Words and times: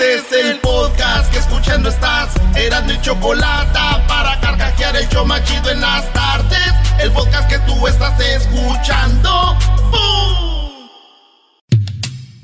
Este 0.00 0.14
es 0.14 0.44
el 0.44 0.60
podcast 0.60 1.28
que 1.32 1.40
escuchando 1.40 1.88
estás. 1.88 2.28
Eran 2.54 2.86
mi 2.86 3.00
chocolate 3.00 3.80
para 4.06 4.38
carcajear 4.40 4.94
el 4.96 5.08
show 5.08 5.26
machido 5.26 5.70
en 5.70 5.80
las 5.80 6.12
tardes. 6.12 6.72
El 7.00 7.10
podcast 7.10 7.48
que 7.48 7.58
tú 7.60 7.84
estás 7.88 8.14
escuchando. 8.20 9.56
¡Bum! 9.90 10.88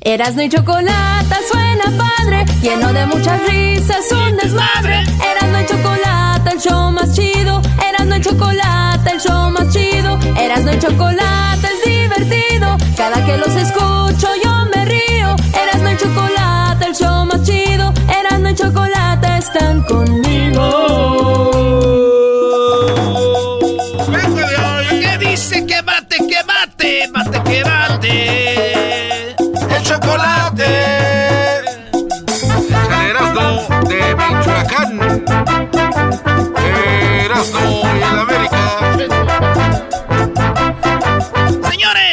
Erasmo 0.01 0.43
y 0.43 0.49
chocolate 0.49 1.37
suena 1.49 1.85
padre, 1.97 2.45
lleno 2.61 2.93
de 2.93 3.07
muchas 3.07 3.41
risas, 3.47 4.11
un 4.11 4.37
desmadre. 4.37 5.05
Erasmo 5.23 5.61
y 5.61 5.67
chocolate, 5.67 6.51
el 6.51 6.61
show 6.61 6.91
más 6.91 7.15
chido. 7.15 7.63
Erasmo 7.89 8.17
y 8.17 8.21
chocolate, 8.21 9.11
el 9.13 9.21
show 9.21 9.51
más 9.51 9.73
chido. 9.73 10.19
Erasmo 10.37 10.73
y 10.73 10.79
chocolate 10.81 11.69
es 11.69 11.85
divertido. 11.89 12.77
Cada 12.97 13.25
que 13.25 13.37
los 13.39 13.55
escucho 13.55 14.27
yo 14.43 14.67
me 14.75 14.85
río. 14.87 15.37
Erasmo 15.53 15.91
y 15.91 15.97
chocolate, 15.97 16.87
el 16.87 16.95
show 16.97 17.25
más 17.27 17.34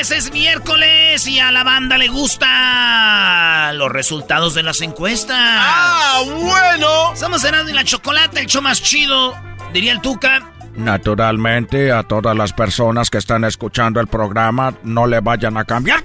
Señores, 0.01 0.25
es 0.25 0.33
miércoles 0.33 1.27
y 1.27 1.39
a 1.39 1.51
la 1.51 1.63
banda 1.63 1.95
le 1.99 2.07
gustan 2.07 3.77
los 3.77 3.91
resultados 3.91 4.55
de 4.55 4.63
las 4.63 4.81
encuestas. 4.81 5.37
¡Ah, 5.39 6.23
bueno! 6.25 7.15
Somos 7.15 7.43
Erasmo 7.43 7.69
y 7.69 7.73
la 7.73 7.83
Chocolate, 7.83 8.39
el 8.39 8.47
show 8.47 8.63
más 8.63 8.81
chido, 8.81 9.35
diría 9.73 9.91
el 9.91 10.01
Tuca. 10.01 10.51
Naturalmente, 10.75 11.91
a 11.91 12.01
todas 12.01 12.35
las 12.35 12.51
personas 12.51 13.11
que 13.11 13.19
están 13.19 13.43
escuchando 13.43 13.99
el 13.99 14.07
programa, 14.07 14.73
no 14.81 15.05
le 15.05 15.19
vayan 15.19 15.55
a 15.57 15.65
cambiar. 15.65 16.01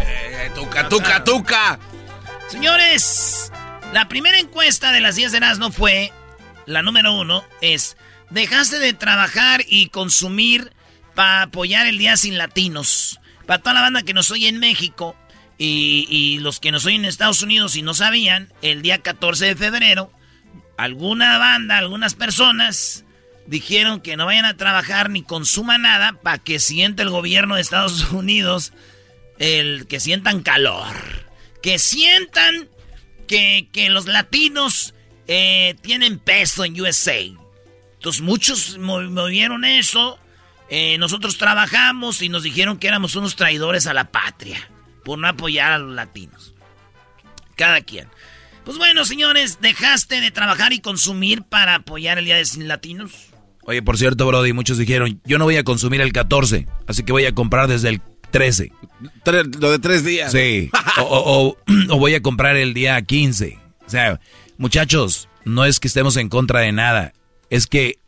Eh, 0.00 0.50
tuca, 0.54 0.86
tuca, 0.90 1.24
tuca. 1.24 1.78
Señores, 2.48 3.50
la 3.94 4.06
primera 4.06 4.38
encuesta 4.38 4.92
de 4.92 5.00
las 5.00 5.16
10 5.16 5.32
de 5.32 5.38
Erasmo 5.38 5.70
fue, 5.70 6.12
la 6.66 6.82
número 6.82 7.14
uno, 7.14 7.42
es, 7.62 7.96
dejaste 8.28 8.78
de 8.80 8.92
trabajar 8.92 9.62
y 9.66 9.88
consumir 9.88 10.74
para 11.14 11.42
apoyar 11.42 11.86
el 11.86 11.96
Día 11.96 12.18
Sin 12.18 12.36
Latinos. 12.36 13.19
Para 13.50 13.62
toda 13.64 13.74
la 13.74 13.80
banda 13.80 14.04
que 14.04 14.14
nos 14.14 14.30
oye 14.30 14.46
en 14.46 14.60
México 14.60 15.16
y, 15.58 16.38
los 16.40 16.60
que 16.60 16.70
nos 16.70 16.86
oyen 16.86 17.00
en 17.00 17.08
Estados 17.08 17.42
Unidos 17.42 17.74
y 17.74 17.82
no 17.82 17.94
sabían, 17.94 18.52
el 18.62 18.80
día 18.80 18.98
14 18.98 19.44
de 19.44 19.56
febrero, 19.56 20.12
alguna 20.78 21.36
banda, 21.36 21.76
algunas 21.76 22.14
personas 22.14 23.04
dijeron 23.48 24.02
que 24.02 24.16
no 24.16 24.26
vayan 24.26 24.44
a 24.44 24.56
trabajar 24.56 25.10
ni 25.10 25.24
consuman 25.24 25.82
nada 25.82 26.12
para 26.12 26.38
que 26.38 26.60
sienta 26.60 27.02
el 27.02 27.10
gobierno 27.10 27.56
de 27.56 27.62
Estados 27.62 28.12
Unidos 28.12 28.72
el 29.40 29.88
que 29.88 29.98
sientan 29.98 30.44
calor. 30.44 30.94
Que 31.60 31.80
sientan 31.80 32.68
que, 33.26 33.68
que 33.72 33.90
los 33.90 34.06
latinos 34.06 34.94
eh, 35.26 35.74
tienen 35.82 36.20
peso 36.20 36.64
en 36.64 36.80
USA. 36.80 37.18
Entonces 37.94 38.22
muchos 38.22 38.78
mo- 38.78 39.00
movieron 39.00 39.64
eso. 39.64 40.19
Eh, 40.70 40.96
nosotros 40.98 41.36
trabajamos 41.36 42.22
y 42.22 42.28
nos 42.28 42.42
dijeron 42.44 42.78
que 42.78 42.88
éramos 42.88 43.16
unos 43.16 43.34
traidores 43.36 43.86
a 43.86 43.94
la 43.94 44.10
patria 44.10 44.68
por 45.04 45.18
no 45.18 45.26
apoyar 45.28 45.72
a 45.72 45.78
los 45.78 45.94
latinos. 45.94 46.54
Cada 47.56 47.80
quien. 47.80 48.08
Pues 48.64 48.78
bueno, 48.78 49.04
señores, 49.04 49.58
dejaste 49.60 50.20
de 50.20 50.30
trabajar 50.30 50.72
y 50.72 50.80
consumir 50.80 51.42
para 51.42 51.76
apoyar 51.76 52.18
el 52.18 52.24
Día 52.26 52.36
de 52.36 52.44
Sin 52.44 52.68
Latinos. 52.68 53.10
Oye, 53.62 53.82
por 53.82 53.98
cierto, 53.98 54.26
Brody, 54.26 54.52
muchos 54.52 54.78
dijeron, 54.78 55.20
yo 55.24 55.38
no 55.38 55.44
voy 55.44 55.56
a 55.56 55.64
consumir 55.64 56.00
el 56.00 56.12
14, 56.12 56.66
así 56.86 57.02
que 57.02 57.12
voy 57.12 57.24
a 57.26 57.34
comprar 57.34 57.68
desde 57.68 57.88
el 57.88 58.00
13. 58.30 58.72
Tre- 59.24 59.54
lo 59.60 59.70
de 59.72 59.78
tres 59.78 60.04
días. 60.04 60.30
Sí. 60.32 60.70
O, 60.98 61.02
o- 61.02 61.48
o- 61.48 61.56
o 61.94 61.98
voy 61.98 62.14
a 62.14 62.22
comprar 62.22 62.56
el 62.56 62.74
día 62.74 63.00
15. 63.02 63.58
O 63.86 63.90
sea, 63.90 64.20
muchachos, 64.56 65.28
no 65.44 65.64
es 65.64 65.80
que 65.80 65.88
estemos 65.88 66.16
en 66.16 66.28
contra 66.28 66.60
de 66.60 66.72
nada. 66.72 67.12
Es 67.50 67.66
que 67.66 67.98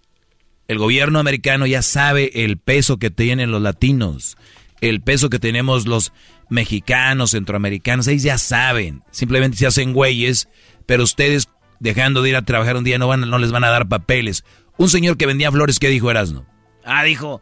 el 0.73 0.79
gobierno 0.79 1.19
americano 1.19 1.67
ya 1.67 1.83
sabe 1.83 2.45
el 2.45 2.59
peso 2.59 2.99
que 2.99 3.11
tienen 3.11 3.51
los 3.51 3.63
latinos. 3.63 4.37
El 4.81 5.01
peso 5.01 5.31
que 5.31 5.39
tenemos 5.39 5.87
los 5.87 6.13
mexicanos, 6.49 7.31
centroamericanos. 7.31 8.09
Ellos 8.09 8.23
ya 8.23 8.39
saben. 8.39 9.03
Simplemente 9.11 9.57
se 9.57 9.67
hacen 9.67 9.93
güeyes. 9.93 10.49
Pero 10.87 11.05
ustedes, 11.05 11.49
dejando 11.79 12.23
de 12.23 12.31
ir 12.31 12.37
a 12.37 12.43
trabajar 12.43 12.77
un 12.77 12.85
día, 12.85 12.99
no, 12.99 13.07
van, 13.07 13.29
no 13.29 13.39
les 13.39 13.53
van 13.53 13.65
a 13.65 13.71
dar 13.71 13.89
papeles. 13.89 14.45
Un 14.77 14.89
señor 14.89 15.17
que 15.17 15.27
vendía 15.27 15.53
flores, 15.53 15.79
¿qué 15.79 15.89
dijo 15.89 16.11
Erasno? 16.11 16.47
Ah, 16.85 17.05
dijo, 17.05 17.41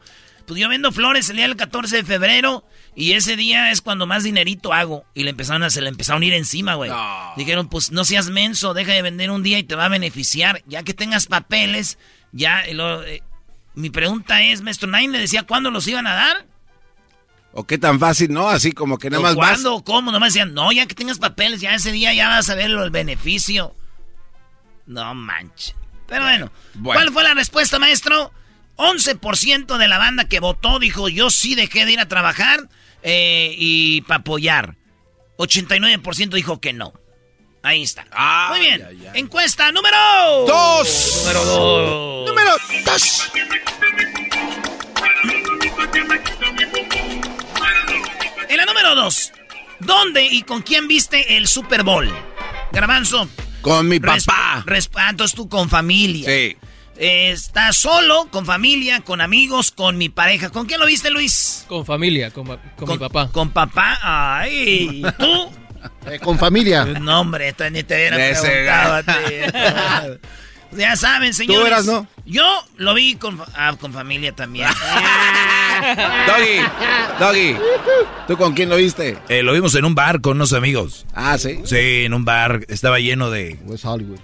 pues 0.50 0.60
yo 0.60 0.68
vendo 0.68 0.90
flores 0.90 1.30
el 1.30 1.36
día 1.36 1.46
del 1.46 1.56
14 1.56 1.98
de 1.98 2.04
febrero 2.04 2.64
y 2.96 3.12
ese 3.12 3.36
día 3.36 3.70
es 3.70 3.80
cuando 3.80 4.06
más 4.06 4.24
dinerito 4.24 4.72
hago. 4.72 5.04
Y 5.14 5.22
le 5.22 5.30
empezaron 5.30 5.62
a, 5.62 5.70
se 5.70 5.80
le 5.80 5.88
empezaron 5.88 6.22
a 6.22 6.26
ir 6.26 6.34
encima, 6.34 6.74
güey. 6.74 6.90
Dijeron, 7.36 7.68
pues 7.68 7.92
no 7.92 8.04
seas 8.04 8.30
menso, 8.30 8.74
deja 8.74 8.92
de 8.92 9.02
vender 9.02 9.30
un 9.30 9.44
día 9.44 9.60
y 9.60 9.62
te 9.62 9.76
va 9.76 9.84
a 9.84 9.88
beneficiar. 9.88 10.62
Ya 10.66 10.82
que 10.82 10.92
tengas 10.92 11.26
papeles, 11.26 11.98
ya... 12.32 12.62
luego, 12.72 13.02
eh, 13.02 13.22
mi 13.74 13.90
pregunta 13.90 14.42
es, 14.42 14.62
maestro, 14.62 14.88
¿nadie 14.88 15.08
le 15.08 15.18
decía 15.18 15.44
cuándo 15.44 15.70
los 15.70 15.86
iban 15.88 16.06
a 16.06 16.14
dar? 16.14 16.46
¿O 17.52 17.64
qué 17.64 17.78
tan 17.78 17.98
fácil, 17.98 18.32
no? 18.32 18.48
Así 18.48 18.72
como 18.72 18.98
que 18.98 19.10
nada 19.10 19.20
¿O 19.20 19.22
más 19.24 19.34
vas. 19.36 19.48
¿Cuándo? 19.50 19.74
o 19.76 19.84
¿Cómo? 19.84 20.12
Nomás 20.12 20.32
decían, 20.34 20.54
no, 20.54 20.70
ya 20.72 20.86
que 20.86 20.94
tengas 20.94 21.18
papeles, 21.18 21.60
ya 21.60 21.74
ese 21.74 21.90
día 21.92 22.12
ya 22.14 22.28
vas 22.28 22.48
a 22.50 22.54
ver 22.54 22.70
lo- 22.70 22.84
el 22.84 22.90
beneficio. 22.90 23.74
No 24.86 25.14
manches. 25.14 25.74
Pero 26.06 26.22
bueno, 26.24 26.52
Bueno. 26.74 26.98
¿cuál 27.00 27.12
fue 27.12 27.22
la 27.24 27.34
respuesta, 27.34 27.78
maestro? 27.78 28.32
11% 28.76 29.76
de 29.78 29.88
la 29.88 29.98
banda 29.98 30.24
que 30.28 30.40
votó 30.40 30.78
dijo, 30.78 31.08
yo 31.08 31.30
sí 31.30 31.54
dejé 31.54 31.84
de 31.86 31.92
ir 31.92 32.00
a 32.00 32.08
trabajar 32.08 32.68
eh, 33.02 33.54
y 33.56 34.00
para 34.02 34.20
apoyar. 34.20 34.76
89% 35.38 36.30
dijo 36.30 36.60
que 36.60 36.72
no. 36.72 36.92
Ahí 37.62 37.82
está. 37.82 38.06
Muy 38.50 38.60
bien. 38.60 38.86
Encuesta 39.14 39.70
número... 39.72 39.96
Dos. 40.46 41.22
Número 41.24 41.44
dos. 41.44 42.28
Número 42.28 42.50
dos. 42.84 43.30
En 48.48 48.56
la 48.56 48.64
número 48.64 48.94
2, 48.94 49.32
¿dónde 49.80 50.24
y 50.24 50.42
con 50.42 50.62
quién 50.62 50.88
viste 50.88 51.36
el 51.36 51.46
Super 51.46 51.82
Bowl? 51.84 52.12
Garbanzo. 52.72 53.28
Con 53.60 53.88
mi 53.88 54.00
papá. 54.00 54.64
ah, 54.96 55.10
entonces 55.10 55.36
tú 55.36 55.48
con 55.48 55.68
familia. 55.68 56.26
Sí. 56.28 56.56
Eh, 56.96 57.30
¿Estás 57.30 57.76
solo, 57.76 58.28
con 58.30 58.44
familia, 58.44 59.00
con 59.00 59.20
amigos, 59.20 59.70
con 59.70 59.96
mi 59.98 60.08
pareja? 60.08 60.50
¿Con 60.50 60.66
quién 60.66 60.80
lo 60.80 60.86
viste, 60.86 61.10
Luis? 61.10 61.64
Con 61.68 61.86
familia, 61.86 62.30
con, 62.30 62.46
pa- 62.46 62.60
con 62.76 62.88
mi 62.88 62.98
papá. 62.98 63.30
Con 63.30 63.50
papá. 63.50 63.98
Ay, 64.02 65.02
¿y 65.06 65.12
¿tú? 65.18 65.50
Eh, 66.06 66.18
con 66.18 66.38
familia. 66.38 66.84
No, 67.00 67.20
hombre, 67.20 67.48
esto 67.48 67.68
ni 67.70 67.82
te 67.82 67.94
hubiera 67.94 68.28
Ese 68.28 68.42
preguntado 68.42 68.94
a 68.94 69.02
ti. 69.02 70.20
Ya 70.72 70.94
saben, 70.94 71.34
señores. 71.34 71.60
¿Tú 71.60 71.66
eras, 71.66 71.86
no? 71.86 72.06
Yo 72.24 72.44
lo 72.76 72.94
vi 72.94 73.16
con, 73.16 73.40
ah, 73.54 73.74
con 73.80 73.92
familia 73.92 74.32
también. 74.32 74.68
Doggy, 76.28 76.60
Doggy, 77.18 77.56
¿tú 78.28 78.36
con 78.36 78.54
quién 78.54 78.68
lo 78.68 78.76
viste? 78.76 79.18
Eh, 79.28 79.42
lo 79.42 79.52
vimos 79.52 79.74
en 79.74 79.84
un 79.84 79.96
bar 79.96 80.20
con 80.20 80.36
unos 80.36 80.52
amigos. 80.52 81.06
Ah, 81.12 81.38
¿sí? 81.38 81.60
Sí, 81.64 82.04
en 82.04 82.14
un 82.14 82.24
bar. 82.24 82.60
Estaba 82.68 83.00
lleno 83.00 83.30
de, 83.30 83.58
West 83.64 83.84
Hollywood. 83.84 84.20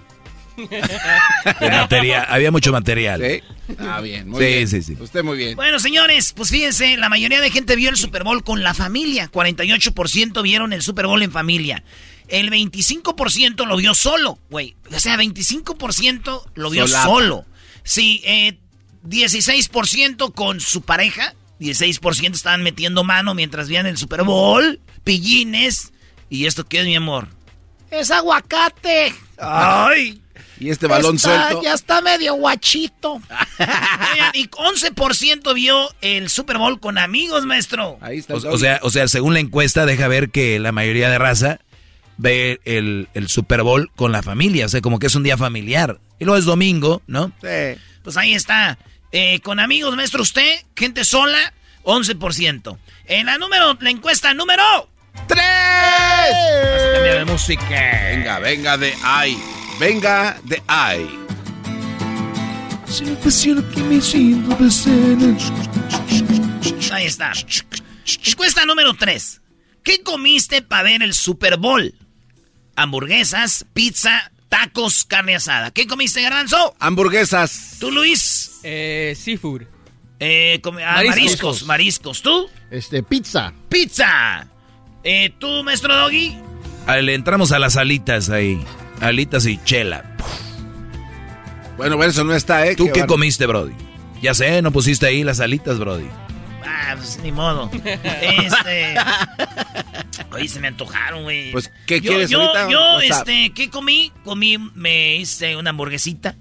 De 0.57 1.69
material. 1.71 2.25
Había 2.29 2.51
mucho 2.51 2.71
material. 2.71 3.21
¿Sí? 3.21 3.75
Ah, 3.79 4.01
bien, 4.01 4.29
muy 4.29 4.39
Sí, 4.43 4.47
bien. 4.47 4.67
sí, 4.67 4.81
sí. 4.81 4.97
Usted 4.99 5.23
muy 5.23 5.37
bien. 5.37 5.55
Bueno, 5.55 5.79
señores, 5.79 6.33
pues 6.33 6.49
fíjense, 6.49 6.97
la 6.97 7.09
mayoría 7.09 7.39
de 7.41 7.51
gente 7.51 7.75
vio 7.75 7.89
el 7.89 7.97
Super 7.97 8.23
Bowl 8.23 8.43
con 8.43 8.63
la 8.63 8.73
familia. 8.73 9.29
48% 9.31 10.41
vieron 10.41 10.73
el 10.73 10.81
Super 10.81 11.07
Bowl 11.07 11.21
en 11.23 11.31
familia. 11.31 11.83
El 12.27 12.49
25% 12.51 13.65
lo 13.65 13.77
vio 13.77 13.93
solo, 13.93 14.37
güey. 14.49 14.75
O 14.93 14.99
sea, 14.99 15.15
25% 15.15 16.43
lo 16.55 16.69
vio 16.69 16.87
Solapa. 16.87 17.05
solo. 17.07 17.45
Sí, 17.83 18.21
eh, 18.25 18.57
16% 19.07 20.33
con 20.33 20.59
su 20.59 20.81
pareja. 20.81 21.33
16% 21.59 22.35
estaban 22.35 22.63
metiendo 22.63 23.03
mano 23.03 23.33
mientras 23.33 23.67
veían 23.67 23.85
el 23.87 23.97
Super 23.97 24.23
Bowl. 24.23 24.79
Pillines. 25.03 25.91
¿Y 26.29 26.45
esto 26.45 26.65
qué 26.65 26.79
es, 26.81 26.85
mi 26.85 26.95
amor? 26.95 27.29
Es 27.89 28.11
aguacate. 28.11 29.13
Ay. 29.39 30.21
Y 30.59 30.69
este 30.69 30.87
balón 30.87 31.15
Está- 31.17 31.49
suelto. 31.49 31.63
Ya 31.63 31.73
está 31.73 32.01
medio 32.01 32.33
guachito. 32.35 33.13
Oigan, 33.59 34.31
y 34.33 34.47
11% 34.47 35.53
vio 35.53 35.93
el 36.01 36.29
Super 36.29 36.57
Bowl 36.57 36.79
con 36.79 36.97
amigos, 36.97 37.45
maestro. 37.45 37.97
Ahí 38.01 38.17
está. 38.19 38.35
O, 38.35 38.57
sea, 38.57 38.79
o 38.81 38.89
sea, 38.89 39.07
según 39.07 39.33
la 39.33 39.39
encuesta, 39.39 39.85
deja 39.85 40.07
ver 40.07 40.29
que 40.29 40.59
la 40.59 40.71
mayoría 40.71 41.09
de 41.09 41.17
raza 41.17 41.59
ve 42.17 42.59
el, 42.65 43.07
el 43.13 43.27
Super 43.29 43.61
Bowl 43.63 43.91
con 43.95 44.11
la 44.11 44.23
familia. 44.23 44.65
O 44.65 44.69
sea, 44.69 44.81
como 44.81 44.99
que 44.99 45.07
es 45.07 45.15
un 45.15 45.23
día 45.23 45.37
familiar. 45.37 45.99
Y 46.19 46.25
luego 46.25 46.39
es 46.39 46.45
domingo, 46.45 47.01
¿no? 47.07 47.31
Sí. 47.41 47.79
Pues 48.03 48.17
ahí 48.17 48.33
está. 48.33 48.77
Eh, 49.11 49.39
con 49.41 49.59
amigos, 49.59 49.95
maestro, 49.95 50.21
usted, 50.23 50.61
gente 50.75 51.03
sola, 51.03 51.53
11%. 51.83 52.77
En 53.05 53.25
la 53.27 53.37
número, 53.37 53.77
la 53.79 53.89
encuesta 53.89 54.33
número. 54.33 54.63
¡Tres! 55.27 55.41
Cambia 56.93 57.15
de 57.15 57.25
música. 57.25 58.01
Venga, 58.09 58.39
venga 58.39 58.77
de 58.77 58.93
ahí. 59.03 59.37
Venga 59.79 60.37
de 60.43 60.61
ahí. 60.67 61.07
Ahí 66.91 67.05
está. 67.05 67.31
Encuesta 68.25 68.65
número 68.65 68.93
3. 68.93 69.41
¿Qué 69.83 70.01
comiste 70.01 70.61
para 70.61 70.83
ver 70.83 71.03
el 71.03 71.13
Super 71.13 71.57
Bowl? 71.57 71.93
Hamburguesas, 72.75 73.65
pizza, 73.73 74.31
tacos, 74.49 75.05
carne 75.05 75.35
asada. 75.35 75.71
¿Qué 75.71 75.85
comiste, 75.87 76.21
Garbanzo? 76.21 76.75
Hamburguesas. 76.79 77.77
¿Tú, 77.79 77.91
Luis? 77.91 78.59
Eh, 78.63 79.15
seafood. 79.19 79.63
Eh, 80.19 80.59
ah, 80.63 80.71
mariscos. 80.71 81.07
Mariscos. 81.07 81.65
mariscos, 81.65 82.21
¿Tú? 82.23 82.49
Este, 82.71 83.03
pizza. 83.03 83.53
Pizza. 83.69 84.47
Eh, 85.03 85.33
¿Tú, 85.37 85.63
maestro 85.63 85.95
Doggy? 85.95 86.35
Ah, 86.87 86.97
Le 86.97 87.13
entramos 87.13 87.51
a 87.51 87.59
las 87.59 87.77
alitas 87.77 88.29
ahí. 88.29 88.59
Alitas 89.01 89.45
y 89.45 89.57
chela. 89.63 90.03
Bueno, 91.77 91.95
bueno, 91.95 92.11
eso 92.11 92.23
no 92.23 92.33
está, 92.33 92.65
¿eh? 92.65 92.75
¿Tú 92.75 92.89
qué 92.91 93.05
comiste, 93.05 93.45
Brody? 93.45 93.73
Ya 94.21 94.33
sé, 94.33 94.61
no 94.61 94.71
pusiste 94.71 95.05
ahí 95.05 95.23
las 95.23 95.39
alitas, 95.39 95.77
Brody. 95.77 96.07
Ah, 96.65 96.95
pues 96.97 97.19
ni 97.21 97.31
modo. 97.31 97.69
Este. 97.83 98.95
Oye, 100.31 100.47
se 100.47 100.59
me 100.59 100.69
antojaron, 100.69 101.23
güey. 101.23 101.51
Pues, 101.51 101.71
¿qué 101.85 102.01
yo, 102.01 102.11
quieres 102.11 102.29
yo, 102.29 102.41
ahorita? 102.41 102.69
Yo, 102.69 102.99
este, 103.01 103.51
¿qué 103.53 103.69
comí? 103.69 104.11
Comí, 104.23 104.57
me 104.57 105.17
hice 105.17 105.55
una 105.55 105.69
hamburguesita. 105.69 106.35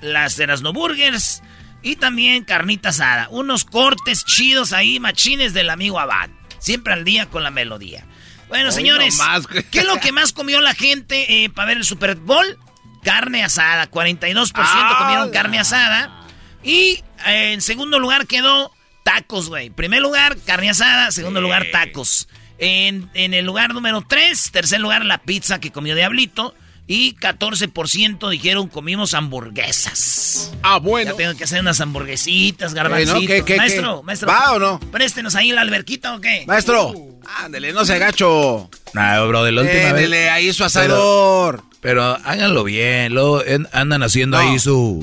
Las 0.00 0.38
Erasno 0.38 0.72
Burgers. 0.72 1.42
Y 1.82 1.96
también 1.96 2.44
carnita 2.44 2.90
asada. 2.90 3.28
Unos 3.30 3.64
cortes 3.64 4.24
chidos 4.24 4.72
ahí, 4.72 5.00
machines 5.00 5.52
del 5.52 5.70
amigo 5.70 5.98
Abad. 5.98 6.30
Siempre 6.60 6.92
al 6.92 7.04
día 7.04 7.26
con 7.26 7.42
la 7.42 7.50
melodía. 7.50 8.06
Bueno, 8.52 8.68
Hoy 8.68 8.74
señores, 8.74 9.16
nomás. 9.16 9.46
¿qué 9.70 9.78
es 9.78 9.86
lo 9.86 9.98
que 9.98 10.12
más 10.12 10.34
comió 10.34 10.60
la 10.60 10.74
gente 10.74 11.42
eh, 11.42 11.48
para 11.48 11.68
ver 11.68 11.78
el 11.78 11.84
Super 11.84 12.16
Bowl? 12.16 12.58
Carne 13.02 13.42
asada. 13.42 13.90
42% 13.90 14.98
comieron 14.98 15.30
carne 15.30 15.58
asada. 15.58 16.26
Y 16.62 17.02
eh, 17.26 17.52
en 17.54 17.62
segundo 17.62 17.98
lugar 17.98 18.26
quedó 18.26 18.70
tacos, 19.04 19.48
güey. 19.48 19.70
Primer 19.70 20.02
lugar, 20.02 20.36
carne 20.44 20.68
asada. 20.68 21.10
Segundo 21.12 21.40
lugar, 21.40 21.64
tacos. 21.72 22.28
En, 22.58 23.10
en 23.14 23.32
el 23.32 23.46
lugar 23.46 23.72
número 23.72 24.04
3, 24.06 24.50
tercer 24.52 24.80
lugar, 24.80 25.06
la 25.06 25.16
pizza 25.16 25.58
que 25.58 25.72
comió 25.72 25.94
Diablito. 25.94 26.54
Y 26.94 27.14
14% 27.16 28.28
dijeron 28.28 28.68
comimos 28.68 29.14
hamburguesas. 29.14 30.52
Ah, 30.62 30.74
Ya 30.74 30.78
bueno. 30.80 31.14
tengo 31.14 31.34
que 31.34 31.44
hacer 31.44 31.60
unas 31.62 31.80
hamburguesitas, 31.80 32.74
garbancitos. 32.74 33.14
¿Qué, 33.14 33.20
no? 33.20 33.26
¿Qué, 33.26 33.42
qué, 33.44 33.56
maestro, 33.56 34.00
qué? 34.00 34.06
maestro. 34.06 34.28
¿Va 34.28 34.52
o 34.52 34.58
no? 34.58 34.78
Préstenos 34.90 35.34
ahí 35.34 35.52
la 35.52 35.62
alberquita 35.62 36.14
o 36.14 36.20
qué. 36.20 36.44
Maestro, 36.46 36.94
ándele, 37.38 37.72
no 37.72 37.86
se 37.86 37.94
agacho. 37.94 38.68
No, 38.92 39.28
bro, 39.28 39.42
de 39.44 39.52
la 39.52 39.62
última 39.62 39.78
vez. 39.84 39.90
Ándele 39.90 40.28
ahí 40.28 40.52
su 40.52 40.64
asador. 40.64 41.62
Pero 41.80 42.02
háganlo 42.04 42.62
bien. 42.62 43.14
Luego 43.14 43.42
en- 43.42 43.68
andan 43.72 44.02
haciendo 44.02 44.36
No. 44.40 44.50
ahí 44.50 44.58
su. 44.58 45.02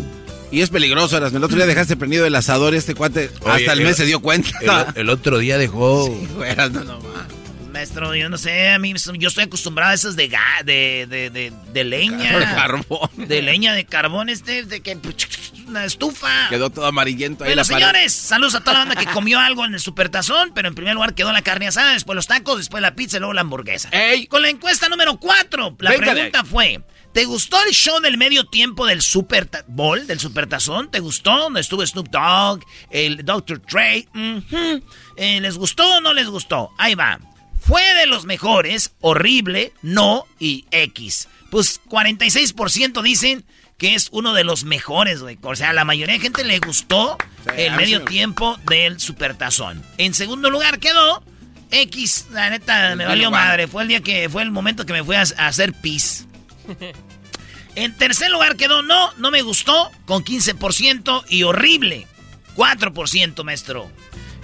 Y 0.51 0.61
es 0.61 0.69
peligroso, 0.69 1.17
Erasmo. 1.17 1.39
El 1.39 1.43
otro 1.43 1.57
día 1.57 1.65
dejaste 1.65 1.95
prendido 1.97 2.25
el 2.27 2.35
asador 2.35 2.75
este 2.75 2.93
cuate 2.93 3.31
Oye, 3.41 3.51
hasta 3.51 3.73
el 3.73 3.81
mes 3.81 3.97
se 3.97 4.05
dio 4.05 4.19
cuenta. 4.19 4.93
El, 4.95 5.01
el 5.01 5.09
otro 5.09 5.39
día 5.39 5.57
dejó. 5.57 6.07
Güey, 6.07 6.51
Erasmo, 6.51 6.81
no 6.81 6.99
más. 6.99 7.38
Maestro, 7.79 8.13
yo 8.13 8.27
no 8.27 8.37
sé, 8.37 8.71
a 8.71 8.77
mí 8.77 8.93
yo 9.17 9.29
estoy 9.29 9.45
acostumbrado 9.45 9.91
a 9.91 9.93
esas 9.93 10.17
de 10.17 10.29
ga- 10.29 10.63
de, 10.65 11.07
de, 11.09 11.29
de, 11.29 11.53
de 11.71 11.83
leña. 11.85 12.37
Carbón. 12.53 13.09
De 13.15 13.41
leña, 13.41 13.73
de 13.73 13.85
carbón, 13.85 14.27
este, 14.27 14.65
de 14.65 14.81
que 14.81 14.97
una 15.65 15.85
estufa. 15.85 16.49
Quedó 16.49 16.69
todo 16.69 16.87
amarillento 16.87 17.45
ahí 17.45 17.51
Bueno, 17.51 17.61
la 17.61 17.65
pared. 17.67 17.79
señores, 17.85 18.11
saludos 18.13 18.55
a 18.55 18.59
toda 18.59 18.73
la 18.73 18.79
banda 18.79 18.95
que 18.97 19.05
comió 19.05 19.39
algo 19.39 19.63
en 19.63 19.73
el 19.75 19.79
supertazón, 19.79 20.51
pero 20.53 20.67
en 20.67 20.75
primer 20.75 20.93
lugar 20.93 21.13
quedó 21.15 21.31
la 21.31 21.41
carne 21.41 21.67
asada, 21.67 21.93
después 21.93 22.17
los 22.17 22.27
tacos, 22.27 22.57
después 22.57 22.81
la 22.81 22.95
pizza 22.95 23.15
y 23.15 23.19
luego 23.21 23.31
la 23.33 23.41
hamburguesa. 23.41 23.87
¡Ey! 23.93 24.27
Con 24.27 24.41
la 24.41 24.49
encuesta 24.49 24.89
número 24.89 25.17
4, 25.17 25.77
la 25.79 25.91
Venga 25.91 26.11
pregunta 26.11 26.43
fue, 26.43 26.81
¿te 27.13 27.23
gustó 27.23 27.63
el 27.65 27.71
show 27.71 28.01
del 28.01 28.17
medio 28.17 28.43
tiempo 28.43 28.85
del 28.87 29.01
Super 29.01 29.47
Bowl, 29.67 30.05
del 30.05 30.19
Supertazón? 30.19 30.91
¿Te 30.91 30.99
gustó? 30.99 31.37
Donde 31.37 31.61
estuvo 31.61 31.85
Snoop 31.87 32.09
Dogg, 32.09 32.59
el 32.89 33.23
Dr. 33.23 33.61
Ujú. 33.61 34.83
Eh, 35.15 35.39
¿Les 35.39 35.55
gustó 35.57 35.87
o 35.97 36.01
no 36.01 36.13
les 36.13 36.27
gustó? 36.27 36.71
Ahí 36.77 36.95
va. 36.95 37.19
Fue 37.59 37.83
de 37.95 38.07
los 38.07 38.25
mejores, 38.25 38.91
horrible, 39.01 39.73
no 39.81 40.25
y 40.39 40.65
X. 40.71 41.27
Pues 41.49 41.81
46% 41.89 43.01
dicen 43.01 43.45
que 43.77 43.95
es 43.95 44.09
uno 44.11 44.33
de 44.33 44.43
los 44.43 44.63
mejores, 44.63 45.21
güey. 45.21 45.37
O 45.41 45.55
sea, 45.55 45.69
a 45.69 45.73
la 45.73 45.85
mayoría 45.85 46.15
de 46.15 46.21
gente 46.21 46.43
le 46.43 46.59
gustó 46.59 47.17
Sí, 47.43 47.51
el 47.61 47.75
medio 47.75 47.99
sí 47.99 48.05
tiempo 48.05 48.57
del 48.67 48.99
Supertazón. 48.99 49.83
En 49.97 50.13
segundo 50.13 50.49
lugar 50.49 50.79
quedó 50.79 51.23
X, 51.71 52.27
la 52.31 52.49
neta, 52.49 52.95
me 52.95 53.05
valió 53.05 53.27
lugar. 53.27 53.47
madre. 53.47 53.67
Fue 53.67 53.83
el 53.83 53.87
día 53.87 54.01
que 54.01 54.27
fue 54.29 54.43
el 54.43 54.51
momento 54.51 54.85
que 54.85 54.93
me 54.93 55.03
fui 55.03 55.15
a, 55.15 55.21
a 55.21 55.47
hacer 55.47 55.73
pis. 55.73 56.25
En 57.75 57.95
tercer 57.95 58.29
lugar 58.29 58.57
quedó 58.57 58.81
no, 58.81 59.13
no 59.17 59.31
me 59.31 59.41
gustó, 59.41 59.91
con 60.05 60.23
15% 60.23 61.23
y 61.29 61.43
horrible, 61.43 62.07
4%, 62.55 63.43
maestro. 63.43 63.89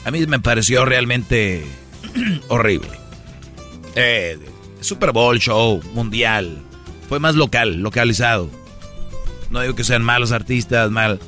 A 0.05 0.12
mí 0.12 0.25
me 0.27 0.39
pareció 0.39 0.86
realmente 0.86 1.65
horrible. 2.48 3.04
Eh, 3.95 4.37
Super 4.81 5.11
Bowl 5.11 5.39
show 5.39 5.81
mundial. 5.93 6.61
Fue 7.09 7.19
más 7.19 7.35
local, 7.35 7.81
localizado. 7.81 8.49
No 9.49 9.61
digo 9.61 9.75
que 9.75 9.83
sean 9.83 10.03
malos 10.03 10.31
artistas, 10.31 10.89
mal. 10.91 11.19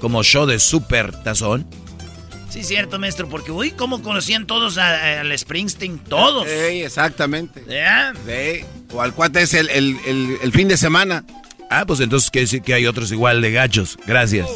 Como 0.00 0.22
show 0.22 0.46
de 0.46 0.58
super 0.58 1.12
tazón. 1.22 1.66
Sí, 2.50 2.62
cierto, 2.64 2.98
maestro, 2.98 3.28
porque 3.30 3.50
uy, 3.50 3.70
¿cómo 3.70 4.02
conocían 4.02 4.46
todos 4.46 4.76
a- 4.76 5.20
al 5.20 5.36
Springsteen? 5.38 5.98
Todos. 6.00 6.46
Ey, 6.46 6.82
exactamente. 6.82 7.64
¿Ya? 7.66 8.12
Sí. 8.26 8.64
O 8.92 9.00
al 9.00 9.14
cuate 9.14 9.40
es 9.42 9.54
el, 9.54 9.70
el, 9.70 9.96
el, 10.06 10.36
el 10.42 10.52
fin 10.52 10.68
de 10.68 10.76
semana. 10.76 11.24
Ah, 11.70 11.84
pues 11.86 12.00
entonces 12.00 12.30
quiere 12.30 12.44
decir 12.44 12.60
que 12.62 12.74
hay 12.74 12.86
otros 12.86 13.10
igual 13.10 13.40
de 13.40 13.52
gachos. 13.52 13.98
Gracias. 14.06 14.50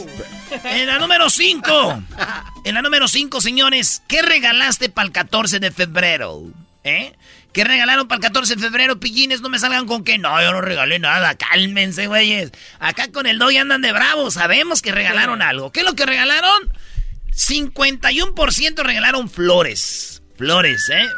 En 0.64 0.86
la 0.86 0.98
número 0.98 1.30
5. 1.30 2.02
En 2.64 2.74
la 2.74 2.82
número 2.82 3.08
5, 3.08 3.40
señores, 3.40 4.02
¿qué 4.06 4.20
regalaste 4.20 4.90
para 4.90 5.06
el 5.06 5.12
14 5.12 5.58
de 5.58 5.70
febrero? 5.70 6.42
¿Eh? 6.84 7.14
¿Qué 7.56 7.64
regalaron 7.64 8.06
para 8.06 8.18
el 8.18 8.22
14 8.22 8.56
de 8.56 8.60
febrero, 8.60 9.00
pillines? 9.00 9.40
No 9.40 9.48
me 9.48 9.58
salgan 9.58 9.86
con 9.86 10.04
que 10.04 10.18
no, 10.18 10.42
yo 10.42 10.52
no 10.52 10.60
regalé 10.60 10.98
nada. 10.98 11.36
Cálmense, 11.36 12.06
güeyes. 12.06 12.52
Acá 12.80 13.10
con 13.10 13.24
el 13.24 13.38
doy 13.38 13.56
andan 13.56 13.80
de 13.80 13.92
bravos. 13.92 14.34
Sabemos 14.34 14.82
que 14.82 14.92
regalaron 14.92 15.40
algo. 15.40 15.72
¿Qué 15.72 15.80
es 15.80 15.86
lo 15.86 15.94
que 15.94 16.04
regalaron? 16.04 16.70
51% 17.34 18.82
regalaron 18.82 19.30
flores. 19.30 20.20
Flores, 20.36 20.90
¿eh? 20.90 21.08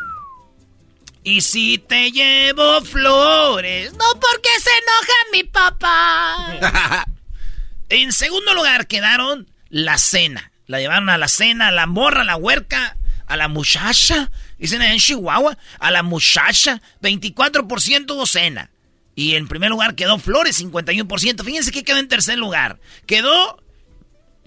Y 1.25 1.41
si 1.41 1.79
te 1.79 2.13
llevo 2.13 2.83
flores, 2.83 3.95
no 3.95 4.07
porque 4.21 4.49
se 4.63 4.71
enoja 4.71 5.15
mi 5.33 5.43
papá. 5.43 7.07
En 7.89 8.13
segundo 8.13 8.55
lugar 8.55 8.87
quedaron 8.87 9.51
la 9.71 9.99
cena. 9.99 10.53
La 10.67 10.79
llevaron 10.79 11.09
a 11.09 11.19
la 11.19 11.27
cena, 11.27 11.69
a 11.69 11.73
la 11.73 11.89
morra, 11.89 12.21
a 12.21 12.25
la 12.25 12.37
huerca, 12.37 12.97
a 13.27 13.37
la 13.37 13.49
muchacha. 13.49 14.31
Dicen 14.59 14.83
en 14.83 14.99
Chihuahua, 14.99 15.57
a 15.79 15.91
la 15.91 16.03
muchacha. 16.03 16.81
24% 17.03 18.11
hubo 18.11 18.27
cena. 18.27 18.71
Y 19.15 19.35
en 19.35 19.49
primer 19.49 19.71
lugar 19.71 19.95
quedó 19.95 20.19
Flores, 20.19 20.63
51%. 20.63 21.45
Fíjense 21.45 21.73
que 21.73 21.85
quedó 21.85 21.99
en 21.99 22.09
tercer 22.09 22.39
lugar. 22.39 22.79
Quedó 23.07 23.63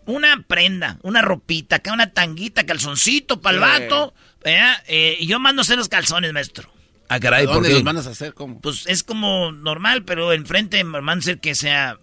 una 0.05 0.43
prenda, 0.47 0.97
una 1.03 1.21
ropita, 1.21 1.77
acá 1.77 1.93
una 1.93 2.11
tanguita, 2.11 2.65
calzoncito 2.65 3.41
para 3.41 3.55
el 3.55 3.61
vato. 3.61 4.13
Eh, 4.43 5.17
y 5.19 5.27
yo 5.27 5.39
mando 5.39 5.61
a 5.61 5.63
hacer 5.63 5.77
los 5.77 5.89
calzones, 5.89 6.33
maestro. 6.33 6.71
Ah, 7.09 7.19
caray, 7.19 7.45
¿por 7.45 7.61
qué? 7.61 7.73
los 7.73 7.83
mandas 7.83 8.07
a 8.07 8.11
hacer? 8.11 8.33
¿Cómo? 8.33 8.61
Pues 8.61 8.87
es 8.87 9.03
como 9.03 9.51
normal, 9.51 10.05
pero 10.05 10.31
enfrente 10.31 10.81
me 10.85 11.01
mando 11.01 11.21
a 11.21 11.23
hacer 11.23 11.39
que 11.39 11.55
sea 11.55 11.99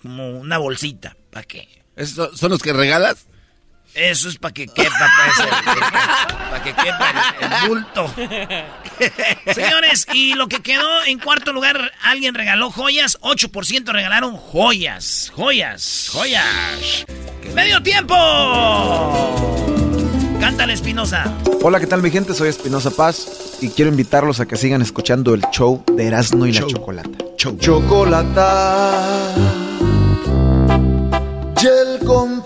como 0.00 0.38
una 0.38 0.58
bolsita. 0.58 1.16
¿Para 1.30 1.44
qué? 1.44 1.68
¿Son 2.04 2.50
los 2.50 2.62
que 2.62 2.72
regalas? 2.72 3.26
Eso 3.94 4.28
es 4.30 4.38
para 4.38 4.54
que 4.54 4.66
quepa, 4.66 5.10
para 6.50 6.62
que 6.62 6.72
quepa 6.72 7.34
el, 7.40 7.68
bulto. 7.68 8.14
Señores, 9.54 10.06
y 10.14 10.32
lo 10.34 10.48
que 10.48 10.62
quedó 10.62 11.04
en 11.04 11.18
cuarto 11.18 11.52
lugar, 11.52 11.92
alguien 12.02 12.34
regaló 12.34 12.70
joyas, 12.70 13.18
8% 13.20 13.92
regalaron 13.92 14.36
joyas, 14.36 15.30
joyas, 15.34 16.08
joyas. 16.10 17.04
¡Medio 17.54 17.82
tiempo! 17.82 18.14
Cántale, 20.40 20.72
Espinosa. 20.72 21.30
Hola, 21.62 21.78
¿qué 21.78 21.86
tal 21.86 22.02
mi 22.02 22.10
gente? 22.10 22.32
Soy 22.34 22.48
Espinosa 22.48 22.90
Paz 22.90 23.58
y 23.60 23.68
quiero 23.68 23.90
invitarlos 23.90 24.40
a 24.40 24.46
que 24.46 24.56
sigan 24.56 24.80
escuchando 24.80 25.34
el 25.34 25.42
show 25.52 25.84
de 25.92 26.06
Erasmo 26.06 26.46
y 26.46 26.52
la 26.52 26.66
Chocolata. 26.66 27.10
Chocolata 27.36 28.32
y 31.62 31.66
el 31.66 32.04
con 32.04 32.42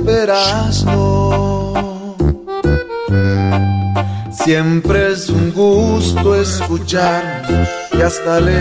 Siempre 4.31 5.13
es 5.13 5.31
un 5.31 5.53
gusto 5.53 6.35
escuchar 6.35 7.45
y 7.93 8.03
hasta 8.03 8.41
le, 8.41 8.61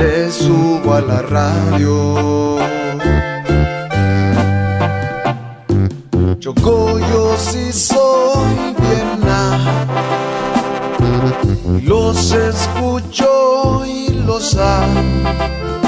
le 0.00 0.30
subo 0.30 0.94
a 0.94 1.00
la 1.00 1.22
radio. 1.22 2.58
Choco, 6.38 6.98
yo 7.00 7.36
soy 7.72 8.74
bien 8.78 9.22
los 11.84 12.32
escucho 12.32 13.84
y 13.86 14.08
los 14.24 14.56
amo 14.56 15.81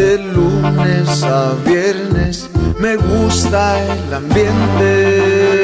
de 0.00 0.16
lunes 0.16 1.22
a 1.22 1.52
viernes 1.66 2.48
me 2.78 2.96
gusta 2.96 3.78
el 3.84 4.14
ambiente. 4.14 5.62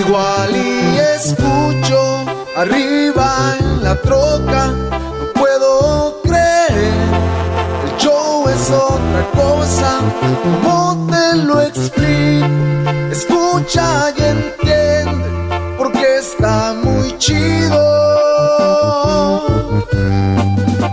Igual 0.00 0.50
y 0.56 0.98
escucho 1.16 2.00
arriba 2.56 3.28
en 3.60 3.84
la 3.84 3.94
troca, 3.94 4.72
no 5.20 5.32
puedo 5.40 6.20
creer. 6.22 6.96
El 7.86 7.96
show 7.96 8.48
es 8.48 8.70
otra 8.70 9.22
cosa, 9.40 10.00
¿cómo 10.64 11.06
te 11.12 11.36
lo 11.36 11.60
explico? 11.60 12.48
Escucha 13.12 14.12
y 14.16 14.22
entiende, 14.36 15.28
porque 15.78 16.18
está 16.18 16.74
muy 16.82 17.16
chido. 17.18 17.98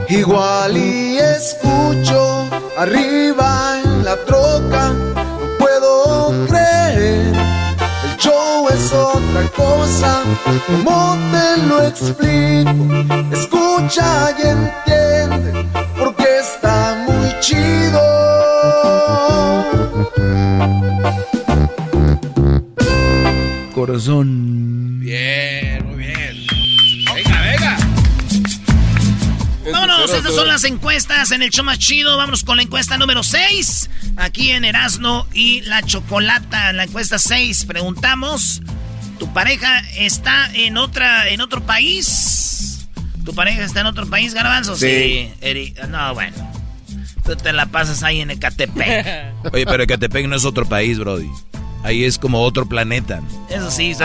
Igual 0.10 0.78
y 0.78 1.18
escucho 1.18 2.48
arriba 2.78 3.82
en 3.84 4.06
la 4.06 4.16
troca, 4.26 4.94
no 4.94 5.58
puedo 5.58 6.46
creer. 6.48 7.34
El 8.04 8.18
show 8.18 8.68
es 8.70 8.94
otra 8.94 9.44
cosa, 9.56 10.22
¿cómo 10.68 11.18
te 11.32 11.58
lo 11.68 11.82
explico? 11.82 12.72
Escucha 13.32 14.32
y 14.38 14.42
entiende, 14.48 15.68
porque 15.98 16.40
está 16.40 17.04
muy 17.08 17.40
chido. 17.40 18.02
Corazón. 23.74 25.00
Bien, 25.00 25.75
muy 25.75 25.75
Vámonos, 30.12 30.26
estas 30.26 30.36
son 30.36 30.48
las 30.48 30.64
encuestas 30.64 31.32
en 31.32 31.42
el 31.42 31.50
show 31.50 31.66
más 31.66 31.80
chido. 31.80 32.18
Vámonos 32.18 32.44
con 32.44 32.58
la 32.58 32.64
encuesta 32.64 32.98
número 32.98 33.24
6. 33.24 33.90
Aquí 34.18 34.52
en 34.52 34.66
Erasno 34.66 35.28
y 35.34 35.62
la 35.62 35.82
Chocolata. 35.84 36.70
En 36.70 36.78
la 36.78 36.84
encuesta 36.84 37.18
6 37.18 37.66
preguntamos: 37.66 38.62
¿Tu 39.20 39.32
pareja 39.34 39.80
está 39.98 40.50
en 40.54 40.78
otra 40.78 41.30
en 41.30 41.42
otro 41.42 41.66
país? 41.66 42.88
¿Tu 43.24 43.34
pareja 43.34 43.64
está 43.64 43.82
en 43.82 43.88
otro 43.88 44.08
país, 44.08 44.34
Garbanzo? 44.34 44.76
Sí. 44.76 45.32
no, 45.90 46.14
bueno. 46.14 46.52
Tú 47.26 47.36
te 47.36 47.52
la 47.54 47.66
pasas 47.66 48.04
ahí 48.04 48.22
en 48.22 48.30
Ecatepec. 48.30 49.34
Oye, 49.54 49.66
pero 49.66 49.84
Ecatepec 49.84 50.28
no 50.28 50.36
es 50.36 50.46
otro 50.46 50.68
país, 50.68 51.00
Brody. 51.00 51.30
Ahí 51.84 52.04
es 52.04 52.20
como 52.20 52.42
otro 52.42 52.68
planeta. 52.68 53.22
Eso 53.50 53.72
sí, 53.72 53.96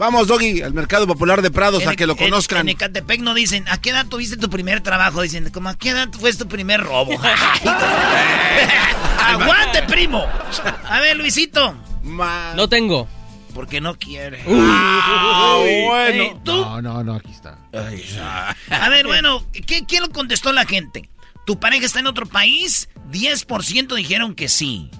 Vamos, 0.00 0.28
Doggy, 0.28 0.62
al 0.62 0.72
Mercado 0.72 1.06
Popular 1.06 1.42
de 1.42 1.50
Prados 1.50 1.86
a 1.86 1.94
que 1.94 2.06
lo 2.06 2.16
conozcan. 2.16 2.60
En, 2.60 2.70
Ecatepec 2.70 3.20
no 3.20 3.34
dicen, 3.34 3.66
¿a 3.68 3.78
qué 3.82 3.90
edad 3.90 4.06
tuviste 4.06 4.38
tu 4.38 4.48
primer 4.48 4.80
trabajo? 4.80 5.20
Dicen, 5.20 5.50
¿cómo 5.50 5.68
a 5.68 5.76
qué 5.76 5.90
edad 5.90 6.08
fue 6.18 6.32
tu 6.32 6.48
primer 6.48 6.80
robo? 6.80 7.12
¡Aguante, 9.20 9.82
primo! 9.82 10.24
A 10.88 11.00
ver, 11.00 11.18
Luisito. 11.18 11.76
No 12.02 12.66
tengo. 12.70 13.06
Porque 13.52 13.82
no 13.82 13.98
quiere. 13.98 14.42
ah, 14.48 15.62
bueno. 15.84 16.40
¿Tú? 16.44 16.52
No, 16.52 16.80
no, 16.80 17.04
no, 17.04 17.16
aquí 17.16 17.32
está. 17.32 17.58
a 18.70 18.88
ver, 18.88 19.06
bueno, 19.06 19.44
¿qué, 19.52 19.84
¿qué 19.86 20.00
lo 20.00 20.08
contestó 20.08 20.50
la 20.54 20.64
gente? 20.64 21.10
¿Tu 21.44 21.60
pareja 21.60 21.84
está 21.84 22.00
en 22.00 22.06
otro 22.06 22.24
país? 22.24 22.88
10% 23.10 23.94
dijeron 23.96 24.34
que 24.34 24.48
sí. 24.48 24.90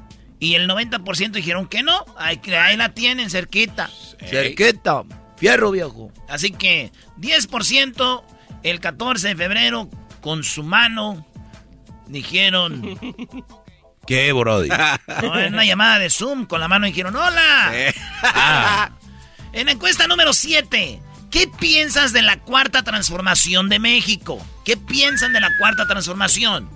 Y 0.41 0.55
el 0.55 0.69
90% 0.69 1.33
dijeron 1.33 1.69
que 1.69 1.83
no. 1.83 2.05
Ahí, 2.17 2.41
ahí 2.59 2.77
la 2.77 2.89
tienen 2.95 3.31
cerquita. 3.31 3.91
Cerquita. 4.27 5.05
Fierro 5.37 5.71
viejo. 5.71 6.11
Así 6.29 6.51
que 6.51 6.91
10% 7.19 8.25
el 8.63 8.81
14 8.81 9.29
de 9.29 9.37
febrero 9.37 9.89
con 10.21 10.43
su 10.43 10.63
mano 10.63 11.27
dijeron... 12.09 12.99
¿Qué, 14.07 14.33
Brody? 14.33 14.71
No, 15.23 15.39
en 15.39 15.55
una 15.55 15.65
llamada 15.65 15.99
de 15.99 16.11
Zoom 16.11 16.47
con 16.47 16.61
la 16.61 16.69
mano 16.69 16.87
dijeron 16.87 17.15
¡Hola! 17.15 17.73
Ah. 18.23 18.91
En 19.53 19.67
la 19.67 19.73
encuesta 19.73 20.07
número 20.07 20.33
7, 20.33 21.03
¿qué 21.29 21.49
piensas 21.59 22.13
de 22.13 22.23
la 22.23 22.39
cuarta 22.39 22.85
transformación 22.85 23.69
de 23.69 23.81
México? 23.81 24.39
¿Qué 24.65 24.77
piensan 24.77 25.33
de 25.33 25.41
la 25.41 25.51
cuarta 25.59 25.87
transformación? 25.89 26.71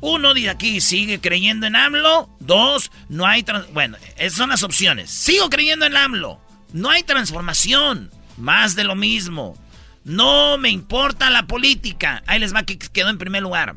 Uno 0.00 0.34
dice 0.34 0.50
aquí, 0.50 0.80
sigue 0.80 1.20
creyendo 1.20 1.66
en 1.66 1.76
AMLO. 1.76 2.30
Dos, 2.40 2.90
no 3.08 3.26
hay... 3.26 3.44
Bueno, 3.72 3.96
esas 4.16 4.38
son 4.38 4.50
las 4.50 4.62
opciones. 4.62 5.10
Sigo 5.10 5.50
creyendo 5.50 5.86
en 5.86 5.96
AMLO. 5.96 6.40
No 6.72 6.90
hay 6.90 7.02
transformación. 7.02 8.10
Más 8.36 8.76
de 8.76 8.84
lo 8.84 8.94
mismo. 8.94 9.56
No 10.04 10.56
me 10.58 10.70
importa 10.70 11.30
la 11.30 11.46
política. 11.46 12.22
Ahí 12.26 12.38
les 12.38 12.54
va 12.54 12.62
que 12.62 12.78
quedó 12.78 13.10
en 13.10 13.18
primer 13.18 13.42
lugar. 13.42 13.76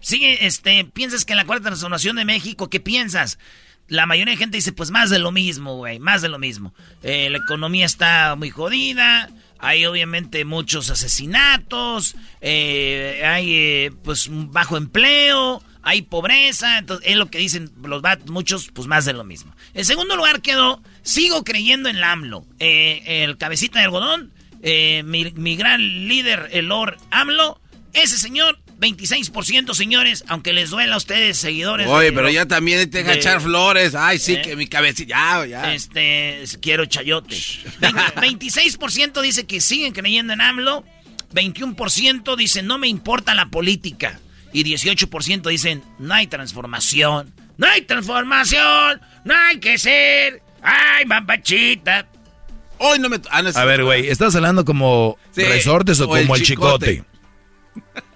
Sigue, 0.00 0.46
este, 0.46 0.84
piensas 0.84 1.24
que 1.24 1.32
en 1.32 1.38
la 1.38 1.46
cuarta 1.46 1.66
transformación 1.66 2.16
de 2.16 2.24
México, 2.24 2.70
¿qué 2.70 2.80
piensas? 2.80 3.38
La 3.88 4.06
mayoría 4.06 4.34
de 4.34 4.38
gente 4.38 4.56
dice, 4.56 4.72
pues 4.72 4.90
más 4.90 5.10
de 5.10 5.18
lo 5.18 5.32
mismo, 5.32 5.76
güey, 5.76 5.98
más 5.98 6.22
de 6.22 6.28
lo 6.28 6.38
mismo. 6.38 6.74
Eh, 7.02 7.28
la 7.28 7.38
economía 7.38 7.84
está 7.84 8.36
muy 8.36 8.50
jodida, 8.50 9.28
hay 9.60 9.84
obviamente 9.86 10.44
muchos 10.44 10.90
asesinatos, 10.90 12.16
eh, 12.40 13.22
hay 13.24 13.54
eh, 13.54 13.92
pues 14.02 14.28
bajo 14.30 14.76
empleo, 14.76 15.62
hay 15.82 16.02
pobreza, 16.02 16.78
entonces 16.78 17.06
es 17.08 17.16
lo 17.16 17.30
que 17.30 17.38
dicen 17.38 17.70
los 17.82 18.02
muchos, 18.26 18.70
pues 18.72 18.88
más 18.88 19.04
de 19.04 19.12
lo 19.12 19.24
mismo. 19.24 19.54
En 19.74 19.84
segundo 19.84 20.16
lugar 20.16 20.42
quedó, 20.42 20.82
sigo 21.02 21.44
creyendo 21.44 21.88
en 21.88 22.00
la 22.00 22.12
AMLO, 22.12 22.46
eh, 22.58 23.02
el 23.24 23.36
cabecita 23.36 23.78
de 23.78 23.84
algodón, 23.86 24.32
mi, 24.62 25.30
mi, 25.32 25.56
gran 25.56 25.80
líder, 26.08 26.48
el 26.52 26.66
Lord 26.66 26.98
AMLO, 27.10 27.60
ese 27.92 28.18
señor 28.18 28.58
26%, 28.80 29.74
señores, 29.74 30.24
aunque 30.26 30.54
les 30.54 30.70
duela 30.70 30.94
a 30.94 30.96
ustedes, 30.96 31.36
seguidores. 31.36 31.86
Oye, 31.86 32.12
pero 32.12 32.30
ya 32.30 32.46
también 32.46 32.88
te 32.90 33.00
echar 33.12 33.40
flores. 33.40 33.94
Ay, 33.94 34.18
sí, 34.18 34.34
¿Eh? 34.34 34.42
que 34.42 34.56
mi 34.56 34.66
cabecilla, 34.66 35.44
ya, 35.44 35.46
ya. 35.46 35.74
Este, 35.74 36.42
quiero 36.62 36.86
chayote. 36.86 37.36
26% 37.36 39.20
dice 39.20 39.46
que 39.46 39.60
siguen 39.60 39.92
creyendo 39.92 40.32
en 40.32 40.40
AMLO. 40.40 40.84
21% 41.34 42.36
dicen 42.36 42.66
no 42.66 42.78
me 42.78 42.88
importa 42.88 43.34
la 43.34 43.46
política. 43.50 44.18
Y 44.52 44.64
18% 44.64 45.48
dicen 45.48 45.84
no 45.98 46.14
hay 46.14 46.26
transformación. 46.26 47.34
No 47.58 47.66
hay 47.66 47.82
transformación. 47.82 49.00
No 49.24 49.34
hay 49.36 49.60
que 49.60 49.76
ser. 49.76 50.42
Ay, 50.62 51.04
mambachita. 51.04 52.08
Hoy 52.78 52.98
no 52.98 53.10
me... 53.10 53.20
Ah, 53.30 53.42
a 53.54 53.64
ver, 53.66 53.84
güey, 53.84 54.08
¿estás 54.08 54.34
hablando 54.34 54.64
como 54.64 55.18
resortes 55.36 56.00
o, 56.00 56.08
como 56.08 56.34
el 56.34 56.42
chicote? 56.42 57.04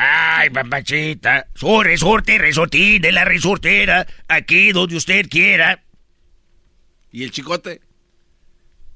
Ay, 0.00 0.50
papachita, 0.50 1.48
su 1.56 1.82
resorte, 1.82 2.38
resortín 2.38 3.02
de 3.02 3.10
la 3.10 3.24
resortera, 3.24 4.06
aquí 4.28 4.70
donde 4.70 4.94
usted 4.94 5.28
quiera. 5.28 5.82
¿Y 7.10 7.24
el 7.24 7.32
chicote? 7.32 7.80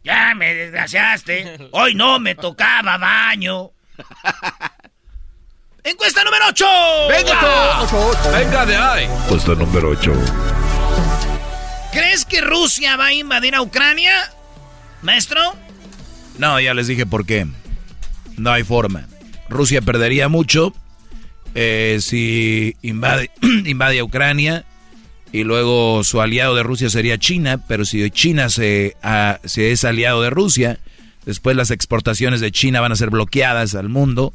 Ya 0.05 0.33
me 0.37 0.55
desgraciaste. 0.55 1.71
Hoy 1.73 1.97
no 1.97 2.21
me 2.21 2.37
tocaba 2.37 2.99
baño. 2.99 3.73
Encuesta 5.83 6.23
número 6.23 6.45
8. 6.51 6.67
¡Venga! 7.09 8.39
¡Venga 8.39 8.67
de 8.67 8.77
ahí! 8.77 9.09
Puesto 9.29 9.57
número 9.57 9.89
8. 9.89 10.13
¿Crees 11.91 12.25
que 12.25 12.41
Rusia 12.41 12.97
va 12.97 13.07
a 13.07 13.13
invadir 13.13 13.57
a 13.57 13.63
Ucrania? 13.63 14.33
Maestro. 15.03 15.41
No, 16.39 16.61
ya 16.61 16.75
les 16.75 16.87
dije 16.87 17.07
por 17.07 17.27
qué. 17.27 17.49
No 18.37 18.53
hay 18.53 18.63
forma. 18.63 19.09
Rusia 19.49 19.83
perdería 19.83 20.29
mucho 20.29 20.73
eh, 21.55 21.99
si 22.01 22.77
invade, 22.83 23.31
invade 23.67 24.03
Ucrania 24.03 24.65
y 25.33 25.45
luego 25.45 26.05
su 26.05 26.21
aliado 26.21 26.55
de 26.55 26.63
Rusia 26.63 26.91
sería 26.91 27.19
China, 27.19 27.65
pero 27.67 27.85
si 27.85 28.11
China 28.11 28.49
se, 28.49 28.97
se 29.45 29.73
es 29.73 29.85
aliado 29.85 30.23
de 30.23 30.31
Rusia, 30.31 30.79
después 31.25 31.57
las 31.57 31.71
exportaciones 31.71 32.41
de 32.41 32.53
China 32.53 32.81
van 32.81 32.93
a 32.93 32.97
ser 32.97 33.11
bloqueadas 33.11 33.75
al 33.75 33.89
mundo 33.89 34.33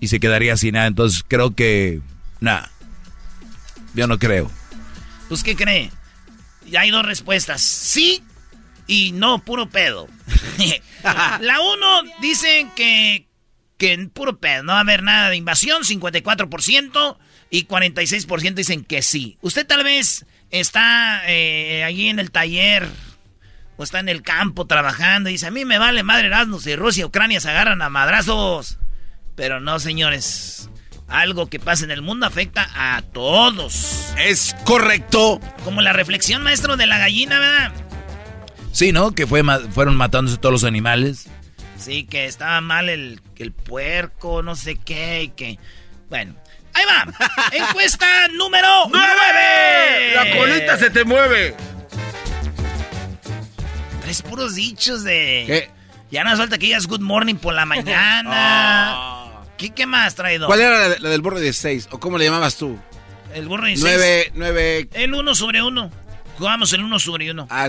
y 0.00 0.08
se 0.08 0.20
quedaría 0.20 0.56
sin 0.56 0.74
nada. 0.74 0.86
Entonces 0.86 1.24
creo 1.26 1.54
que... 1.54 2.00
Nada. 2.40 2.70
Yo 3.94 4.06
no 4.06 4.18
creo. 4.18 4.50
¿Pues 5.28 5.42
qué 5.42 5.56
cree? 5.56 5.90
Hay 6.76 6.90
dos 6.90 7.04
respuestas. 7.04 7.60
Sí 7.60 8.22
y 8.88 9.12
no, 9.12 9.44
puro 9.44 9.68
pedo. 9.68 10.08
La 11.04 11.60
uno 11.60 12.02
dicen 12.20 12.70
que, 12.74 13.27
que 13.78 13.96
puro 14.12 14.38
pedo, 14.38 14.64
no 14.64 14.72
va 14.72 14.78
a 14.78 14.82
haber 14.82 15.02
nada 15.02 15.30
de 15.30 15.36
invasión, 15.36 15.84
54%, 15.84 17.16
y 17.50 17.66
46% 17.66 18.54
dicen 18.54 18.84
que 18.84 19.02
sí. 19.02 19.38
Usted 19.40 19.66
tal 19.66 19.84
vez 19.84 20.26
está 20.50 21.22
eh, 21.26 21.84
allí 21.84 22.08
en 22.08 22.18
el 22.18 22.30
taller 22.30 22.88
o 23.76 23.84
está 23.84 24.00
en 24.00 24.08
el 24.08 24.22
campo 24.22 24.66
trabajando 24.66 25.30
y 25.30 25.34
dice, 25.34 25.46
a 25.46 25.50
mí 25.50 25.64
me 25.64 25.78
vale 25.78 26.02
madre 26.02 26.26
Erasmus 26.26 26.64
si 26.64 26.76
Rusia 26.76 27.02
y 27.02 27.04
Ucrania 27.04 27.40
se 27.40 27.48
agarran 27.48 27.80
a 27.80 27.88
madrazos. 27.88 28.78
Pero 29.34 29.60
no, 29.60 29.78
señores. 29.78 30.68
Algo 31.06 31.46
que 31.46 31.58
pasa 31.58 31.84
en 31.84 31.90
el 31.90 32.02
mundo 32.02 32.26
afecta 32.26 32.68
a 32.74 33.00
todos. 33.00 34.12
Es 34.18 34.54
correcto. 34.64 35.40
Como 35.64 35.80
la 35.80 35.94
reflexión, 35.94 36.42
maestro, 36.42 36.76
de 36.76 36.86
la 36.86 36.98
gallina, 36.98 37.38
¿verdad? 37.38 37.72
Sí, 38.72 38.92
¿no? 38.92 39.12
Que 39.12 39.26
fue, 39.26 39.42
fueron 39.70 39.96
matándose 39.96 40.36
todos 40.36 40.52
los 40.52 40.64
animales. 40.64 41.30
Sí, 41.78 42.04
que 42.04 42.26
estaba 42.26 42.60
mal 42.60 42.88
el, 42.88 43.20
el 43.36 43.52
puerco, 43.52 44.42
no 44.42 44.56
sé 44.56 44.76
qué, 44.76 45.22
y 45.22 45.28
que... 45.28 45.58
Bueno, 46.08 46.34
ahí 46.74 46.84
va. 46.84 47.06
Encuesta 47.52 48.06
número 48.34 48.68
9. 48.90 50.14
La 50.14 50.36
colita 50.36 50.78
se 50.78 50.90
te 50.90 51.04
mueve. 51.04 51.54
Tres 54.02 54.22
puros 54.22 54.56
dichos 54.56 55.04
de... 55.04 55.44
¿Qué? 55.46 55.70
Ya 56.10 56.24
no 56.24 56.36
falta 56.36 56.58
que 56.58 56.66
digas 56.66 56.86
good 56.86 57.00
morning 57.00 57.36
por 57.36 57.54
la 57.54 57.66
mañana. 57.66 59.24
¿Qué, 59.58 59.70
¿Qué, 59.70 59.86
más 59.86 60.14
traído? 60.14 60.46
¿Cuál 60.46 60.60
era 60.60 60.98
la, 60.98 61.08
del 61.08 61.20
borro 61.20 61.38
de 61.40 61.52
6? 61.52 61.88
¿O 61.90 62.00
cómo 62.00 62.16
le 62.16 62.24
llamabas 62.24 62.56
tú? 62.56 62.78
El 63.34 63.46
borro 63.48 63.66
de 63.66 63.76
6. 63.76 63.82
9, 63.82 64.32
9. 64.34 64.88
El 64.94 65.14
1 65.14 65.34
sobre 65.34 65.62
1. 65.62 65.90
Jugamos 66.38 66.72
el 66.72 66.82
1 66.84 66.98
sobre 66.98 67.30
1. 67.30 67.48
Ah, 67.50 67.68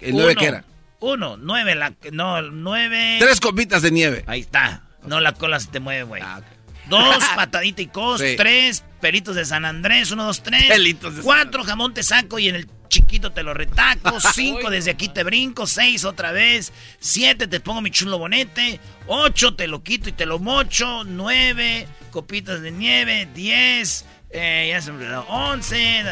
¿el 0.00 0.16
9 0.16 0.36
qué 0.36 0.46
era? 0.46 0.64
1, 1.04 1.36
9, 1.36 1.74
la, 1.74 1.94
no, 2.12 2.40
9. 2.42 3.16
Tres 3.20 3.40
copitas 3.40 3.82
de 3.82 3.90
nieve. 3.90 4.24
Ahí 4.26 4.40
está. 4.40 4.82
No, 5.06 5.20
la 5.20 5.32
cola 5.32 5.60
se 5.60 5.68
te 5.68 5.80
mueve, 5.80 6.04
güey. 6.04 6.22
Ah, 6.24 6.38
okay. 6.38 6.64
Dos, 6.88 7.24
patadita 7.36 7.82
y 7.82 7.86
cos. 7.86 8.20
Sí. 8.20 8.34
Tres, 8.36 8.84
peritos 9.00 9.36
de 9.36 9.44
San 9.44 9.64
Andrés. 9.64 10.10
Uno, 10.10 10.24
dos, 10.24 10.42
tres. 10.42 10.64
Pelitos 10.66 11.16
de 11.16 11.22
Cuatro, 11.22 11.62
jamón 11.64 11.94
te 11.94 12.02
saco 12.02 12.38
y 12.38 12.48
en 12.48 12.56
el 12.56 12.68
chiquito 12.88 13.32
te 13.32 13.42
lo 13.42 13.54
retaco. 13.54 14.18
Cinco, 14.34 14.70
desde 14.70 14.90
aquí 14.90 15.08
te 15.08 15.24
brinco. 15.24 15.66
Seis, 15.66 16.04
otra 16.04 16.32
vez. 16.32 16.72
Siete, 17.00 17.46
te 17.46 17.60
pongo 17.60 17.80
mi 17.80 17.90
chulo 17.90 18.18
bonete. 18.18 18.80
Ocho, 19.06 19.54
te 19.54 19.66
lo 19.66 19.82
quito 19.82 20.08
y 20.08 20.12
te 20.12 20.26
lo 20.26 20.38
mocho. 20.38 21.04
Nueve, 21.04 21.86
copitas 22.10 22.62
de 22.62 22.70
nieve. 22.70 23.28
Diez, 23.34 24.06
eh, 24.30 24.68
ya 24.70 24.80
se 24.80 24.92
me 24.92 25.04
olvidó. 25.04 25.22
Once. 25.28 26.02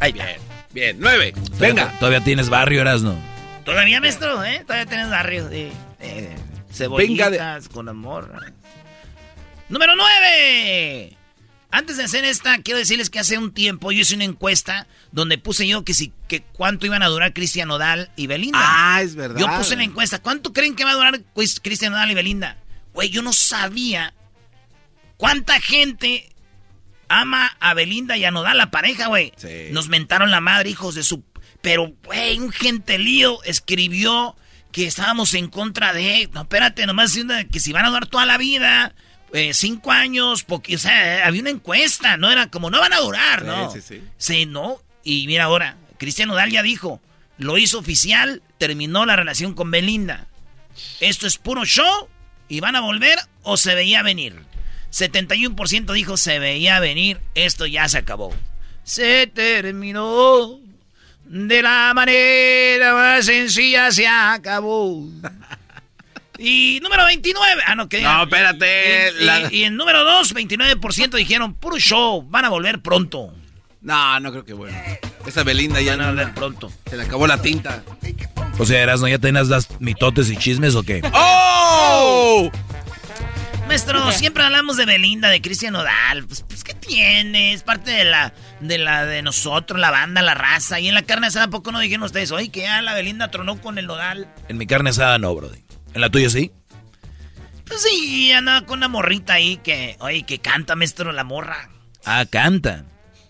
Ahí 0.00 0.12
bien. 0.12 0.36
Bien, 0.72 0.96
nueve. 1.00 1.32
Venga. 1.58 1.92
Todavía 1.98 2.20
tienes 2.20 2.50
barrio, 2.50 2.82
Erasno. 2.82 3.35
Todavía, 3.66 4.00
maestro, 4.00 4.44
¿eh? 4.44 4.62
Todavía 4.64 4.86
tienes 4.86 5.10
barrio. 5.10 5.48
Eh, 5.50 5.72
eh, 6.00 6.36
cebollitas 6.72 7.30
Venga 7.32 7.60
de... 7.60 7.68
con 7.68 7.88
amor. 7.88 8.32
Número 9.68 9.94
9. 9.96 11.16
Antes 11.72 11.96
de 11.96 12.04
hacer 12.04 12.24
esta, 12.24 12.58
quiero 12.62 12.78
decirles 12.78 13.10
que 13.10 13.18
hace 13.18 13.36
un 13.38 13.52
tiempo 13.52 13.90
yo 13.90 14.02
hice 14.02 14.14
una 14.14 14.24
encuesta 14.24 14.86
donde 15.10 15.36
puse 15.36 15.66
yo 15.66 15.84
que 15.84 15.94
si 15.94 16.12
que 16.28 16.42
cuánto 16.42 16.86
iban 16.86 17.02
a 17.02 17.08
durar 17.08 17.32
Cristian 17.34 17.66
Nodal 17.66 18.10
y 18.14 18.28
Belinda. 18.28 18.58
Ah, 18.62 19.02
es 19.02 19.16
verdad. 19.16 19.40
Yo 19.40 19.48
puse 19.58 19.74
la 19.74 19.82
encuesta, 19.82 20.20
¿cuánto 20.22 20.52
creen 20.52 20.76
que 20.76 20.84
va 20.84 20.92
a 20.92 20.94
durar 20.94 21.20
Cristian 21.60 21.92
Nodal 21.92 22.12
y 22.12 22.14
Belinda? 22.14 22.56
Güey, 22.94 23.10
yo 23.10 23.20
no 23.20 23.32
sabía 23.32 24.14
cuánta 25.16 25.60
gente 25.60 26.30
ama 27.08 27.56
a 27.58 27.74
Belinda 27.74 28.16
y 28.16 28.24
a 28.24 28.30
Nodal, 28.30 28.58
la 28.58 28.70
pareja, 28.70 29.08
güey. 29.08 29.32
Sí. 29.36 29.68
Nos 29.72 29.88
mentaron 29.88 30.30
la 30.30 30.40
madre, 30.40 30.70
hijos 30.70 30.94
de 30.94 31.02
su... 31.02 31.24
Pero, 31.66 31.92
güey, 32.04 32.38
un 32.38 32.52
gentelío 32.52 33.42
escribió 33.42 34.36
que 34.70 34.86
estábamos 34.86 35.34
en 35.34 35.48
contra 35.48 35.92
de... 35.92 36.30
No, 36.32 36.42
espérate, 36.42 36.86
nomás 36.86 37.18
que 37.50 37.58
si 37.58 37.72
van 37.72 37.84
a 37.84 37.88
durar 37.88 38.06
toda 38.06 38.24
la 38.24 38.38
vida 38.38 38.94
eh, 39.32 39.52
cinco 39.52 39.90
años, 39.90 40.44
porque, 40.44 40.76
o 40.76 40.78
sea, 40.78 41.26
había 41.26 41.40
una 41.40 41.50
encuesta, 41.50 42.16
no 42.18 42.30
era 42.30 42.52
como, 42.52 42.70
no 42.70 42.78
van 42.78 42.92
a 42.92 43.00
durar, 43.00 43.44
¿no? 43.44 43.72
Sí, 43.72 43.80
sí, 43.80 43.96
sí. 43.96 44.02
Sí, 44.16 44.46
no. 44.46 44.80
Y 45.02 45.26
mira 45.26 45.42
ahora, 45.42 45.76
Cristian 45.98 46.28
Nodal 46.28 46.52
ya 46.52 46.62
dijo, 46.62 47.00
lo 47.36 47.58
hizo 47.58 47.80
oficial, 47.80 48.44
terminó 48.58 49.04
la 49.04 49.16
relación 49.16 49.52
con 49.52 49.72
Belinda. 49.72 50.28
Esto 51.00 51.26
es 51.26 51.36
puro 51.36 51.64
show 51.64 52.08
y 52.48 52.60
van 52.60 52.76
a 52.76 52.80
volver 52.80 53.18
o 53.42 53.56
se 53.56 53.74
veía 53.74 54.04
venir. 54.04 54.36
71% 54.92 55.92
dijo 55.92 56.16
se 56.16 56.38
veía 56.38 56.78
venir, 56.78 57.20
esto 57.34 57.66
ya 57.66 57.88
se 57.88 57.98
acabó. 57.98 58.32
Se 58.84 59.26
terminó 59.26 60.60
de 61.28 61.62
la 61.62 61.92
manera 61.94 62.94
más 62.94 63.26
sencilla, 63.26 63.90
se 63.90 64.06
acabó. 64.06 65.04
Y 66.38 66.80
número 66.82 67.04
29. 67.06 67.62
Ah, 67.66 67.74
no, 67.74 67.88
que. 67.88 68.02
No, 68.02 68.24
espérate. 68.24 69.12
Y, 69.20 69.24
la... 69.24 69.52
y, 69.52 69.56
y 69.58 69.64
en 69.64 69.76
número 69.76 70.04
2, 70.04 70.34
29% 70.34 71.10
dijeron 71.16 71.54
puro 71.54 71.78
show. 71.78 72.22
Van 72.28 72.44
a 72.44 72.50
volver 72.50 72.80
pronto. 72.80 73.32
No, 73.80 74.20
no 74.20 74.30
creo 74.32 74.44
que 74.44 74.52
bueno. 74.52 74.76
Esa 75.26 75.44
Belinda 75.44 75.80
ya 75.80 75.96
van 75.96 76.06
a 76.06 76.10
volver 76.10 76.34
pronto. 76.34 76.72
Se 76.90 76.96
le 76.96 77.04
acabó 77.04 77.26
la 77.26 77.40
tinta. 77.40 77.82
O 78.58 78.66
sea, 78.66 78.82
Erasno, 78.82 79.08
¿ya 79.08 79.18
tenías 79.18 79.48
las 79.48 79.80
mitotes 79.80 80.30
y 80.30 80.36
chismes 80.36 80.74
o 80.74 80.82
qué? 80.82 81.02
¡Oh! 81.12 82.50
Maestro, 83.66 84.12
siempre 84.12 84.44
hablamos 84.44 84.76
de 84.76 84.86
Belinda, 84.86 85.28
de 85.28 85.40
Cristian 85.40 85.72
Nodal. 85.72 86.24
Pues, 86.26 86.42
pues, 86.42 86.62
¿qué 86.62 86.74
tiene? 86.74 87.52
Es 87.52 87.62
parte 87.62 87.90
de 87.90 88.04
la, 88.04 88.32
de 88.60 88.78
la 88.78 89.04
de 89.04 89.22
nosotros, 89.22 89.78
la 89.80 89.90
banda, 89.90 90.22
la 90.22 90.34
raza. 90.34 90.78
Y 90.80 90.88
en 90.88 90.94
la 90.94 91.02
carne 91.02 91.26
asada, 91.26 91.46
¿a 91.46 91.50
poco 91.50 91.72
no 91.72 91.80
dijeron 91.80 92.04
ustedes? 92.04 92.30
Oye, 92.30 92.50
que 92.50 92.60
ya 92.60 92.80
la 92.82 92.94
Belinda 92.94 93.30
tronó 93.30 93.60
con 93.60 93.78
el 93.78 93.86
Nodal. 93.86 94.32
En 94.48 94.56
mi 94.56 94.66
carne 94.66 94.90
asada 94.90 95.18
no, 95.18 95.34
brody. 95.34 95.64
¿En 95.94 96.00
la 96.00 96.10
tuya 96.10 96.30
sí? 96.30 96.52
Pues 97.66 97.82
sí, 97.82 98.30
andaba 98.32 98.64
con 98.64 98.78
una 98.78 98.88
morrita 98.88 99.34
ahí 99.34 99.56
que, 99.56 99.96
oye, 99.98 100.22
que 100.22 100.38
canta, 100.38 100.76
maestro, 100.76 101.12
la 101.12 101.24
morra. 101.24 101.68
Ah, 102.04 102.24
canta. 102.30 102.84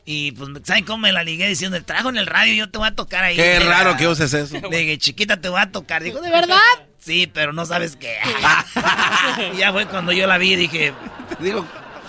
Y 0.04 0.32
pues, 0.32 0.50
¿saben 0.64 0.84
cómo 0.84 0.98
me 0.98 1.12
la 1.12 1.24
ligué 1.24 1.48
diciendo? 1.48 1.82
Trajo 1.82 2.10
en 2.10 2.18
el 2.18 2.26
radio 2.26 2.52
y 2.52 2.58
yo 2.58 2.70
te 2.70 2.78
voy 2.78 2.88
a 2.88 2.94
tocar 2.94 3.24
ahí. 3.24 3.36
Qué 3.36 3.58
raro 3.60 3.92
la... 3.92 3.96
que 3.96 4.06
uses 4.06 4.32
eso. 4.34 4.60
Dije, 4.70 4.98
chiquita, 4.98 5.40
te 5.40 5.48
voy 5.48 5.60
a 5.60 5.72
tocar. 5.72 6.02
Digo, 6.02 6.20
¿de 6.20 6.30
verdad? 6.30 6.58
Sí, 7.06 7.30
pero 7.32 7.52
no 7.52 7.64
sabes 7.64 7.94
qué. 7.94 8.16
y 9.54 9.58
ya 9.58 9.72
fue 9.72 9.86
cuando 9.86 10.10
yo 10.10 10.26
la 10.26 10.38
vi 10.38 10.54
y 10.54 10.56
dije... 10.56 10.92
Digo, 11.38 11.64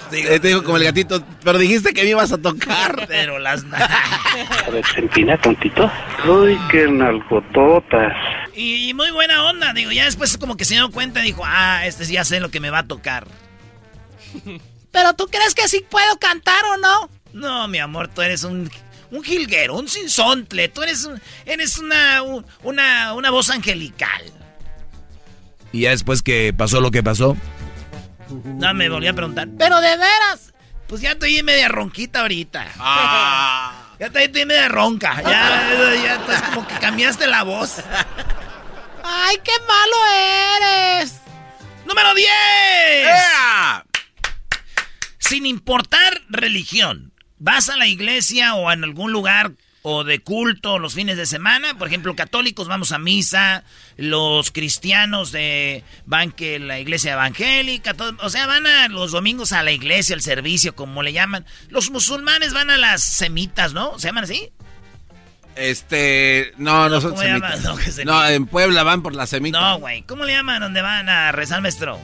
digo, 0.10 0.30
te 0.30 0.48
digo 0.48 0.64
como 0.64 0.78
el 0.78 0.86
gatito, 0.86 1.24
pero 1.44 1.60
dijiste 1.60 1.94
que 1.94 2.02
me 2.02 2.10
ibas 2.10 2.32
a 2.32 2.40
tocar. 2.40 3.06
Pero 3.08 3.38
las... 3.38 3.64
a 4.66 4.70
ver, 4.72 4.84
se 4.88 5.02
empina 5.02 5.40
tontito. 5.40 5.92
Uy, 6.28 6.58
qué 6.72 6.88
nalgototas. 6.88 8.12
Y, 8.56 8.90
y, 8.90 8.94
muy 8.96 9.12
buena 9.12 9.46
onda, 9.46 9.72
digo, 9.72 9.92
ya 9.92 10.06
después 10.06 10.36
como 10.40 10.58
que 10.58 10.66
se 10.66 10.74
dio 10.74 10.90
cuenta 10.90 11.20
y 11.20 11.28
dijo, 11.28 11.44
ah, 11.46 11.86
este 11.86 12.04
ya 12.06 12.26
sé 12.26 12.40
lo 12.40 12.50
que 12.50 12.60
me 12.60 12.72
va 12.72 12.80
a 12.80 12.88
tocar. 12.88 13.28
¿Pero 14.92 15.14
tú 15.14 15.28
crees 15.28 15.54
que 15.54 15.68
sí 15.68 15.86
puedo 15.88 16.18
cantar 16.18 16.66
o 16.74 16.78
no? 16.78 17.10
No, 17.34 17.68
mi 17.68 17.78
amor, 17.78 18.08
tú 18.08 18.24
eres 18.24 18.44
un, 18.44 18.68
un 19.12 19.24
jilguero, 19.24 19.76
un 19.76 19.88
sinsontle, 19.88 20.70
tú 20.70 20.82
eres, 20.82 21.06
un, 21.06 21.22
eres 21.46 21.78
una, 21.78 22.24
una, 22.64 23.14
una 23.14 23.30
voz 23.30 23.52
angelical. 23.52 24.34
¿Y 25.78 25.82
ya 25.82 25.92
después 25.92 26.24
que 26.24 26.56
pasó 26.58 26.82
lo 26.82 26.90
que 26.90 27.04
pasó? 27.04 27.38
No, 28.46 28.74
me 28.74 28.90
volví 28.90 29.06
a 29.06 29.14
preguntar, 29.14 29.48
¿pero 29.60 29.80
de 29.80 29.96
veras? 29.96 30.52
Pues 30.88 31.02
ya 31.02 31.12
estoy 31.12 31.44
media 31.44 31.68
ronquita 31.68 32.22
ahorita. 32.22 32.68
Ah. 32.80 33.84
Ya 34.00 34.08
estoy 34.08 34.46
media 34.46 34.70
ronca. 34.70 35.22
Ya, 35.24 35.72
ya 36.04 36.16
estás 36.16 36.42
como 36.54 36.68
que 36.68 36.76
cambiaste 36.76 37.26
la 37.26 37.42
voz. 37.42 37.78
¡Ay, 39.04 39.38
qué 39.44 39.52
malo 39.68 39.96
eres! 41.00 41.16
¡Número 41.84 42.14
10! 42.14 42.28
¡Ea! 42.28 43.84
Sin 45.18 45.48
importar 45.48 46.22
religión, 46.30 47.12
vas 47.40 47.70
a 47.70 47.78
la 47.78 47.88
iglesia 47.88 48.54
o 48.54 48.72
en 48.72 48.84
algún 48.84 49.12
lugar 49.12 49.54
o 49.90 50.04
de 50.04 50.20
culto 50.20 50.80
los 50.80 50.96
fines 50.96 51.16
de 51.16 51.26
semana. 51.26 51.78
Por 51.78 51.88
ejemplo, 51.88 52.14
católicos 52.14 52.68
vamos 52.68 52.92
a 52.92 53.00
misa, 53.00 53.64
los 53.96 54.52
cristianos 54.52 55.32
de, 55.32 55.82
van 56.06 56.34
que 56.34 56.60
la 56.60 56.78
iglesia 56.78 57.14
evangélica, 57.14 57.96
o 58.22 58.30
sea, 58.30 58.48
van 58.48 58.68
a 58.68 58.90
los 58.90 59.14
domingos 59.14 59.54
a 59.54 59.64
la 59.64 59.72
iglesia, 59.72 60.14
al 60.14 60.22
servicio, 60.22 60.76
como 60.76 61.04
le 61.04 61.14
llaman. 61.14 61.46
Los 61.70 61.90
musulmanes 61.90 62.54
van 62.54 62.70
a 62.70 62.76
las 62.76 63.02
semitas, 63.02 63.72
¿no? 63.72 63.98
¿Se 63.98 64.10
llaman 64.10 64.26
así? 64.26 64.52
Este, 65.56 66.52
no, 66.58 66.90
no, 66.90 67.00
son 67.00 67.18
semitas. 67.18 67.62
No, 68.06 68.28
en 68.28 68.46
Puebla 68.46 68.84
van 68.84 69.02
por 69.02 69.16
las 69.16 69.30
semitas. 69.30 69.62
No, 69.62 69.80
güey, 69.80 70.02
¿cómo 70.02 70.26
le 70.26 70.34
llaman 70.34 70.60
donde 70.60 70.82
van 70.82 71.08
a 71.08 71.32
rezar 71.32 71.62
maestro? 71.62 71.98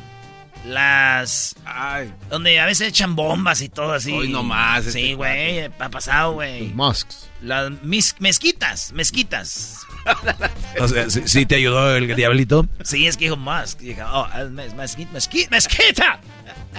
Las. 0.65 1.55
Ay. 1.65 2.13
Donde 2.29 2.59
a 2.59 2.65
veces 2.65 2.89
echan 2.89 3.15
bombas 3.15 3.61
y 3.61 3.69
todo 3.69 3.93
así. 3.93 4.11
Hoy 4.11 4.29
nomás. 4.29 4.85
Sí, 4.85 4.89
este 4.89 5.15
güey. 5.15 5.59
Ha 5.59 5.89
pasado, 5.89 6.33
güey. 6.33 6.69
Mosques. 6.69 7.29
Las 7.41 7.71
mezquitas. 7.81 8.93
Mezquitas. 8.93 9.79
o 10.79 10.87
sea, 10.87 11.09
¿sí, 11.09 11.45
te 11.45 11.55
ayudó 11.55 11.95
el 11.95 12.15
diablito? 12.15 12.67
Sí, 12.83 13.07
es 13.07 13.17
que 13.17 13.25
dijo 13.25 13.37
Musk. 13.37 13.79
Dijo, 13.79 14.01
oh, 14.05 14.27
mezquita, 14.49 15.11
mezquita. 15.11 16.19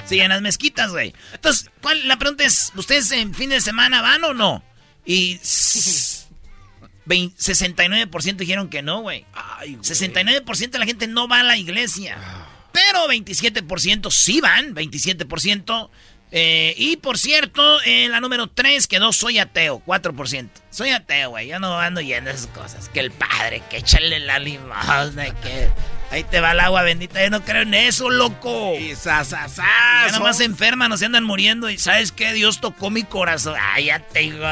Sí, 0.07 0.21
en 0.21 0.29
las 0.29 0.43
mezquitas, 0.43 0.91
güey. 0.91 1.15
Entonces, 1.33 1.71
¿cuál, 1.81 2.09
la 2.09 2.19
pregunta 2.19 2.45
es: 2.45 2.73
¿ustedes 2.75 3.13
en 3.13 3.33
fin 3.33 3.49
de 3.51 3.61
semana 3.61 4.03
van 4.03 4.25
o 4.25 4.35
no? 4.35 4.63
Y. 5.07 5.39
69% 7.07 8.37
dijeron 8.37 8.69
que 8.69 8.83
no, 8.83 9.03
güey. 9.03 9.25
69% 9.63 10.71
de 10.71 10.79
la 10.79 10.85
gente 10.85 11.07
no 11.07 11.29
va 11.29 11.41
a 11.41 11.43
la 11.45 11.57
iglesia. 11.57 12.19
Pero 12.75 13.07
27% 13.07 14.11
sí 14.11 14.41
van, 14.41 14.75
27%. 14.75 15.91
Eh, 16.37 16.75
y 16.77 16.97
por 16.97 17.17
cierto, 17.17 17.81
eh, 17.83 18.09
la 18.09 18.21
número 18.21 18.49
3 18.49 18.89
quedó 18.89 19.13
soy 19.13 19.39
ateo, 19.39 19.81
4%. 19.87 20.51
Soy 20.69 20.91
ateo, 20.91 21.31
güey. 21.31 21.47
Yo 21.47 21.61
no 21.61 21.79
ando 21.79 22.01
yendo 22.01 22.29
esas 22.29 22.49
cosas. 22.49 22.89
Que 22.89 22.99
el 22.99 23.13
padre, 23.13 23.63
que 23.71 23.77
échale 23.77 24.19
la 24.19 24.41
limosna, 24.41 25.27
que 25.41 25.69
ahí 26.11 26.25
te 26.25 26.41
va 26.41 26.51
el 26.51 26.59
agua 26.59 26.83
bendita. 26.83 27.23
Yo 27.23 27.31
no 27.31 27.45
creo 27.45 27.63
en 27.63 27.75
eso, 27.75 28.11
loco. 28.11 28.75
Y 28.77 28.97
sa, 28.97 29.25
sa, 29.25 29.49
sa, 29.49 29.65
ya 30.07 30.19
nomás 30.19 30.39
se 30.39 30.45
enferman, 30.45 30.91
no 30.91 30.97
se 30.97 31.07
andan 31.07 31.23
muriendo. 31.23 31.71
Y 31.71 31.79
¿sabes 31.79 32.11
qué? 32.11 32.33
Dios 32.33 32.61
tocó 32.61 32.91
mi 32.91 33.05
corazón. 33.05 33.55
Ay, 33.61 33.85
ya 33.85 34.01
te 34.01 34.19
digo. 34.19 34.45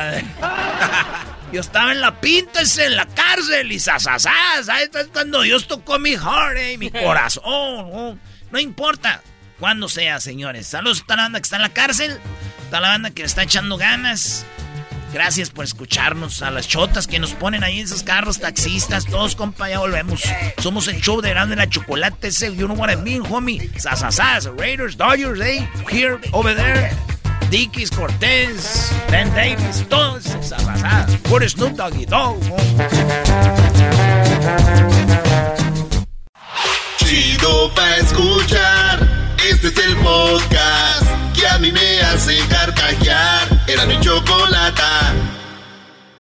Yo 1.52 1.60
estaba 1.60 1.90
en 1.90 2.00
la 2.00 2.20
pinta, 2.20 2.60
en 2.78 2.94
la 2.94 3.06
cárcel 3.06 3.72
y 3.72 3.80
sasasas. 3.80 4.68
Ahí 4.68 4.84
está 4.84 5.04
cuando 5.08 5.42
Dios 5.42 5.66
tocó 5.66 5.98
mi 5.98 6.12
heart, 6.12 6.58
eh, 6.58 6.78
mi 6.78 6.90
corazón. 6.92 7.42
Oh, 7.44 8.16
no 8.52 8.60
importa 8.60 9.20
cuándo 9.62 9.88
sea, 9.88 10.18
señores. 10.18 10.66
Saludos 10.66 11.04
a 11.06 11.14
la 11.14 11.22
banda 11.22 11.38
que 11.38 11.44
está 11.44 11.54
en 11.54 11.62
la 11.62 11.68
cárcel, 11.68 12.18
a 12.72 12.80
la 12.80 12.88
banda 12.88 13.10
que 13.10 13.22
está 13.22 13.44
echando 13.44 13.76
ganas. 13.76 14.44
Gracias 15.12 15.50
por 15.50 15.64
escucharnos, 15.64 16.42
a 16.42 16.50
las 16.50 16.66
chotas 16.66 17.06
que 17.06 17.20
nos 17.20 17.34
ponen 17.34 17.62
ahí 17.62 17.78
en 17.78 17.84
esos 17.84 18.02
carros, 18.02 18.40
taxistas, 18.40 19.04
todos, 19.04 19.36
compa, 19.36 19.70
ya 19.70 19.78
volvemos. 19.78 20.24
Somos 20.58 20.88
el 20.88 21.00
show 21.00 21.20
de 21.20 21.30
Grande 21.30 21.54
la 21.54 21.68
Chocolate, 21.68 22.26
ese, 22.26 22.56
you 22.56 22.66
know 22.66 22.76
what 22.76 22.90
I 22.90 22.96
mean, 22.96 23.22
homie. 23.22 23.70
Sasasas, 23.78 24.46
Raiders, 24.58 24.96
Dodgers, 24.96 25.40
eh, 25.40 25.64
here, 25.88 26.18
over 26.32 26.56
there. 26.56 26.90
Dickies, 27.48 27.92
Cortés, 27.92 28.90
Ben 29.12 29.32
Davis, 29.32 29.86
todos 29.88 30.24
sasasas. 30.24 31.16
Por 31.28 31.48
Snoop 31.48 31.76
Dogg. 31.76 32.40
Chido 36.96 37.72
pa' 37.76 37.96
escuchar. 37.98 39.11
Este 39.50 39.66
es 39.68 39.86
el 39.88 39.96
podcast 39.96 41.34
que 41.34 41.44
a 41.48 41.58
mí 41.58 41.72
me 41.72 42.00
hace 42.00 42.34
carcajear. 42.48 43.48
Era 43.66 43.86
mi 43.86 43.98
chocolate. 43.98 44.82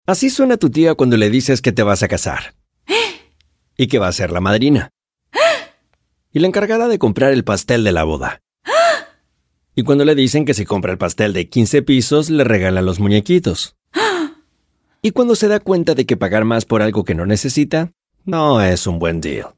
Así 0.07 0.31
suena 0.31 0.57
tu 0.57 0.71
tía 0.71 0.95
cuando 0.95 1.17
le 1.17 1.29
dices 1.29 1.61
que 1.61 1.73
te 1.73 1.83
vas 1.83 2.05
a 2.05 2.09
casar. 2.09 2.55
Y 3.77 3.89
que 3.89 3.99
va 3.99 4.07
a 4.07 4.13
ser 4.13 4.31
la 4.31 4.41
madrina. 4.41 4.91
Y 6.33 6.39
la 6.39 6.47
encargada 6.47 6.87
de 6.87 7.01
comprar 7.01 7.33
el 7.33 7.43
pastel 7.43 7.83
de 7.83 7.91
la 7.91 8.05
boda. 8.05 8.41
Y 9.75 9.83
cuando 9.83 10.05
le 10.05 10.15
dicen 10.15 10.45
que 10.45 10.55
si 10.55 10.65
compra 10.65 10.93
el 10.93 10.99
pastel 10.99 11.33
de 11.33 11.49
15 11.49 11.83
pisos, 11.83 12.31
le 12.31 12.45
regalan 12.45 12.87
los 12.87 13.01
muñequitos. 13.01 13.75
Y 15.03 15.11
cuando 15.11 15.35
se 15.35 15.49
da 15.49 15.59
cuenta 15.59 15.95
de 15.95 16.07
que 16.07 16.17
pagar 16.17 16.45
más 16.45 16.65
por 16.65 16.83
algo 16.83 17.03
que 17.03 17.17
no 17.17 17.27
necesita, 17.27 17.91
no 18.25 18.61
es 18.61 18.87
un 18.87 19.01
buen 19.01 19.21
deal. 19.21 19.58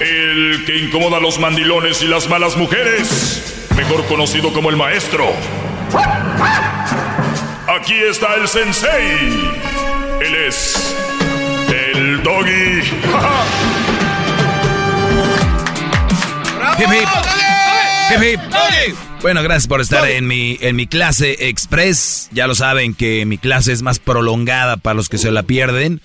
El 0.00 0.64
que 0.64 0.78
incomoda 0.78 1.18
a 1.18 1.20
los 1.20 1.38
mandilones 1.38 2.02
y 2.02 2.06
las 2.06 2.28
malas 2.28 2.56
mujeres, 2.56 3.68
mejor 3.76 4.04
conocido 4.06 4.52
como 4.52 4.70
el 4.70 4.76
maestro. 4.76 5.26
Aquí 7.68 7.94
está 7.94 8.34
el 8.34 8.48
sensei. 8.48 9.60
Él 10.20 10.34
es 10.46 10.96
el 11.68 12.22
doggy. 12.22 12.82
Bueno, 19.22 19.42
gracias 19.42 19.66
por 19.66 19.80
estar 19.80 20.08
en 20.08 20.26
mi, 20.26 20.58
en 20.60 20.76
mi 20.76 20.86
clase 20.86 21.48
express. 21.48 22.28
Ya 22.32 22.46
lo 22.46 22.54
saben 22.54 22.94
que 22.94 23.24
mi 23.26 23.38
clase 23.38 23.72
es 23.72 23.82
más 23.82 23.98
prolongada 23.98 24.76
para 24.78 24.94
los 24.94 25.08
que 25.08 25.18
se 25.18 25.30
la 25.30 25.42
pierden 25.42 26.00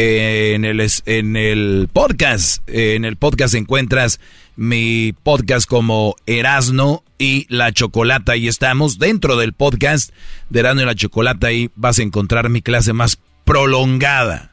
en 0.00 0.64
el, 0.64 0.86
en 1.06 1.36
el 1.36 1.88
podcast. 1.92 2.62
En 2.68 3.04
el 3.04 3.16
podcast 3.16 3.54
encuentras 3.54 4.20
mi 4.54 5.12
podcast 5.24 5.68
como 5.68 6.14
Erasno 6.26 7.02
y 7.18 7.46
la 7.48 7.72
Chocolata. 7.72 8.36
Y 8.36 8.46
estamos 8.46 9.00
dentro 9.00 9.36
del 9.36 9.54
podcast 9.54 10.14
de 10.50 10.60
Erasno 10.60 10.82
y 10.82 10.84
la 10.84 10.94
Chocolata. 10.94 11.50
Y 11.50 11.72
vas 11.74 11.98
a 11.98 12.02
encontrar 12.02 12.48
mi 12.48 12.62
clase 12.62 12.92
más 12.92 13.18
prolongada. 13.44 14.52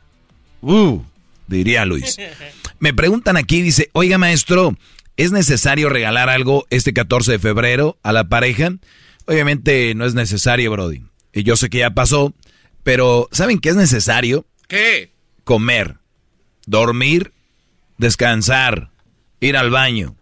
Uh, 0.61 1.03
diría 1.45 1.85
Luis. 1.85 2.17
Me 2.79 2.95
preguntan 2.95 3.37
aquí, 3.37 3.61
dice, 3.61 3.91
oiga 3.93 4.17
maestro, 4.17 4.75
¿es 5.15 5.31
necesario 5.31 5.89
regalar 5.89 6.27
algo 6.27 6.65
este 6.71 6.91
14 6.91 7.33
de 7.33 7.39
febrero 7.39 7.99
a 8.01 8.11
la 8.13 8.29
pareja? 8.29 8.71
Obviamente 9.27 9.93
no 9.93 10.05
es 10.05 10.15
necesario, 10.15 10.71
Brody. 10.71 11.03
Y 11.33 11.43
yo 11.43 11.55
sé 11.55 11.69
que 11.69 11.79
ya 11.79 11.91
pasó, 11.91 12.33
Pero, 12.81 13.29
¿saben 13.31 13.59
qué 13.59 13.69
es 13.69 13.75
necesario? 13.75 14.45
¿Qué? 14.67 15.14
Comer, 15.45 15.99
dormir, 16.65 17.31
descansar, 17.97 18.91
ir 19.39 19.55
al 19.55 19.69
baño. 19.69 20.17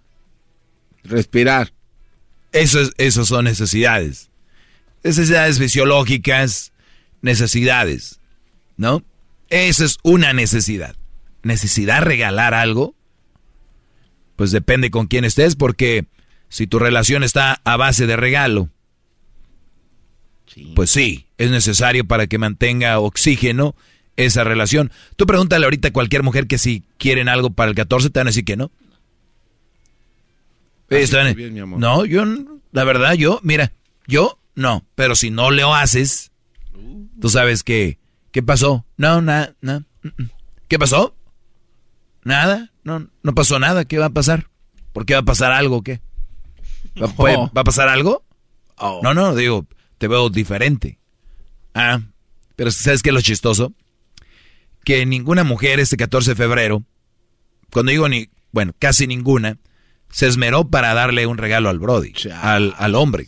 Respirar. 1.03 1.73
Eso 2.51 2.79
es, 2.79 2.91
eso 2.97 3.25
son 3.25 3.45
necesidades. 3.45 4.29
Necesidades 5.03 5.57
fisiológicas, 5.57 6.71
necesidades, 7.21 8.19
¿no? 8.77 9.03
Eso 9.49 9.85
es 9.85 9.97
una 10.03 10.33
necesidad. 10.33 10.95
¿Necesidad 11.41 12.03
regalar 12.03 12.53
algo? 12.53 12.95
Pues 14.35 14.51
depende 14.51 14.91
con 14.91 15.07
quién 15.07 15.25
estés, 15.25 15.55
porque 15.55 16.05
si 16.49 16.67
tu 16.67 16.79
relación 16.79 17.23
está 17.23 17.59
a 17.63 17.77
base 17.77 18.05
de 18.07 18.15
regalo, 18.15 18.69
pues 20.75 20.91
sí, 20.91 21.27
es 21.37 21.49
necesario 21.49 22.05
para 22.05 22.27
que 22.27 22.37
mantenga 22.37 22.99
oxígeno 22.99 23.75
esa 24.17 24.43
relación. 24.43 24.91
Tú 25.15 25.25
pregúntale 25.25 25.65
ahorita 25.65 25.89
a 25.89 25.93
cualquier 25.93 26.23
mujer 26.23 26.47
que 26.47 26.57
si 26.57 26.83
quieren 26.97 27.29
algo 27.29 27.51
para 27.51 27.69
el 27.69 27.75
14 27.75 28.09
te 28.09 28.19
van 28.19 28.27
a 28.27 28.29
decir 28.29 28.45
que 28.45 28.57
no. 28.57 28.71
No, 31.77 32.05
yo, 32.05 32.23
la 32.71 32.83
verdad, 32.83 33.13
yo, 33.13 33.39
mira, 33.43 33.73
yo 34.07 34.39
no, 34.55 34.85
pero 34.95 35.15
si 35.15 35.31
no 35.31 35.49
lo 35.49 35.73
haces, 35.73 36.31
tú 37.19 37.29
sabes 37.29 37.63
que, 37.63 37.97
¿qué 38.31 38.43
pasó? 38.43 38.85
No, 38.97 39.21
nada, 39.21 39.55
no, 39.61 39.83
¿qué 40.67 40.77
pasó? 40.77 41.15
Nada, 42.23 42.71
no, 42.83 43.07
no 43.23 43.35
pasó 43.35 43.59
nada, 43.59 43.85
¿qué 43.85 43.97
va 43.97 44.07
a 44.07 44.11
pasar? 44.11 44.49
¿Por 44.91 45.05
qué 45.05 45.13
va 45.13 45.21
a 45.21 45.25
pasar 45.25 45.51
algo? 45.51 45.81
¿Qué? 45.81 46.01
¿Va, 47.01 47.11
oh. 47.17 47.51
a 47.53 47.63
pasar 47.63 47.89
algo? 47.89 48.23
Oh. 48.77 48.99
No, 49.03 49.13
no, 49.13 49.35
digo, 49.35 49.65
te 49.97 50.07
veo 50.07 50.29
diferente. 50.29 50.99
Ah, 51.73 52.01
pero 52.55 52.71
¿sabes 52.71 53.01
qué 53.01 53.09
es 53.09 53.15
lo 53.15 53.21
chistoso? 53.21 53.73
Que 54.83 55.05
ninguna 55.05 55.43
mujer 55.43 55.79
este 55.79 55.97
14 55.97 56.31
de 56.31 56.35
febrero, 56.35 56.83
cuando 57.71 57.91
digo 57.91 58.09
ni, 58.09 58.29
bueno, 58.51 58.73
casi 58.77 59.07
ninguna, 59.07 59.57
se 60.09 60.27
esmeró 60.27 60.69
para 60.69 60.93
darle 60.93 61.25
un 61.25 61.37
regalo 61.37 61.69
al 61.69 61.79
Brody, 61.79 62.13
al, 62.41 62.75
al, 62.77 62.95
hombre. 62.95 63.27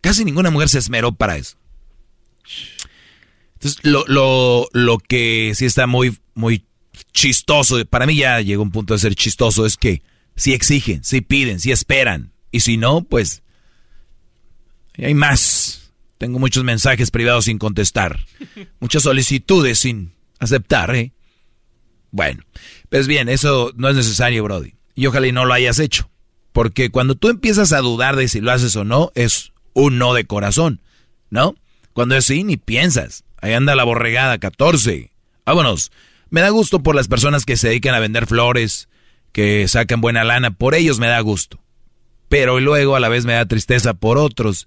Casi 0.00 0.24
ninguna 0.24 0.50
mujer 0.50 0.68
se 0.68 0.78
esmeró 0.78 1.12
para 1.12 1.36
eso. 1.36 1.56
Entonces, 3.54 3.80
lo, 3.84 4.04
lo, 4.06 4.68
lo 4.72 4.98
que 4.98 5.52
sí 5.54 5.64
está 5.64 5.86
muy, 5.86 6.18
muy 6.34 6.64
chistoso, 7.12 7.84
para 7.86 8.06
mí 8.06 8.16
ya 8.16 8.40
llegó 8.40 8.62
un 8.62 8.70
punto 8.70 8.94
de 8.94 9.00
ser 9.00 9.14
chistoso, 9.14 9.66
es 9.66 9.76
que 9.76 10.02
si 10.36 10.52
exigen, 10.52 11.02
si 11.04 11.20
piden, 11.20 11.60
si 11.60 11.72
esperan. 11.72 12.32
Y 12.50 12.60
si 12.60 12.76
no, 12.76 13.02
pues 13.04 13.42
hay 14.96 15.14
más. 15.14 15.92
Tengo 16.18 16.38
muchos 16.38 16.64
mensajes 16.64 17.10
privados 17.10 17.46
sin 17.46 17.58
contestar. 17.58 18.20
Muchas 18.80 19.02
solicitudes 19.02 19.78
sin 19.78 20.12
aceptar, 20.38 20.94
¿eh? 20.94 21.12
Bueno, 22.10 22.42
pues 22.88 23.06
bien, 23.06 23.28
eso 23.28 23.72
no 23.76 23.88
es 23.88 23.96
necesario, 23.96 24.44
Brody. 24.44 24.74
Y 24.94 25.06
ojalá 25.06 25.26
y 25.26 25.32
no 25.32 25.44
lo 25.44 25.52
hayas 25.52 25.78
hecho. 25.78 26.10
Porque 26.52 26.90
cuando 26.90 27.14
tú 27.14 27.28
empiezas 27.28 27.72
a 27.72 27.80
dudar 27.80 28.16
de 28.16 28.28
si 28.28 28.40
lo 28.40 28.50
haces 28.50 28.74
o 28.76 28.84
no, 28.84 29.12
es 29.14 29.52
un 29.74 29.98
no 29.98 30.14
de 30.14 30.24
corazón, 30.24 30.80
¿no? 31.28 31.54
Cuando 31.92 32.16
es 32.16 32.24
sí, 32.24 32.44
ni 32.44 32.56
piensas. 32.56 33.24
Ahí 33.42 33.52
anda 33.52 33.74
la 33.74 33.84
borregada, 33.84 34.38
14. 34.38 35.12
Vámonos. 35.44 35.92
Me 36.30 36.40
da 36.40 36.48
gusto 36.48 36.82
por 36.82 36.94
las 36.94 37.08
personas 37.08 37.44
que 37.44 37.56
se 37.56 37.68
dedican 37.68 37.94
a 37.94 38.00
vender 38.00 38.26
flores, 38.26 38.88
que 39.32 39.68
sacan 39.68 40.00
buena 40.00 40.24
lana. 40.24 40.50
Por 40.50 40.74
ellos 40.74 40.98
me 40.98 41.06
da 41.08 41.20
gusto. 41.20 41.60
Pero 42.28 42.58
luego 42.58 42.96
a 42.96 43.00
la 43.00 43.08
vez 43.08 43.24
me 43.24 43.34
da 43.34 43.46
tristeza 43.46 43.94
por 43.94 44.18
otros. 44.18 44.66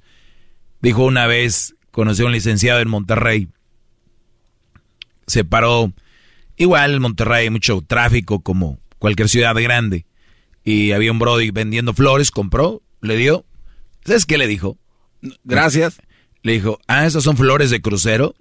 Dijo 0.82 1.04
una 1.04 1.28
vez, 1.28 1.76
conoció 1.92 2.26
a 2.26 2.28
un 2.28 2.34
licenciado 2.34 2.80
en 2.80 2.88
Monterrey. 2.88 3.50
Se 5.30 5.46
paró. 5.46 5.94
Igual 6.58 6.96
en 6.96 7.02
Monterrey 7.02 7.44
hay 7.44 7.50
mucho 7.50 7.82
tráfico 7.82 8.42
como 8.42 8.80
cualquier 8.98 9.30
ciudad 9.30 9.56
grande 9.56 10.06
y 10.64 10.92
había 10.92 11.12
un 11.12 11.20
Brody 11.20 11.52
vendiendo 11.52 11.94
flores, 11.94 12.32
compró, 12.32 12.82
le 13.02 13.16
dio. 13.16 13.46
¿Sabes 14.06 14.26
qué 14.26 14.38
le 14.38 14.48
dijo? 14.48 14.78
Gracias. 15.44 16.02
Le 16.42 16.54
dijo, 16.54 16.80
ah, 16.88 17.06
¿esas 17.06 17.24
son 17.24 17.38
flores 17.38 17.70
de 17.70 17.82
crucero? 17.82 18.36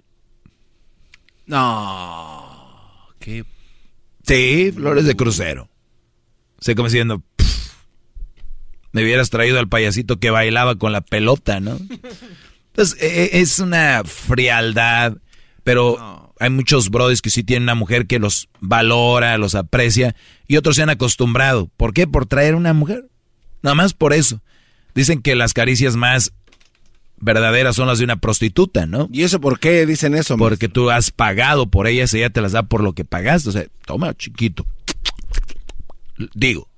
No. 1.45 3.07
¿Qué? 3.19 3.45
Sí, 4.23 4.71
flores 4.71 5.05
de 5.05 5.15
crucero. 5.15 5.69
Se 6.59 6.75
como 6.75 6.87
diciendo, 6.87 7.23
me 8.91 9.03
hubieras 9.03 9.29
traído 9.29 9.59
al 9.59 9.69
payasito 9.69 10.19
que 10.19 10.29
bailaba 10.29 10.75
con 10.75 10.91
la 10.91 11.01
pelota, 11.01 11.59
¿no? 11.59 11.79
Entonces, 12.67 13.01
e, 13.01 13.23
e, 13.23 13.41
es 13.41 13.59
una 13.59 14.03
frialdad, 14.05 15.17
pero 15.63 16.18
hay 16.39 16.49
muchos 16.49 16.89
brothers 16.89 17.21
que 17.21 17.29
sí 17.29 17.43
tienen 17.43 17.63
una 17.63 17.75
mujer 17.75 18.07
que 18.07 18.17
los 18.17 18.47
valora, 18.61 19.37
los 19.37 19.55
aprecia, 19.55 20.15
y 20.47 20.55
otros 20.57 20.77
se 20.77 20.83
han 20.83 20.89
acostumbrado. 20.89 21.69
¿Por 21.75 21.93
qué? 21.93 22.07
Por 22.07 22.25
traer 22.25 22.55
una 22.55 22.73
mujer. 22.73 23.05
Nada 23.61 23.75
más 23.75 23.93
por 23.93 24.13
eso. 24.13 24.41
Dicen 24.95 25.21
que 25.21 25.35
las 25.35 25.53
caricias 25.53 25.97
más 25.97 26.31
verdaderas 27.17 27.75
son 27.75 27.87
las 27.87 27.99
de 27.99 28.05
una 28.05 28.15
prostituta, 28.15 28.85
¿no? 28.85 29.09
¿Y 29.11 29.23
eso 29.23 29.41
por 29.41 29.59
qué 29.59 29.85
dicen 29.85 30.15
eso? 30.15 30.37
Porque 30.37 30.69
tú 30.69 30.89
has 30.89 31.11
pagado 31.11 31.67
por 31.67 31.87
ellas 31.87 32.13
y 32.13 32.19
ella 32.19 32.29
te 32.29 32.41
las 32.41 32.53
da 32.53 32.63
por 32.63 32.81
lo 32.81 32.93
que 32.93 33.03
pagaste. 33.03 33.49
O 33.49 33.51
sea, 33.51 33.65
toma, 33.85 34.13
chiquito. 34.15 34.65
Digo. 36.33 36.69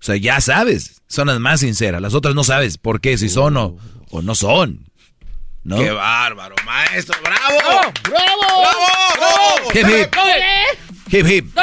O 0.00 0.02
sea, 0.02 0.16
ya 0.16 0.40
sabes. 0.40 1.02
Son 1.06 1.26
las 1.26 1.38
más 1.38 1.60
sinceras. 1.60 2.00
Las 2.00 2.14
otras 2.14 2.34
no 2.34 2.44
sabes 2.44 2.78
por 2.78 3.02
qué, 3.02 3.18
si 3.18 3.28
son 3.28 3.58
o, 3.58 3.76
o 4.10 4.22
no 4.22 4.34
son. 4.34 4.89
¿No? 5.62 5.76
¡Qué 5.76 5.90
bárbaro, 5.90 6.56
maestro! 6.64 7.18
¡Bravo! 7.22 7.92
¡Bravo! 8.08 8.42
¡Bravo! 9.16 9.70
¡Hip, 9.74 9.86
hip! 9.86 10.14
¡Hip, 11.12 11.26
hip! 11.26 11.56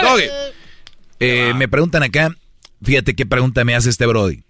Eh, 1.19 1.53
me 1.55 1.67
preguntan 1.67 2.03
acá, 2.03 2.29
fíjate 2.83 3.15
qué 3.15 3.25
pregunta 3.25 3.65
me 3.65 3.75
hace 3.75 3.89
este 3.89 4.05
Brody. 4.05 4.43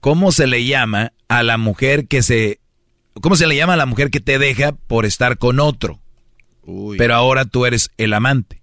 ¿Cómo 0.00 0.32
se 0.32 0.46
le 0.46 0.64
llama 0.64 1.12
a 1.28 1.42
la 1.42 1.56
mujer 1.56 2.08
que 2.08 2.22
se... 2.22 2.60
¿Cómo 3.20 3.36
se 3.36 3.46
le 3.46 3.54
llama 3.54 3.74
a 3.74 3.76
la 3.76 3.86
mujer 3.86 4.10
que 4.10 4.20
te 4.20 4.38
deja 4.38 4.72
por 4.72 5.06
estar 5.06 5.38
con 5.38 5.60
otro? 5.60 6.00
Uy. 6.62 6.96
Pero 6.98 7.14
ahora 7.14 7.44
tú 7.44 7.66
eres 7.66 7.90
el 7.96 8.12
amante. 8.12 8.62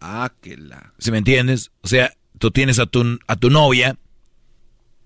Ah, 0.00 0.30
que 0.40 0.56
la... 0.56 0.92
¿Sí 0.98 1.10
me 1.10 1.18
entiendes? 1.18 1.72
O 1.80 1.88
sea, 1.88 2.12
tú 2.38 2.50
tienes 2.50 2.78
a 2.78 2.86
tu, 2.86 3.18
a 3.26 3.36
tu 3.36 3.50
novia, 3.50 3.96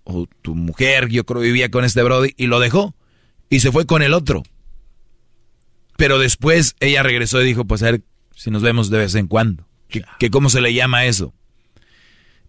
o 0.05 0.27
tu 0.43 0.55
mujer, 0.55 1.09
yo 1.09 1.25
creo 1.25 1.41
vivía 1.41 1.71
con 1.71 1.85
este 1.85 2.03
Brody, 2.03 2.35
y 2.37 2.47
lo 2.49 2.61
dejó 2.61 2.95
y 3.51 3.61
se 3.61 3.73
fue 3.73 3.85
con 3.85 4.01
el 4.01 4.15
otro. 4.15 4.43
Pero 5.99 6.19
después 6.19 6.77
ella 6.81 7.03
regresó 7.03 7.43
y 7.43 7.45
dijo, 7.45 7.67
pues 7.67 7.83
a 7.83 7.91
ver 7.91 8.03
si 8.35 8.51
nos 8.51 8.63
vemos 8.63 8.89
de 8.89 8.99
vez 8.99 9.15
en 9.17 9.27
cuando. 9.27 9.67
¿Qué, 9.89 10.31
cómo 10.31 10.49
se 10.49 10.61
le 10.61 10.73
llama 10.73 11.05
eso? 11.05 11.35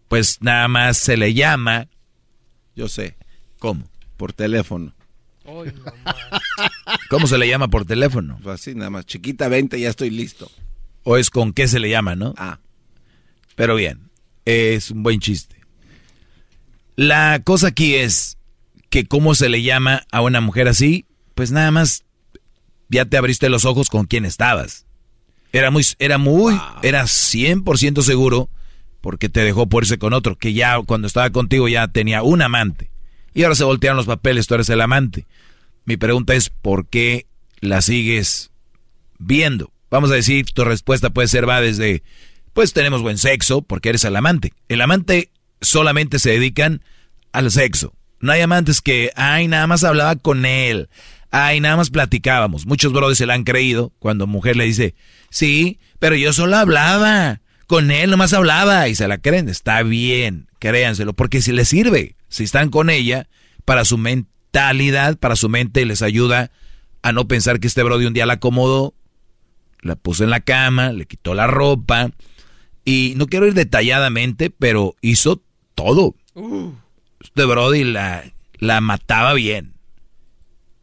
Pues 0.08 0.42
nada 0.42 0.68
más 0.68 0.98
se 0.98 1.18
le 1.18 1.34
llama... 1.34 1.88
Yo 2.76 2.88
sé. 2.88 3.18
¿Cómo? 3.60 3.90
Por 4.16 4.32
teléfono. 4.32 4.94
¿Cómo 7.10 7.28
se 7.28 7.38
le 7.38 7.50
llama 7.50 7.68
por 7.68 7.86
teléfono? 7.86 8.40
Pues 8.42 8.62
así, 8.62 8.76
nada 8.76 8.90
más. 8.90 9.06
Chiquita, 9.06 9.50
20, 9.50 9.80
ya 9.80 9.90
estoy 9.90 10.12
listo. 10.12 10.50
O 11.04 11.18
es 11.18 11.30
con 11.30 11.52
qué 11.52 11.68
se 11.68 11.80
le 11.80 11.90
llama, 11.90 12.16
¿no? 12.16 12.34
Ah. 12.38 12.60
Pero 13.56 13.76
bien, 13.76 14.12
es 14.46 14.92
un 14.92 15.04
buen 15.04 15.20
chiste. 15.20 15.56
La 16.96 17.42
cosa 17.44 17.68
aquí 17.68 17.96
es, 17.96 18.38
que 18.92 19.06
cómo 19.06 19.34
se 19.34 19.50
le 19.50 19.64
llama 19.64 20.04
a 20.12 20.22
una 20.22 20.42
mujer 20.42 20.68
así, 20.68 21.06
pues 21.34 21.50
nada 21.50 21.72
más 21.72 22.04
ya 22.90 23.06
te 23.06 23.18
abriste 23.18 23.50
los 23.50 23.66
ojos 23.66 23.90
con 23.90 24.06
quién 24.06 24.26
estabas. 24.26 24.86
Era 25.54 25.72
muy, 25.72 25.86
era 25.98 26.18
muy, 26.18 26.60
era 26.84 27.04
100% 27.04 28.04
seguro 28.04 28.50
porque 29.00 29.30
te 29.30 29.44
dejó 29.44 29.68
por 29.68 29.84
irse 29.84 29.98
con 29.98 30.14
otro, 30.14 30.38
que 30.38 30.54
ya 30.54 30.78
cuando 30.86 31.08
estaba 31.08 31.30
contigo 31.32 31.68
ya 31.70 31.88
tenía 31.88 32.22
un 32.22 32.42
amante. 32.42 32.92
Y 33.34 33.44
ahora 33.44 33.56
se 33.56 33.64
voltearon 33.64 33.96
los 33.96 34.06
papeles, 34.06 34.46
tú 34.46 34.56
eres 34.56 34.70
el 34.70 34.82
amante. 34.82 35.26
Mi 35.86 35.96
pregunta 35.96 36.36
es, 36.36 36.50
¿por 36.50 36.86
qué 36.88 37.26
la 37.62 37.82
sigues 37.82 38.52
viendo? 39.18 39.72
Vamos 39.90 40.12
a 40.12 40.16
decir, 40.16 40.46
tu 40.54 40.66
respuesta 40.66 41.12
puede 41.12 41.30
ser, 41.30 41.48
va 41.48 41.62
desde, 41.62 42.04
pues 42.54 42.74
tenemos 42.74 43.02
buen 43.02 43.18
sexo 43.18 43.62
porque 43.62 43.90
eres 43.90 44.04
el 44.04 44.18
amante. 44.18 44.52
El 44.68 44.82
amante 44.82 45.32
solamente 45.62 46.20
se 46.20 46.32
dedican 46.32 46.84
al 47.32 47.52
sexo. 47.52 47.94
No 48.22 48.32
hay 48.32 48.42
amantes 48.42 48.82
que, 48.82 49.12
ay, 49.16 49.48
nada 49.48 49.68
más 49.68 49.84
hablaba 49.84 50.16
con 50.16 50.46
él. 50.46 50.90
Ay, 51.32 51.60
nada 51.60 51.78
más 51.78 51.90
platicábamos. 51.90 52.66
Muchos 52.66 52.94
brothers 52.94 53.18
se 53.18 53.26
la 53.26 53.34
han 53.34 53.44
creído 53.44 53.94
cuando 54.00 54.28
mujer 54.28 54.56
le 54.58 54.66
dice, 54.66 54.96
sí, 55.30 55.80
pero 56.00 56.16
yo 56.16 56.32
solo 56.34 56.58
hablaba. 56.58 57.42
Con 57.68 57.90
él 57.90 58.12
nomás 58.12 58.34
hablaba 58.34 58.90
y 58.90 58.96
se 58.96 59.08
la 59.08 59.18
creen. 59.18 59.50
Está 59.50 59.82
bien, 59.82 60.48
créanselo, 60.60 61.14
porque 61.14 61.42
si 61.42 61.52
les 61.52 61.70
sirve, 61.70 62.16
si 62.28 62.44
están 62.44 62.70
con 62.70 62.90
ella, 62.90 63.28
para 63.66 63.86
su 63.86 63.98
mentalidad, 63.98 65.18
para 65.18 65.36
su 65.36 65.48
mente, 65.48 65.86
les 65.86 66.02
ayuda 66.02 66.52
a 67.02 67.14
no 67.14 67.28
pensar 67.28 67.60
que 67.60 67.68
este 67.68 67.82
brody 67.82 68.06
un 68.06 68.14
día 68.14 68.26
la 68.26 68.34
acomodó, 68.34 68.94
la 69.82 69.96
puso 69.96 70.24
en 70.24 70.30
la 70.30 70.42
cama, 70.42 70.92
le 70.92 71.06
quitó 71.06 71.34
la 71.34 71.48
ropa. 71.48 72.12
Y 72.84 73.14
no 73.16 73.28
quiero 73.28 73.48
ir 73.48 73.54
detalladamente, 73.54 74.50
pero 74.50 74.96
hizo 75.02 75.42
todo. 75.76 76.16
Uh 76.34 76.74
este 77.24 77.46
Brody 77.46 77.84
la, 77.84 78.24
la 78.60 78.82
mataba 78.82 79.34
bien. 79.34 79.74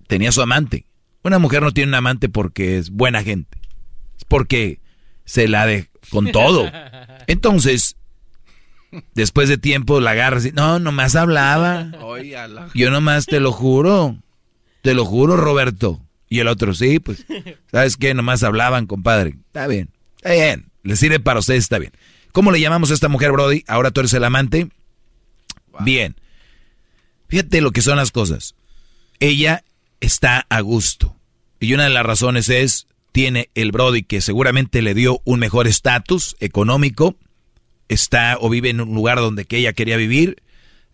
Tenía 0.06 0.32
su 0.32 0.42
amante. 0.42 0.86
Una 1.22 1.38
mujer 1.38 1.62
no 1.62 1.72
tiene 1.72 1.90
un 1.90 1.94
amante 1.94 2.28
porque 2.28 2.78
es 2.78 2.90
buena 2.90 3.22
gente. 3.22 3.58
Es 4.16 4.24
porque 4.24 4.80
se 5.24 5.48
la 5.48 5.66
de 5.66 5.88
con 6.10 6.32
todo. 6.32 6.70
Entonces, 7.26 7.96
después 9.14 9.48
de 9.48 9.58
tiempo 9.58 10.00
la 10.00 10.12
agarras 10.12 10.46
y, 10.46 10.52
no, 10.52 10.78
nomás 10.78 11.16
hablaba. 11.16 11.90
Yo 12.74 12.90
nomás 12.90 13.26
te 13.26 13.40
lo 13.40 13.52
juro. 13.52 14.16
Te 14.82 14.94
lo 14.94 15.04
juro, 15.04 15.36
Roberto. 15.36 16.00
Y 16.30 16.40
el 16.40 16.48
otro, 16.48 16.74
sí, 16.74 16.98
pues, 16.98 17.24
¿sabes 17.70 17.96
qué? 17.96 18.12
Nomás 18.14 18.42
hablaban, 18.42 18.86
compadre. 18.86 19.38
Está 19.46 19.66
bien, 19.66 19.90
está 20.16 20.32
bien. 20.32 20.70
Le 20.82 20.96
sirve 20.96 21.20
para 21.20 21.40
ustedes, 21.40 21.64
está 21.64 21.78
bien. 21.78 21.92
¿Cómo 22.32 22.52
le 22.52 22.60
llamamos 22.60 22.90
a 22.90 22.94
esta 22.94 23.08
mujer, 23.08 23.32
Brody? 23.32 23.64
Ahora 23.66 23.90
tú 23.90 24.00
eres 24.00 24.12
el 24.12 24.24
amante. 24.24 24.68
Bien. 25.80 26.16
Fíjate 27.28 27.60
lo 27.60 27.70
que 27.70 27.82
son 27.82 27.96
las 27.96 28.10
cosas. 28.10 28.54
Ella 29.20 29.64
está 30.00 30.46
a 30.48 30.60
gusto. 30.60 31.16
Y 31.60 31.74
una 31.74 31.84
de 31.84 31.90
las 31.90 32.06
razones 32.06 32.48
es, 32.48 32.86
tiene 33.12 33.50
el 33.54 33.72
Brody 33.72 34.02
que 34.02 34.20
seguramente 34.20 34.82
le 34.82 34.94
dio 34.94 35.20
un 35.24 35.40
mejor 35.40 35.66
estatus 35.66 36.36
económico, 36.40 37.16
está 37.88 38.36
o 38.40 38.48
vive 38.48 38.70
en 38.70 38.80
un 38.80 38.94
lugar 38.94 39.18
donde 39.18 39.46
ella 39.50 39.72
quería 39.72 39.96
vivir, 39.96 40.42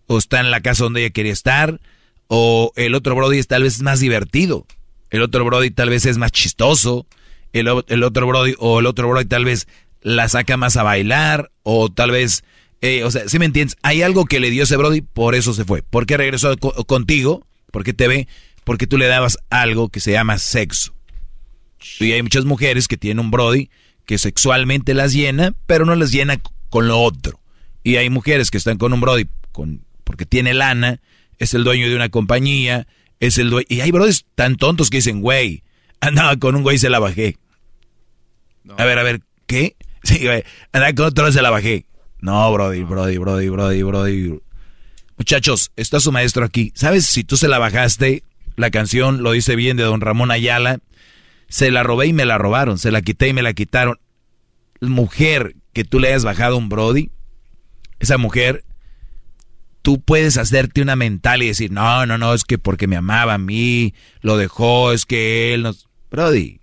o 0.07 0.19
está 0.19 0.41
en 0.41 0.51
la 0.51 0.61
casa 0.61 0.85
donde 0.85 1.03
ella 1.03 1.13
quería 1.13 1.33
estar, 1.33 1.81
o 2.29 2.73
el 2.77 2.95
otro 2.95 3.15
Brody 3.15 3.39
es 3.39 3.47
tal 3.47 3.63
vez 3.63 3.83
más 3.83 4.01
divertido, 4.01 4.67
el 5.11 5.23
otro 5.23 5.45
Brody 5.45 5.71
tal 5.71 5.91
vez 5.91 6.07
es 6.07 6.17
más 6.17 6.33
chistoso, 6.33 7.07
el 7.53 7.69
otro 7.69 8.27
Brody 8.27 8.55
o 8.59 8.81
el 8.81 8.87
otro 8.87 9.09
Brody 9.09 9.27
tal 9.27 9.45
vez 9.45 9.69
la 10.01 10.29
saca 10.29 10.57
más 10.57 10.77
a 10.77 10.83
bailar, 10.83 11.51
o 11.63 11.91
tal 11.91 12.11
vez, 12.11 12.45
eh, 12.81 13.05
o 13.05 13.11
sea, 13.11 13.29
si 13.29 13.39
me 13.39 13.47
entiendes, 13.47 13.77
hay 13.83 14.03
algo 14.03 14.27
que 14.27 14.41
le 14.41 14.51
dio 14.51 14.65
ese 14.65 14.77
Brody, 14.77 15.01
por 15.01 15.35
eso 15.35 15.55
se 15.55 15.65
fue. 15.65 15.83
¿Por 15.83 16.07
qué 16.07 16.17
regresó 16.17 16.57
contigo? 16.59 17.47
Porque 17.71 17.93
te 17.93 18.09
ve, 18.09 18.29
porque 18.65 18.87
tú 18.87 18.99
le 18.99 19.07
dabas 19.07 19.39
algo 19.51 19.89
que 19.89 20.01
se 20.01 20.13
llama 20.13 20.39
sexo. 20.39 20.95
Y 22.01 22.13
hay 22.13 22.23
muchas 22.23 22.45
mujeres 22.45 22.89
que 22.89 22.97
tienen 22.97 23.25
un 23.25 23.31
Brody 23.31 23.71
que 24.07 24.19
sexualmente 24.19 24.95
las 24.95 25.13
llena, 25.13 25.55
pero 25.67 25.85
no 25.85 25.95
las 25.95 26.13
llena 26.13 26.41
con 26.71 26.89
lo 26.89 27.01
otro. 27.01 27.41
Y 27.83 27.97
hay 27.97 28.11
mujeres 28.11 28.51
que 28.51 28.59
están 28.59 28.79
con 28.79 28.93
un 28.93 29.01
Brody 29.01 29.27
con, 29.53 29.85
porque 30.05 30.27
tiene 30.27 30.55
lana, 30.55 31.01
es 31.39 31.55
el 31.55 31.65
dueño 31.65 31.89
de 31.89 31.97
una 31.97 32.09
compañía, 32.09 32.87
es 33.21 33.39
el 33.39 33.51
dueño. 33.51 33.67
Y 33.69 33.81
hay 33.81 33.91
Brodys 33.91 34.25
tan 34.35 34.57
tontos 34.57 34.91
que 34.91 34.99
dicen, 34.99 35.21
güey, 35.21 35.63
andaba 36.01 36.37
con 36.37 36.57
un 36.57 36.63
güey 36.63 36.77
y 36.77 36.79
se 36.79 36.91
la 36.91 36.99
bajé. 36.99 37.39
A 38.77 38.85
ver, 38.85 38.99
a 38.99 39.03
ver, 39.03 39.21
¿qué? 39.47 39.77
Sí, 40.05 40.19
güey. 40.23 40.45
con 40.95 41.07
otro 41.07 41.33
se 41.33 41.41
la 41.41 41.49
bajé. 41.49 41.87
No, 42.25 42.51
Brody, 42.55 42.85
Brody, 42.85 43.19
Brody, 43.19 43.51
Brody, 43.51 43.83
Brody. 43.83 44.41
Muchachos, 45.19 45.73
está 45.77 46.01
su 46.01 46.11
maestro 46.11 46.43
aquí. 46.43 46.73
¿Sabes 46.75 47.05
si 47.05 47.23
tú 47.23 47.37
se 47.37 47.49
la 47.49 47.59
bajaste? 47.59 48.25
La 48.57 48.71
canción 48.71 49.23
lo 49.23 49.33
dice 49.33 49.57
bien 49.57 49.77
de 49.77 49.83
don 49.83 50.01
Ramón 50.01 50.31
Ayala. 50.31 50.79
Se 51.49 51.71
la 51.71 51.83
robé 51.83 52.07
y 52.07 52.13
me 52.15 52.25
la 52.25 52.39
robaron. 52.39 52.79
Se 52.79 52.91
la 52.91 53.03
quité 53.03 53.29
y 53.29 53.35
me 53.35 53.43
la 53.43 53.53
quitaron. 53.53 53.99
Mujer 54.81 55.55
que 55.75 55.85
tú 55.85 56.01
le 56.01 56.09
hayas 56.09 56.25
bajado 56.25 56.57
un 56.57 56.71
Brody, 56.71 57.11
esa 57.99 58.17
mujer, 58.17 58.65
tú 59.83 60.01
puedes 60.01 60.39
hacerte 60.39 60.81
una 60.81 60.97
mental 60.97 61.43
y 61.43 61.49
decir, 61.49 61.73
no, 61.73 62.07
no, 62.07 62.17
no, 62.17 62.33
es 62.33 62.45
que 62.45 62.57
porque 62.57 62.87
me 62.87 62.97
amaba 62.97 63.35
a 63.35 63.39
mí, 63.39 63.93
lo 64.23 64.39
dejó, 64.39 64.93
es 64.93 65.05
que 65.05 65.53
él 65.53 65.65
nos... 65.65 65.91
Brody, 66.11 66.59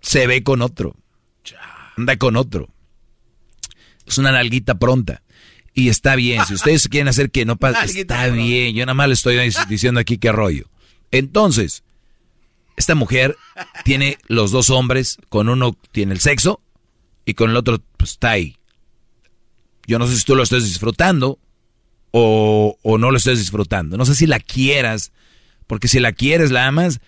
se 0.00 0.26
ve 0.26 0.42
con 0.42 0.62
otro 0.62 0.96
anda 1.96 2.16
con 2.16 2.36
otro. 2.36 2.68
Es 4.06 4.18
una 4.18 4.32
nalguita 4.32 4.78
pronta. 4.78 5.22
Y 5.72 5.88
está 5.88 6.14
bien, 6.14 6.44
si 6.46 6.54
ustedes 6.54 6.88
quieren 6.88 7.08
hacer 7.08 7.30
que 7.30 7.44
no 7.44 7.56
pase, 7.56 8.00
está 8.00 8.28
bien. 8.28 8.76
Yo 8.76 8.86
nada 8.86 8.94
más 8.94 9.08
le 9.08 9.14
estoy 9.14 9.36
diciendo 9.68 9.98
aquí 9.98 10.18
qué 10.18 10.30
rollo. 10.30 10.70
Entonces, 11.10 11.82
esta 12.76 12.94
mujer 12.94 13.36
tiene 13.84 14.18
los 14.26 14.50
dos 14.52 14.70
hombres, 14.70 15.18
con 15.28 15.48
uno 15.48 15.76
tiene 15.92 16.12
el 16.12 16.20
sexo 16.20 16.60
y 17.24 17.34
con 17.34 17.50
el 17.50 17.56
otro 17.56 17.80
pues, 17.96 18.12
está 18.12 18.30
ahí. 18.30 18.56
Yo 19.86 19.98
no 19.98 20.06
sé 20.06 20.16
si 20.16 20.24
tú 20.24 20.34
lo 20.34 20.42
estás 20.42 20.64
disfrutando 20.64 21.38
o, 22.10 22.76
no 22.98 23.10
lo 23.10 23.16
estás 23.16 23.38
disfrutando. 23.38 23.96
No 23.96 24.04
sé 24.04 24.14
si 24.14 24.26
la 24.26 24.38
quieras, 24.38 25.12
porque 25.66 25.88
si 25.88 25.98
la 25.98 26.12
quieres, 26.12 26.52
la 26.52 26.66
amas, 26.66 27.00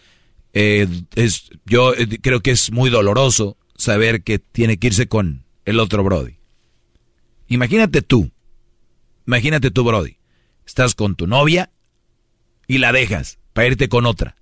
eh, 0.53 0.89
es, 1.15 1.51
yo 1.65 1.95
eh, 1.95 2.19
creo 2.21 2.41
que 2.41 2.51
es 2.51 2.73
muy 2.73 2.91
doloroso 2.91 3.57
saber 3.77 4.23
que 4.23 4.39
tiene 4.39 4.79
que 4.79 4.89
irse 4.89 5.07
con 5.07 5.45
el 5.65 5.79
otro 5.79 6.03
Brody. 6.03 6.36
Imagínate 7.49 8.03
tú, 8.03 8.31
imagínate 9.27 9.71
tú, 9.71 9.85
Brody, 9.85 10.17
estás 10.67 10.95
con 10.95 11.15
tu 11.15 11.27
novia 11.27 11.71
y 12.67 12.79
la 12.79 12.93
dejas 12.93 13.39
para 13.53 13.69
irte 13.69 13.89
con 13.89 14.07
otra. 14.07 14.37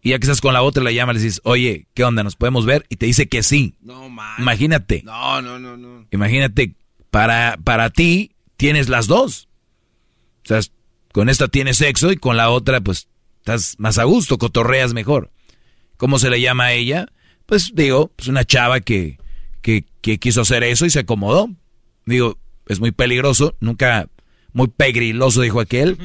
Y 0.00 0.10
ya 0.10 0.18
que 0.18 0.24
estás 0.24 0.40
con 0.40 0.52
la 0.52 0.62
otra, 0.62 0.82
la 0.82 0.90
llamas 0.90 1.14
y 1.14 1.18
le 1.18 1.24
dices, 1.24 1.40
oye, 1.44 1.86
¿qué 1.94 2.02
onda? 2.02 2.24
¿Nos 2.24 2.34
podemos 2.34 2.66
ver? 2.66 2.84
Y 2.88 2.96
te 2.96 3.06
dice 3.06 3.28
que 3.28 3.44
sí. 3.44 3.76
No, 3.80 4.08
man. 4.08 4.34
Imagínate. 4.40 5.02
No, 5.04 5.40
no, 5.40 5.60
no, 5.60 5.76
no. 5.76 6.06
Imagínate, 6.10 6.74
para, 7.10 7.56
para 7.62 7.90
ti 7.90 8.32
tienes 8.56 8.88
las 8.88 9.06
dos. 9.06 9.48
O 10.44 10.48
sea, 10.48 10.60
con 11.12 11.28
esta 11.28 11.46
tienes 11.46 11.76
sexo 11.76 12.10
y 12.10 12.16
con 12.16 12.36
la 12.36 12.50
otra, 12.50 12.80
pues, 12.80 13.06
estás 13.38 13.76
más 13.78 13.98
a 13.98 14.04
gusto, 14.04 14.38
cotorreas 14.38 14.92
mejor. 14.92 15.30
¿Cómo 15.96 16.18
se 16.18 16.30
le 16.30 16.40
llama 16.40 16.64
a 16.64 16.72
ella? 16.72 17.06
pues 17.52 17.72
digo, 17.74 18.10
pues 18.16 18.28
una 18.28 18.46
chava 18.46 18.80
que, 18.80 19.18
que, 19.60 19.84
quiso 20.18 20.40
hacer 20.40 20.62
eso 20.64 20.86
y 20.86 20.90
se 20.90 21.00
acomodó. 21.00 21.50
Digo, 22.06 22.38
es 22.66 22.80
muy 22.80 22.92
peligroso, 22.92 23.56
nunca, 23.60 24.08
muy 24.52 24.68
pegriloso, 24.68 25.42
dijo 25.42 25.60
aquel. 25.60 25.98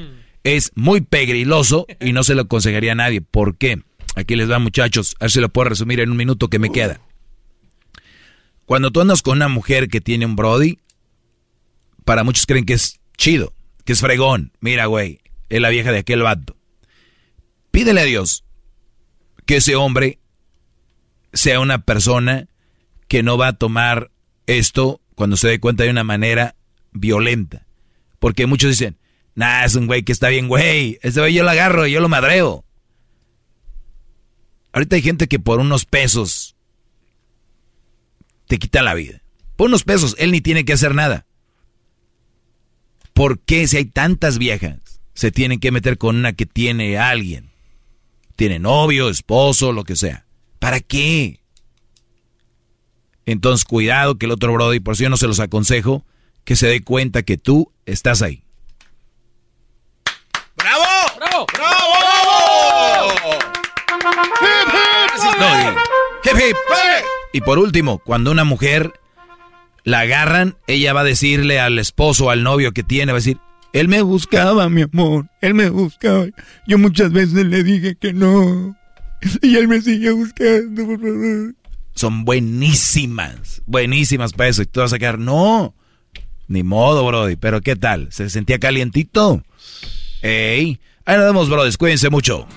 Es 0.44 0.72
muy 0.76 1.02
pegriloso 1.02 1.86
y 2.00 2.14
no 2.14 2.24
se 2.24 2.36
lo 2.36 2.44
aconsejaría 2.44 2.94
a 2.94 2.96
nadie. 2.96 3.22
¿Por 3.22 3.58
qué? 3.58 3.82
Aquí 4.16 4.36
les 4.36 4.50
va, 4.50 4.60
muchachos. 4.60 5.16
A 5.20 5.26
ver 5.26 5.32
si 5.32 5.40
lo 5.40 5.50
puedo 5.50 5.70
resumir 5.70 6.00
en 6.00 6.12
un 6.12 6.18
minuto 6.18 6.50
que 6.50 6.60
me 6.60 6.72
queda. 6.72 7.02
Cuando 8.66 8.92
tú 8.92 9.02
andas 9.02 9.22
con 9.22 9.38
una 9.38 9.48
mujer 9.48 9.88
que 9.88 10.02
tiene 10.02 10.26
un 10.26 10.36
Brody, 10.36 10.80
para 12.04 12.24
muchos 12.24 12.46
creen 12.46 12.66
que 12.66 12.74
es 12.74 13.00
chido, 13.18 13.54
que 13.86 13.94
es 13.94 14.02
fregón. 14.02 14.52
Mira, 14.60 14.86
güey, 14.86 15.20
es 15.50 15.62
la 15.62 15.70
vieja 15.70 15.92
de 15.92 16.00
aquel 16.00 16.22
vato. 16.22 16.56
Pídele 17.72 18.02
a 18.02 18.06
Dios 18.06 18.44
que 19.46 19.58
ese 19.58 19.76
hombre 19.76 20.20
sea 21.34 21.60
una 21.60 21.84
persona 21.84 22.48
que 23.08 23.24
no 23.24 23.38
va 23.38 23.50
a 23.50 23.58
tomar 23.58 24.12
esto 24.48 25.02
cuando 25.18 25.36
se 25.36 25.48
dé 25.48 25.60
cuenta 25.60 25.84
de 25.84 25.90
una 25.90 26.04
manera 26.04 26.56
violenta. 26.92 27.66
Porque 28.20 28.46
muchos 28.46 28.70
dicen, 28.70 29.00
nah, 29.34 29.66
es 29.66 29.74
un 29.74 29.88
güey 29.88 30.04
que 30.04 30.12
está 30.12 30.30
bien, 30.30 30.48
güey. 30.48 31.00
Ese 31.02 31.20
güey 31.20 31.34
yo 31.34 31.44
lo 31.44 31.50
agarro, 31.50 31.88
y 31.88 31.92
yo 31.92 32.02
lo 32.02 32.08
madreo. 32.08 32.64
Ahorita 34.74 34.96
hay 34.96 35.02
gente 35.02 35.28
que 35.28 35.40
por 35.40 35.60
unos 35.60 35.86
pesos 35.86 36.56
te 38.46 38.60
quita 38.60 38.84
la 38.84 38.94
vida. 38.94 39.24
Por 39.56 39.70
unos 39.70 39.84
pesos, 39.84 40.16
él 40.20 40.32
ni 40.32 40.40
tiene 40.40 40.66
que 40.66 40.74
hacer 40.74 40.94
nada. 40.94 41.26
¿Por 43.14 43.40
qué 43.40 43.68
si 43.68 43.78
hay 43.78 43.86
tantas 43.86 44.38
viejas 44.38 45.02
se 45.16 45.32
tienen 45.32 45.60
que 45.60 45.72
meter 45.72 45.98
con 45.98 46.16
una 46.16 46.34
que 46.34 46.46
tiene 46.46 47.00
alguien? 47.00 47.50
Tiene 48.36 48.60
novio, 48.60 49.10
esposo, 49.10 49.72
lo 49.72 49.84
que 49.84 49.96
sea. 49.96 50.28
¿Para 50.60 50.80
qué? 50.80 51.40
Entonces, 53.28 53.66
cuidado 53.66 54.18
que 54.18 54.26
el 54.26 54.32
otro 54.32 54.54
Brody, 54.54 54.80
por 54.80 54.96
si 54.96 55.04
yo 55.04 55.10
no 55.10 55.18
se 55.18 55.28
los 55.28 55.42
aconsejo, 55.42 56.06
que 56.46 56.56
se 56.56 56.68
dé 56.68 56.82
cuenta 56.82 57.24
que 57.24 57.38
tú 57.38 57.74
estás 57.86 58.22
ahí. 58.22 58.42
¡Bravo! 60.56 60.84
¡Bravo! 61.18 61.46
¡Bravo! 61.54 61.94
y, 67.34 67.38
y 67.38 67.42
por 67.42 67.60
último, 67.60 68.00
cuando 68.00 68.32
una 68.32 68.46
mujer 68.46 68.94
la 69.84 70.00
agarran, 70.02 70.56
ella 70.68 70.94
va 70.94 71.02
a 71.02 71.04
decirle 71.04 71.60
al 71.60 71.80
esposo 71.80 72.28
o 72.28 72.30
al 72.30 72.44
novio 72.44 72.72
que 72.72 72.84
tiene, 72.84 73.12
va 73.12 73.18
a 73.18 73.20
decir, 73.20 73.40
él 73.74 73.90
me 73.90 74.02
buscaba, 74.02 74.70
mi 74.70 74.84
amor, 74.84 75.28
él 75.42 75.54
me 75.54 75.70
buscaba. 75.70 76.28
Yo 76.66 76.78
muchas 76.78 77.12
veces 77.12 77.46
le 77.46 77.62
dije 77.62 77.96
que 77.96 78.14
no. 78.14 78.74
Y 79.42 79.58
él 79.58 79.68
me 79.68 79.82
sigue 79.82 80.12
buscando, 80.12 80.86
por 80.86 81.02
favor. 81.02 81.56
Son 81.98 82.26
buenísimas, 82.26 83.64
buenísimas 83.66 84.32
para 84.32 84.50
eso. 84.50 84.62
Y 84.62 84.68
tú 84.68 84.82
vas 84.82 84.94
a 84.94 85.00
quedar, 85.00 85.18
no, 85.18 85.74
ni 86.48 86.62
modo, 86.62 87.04
Brody. 87.04 87.38
Pero 87.38 87.62
¿qué 87.62 87.76
tal? 87.76 88.10
¿Se 88.12 88.30
sentía 88.30 88.60
calientito? 88.60 89.44
Ey, 90.22 90.80
ahí 91.06 91.18
nos 91.18 91.26
vemos, 91.26 91.50
Brody. 91.50 91.76
Cuídense 91.76 92.12
mucho. 92.12 92.48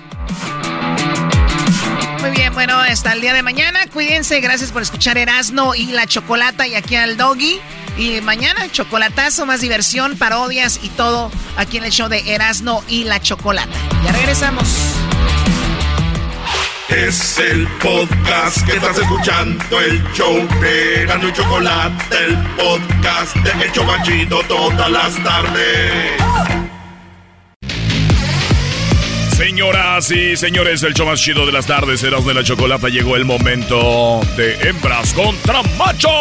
Muy 2.19 2.29
bien, 2.29 2.53
bueno, 2.53 2.75
hasta 2.77 3.13
el 3.13 3.21
día 3.21 3.33
de 3.33 3.41
mañana. 3.41 3.87
Cuídense, 3.91 4.39
gracias 4.41 4.71
por 4.71 4.83
escuchar 4.83 5.17
Erasno 5.17 5.73
y 5.73 5.87
la 5.87 6.05
Chocolata 6.05 6.67
y 6.67 6.75
aquí 6.75 6.95
al 6.95 7.17
Doggy. 7.17 7.59
Y 7.97 8.21
mañana, 8.21 8.71
chocolatazo, 8.71 9.47
más 9.47 9.61
diversión, 9.61 10.17
parodias 10.17 10.79
y 10.83 10.89
todo 10.89 11.31
aquí 11.57 11.77
en 11.77 11.85
el 11.85 11.91
show 11.91 12.09
de 12.09 12.35
Erasno 12.35 12.83
y 12.87 13.05
la 13.05 13.19
Chocolata. 13.19 13.75
Ya 14.05 14.11
regresamos. 14.11 14.90
Es 16.91 17.39
el 17.39 17.65
podcast 17.81 18.65
que 18.65 18.73
estás 18.73 18.97
escuchando, 18.97 19.79
el 19.79 20.03
show 20.11 20.35
de 20.59 21.05
Gano 21.05 21.31
Chocolate, 21.31 22.17
el 22.25 22.37
podcast 22.57 23.33
de 23.37 23.63
El 23.63 23.71
Chobachito 23.71 24.41
todas 24.43 24.91
las 24.91 25.23
tardes. 25.23 26.21
Señoras 29.37 30.11
y 30.11 30.35
señores, 30.35 30.83
el 30.83 30.93
show 30.93 31.07
más 31.07 31.21
chido 31.21 31.45
de 31.45 31.53
las 31.53 31.65
tardes, 31.65 32.03
Eras 32.03 32.25
de 32.25 32.33
la 32.33 32.43
Chocolata, 32.43 32.89
llegó 32.89 33.15
el 33.15 33.23
momento 33.23 34.19
de 34.35 34.55
hembras 34.67 35.13
contra 35.13 35.63
machos. 35.77 36.11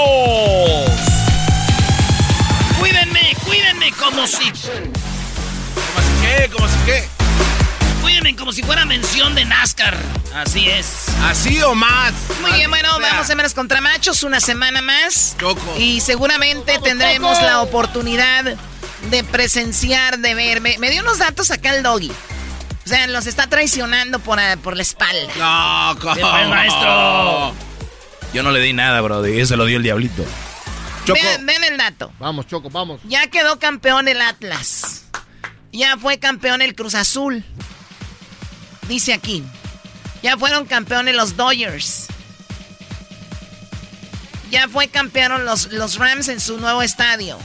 Cuídenme, 2.79 3.37
cuídenme 3.45 3.91
como 3.93 4.25
si... 4.25 4.53
¿Cómo 4.53 6.01
si 6.01 6.27
qué? 6.27 6.49
¿Cómo 6.49 6.69
si 6.69 6.79
qué? 6.87 7.20
Como 8.37 8.53
si 8.53 8.63
fuera 8.63 8.85
mención 8.85 9.35
de 9.35 9.45
NASCAR. 9.47 9.97
Así 10.35 10.69
es. 10.69 11.07
¿Así 11.25 11.61
o 11.63 11.75
más? 11.75 12.13
Muy 12.43 12.53
bien, 12.53 12.71
bueno, 12.71 12.89
vamos 13.01 13.29
a 13.29 13.33
hembras 13.33 13.55
contra 13.55 13.81
machos 13.81 14.23
una 14.23 14.41
semana 14.41 14.83
más. 14.83 15.37
Choco. 15.39 15.75
Y 15.79 16.01
seguramente 16.01 16.79
tendremos 16.83 17.41
la 17.43 17.63
oportunidad 17.63 18.45
de 19.11 19.25
presenciar, 19.25 20.19
de 20.19 20.35
ver. 20.35 20.61
Me, 20.61 20.91
dio 20.91 21.03
unos 21.03 21.19
datos 21.19 21.51
acá 21.51 21.75
el 21.75 21.83
doggy. 21.83 22.11
O 22.11 22.89
sea, 22.89 23.07
los 23.07 23.27
está 23.27 23.47
traicionando 23.47 24.19
por, 24.19 24.39
eh, 24.39 24.57
por 24.59 24.77
la 24.77 24.83
espalda. 24.83 25.33
No, 25.39 25.99
¿cómo? 25.99 26.49
maestro. 26.49 27.55
Yo 28.35 28.43
no 28.43 28.51
le 28.51 28.61
di 28.61 28.75
nada, 28.75 29.01
bro. 29.01 29.25
Eso 29.25 29.57
lo 29.57 29.65
dio 29.65 29.79
el 29.79 29.83
diablito. 29.83 30.25
Choco. 31.07 31.21
Ven, 31.41 31.65
el 31.65 31.79
dato. 31.79 32.13
Vamos, 32.19 32.47
Choco, 32.47 32.69
vamos. 32.69 33.01
Ya 33.05 33.27
quedó 33.29 33.59
campeón 33.59 34.09
el 34.09 34.21
Atlas. 34.21 35.05
Ya 35.73 35.97
fue 35.97 36.19
campeón 36.19 36.63
el 36.63 36.75
Cruz 36.75 36.95
Azul. 36.95 37.45
Dice 38.91 39.15
aquí. 39.15 39.45
Ya 40.21 40.37
fueron 40.37 40.67
campeones 40.67 41.15
los 41.15 41.37
Dodgers. 41.37 42.09
Ya 44.51 44.67
fue 44.67 44.89
campeón 44.89 45.45
los, 45.45 45.71
los 45.71 45.97
Rams 45.97 46.27
en 46.27 46.41
su 46.41 46.59
nuevo 46.59 46.83
estadio. 46.83 47.39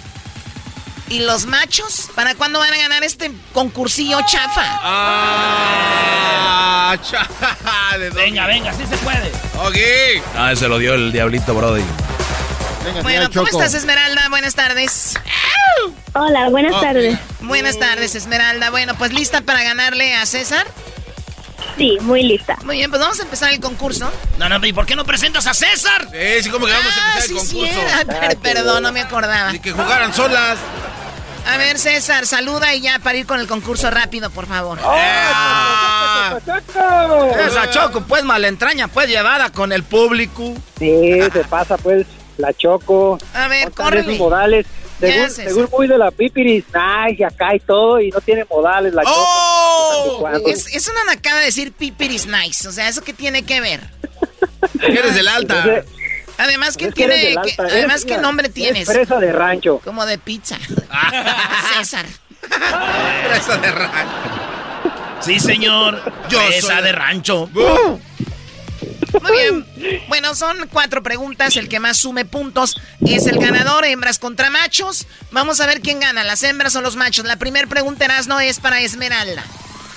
¿Y 1.08 1.20
los 1.20 1.46
machos? 1.46 2.10
¿Para 2.16 2.34
cuándo 2.34 2.58
van 2.58 2.74
a 2.74 2.78
ganar 2.78 3.04
este 3.04 3.32
concursillo 3.54 4.22
chafa? 4.26 4.64
Ah, 6.82 6.98
chafa. 7.04 7.56
venga, 8.16 8.48
venga, 8.48 8.74
sí 8.74 8.88
se 8.90 8.98
puede. 8.98 9.32
Ok. 9.60 9.78
Ah, 10.36 10.56
se 10.56 10.68
lo 10.68 10.80
dio 10.80 10.96
el 10.96 11.12
diablito 11.12 11.54
Brody. 11.54 11.84
bueno, 13.04 13.30
¿cómo 13.32 13.48
estás, 13.50 13.76
Esmeralda? 13.76 14.30
Buenas 14.30 14.56
tardes. 14.56 15.14
Hola, 16.14 16.50
buenas 16.50 16.82
tardes. 16.82 17.20
Buenas 17.42 17.78
tardes, 17.78 18.16
Esmeralda. 18.16 18.72
Bueno, 18.72 18.96
pues 18.98 19.14
lista 19.14 19.42
para 19.42 19.62
ganarle 19.62 20.16
a 20.16 20.26
César. 20.26 20.66
Sí, 21.78 21.98
muy 22.02 22.24
lista. 22.24 22.58
Muy 22.64 22.78
bien, 22.78 22.90
pues 22.90 23.02
vamos 23.02 23.20
a 23.20 23.24
empezar 23.24 23.52
el 23.52 23.60
concurso. 23.60 24.10
No, 24.38 24.48
no, 24.48 24.66
¿y 24.66 24.74
por 24.74 24.86
qué 24.86 24.96
no 24.96 25.04
presentas 25.06 25.46
a 25.48 25.54
César? 25.54 26.08
Sí, 26.12 26.44
sí, 26.44 26.50
como 26.50 26.66
que 26.66 26.72
vamos 26.72 26.94
a 26.94 27.02
ah, 27.02 27.10
empezar 27.10 27.30
el 27.30 27.38
concurso. 27.38 28.30
Sí, 28.32 28.36
perdón, 28.42 28.84
no 28.84 28.92
me 28.92 29.02
acordaba. 29.02 29.54
Y 29.54 29.60
que 29.60 29.72
jugaran 29.72 30.14
solas. 30.14 30.58
A 31.48 31.58
ver, 31.58 31.78
César, 31.78 32.26
saluda 32.26 32.74
y 32.74 32.82
ya 32.82 32.98
para 33.00 33.18
ir 33.18 33.28
con 33.28 33.40
el 33.40 33.48
concurso 33.48 33.92
rápido, 33.92 34.32
por 34.32 34.48
favor. 34.48 34.80
¡Oh, 34.84 36.40
Choco! 36.46 37.38
Esa 37.38 37.70
Choco, 37.70 38.02
pues 38.02 38.24
malentraña, 38.24 38.88
pues 38.88 39.08
llevada 39.08 39.52
con 39.52 39.72
el 39.72 39.84
público. 39.84 40.56
Sí, 40.80 41.22
se 41.32 41.44
pasa, 41.44 41.78
pues, 41.78 42.08
la 42.38 42.52
Choco. 42.54 43.20
A 43.36 43.48
ver, 43.48 43.72
córrele. 43.72 44.18
modales. 44.18 44.66
Según, 45.00 45.30
según, 45.30 45.70
muy 45.72 45.88
de 45.88 45.98
la 45.98 46.10
pipiris, 46.12 46.64
ay, 46.74 47.22
acá 47.24 47.54
y 47.54 47.60
todo, 47.60 48.00
y 48.00 48.12
no 48.12 48.22
tiene 48.22 48.46
modales 48.50 48.94
la 48.94 49.04
¡Oh! 49.06 50.26
Es, 50.48 50.74
es, 50.74 50.88
una 50.88 51.04
nacada 51.04 51.42
decir 51.42 51.74
pipiris 51.74 52.28
nice, 52.28 52.68
o 52.68 52.72
sea, 52.72 52.88
¿eso 52.88 53.04
qué 53.04 53.14
tiene 53.14 53.44
que 53.44 53.60
ver? 53.60 53.82
Eres 54.82 55.16
del 55.16 55.28
alta. 55.28 55.84
Además, 56.38 56.78
¿qué 56.78 56.92
tiene? 56.92 57.36
además, 57.58 58.06
¿qué 58.06 58.18
nombre 58.18 58.50
tienes? 58.50 58.88
Fresa 58.88 59.20
de 59.20 59.32
rancho. 59.32 59.80
Como 59.84 60.06
de 60.06 60.18
pizza. 60.18 60.58
César. 61.78 62.06
Fresa 62.42 63.58
de 63.58 63.72
rancho. 63.72 65.22
Sí, 65.22 65.40
señor. 65.40 66.02
Yo 66.30 66.40
Fresa 66.40 66.82
de 66.82 66.92
rancho. 66.92 67.50
Muy 69.22 69.32
bien. 69.32 70.02
Bueno, 70.08 70.36
son 70.36 70.58
cuatro 70.72 71.04
preguntas. 71.04 71.56
El 71.58 71.70
que 71.70 71.80
más 71.80 71.98
sume 71.98 72.26
puntos 72.26 72.76
es 73.06 73.28
el 73.28 73.38
ganador. 73.40 73.86
Hembras 73.86 74.20
contra 74.20 74.50
machos. 74.50 75.08
Vamos 75.32 75.62
a 75.62 75.68
ver 75.68 75.82
quién 75.82 76.00
gana, 76.00 76.24
las 76.24 76.44
hembras 76.44 76.76
o 76.76 76.82
los 76.82 76.96
machos. 76.96 77.26
La 77.26 77.38
primera 77.38 77.68
pregunta, 77.68 78.08
no 78.28 78.40
es 78.40 78.60
para 78.60 78.82
Esmeralda. 78.82 79.44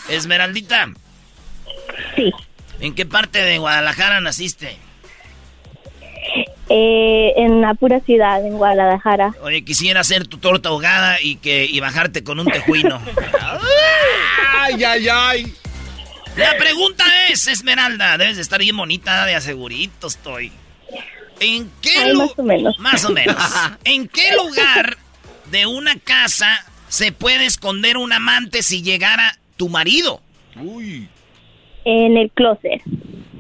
Esmeraldita. 0.08 0.88
Sí. 2.16 2.32
¿En 2.80 2.94
qué 2.94 3.06
parte 3.06 3.40
de 3.40 3.58
Guadalajara 3.58 4.20
naciste? 4.20 4.78
Eh, 6.70 7.32
en 7.36 7.60
la 7.60 7.74
pura 7.74 8.00
ciudad, 8.00 8.44
en 8.44 8.58
Guadalajara. 8.58 9.34
Oye, 9.42 9.64
quisiera 9.64 10.00
hacer 10.00 10.26
tu 10.26 10.38
torta 10.38 10.68
ahogada 10.68 11.20
y 11.20 11.36
que 11.36 11.64
y 11.64 11.80
bajarte 11.80 12.22
con 12.22 12.38
un 12.40 12.46
tejuino. 12.46 13.00
ay, 14.58 14.84
ay, 14.84 15.08
ay. 15.08 15.54
La 16.38 16.56
pregunta 16.56 17.04
es, 17.30 17.48
Esmeralda, 17.48 18.16
debes 18.16 18.36
de 18.36 18.42
estar 18.42 18.60
bien 18.60 18.76
bonita, 18.76 19.26
de 19.26 19.34
asegurito 19.34 20.06
estoy. 20.06 20.52
¿En 21.40 21.70
qué 21.82 22.12
lugar? 22.12 22.28
Más 22.28 22.38
o 22.38 22.42
menos. 22.42 22.78
Más 22.78 23.04
o 23.04 23.10
menos. 23.10 23.36
¿En 23.84 24.08
qué 24.08 24.32
lugar 24.36 24.96
de 25.50 25.66
una 25.66 25.98
casa 25.98 26.64
se 26.88 27.10
puede 27.10 27.44
esconder 27.44 27.96
un 27.96 28.12
amante 28.12 28.62
si 28.62 28.82
llegara 28.82 29.36
tu 29.56 29.68
marido? 29.68 30.22
Uy. 30.56 31.08
En 31.84 32.16
el 32.16 32.30
closet. 32.30 32.82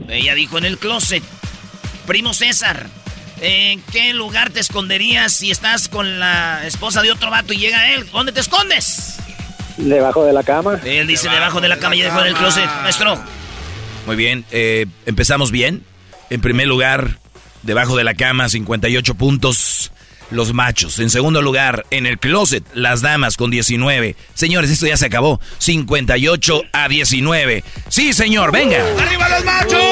Ella 0.08 0.34
dijo 0.34 0.58
en 0.58 0.64
el 0.64 0.78
closet. 0.78 1.22
Primo 2.06 2.34
César, 2.34 2.88
¿En 3.40 3.80
qué 3.92 4.14
lugar 4.14 4.50
te 4.50 4.58
esconderías 4.58 5.32
si 5.32 5.52
estás 5.52 5.88
con 5.88 6.18
la 6.18 6.66
esposa 6.66 7.02
de 7.02 7.12
otro 7.12 7.30
vato 7.30 7.52
y 7.52 7.58
llega 7.58 7.92
él? 7.92 8.04
¿Dónde 8.10 8.32
te 8.32 8.40
escondes? 8.40 9.20
Debajo 9.78 10.24
de 10.24 10.32
la 10.32 10.42
cama. 10.42 10.80
Él 10.84 11.06
dice 11.06 11.28
debajo, 11.28 11.60
de 11.60 11.68
la 11.68 11.78
cama 11.78 11.94
y 11.96 12.02
debajo 12.02 12.22
del 12.22 12.34
closet, 12.34 12.68
maestro. 12.82 13.18
Muy 14.06 14.16
bien, 14.16 14.44
eh, 14.50 14.86
empezamos 15.06 15.50
bien. 15.50 15.84
En 16.30 16.40
primer 16.40 16.66
lugar, 16.66 17.18
debajo 17.62 17.96
de 17.96 18.04
la 18.04 18.14
cama, 18.14 18.48
58 18.48 19.14
puntos. 19.14 19.92
Los 20.30 20.52
machos. 20.52 20.98
En 20.98 21.08
segundo 21.08 21.40
lugar, 21.40 21.86
en 21.90 22.04
el 22.04 22.18
closet, 22.18 22.62
las 22.74 23.00
damas 23.00 23.38
con 23.38 23.50
19. 23.50 24.14
Señores, 24.34 24.70
esto 24.70 24.86
ya 24.86 24.98
se 24.98 25.06
acabó. 25.06 25.40
58 25.56 26.62
a 26.70 26.86
19. 26.86 27.64
Sí, 27.88 28.12
señor, 28.12 28.52
venga. 28.52 28.76
¡Arriba 29.00 29.28
los 29.30 29.44
machos! 29.44 29.82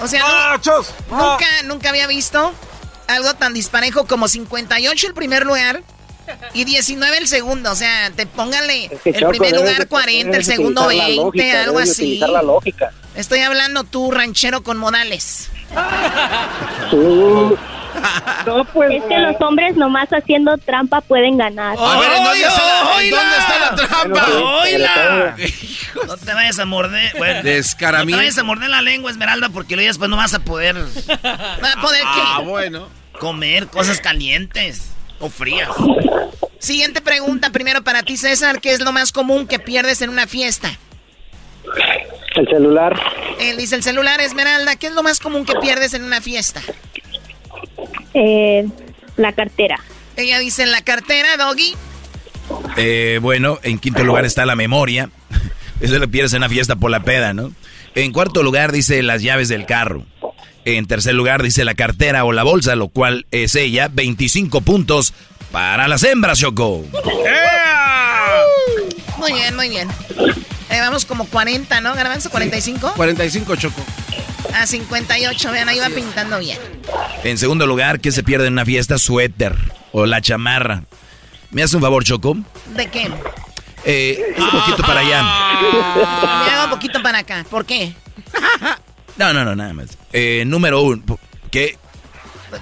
O 0.00 0.08
sea, 0.08 0.58
nunca, 1.10 1.46
nunca 1.66 1.90
había 1.90 2.08
visto 2.08 2.52
algo 3.06 3.34
tan 3.34 3.54
disparejo 3.54 4.06
como 4.06 4.26
58 4.26 5.06
el 5.06 5.14
primer 5.14 5.44
lugar 5.46 5.82
y 6.54 6.64
19 6.64 7.18
el 7.18 7.28
segundo. 7.28 7.72
O 7.72 7.74
sea, 7.74 8.10
te 8.10 8.26
póngale 8.26 8.90
el 9.04 9.26
primer 9.28 9.56
lugar 9.56 9.88
40, 9.88 10.36
el 10.36 10.44
segundo 10.44 10.86
20, 10.86 11.56
algo 11.58 11.78
así. 11.78 12.18
La 12.18 12.42
lógica. 12.42 12.92
Estoy 13.14 13.40
hablando 13.40 13.84
tú, 13.84 14.10
ranchero 14.10 14.62
con 14.62 14.78
modales. 14.78 15.50
No, 18.46 18.64
pues, 18.66 18.92
es 18.92 19.02
que 19.04 19.18
los 19.18 19.34
hombres 19.40 19.76
nomás 19.76 20.08
haciendo 20.10 20.56
trampa 20.58 21.00
pueden 21.00 21.36
ganar. 21.36 21.76
A 21.78 21.98
ver, 21.98 22.10
¿dónde, 22.16 22.42
está, 23.36 23.58
la 23.60 23.74
trampa? 23.74 24.26
¡Oila! 24.62 25.36
No 26.06 26.16
te 26.16 26.32
vayas 26.32 26.58
a 26.60 26.64
morder. 26.64 27.12
Bueno, 27.18 27.38
no 27.42 28.06
te 28.06 28.16
vayas 28.16 28.38
a 28.38 28.44
morder 28.44 28.68
la 28.70 28.82
lengua, 28.82 29.10
Esmeralda, 29.10 29.48
porque 29.48 29.74
luego 29.74 29.88
después 29.88 30.08
no 30.08 30.16
vas 30.16 30.32
a 30.32 30.38
poder. 30.38 30.76
¿Vas 30.76 31.76
a 31.76 31.80
poder 31.80 32.02
qué? 32.02 32.22
Ah, 32.22 32.40
bueno. 32.44 32.88
Comer 33.18 33.66
cosas 33.66 34.00
calientes 34.00 34.92
o 35.20 35.28
frías. 35.28 35.68
Siguiente 36.58 37.00
pregunta, 37.00 37.50
primero 37.50 37.82
para 37.82 38.02
ti, 38.02 38.16
César. 38.16 38.60
¿Qué 38.60 38.72
es 38.72 38.80
lo 38.80 38.92
más 38.92 39.12
común 39.12 39.46
que 39.46 39.58
pierdes 39.58 40.02
en 40.02 40.10
una 40.10 40.26
fiesta? 40.26 40.78
El 42.34 42.46
celular. 42.48 43.00
Él 43.40 43.56
dice 43.56 43.76
el 43.76 43.82
celular, 43.82 44.20
Esmeralda. 44.20 44.76
¿Qué 44.76 44.88
es 44.88 44.94
lo 44.94 45.02
más 45.02 45.20
común 45.20 45.44
que 45.44 45.54
pierdes 45.56 45.94
en 45.94 46.04
una 46.04 46.20
fiesta? 46.20 46.60
Eh, 48.14 48.66
la 49.16 49.32
cartera. 49.32 49.78
Ella 50.16 50.38
dice 50.38 50.66
la 50.66 50.82
cartera, 50.82 51.36
Doggy. 51.36 51.74
Eh, 52.76 53.18
bueno, 53.22 53.58
en 53.62 53.78
quinto 53.78 54.04
lugar 54.04 54.24
está 54.24 54.46
la 54.46 54.56
memoria. 54.56 55.10
Eso 55.80 55.98
lo 55.98 56.08
pierdes 56.08 56.32
en 56.32 56.38
una 56.38 56.48
fiesta 56.48 56.76
por 56.76 56.90
la 56.90 57.02
peda, 57.02 57.34
¿no? 57.34 57.52
En 57.94 58.12
cuarto 58.12 58.42
lugar 58.42 58.72
dice 58.72 59.02
las 59.02 59.22
llaves 59.22 59.48
del 59.48 59.66
carro. 59.66 60.04
En 60.64 60.86
tercer 60.86 61.14
lugar 61.14 61.42
dice 61.42 61.64
la 61.64 61.74
cartera 61.74 62.24
o 62.24 62.32
la 62.32 62.42
bolsa, 62.42 62.76
lo 62.76 62.88
cual 62.88 63.26
es 63.30 63.54
ella. 63.54 63.88
25 63.92 64.60
puntos 64.60 65.14
para 65.50 65.88
las 65.88 66.02
hembras, 66.02 66.38
Choco. 66.38 66.84
Muy 69.16 69.32
bien, 69.32 69.56
muy 69.56 69.68
bien. 69.68 69.88
Eh, 70.70 70.80
vamos 70.80 71.04
como 71.04 71.24
40, 71.26 71.80
¿no? 71.80 71.94
Garbanzo, 71.94 72.30
45. 72.30 72.92
45, 72.96 73.56
Choco. 73.56 73.82
A 74.54 74.66
58, 74.66 75.50
vean, 75.52 75.68
ahí 75.68 75.78
va 75.78 75.88
pintando 75.88 76.38
bien. 76.38 76.58
En 77.24 77.38
segundo 77.38 77.66
lugar, 77.66 78.00
¿qué 78.00 78.12
se 78.12 78.22
pierde 78.22 78.46
en 78.46 78.52
una 78.54 78.64
fiesta? 78.64 78.98
Suéter 78.98 79.56
o 79.92 80.06
la 80.06 80.20
chamarra. 80.20 80.84
¿Me 81.50 81.62
hace 81.62 81.76
un 81.76 81.82
favor, 81.82 82.04
Choco? 82.04 82.36
¿De 82.76 82.86
qué? 82.88 83.10
Eh, 83.84 84.34
un 84.38 84.50
poquito 84.50 84.82
para 84.82 85.00
allá. 85.00 85.22
Me 86.44 86.50
hago 86.52 86.64
un 86.64 86.70
poquito 86.70 87.02
para 87.02 87.18
acá. 87.18 87.44
¿Por 87.50 87.64
qué? 87.64 87.94
No, 89.18 89.32
no, 89.32 89.44
no, 89.44 89.56
nada 89.56 89.72
más. 89.72 89.88
Eh, 90.12 90.44
número 90.46 90.82
uno, 90.82 91.02
¿qué? 91.50 91.76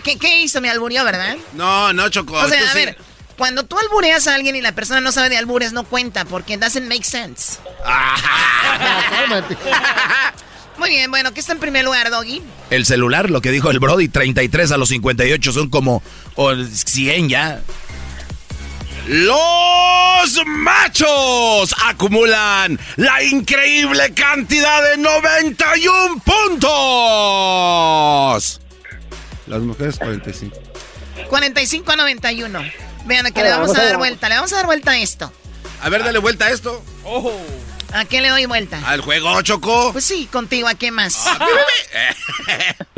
¿Qué, 0.02 0.18
¿Qué 0.18 0.40
hizo? 0.40 0.60
Me 0.60 0.70
alburió, 0.70 1.04
¿verdad? 1.04 1.36
No, 1.52 1.92
no, 1.92 2.08
Choco. 2.08 2.34
O 2.34 2.48
sea, 2.48 2.70
a 2.70 2.74
ver, 2.74 2.96
Cuando 3.38 3.64
tú 3.64 3.78
albureas 3.78 4.26
a 4.26 4.34
alguien 4.34 4.56
y 4.56 4.60
la 4.60 4.72
persona 4.72 5.00
no 5.00 5.12
sabe 5.12 5.28
de 5.28 5.36
albures, 5.36 5.72
no 5.72 5.84
cuenta, 5.84 6.24
porque 6.24 6.56
doesn't 6.56 6.88
make 6.88 7.04
sense. 7.04 7.58
Muy 10.78 10.90
bien, 10.90 11.10
bueno, 11.10 11.32
¿qué 11.32 11.40
está 11.40 11.52
en 11.52 11.60
primer 11.60 11.84
lugar, 11.84 12.10
Doggy? 12.10 12.42
El 12.70 12.84
celular, 12.84 13.30
lo 13.30 13.40
que 13.40 13.50
dijo 13.50 13.70
el 13.70 13.78
Brody, 13.78 14.08
33 14.08 14.72
a 14.72 14.76
los 14.76 14.90
58 14.90 15.52
son 15.52 15.70
como 15.70 16.02
100 16.36 17.28
ya. 17.28 17.62
Los 19.08 20.44
machos 20.46 21.72
acumulan 21.84 22.76
la 22.96 23.22
increíble 23.22 24.12
cantidad 24.12 24.82
de 24.82 24.96
91 24.96 26.22
puntos. 26.24 26.70
Las 29.46 29.60
mujeres 29.60 29.96
45. 29.98 30.56
45 31.28 31.92
a 31.92 31.96
91. 31.96 32.64
Vean, 33.04 33.32
que 33.32 33.44
le 33.44 33.50
vamos 33.50 33.78
a 33.78 33.84
dar 33.84 33.96
vuelta. 33.96 34.28
Le 34.28 34.34
vamos 34.34 34.52
a 34.52 34.56
dar 34.56 34.66
vuelta 34.66 34.90
a 34.90 34.98
esto. 34.98 35.32
A 35.82 35.88
ver, 35.88 36.02
dale 36.02 36.18
vuelta 36.18 36.46
a 36.46 36.50
esto. 36.50 36.84
¿A 37.92 38.04
qué 38.06 38.20
le 38.20 38.30
doy 38.30 38.46
vuelta? 38.46 38.80
Al 38.86 39.02
juego, 39.02 39.40
Choco. 39.42 39.92
Pues 39.92 40.04
sí, 40.04 40.28
contigo, 40.32 40.66
¿a 40.66 40.74
qué 40.74 40.90
más? 40.90 41.24
Ah, 41.26 41.38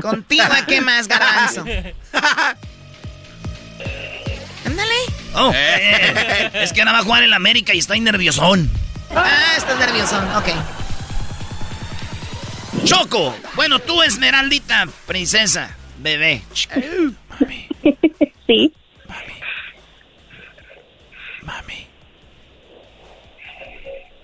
contigo, 0.01 0.45
¿a 0.51 0.65
qué 0.65 0.81
más, 0.81 1.07
garbanzo? 1.07 1.67
Ándale. 4.79 4.95
Oh, 5.35 5.53
eh, 5.55 6.51
es 6.55 6.73
que 6.73 6.81
ahora 6.81 6.93
va 6.93 6.99
a 7.01 7.03
jugar 7.03 7.23
en 7.25 7.31
la 7.31 7.37
América 7.37 7.75
y 7.75 7.79
está 7.79 7.97
nerviosón. 7.97 8.71
Ah, 9.15 9.55
estás 9.57 9.79
nerviosón, 9.79 10.25
ok. 10.37 10.49
Choco, 12.85 13.35
bueno, 13.57 13.81
tú, 13.81 14.03
Esmeraldita, 14.03 14.87
princesa, 15.07 15.77
bebé. 15.99 16.43
Mami. 17.41 17.69
Sí. 18.47 18.73
Mami. 19.07 19.35
Mami. 21.43 21.87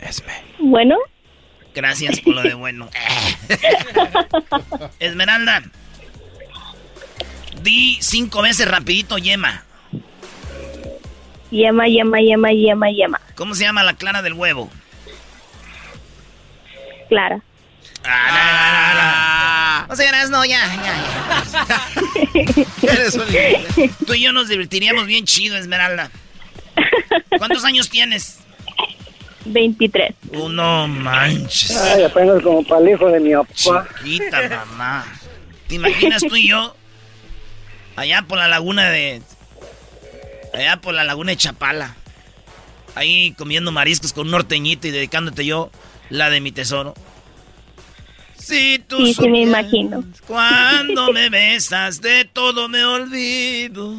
Esme. 0.00 0.32
Bueno. 0.59 0.96
Gracias 1.74 2.20
por 2.20 2.36
lo 2.36 2.42
de 2.42 2.55
bueno. 2.55 2.88
Esmeralda. 4.98 5.62
Di 7.61 7.98
cinco 8.00 8.40
veces 8.40 8.66
rapidito 8.66 9.18
yema. 9.18 9.64
Yema, 11.55 11.86
yema, 11.86 12.20
yema, 12.20 12.50
yema, 12.50 12.90
yema. 12.90 13.20
¿Cómo 13.36 13.55
se 13.55 13.62
llama 13.62 13.84
la 13.84 13.94
clara 13.94 14.22
del 14.22 14.32
huevo? 14.32 14.68
Clara. 17.09 17.40
Ah, 18.05 19.86
no, 19.88 19.94
no, 19.94 20.28
no, 20.30 20.44
ya, 20.44 20.59
ya, 20.82 21.88
Tú 24.07 24.14
y 24.14 24.22
yo 24.22 24.32
nos 24.32 24.48
divertiríamos 24.48 25.07
bien 25.07 25.26
chido, 25.26 25.57
Esmeralda. 25.57 26.11
¿Cuántos 27.38 27.64
años 27.64 27.88
tienes? 27.88 28.40
23. 29.44 30.12
Oh, 30.34 30.48
no 30.48 30.88
manches. 30.88 31.76
Ay, 31.76 32.02
apenas 32.02 32.42
como 32.42 32.64
para 32.64 32.80
el 32.80 32.90
hijo 32.90 33.09
de 33.11 33.20
mi 33.20 33.32
papá. 33.32 33.86
Chiquita, 34.02 34.66
mamá. 34.66 35.07
¿Te 35.68 35.76
imaginas 35.76 36.20
tú 36.22 36.34
y 36.34 36.48
yo? 36.48 36.74
Allá 37.94 38.22
por 38.22 38.38
la 38.38 38.48
laguna 38.48 38.90
de 38.90 39.22
Allá 40.55 40.80
por 40.80 40.94
la 40.94 41.05
laguna 41.05 41.32
de 41.32 41.36
Chapala. 41.36 41.96
Ahí 42.94 43.32
comiendo 43.32 43.72
mariscos 43.72 44.12
con 44.12 44.26
un 44.26 44.32
norteñito 44.32 44.86
y 44.86 44.92
dedicándote 44.92 45.44
yo 45.44 45.70
la 46.11 46.30
de 46.30 46.40
mi 46.40 46.52
tesoro. 46.52 46.94
Sí, 48.38 48.82
tú 48.86 48.98
sí, 49.07 49.14
sí, 49.14 49.28
me 49.28 49.40
imagino. 49.42 50.05
Cuando 50.26 51.12
me 51.12 51.30
besas, 51.30 52.00
de 52.00 52.24
todo 52.26 52.68
me 52.68 52.84
olvido. 52.84 53.94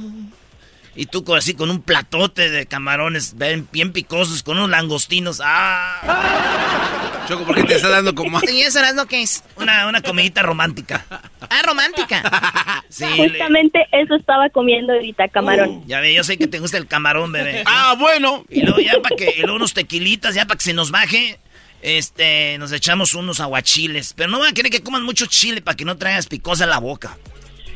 Y 0.97 1.07
tú 1.07 1.35
así 1.35 1.55
con 1.55 1.69
un 1.69 1.81
platote 1.81 2.49
de 2.49 2.65
camarones 2.67 3.37
bien, 3.37 3.67
bien 3.71 3.91
picosos, 3.91 4.43
con 4.43 4.57
unos 4.57 4.69
langostinos. 4.69 5.41
¡Ah! 5.43 7.23
Choco, 7.27 7.43
¿por 7.43 7.55
qué 7.55 7.63
te 7.63 7.75
está 7.75 7.89
dando 7.89 8.15
como...? 8.15 8.39
¿Y 8.49 8.61
eso 8.61 8.79
lo 8.93 9.05
que 9.05 9.21
es? 9.21 9.43
Una, 9.57 9.87
una 9.87 10.01
comidita 10.01 10.41
romántica. 10.41 11.05
Ah, 11.41 11.61
romántica. 11.63 12.83
sí, 12.89 13.05
Justamente 13.17 13.87
eso 13.91 14.15
estaba 14.15 14.49
comiendo 14.49 14.93
ahorita, 14.93 15.27
camarón. 15.29 15.69
Uh, 15.69 15.83
ya 15.87 15.99
ve, 15.99 16.13
yo 16.13 16.23
sé 16.23 16.37
que 16.37 16.47
te 16.47 16.59
gusta 16.59 16.77
el 16.77 16.87
camarón, 16.87 17.31
bebé. 17.31 17.63
Ah, 17.65 17.95
bueno. 17.97 18.45
Y 18.49 18.61
luego 18.61 18.79
ya 18.79 19.01
para 19.01 19.15
que, 19.15 19.33
y 19.37 19.41
luego 19.41 19.55
unos 19.55 19.73
tequilitas, 19.73 20.35
ya 20.35 20.45
para 20.45 20.57
que 20.57 20.63
se 20.63 20.73
nos 20.73 20.91
baje, 20.91 21.39
este, 21.81 22.57
nos 22.57 22.71
echamos 22.71 23.15
unos 23.15 23.39
aguachiles. 23.39 24.13
Pero 24.13 24.29
no 24.29 24.39
van 24.39 24.51
a 24.51 24.53
querer 24.53 24.71
que 24.71 24.81
coman 24.81 25.03
mucho 25.03 25.25
chile 25.25 25.61
para 25.61 25.75
que 25.75 25.83
no 25.83 25.97
traigas 25.97 26.27
picosa 26.27 26.63
en 26.63 26.69
la 26.69 26.79
boca. 26.79 27.17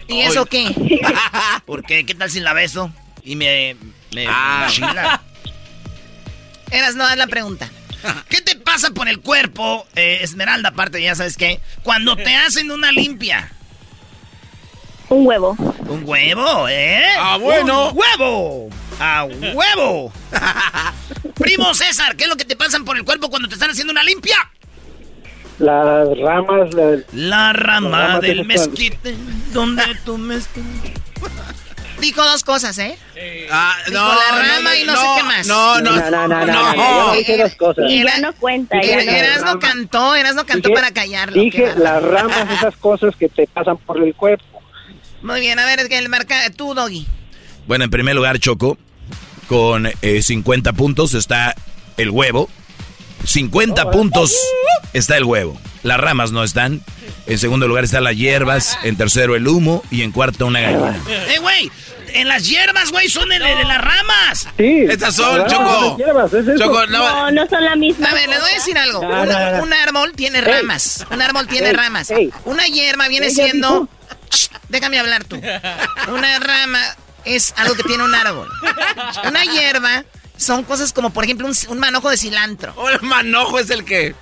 ¿Y 0.07 0.21
eso 0.21 0.45
qué? 0.45 0.73
¿Por 1.65 1.83
qué? 1.83 2.05
¿Qué 2.05 2.15
tal 2.15 2.29
si 2.29 2.39
la 2.39 2.53
beso? 2.53 2.91
Y 3.23 3.35
me. 3.35 3.75
me 4.13 4.25
ah. 4.27 4.67
Eras, 6.71 6.95
no, 6.95 7.03
haz 7.03 7.17
la 7.17 7.27
pregunta. 7.27 7.69
¿Qué 8.29 8.41
te 8.41 8.55
pasa 8.55 8.91
por 8.91 9.07
el 9.07 9.19
cuerpo, 9.19 9.85
eh, 9.95 10.19
Esmeralda, 10.21 10.69
aparte, 10.69 11.01
ya 11.01 11.15
sabes 11.15 11.37
qué? 11.37 11.59
Cuando 11.83 12.15
te 12.15 12.35
hacen 12.35 12.71
una 12.71 12.91
limpia. 12.91 13.51
Un 15.09 15.25
huevo. 15.25 15.55
¿Un 15.87 16.03
huevo, 16.05 16.67
eh? 16.69 17.03
¡Ah, 17.17 17.37
bueno! 17.37 17.89
¡Un 17.89 17.97
huevo! 17.97 18.69
¡A 18.99 19.23
huevo! 19.23 20.13
Primo 21.35 21.73
César, 21.73 22.15
¿qué 22.15 22.25
es 22.25 22.29
lo 22.29 22.35
que 22.35 22.45
te 22.45 22.55
pasan 22.55 22.85
por 22.85 22.95
el 22.95 23.03
cuerpo 23.03 23.29
cuando 23.29 23.47
te 23.47 23.55
están 23.55 23.71
haciendo 23.71 23.91
una 23.91 24.03
limpia? 24.03 24.37
Las 25.57 26.07
ramas. 26.17 26.69
La, 27.11 27.53
rama 27.53 28.19
del 28.19 28.45
mezquite, 28.45 29.15
donde 29.51 29.83
tú 30.05 30.17
mezquite. 30.17 30.93
Dijo 31.99 32.23
dos 32.23 32.43
cosas, 32.43 32.77
¿eh? 32.77 32.97
Ah, 33.51 33.75
Dijo 33.85 33.99
no, 33.99 34.13
la 34.13 34.39
rama 34.39 34.75
y 34.75 34.83
no, 34.85 34.95
sé 34.95 35.07
qué 35.17 35.23
más. 35.23 35.47
No, 35.47 35.81
no, 35.81 35.95
no, 35.95 36.27
no, 36.27 36.45
no, 36.45 36.73
no, 36.73 37.13
dije 37.13 37.37
dos 37.37 37.55
cosas. 37.55 37.85
Y 37.89 38.03
ya 38.03 38.19
no 38.19 38.33
cuenta. 38.33 38.81
Ya 38.81 38.99
Eras 39.01 39.43
no 39.43 39.59
cantó, 39.59 40.15
Eras 40.15 40.35
no 40.35 40.45
cantó 40.45 40.71
para 40.73 40.91
callarlo. 40.91 41.41
Dije 41.41 41.73
las 41.77 42.01
ramas, 42.01 42.49
esas 42.57 42.75
cosas 42.77 43.15
que 43.15 43.27
te 43.29 43.47
pasan 43.47 43.77
por 43.77 44.01
el 44.01 44.15
cuerpo. 44.15 44.61
Muy 45.21 45.41
bien, 45.41 45.59
a 45.59 45.65
ver, 45.65 45.79
el 45.89 46.09
marca, 46.09 46.49
tú, 46.51 46.73
Doggy. 46.73 47.05
Bueno, 47.67 47.83
en 47.83 47.89
primer 47.91 48.15
lugar, 48.15 48.39
Choco, 48.39 48.77
con 49.47 49.89
50 50.01 50.73
puntos 50.73 51.13
está 51.13 51.55
el 51.97 52.09
huevo. 52.09 52.49
50 53.25 53.91
puntos 53.91 54.35
está 54.93 55.17
el 55.17 55.23
huevo. 55.23 55.59
Las 55.83 55.99
ramas 55.99 56.31
no 56.31 56.43
están. 56.43 56.81
En 57.27 57.39
segundo 57.39 57.67
lugar 57.67 57.83
están 57.83 58.03
las 58.03 58.15
hierbas. 58.15 58.77
En 58.83 58.97
tercero 58.97 59.35
el 59.35 59.47
humo. 59.47 59.83
Y 59.91 60.01
en 60.01 60.11
cuarto 60.11 60.45
una 60.45 60.61
gallina. 60.61 60.97
¡Eh, 61.07 61.39
güey! 61.39 61.71
En 62.13 62.27
las 62.27 62.47
hierbas, 62.47 62.91
güey, 62.91 63.07
son 63.07 63.31
en, 63.31 63.41
las 63.41 63.81
ramas. 63.81 64.47
Sí. 64.57 64.85
Estas 64.89 65.15
son, 65.15 65.45
Choco. 65.47 65.97
Choco, 66.57 66.87
no, 66.87 67.31
no 67.31 67.47
son 67.47 67.63
la 67.63 67.75
misma. 67.75 68.09
A 68.09 68.13
ver, 68.15 68.27
le 68.27 68.39
voy 68.39 68.49
a 68.49 68.53
decir 68.55 68.77
algo. 68.77 68.99
un, 68.99 69.73
árbol 69.73 70.13
tiene 70.15 70.41
ramas. 70.41 71.05
Un 71.11 71.21
árbol 71.21 71.47
tiene 71.47 71.71
ramas. 71.71 72.11
Una 72.45 72.65
hierba 72.65 73.07
viene 73.09 73.29
siendo... 73.29 73.87
déjame 74.69 74.97
hablar 74.97 75.23
tú. 75.23 75.39
Una 76.07 76.39
rama 76.39 76.79
es 77.25 77.53
algo 77.57 77.75
que 77.75 77.83
tiene 77.83 78.03
un 78.03 78.15
árbol. 78.15 78.49
Una 79.27 79.43
hierba 79.43 80.03
son 80.39 80.63
cosas 80.63 80.93
como, 80.93 81.09
por 81.09 81.25
ejemplo, 81.25 81.47
un, 81.47 81.79
manojo 81.79 82.09
de 82.09 82.17
cilantro. 82.17 82.73
¿O 82.77 82.89
el 82.89 83.01
manojo 83.01 83.59
es 83.59 83.69
el 83.69 83.83
que? 83.83 84.15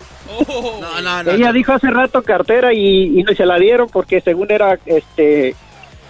no, 0.82 1.02
no, 1.02 1.24
no. 1.24 1.32
Ella 1.32 1.54
dijo 1.54 1.74
hace 1.74 1.90
rato 1.90 2.24
cartera 2.24 2.74
y, 2.74 3.24
no 3.24 3.34
se 3.34 3.46
la 3.46 3.58
dieron 3.58 3.88
porque 3.88 4.20
según 4.22 4.52
era 4.52 4.80
este 4.86 5.56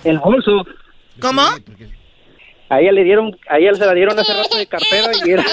el 0.03 0.19
bolso. 0.19 0.65
¿Cómo? 1.19 1.41
A 2.69 2.79
ella 2.79 2.91
le 2.91 3.03
dieron, 3.03 3.37
a 3.49 3.57
ella 3.57 3.73
se 3.75 3.85
la 3.85 3.93
dieron 3.93 4.17
hace 4.17 4.33
rato 4.33 4.57
de 4.57 4.67
cartera 4.67 5.11
y 5.25 5.31
era. 5.31 5.45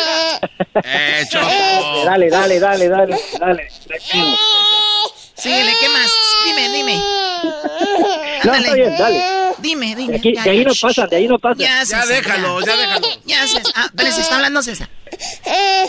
eh, 0.84 1.24
Dale, 2.04 2.30
dale, 2.30 2.60
dale, 2.60 2.88
dale, 2.88 3.16
dale. 3.40 3.68
Síguele, 5.34 5.72
¿qué 5.80 5.88
más? 5.88 6.10
Dime, 6.46 6.68
dime. 6.70 7.02
No, 8.44 8.54
está 8.54 8.74
bien, 8.74 8.96
dale. 8.96 9.43
Dime, 9.64 9.94
dime. 9.96 10.18
De, 10.18 10.38
ahí 10.40 10.62
no 10.62 10.74
pasa, 10.78 11.06
de 11.06 11.16
ahí 11.16 11.26
no 11.26 11.38
pasa. 11.38 11.56
Ya, 11.56 11.82
ya 11.84 12.04
déjalo, 12.04 12.60
ya, 12.60 12.76
déjalo. 12.76 13.08
Ya, 13.24 13.46
César. 13.46 13.72
Ah, 13.74 13.88
pero 13.96 14.12
se 14.12 14.20
está 14.20 14.34
hablando 14.36 14.62
César. 14.62 14.90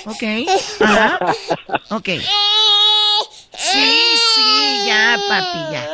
Ok. 0.06 0.24
Ajá. 0.80 1.20
Ok. 1.90 2.06
Sí, 3.58 4.02
sí, 4.34 4.84
ya, 4.88 5.20
papi, 5.28 5.60
ya. 5.74 5.90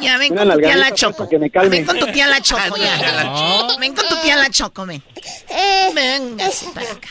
Ya, 0.00 0.16
ven 0.16 0.34
con 0.34 0.48
tu 0.48 0.56
tía 0.56 0.76
la 0.76 0.94
Choco. 0.94 1.28
Ven 1.68 1.84
con 1.84 1.98
tu 1.98 2.06
tía 2.06 2.26
la 2.26 2.40
Choco, 2.40 2.76
ya. 2.78 3.66
Ven 3.78 3.94
con 3.94 4.08
tu 4.08 4.16
tía 4.16 4.36
la 4.36 4.48
Choco, 4.48 4.86
ven. 4.86 5.02
Venga, 5.94 6.48
para 6.74 6.90
acá. 6.90 7.08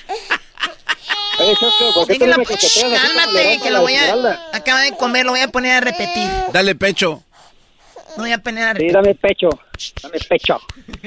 Oye, 1.38 1.56
Choco, 1.56 1.93
¿por 1.93 2.08
qué 2.08 2.18
Cálmate, 2.18 3.60
que 3.62 3.70
lo 3.70 3.82
voy 3.82 3.93
a... 3.93 4.50
Acaba 4.54 4.82
de 4.82 4.93
comer, 4.93 5.28
lo 5.28 5.34
voy 5.34 5.41
a 5.41 5.50
poner 5.50 5.74
a 5.74 5.82
repetir. 5.82 6.28
Dale 6.52 6.74
pecho. 6.74 7.24
No 8.18 8.24
voy 8.24 8.32
a 8.32 8.38
repetir. 8.38 8.88
Sí, 8.88 8.93
dame 8.93 9.16
pecho. 9.16 9.49
Dame 10.01 10.20
pecho. 10.20 10.60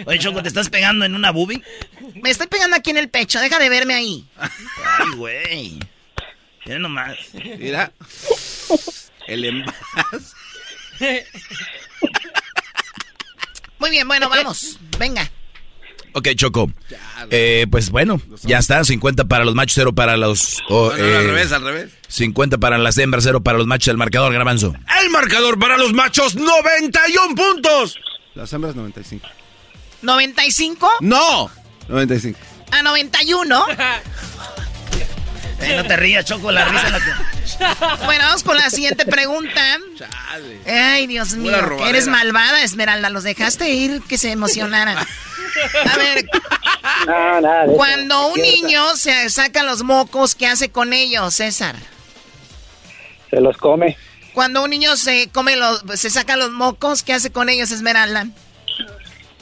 Oye, 0.06 0.18
Choco, 0.18 0.42
¿te 0.42 0.48
estás 0.48 0.68
pegando 0.70 1.04
en 1.04 1.14
una 1.14 1.30
boobie? 1.30 1.62
Me 2.22 2.30
estoy 2.30 2.46
pegando 2.46 2.76
aquí 2.76 2.90
en 2.90 2.98
el 2.98 3.08
pecho, 3.08 3.40
deja 3.40 3.58
de 3.58 3.68
verme 3.68 3.94
ahí. 3.94 4.26
Ay, 4.38 5.16
güey. 5.16 5.78
Mira 6.64 6.78
nomás. 6.78 7.18
Mira. 7.58 7.92
El 9.26 9.44
envase. 9.44 11.26
Muy 13.78 13.90
bien, 13.90 14.06
bueno, 14.06 14.28
vamos. 14.28 14.78
Venga. 14.98 15.28
Ok, 16.14 16.28
Choco. 16.36 16.70
Eh, 17.30 17.66
pues 17.70 17.90
bueno, 17.90 18.20
ya 18.42 18.58
está. 18.58 18.84
50 18.84 19.24
para 19.24 19.44
los 19.44 19.54
machos, 19.54 19.74
0 19.76 19.92
para 19.94 20.16
los... 20.16 20.58
no, 20.68 20.90
al 20.90 21.00
eh, 21.00 21.22
revés, 21.22 21.52
al 21.52 21.62
revés. 21.62 21.90
50 22.08 22.58
para 22.58 22.78
las 22.78 22.98
hembras, 22.98 23.24
0 23.24 23.42
para 23.42 23.58
los 23.58 23.66
machos. 23.66 23.88
El 23.88 23.96
marcador, 23.96 24.32
Garbanzo. 24.32 24.74
El 25.02 25.10
marcador 25.10 25.58
para 25.58 25.78
los 25.78 25.92
machos, 25.92 26.34
91 26.34 27.34
puntos. 27.34 27.98
Las 28.34 28.52
hembras, 28.52 28.74
95. 28.74 29.26
¿95? 30.02 30.88
No. 31.00 31.50
95. 31.88 32.38
A 32.70 32.82
91. 32.82 33.66
No 35.68 35.84
te 35.84 35.96
rías, 35.96 36.24
Choco, 36.24 36.50
la 36.50 36.64
risa 36.66 36.90
la 36.90 36.98
Bueno, 38.04 38.24
vamos 38.24 38.42
con 38.42 38.56
la 38.56 38.70
siguiente 38.70 39.04
pregunta. 39.06 39.78
Ay, 40.66 41.06
Dios 41.06 41.34
mío, 41.34 41.56
eres 41.86 42.06
malvada, 42.06 42.62
Esmeralda. 42.62 43.10
Los 43.10 43.24
dejaste 43.24 43.70
ir 43.70 44.02
que 44.02 44.18
se 44.18 44.32
emocionaran. 44.32 44.98
A 44.98 45.96
ver, 45.96 46.26
cuando 47.76 48.28
un 48.28 48.40
niño 48.40 48.96
se 48.96 49.28
saca 49.30 49.62
los 49.62 49.82
mocos, 49.82 50.34
¿qué 50.34 50.46
hace 50.46 50.70
con 50.70 50.92
ellos, 50.92 51.34
César? 51.34 51.76
Se 53.30 53.40
los 53.40 53.56
come. 53.56 53.96
Cuando 54.32 54.62
un 54.64 54.70
niño 54.70 54.96
se 54.96 55.28
come 55.28 55.56
los, 55.56 55.84
se 55.94 56.10
saca 56.10 56.36
los 56.36 56.50
mocos, 56.50 57.02
¿qué 57.02 57.12
hace 57.12 57.30
con 57.30 57.48
ellos, 57.48 57.70
Esmeralda? 57.70 58.26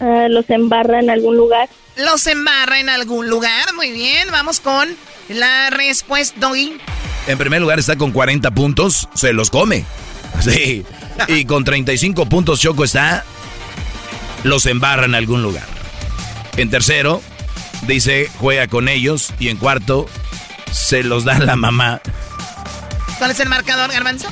Ah, 0.01 0.27
los 0.29 0.49
embarra 0.51 0.99
en 0.99 1.11
algún 1.11 1.37
lugar. 1.37 1.68
Los 2.05 2.27
embarra 2.27 2.81
en 2.81 2.89
algún 2.89 3.29
lugar, 3.29 3.75
muy 3.75 3.91
bien. 3.91 4.29
Vamos 4.31 4.61
con 4.61 4.89
la 5.29 5.69
respuesta, 5.71 6.39
Doggy. 6.41 6.79
En 7.27 7.37
primer 7.37 7.61
lugar 7.61 7.79
está 7.79 7.97
con 7.97 8.11
40 8.11 8.51
puntos, 8.53 9.09
se 9.15 9.33
los 9.33 9.51
come. 9.51 9.85
Sí. 10.41 10.87
Y 11.29 11.45
con 11.45 11.65
35 11.65 12.27
puntos 12.27 12.61
Choco 12.61 12.85
está, 12.85 13.25
los 14.45 14.65
embarra 14.65 15.05
en 15.05 15.15
algún 15.15 15.43
lugar. 15.43 15.67
En 16.57 16.71
tercero, 16.71 17.21
dice, 17.83 18.31
juega 18.39 18.69
con 18.69 18.89
ellos. 18.89 19.35
Y 19.39 19.49
en 19.49 19.59
cuarto, 19.59 20.07
se 20.73 21.03
los 21.03 21.25
da 21.25 21.39
la 21.39 21.57
mamá. 21.57 22.01
¿Cuál 23.19 23.33
es 23.33 23.41
el 23.41 23.49
marcador, 23.51 23.93
Garbanzo? 23.93 24.29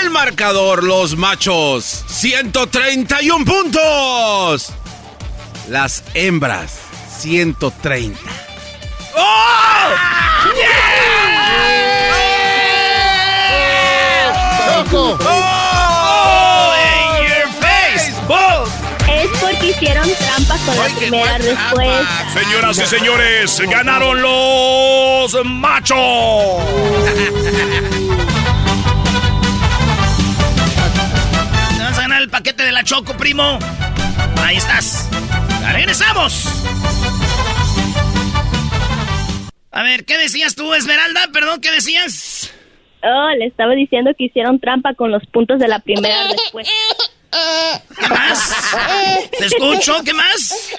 El 0.00 0.08
marcador, 0.10 0.84
los 0.84 1.16
machos, 1.16 2.04
131 2.08 3.44
puntos. 3.44 4.72
Las 5.68 6.02
hembras, 6.14 6.80
130. 7.18 8.18
¡Oh! 9.14 9.92
¡Choco! 14.64 15.18
¡Oh! 15.20 15.48
your 17.20 17.48
face! 17.60 18.14
Es 19.12 19.28
porque 19.40 19.66
hicieron 19.68 20.08
trampa 20.14 20.56
con 20.64 20.74
la 20.74 20.84
primera 20.96 21.36
respuesta. 21.36 22.30
Señoras 22.32 22.78
y 22.78 22.86
señores, 22.86 23.60
ganaron 23.68 24.22
los 24.22 25.44
machos. 25.44 25.98
vas 31.78 31.98
a 31.98 32.00
ganar 32.00 32.22
el 32.22 32.30
paquete 32.30 32.62
de 32.62 32.72
la 32.72 32.82
Choco, 32.84 33.14
primo. 33.18 33.58
Ahí 34.44 34.56
estás. 34.56 35.08
regresamos. 35.72 36.46
A 39.70 39.82
ver, 39.82 40.04
¿qué 40.04 40.18
decías 40.18 40.54
tú, 40.54 40.74
Esmeralda? 40.74 41.28
Perdón, 41.32 41.60
¿qué 41.60 41.70
decías? 41.70 42.52
Oh, 43.02 43.28
le 43.38 43.46
estaba 43.46 43.74
diciendo 43.74 44.10
que 44.16 44.24
hicieron 44.24 44.58
trampa 44.58 44.94
con 44.94 45.12
los 45.12 45.24
puntos 45.26 45.58
de 45.60 45.68
la 45.68 45.78
primera 45.78 46.24
respuesta. 46.24 46.72
¿Qué 47.30 48.08
más? 48.08 49.30
¿Te 49.38 49.46
escucho? 49.46 50.02
¿Qué 50.04 50.14
más? 50.14 50.70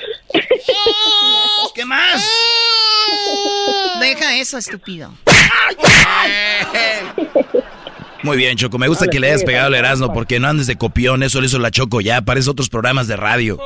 ¿Qué 1.76 1.86
más? 1.86 2.30
Deja 4.00 4.36
eso, 4.36 4.58
estúpido. 4.58 5.14
Muy 8.24 8.38
bien, 8.38 8.58
Choco. 8.58 8.78
Me 8.78 8.88
gusta 8.88 9.08
que 9.08 9.20
le 9.20 9.28
hayas 9.28 9.44
pegado 9.44 9.68
el 9.70 9.76
Erasmo 9.76 10.14
porque 10.14 10.40
no 10.40 10.48
andes 10.48 10.68
de 10.68 10.78
copión. 10.78 11.24
Eso 11.24 11.40
lo 11.40 11.46
hizo 11.46 11.60
la 11.60 11.72
Choco 11.72 12.02
ya. 12.02 12.22
Parece 12.22 12.50
otros 12.50 12.70
programas 12.70 13.08
de 13.08 13.16
radio. 13.16 13.60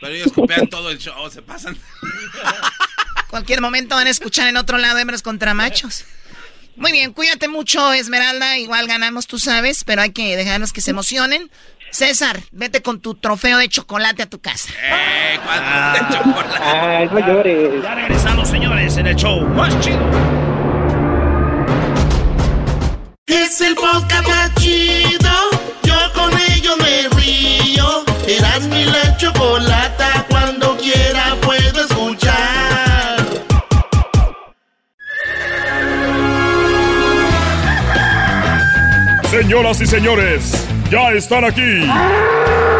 Pero 0.00 0.14
ellos 0.14 0.32
copian 0.32 0.68
todo 0.68 0.90
el 0.90 0.98
show. 0.98 1.30
Se 1.30 1.42
pasan. 1.42 1.76
Cualquier 3.30 3.62
momento 3.62 3.94
van 3.94 4.06
a 4.06 4.10
escuchar 4.10 4.48
en 4.48 4.56
otro 4.56 4.76
lado 4.76 4.98
hembras 4.98 5.22
contra 5.22 5.54
machos. 5.54 6.04
Muy 6.76 6.92
bien, 6.92 7.12
cuídate 7.12 7.48
mucho, 7.48 7.92
Esmeralda. 7.92 8.58
Igual 8.58 8.86
ganamos, 8.86 9.26
tú 9.26 9.38
sabes, 9.38 9.84
pero 9.84 10.02
hay 10.02 10.10
que 10.10 10.36
dejarnos 10.36 10.72
que 10.72 10.80
se 10.80 10.90
emocionen. 10.90 11.50
César, 11.90 12.40
vete 12.52 12.80
con 12.82 13.00
tu 13.00 13.14
trofeo 13.14 13.58
de 13.58 13.68
chocolate 13.68 14.22
a 14.22 14.26
tu 14.28 14.40
casa. 14.40 14.70
¡Eh! 14.82 15.38
¿Cuánto 15.44 16.04
de 16.04 16.18
chocolate? 16.18 16.58
Ay, 16.62 17.08
no 17.12 17.26
llores. 17.26 17.82
Ya 17.82 17.94
regresamos, 17.94 18.48
señores, 18.48 18.96
en 18.96 19.06
el 19.06 19.16
show 19.16 19.40
más 19.48 19.78
chido. 19.80 20.51
Es 23.26 23.60
el 23.60 23.76
podcast 23.76 24.26
más 24.26 24.52
chido. 24.56 25.30
Yo 25.84 25.94
con 26.12 26.32
ello 26.50 26.76
me 26.78 27.08
río. 27.16 28.04
Eras 28.26 28.62
mi 28.62 28.84
la 28.84 29.16
chocolata. 29.16 30.26
Cuando 30.28 30.76
quiera 30.76 31.36
puedo 31.40 31.84
escuchar. 31.84 33.24
Señoras 39.30 39.80
y 39.80 39.86
señores, 39.86 40.66
ya 40.90 41.12
están 41.12 41.44
aquí 41.44 41.86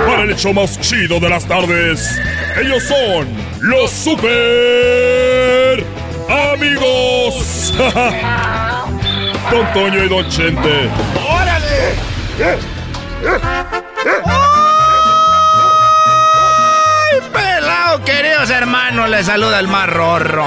para 0.06 0.24
el 0.24 0.32
hecho 0.32 0.52
más 0.52 0.78
chido 0.80 1.20
de 1.20 1.28
las 1.28 1.46
tardes. 1.46 2.20
Ellos 2.60 2.82
son 2.82 3.28
los 3.60 3.90
super 3.92 5.84
amigos. 6.28 7.72
Don 9.52 9.70
Toño 9.74 10.02
y 10.02 10.08
Don 10.08 10.26
Chente. 10.30 10.88
¡Órale! 11.28 11.94
¡Ay, 17.12 17.20
pelado, 17.30 18.02
queridos 18.02 18.48
hermanos! 18.48 19.10
Les 19.10 19.26
saluda 19.26 19.60
el 19.60 19.68
más 19.68 19.90
rorro. 19.90 20.46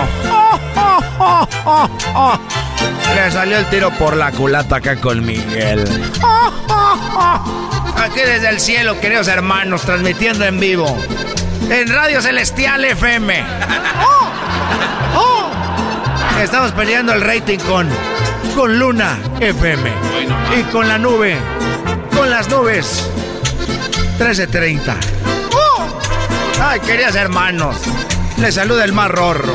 Le 3.16 3.32
salió 3.32 3.60
el 3.60 3.66
tiro 3.68 3.92
por 3.92 4.18
la 4.18 4.32
culata 4.32 4.78
acá 4.78 4.96
con 4.96 5.24
Miguel. 5.24 5.86
Aquí 7.98 8.22
desde 8.22 8.50
el 8.50 8.60
cielo, 8.60 9.00
queridos 9.00 9.28
hermanos, 9.28 9.84
transmitiendo 9.84 10.46
en 10.46 10.60
vivo. 10.60 10.98
En 11.70 11.90
Radio 11.90 12.24
Celestial 12.24 12.84
FM. 12.84 13.44
Estamos 16.42 16.72
peleando 16.72 17.14
el 17.14 17.22
rating 17.22 17.60
con, 17.60 17.88
con 18.56 18.80
Luna 18.80 19.20
FM. 19.42 19.92
Y 20.58 20.64
con 20.72 20.88
la 20.88 20.98
nube. 20.98 21.36
Con 22.16 22.30
las 22.30 22.50
nubes. 22.50 23.10
1330. 24.18 24.96
Ay, 26.62 26.80
queridos 26.80 27.16
hermanos. 27.16 27.76
Les 28.40 28.56
saluda 28.56 28.86
el 28.86 28.94
más 28.94 29.12
rorro. 29.12 29.54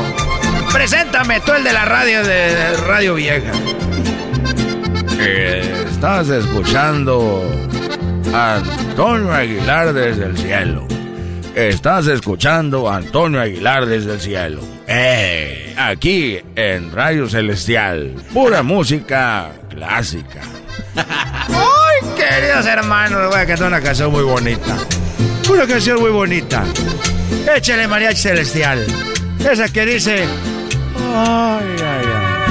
Preséntame, 0.71 1.41
tú 1.41 1.51
el 1.53 1.63
de 1.63 1.73
la 1.73 1.85
radio 1.85 2.23
de, 2.23 2.77
Radio 2.87 3.15
Vieja. 3.15 3.51
estás 5.19 6.29
escuchando 6.29 7.43
a 8.33 8.55
Antonio 8.55 9.33
Aguilar 9.33 9.93
desde 9.93 10.25
el 10.25 10.37
cielo. 10.37 10.87
Estás 11.55 12.07
escuchando 12.07 12.89
a 12.89 12.97
Antonio 12.97 13.41
Aguilar 13.41 13.87
desde 13.87 14.13
el 14.13 14.21
cielo. 14.21 14.80
Eh, 14.93 15.73
aquí 15.77 16.37
en 16.53 16.91
Radio 16.91 17.29
Celestial. 17.29 18.13
Pura 18.33 18.61
música 18.61 19.49
clásica. 19.69 20.41
¡Ay, 20.97 22.09
queridos 22.17 22.65
hermanos! 22.65 23.29
Voy 23.29 23.39
a 23.39 23.45
cantar 23.45 23.69
una 23.69 23.79
canción 23.79 24.11
muy 24.11 24.23
bonita. 24.23 24.75
Una 25.49 25.65
canción 25.65 26.01
muy 26.01 26.11
bonita. 26.11 26.65
Échale 27.55 27.87
mariachi 27.87 28.21
celestial. 28.21 28.85
Esa 29.49 29.71
que 29.71 29.85
dice... 29.85 30.25
Ay, 31.15 31.75
ay, 31.77 32.05
ay. 32.13 32.41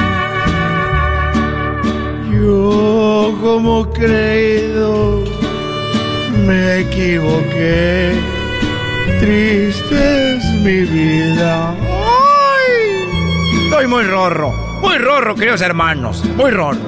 Yo 2.32 3.38
como 3.42 3.92
creído 3.92 5.24
me 6.46 6.78
equivoqué. 6.80 8.14
Triste 9.20 10.36
es 10.36 10.44
mi 10.62 10.80
vida. 10.86 11.74
Estoy 13.70 13.86
muy 13.86 14.02
rorro, 14.02 14.52
muy 14.82 14.98
rorro, 14.98 15.36
queridos 15.36 15.60
hermanos, 15.60 16.24
muy 16.36 16.50
rorro. 16.50 16.80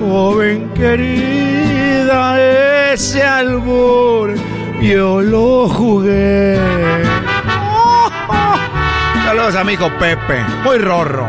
Joven 0.00 0.70
querida, 0.74 2.36
ese 2.92 3.22
albur 3.22 4.34
yo 4.82 5.22
lo 5.22 5.68
jugué. 5.68 6.58
Saludos 9.24 9.54
a 9.54 9.62
mi 9.62 9.74
hijo 9.74 9.88
Pepe, 10.00 10.44
muy 10.64 10.78
rorro. 10.78 11.28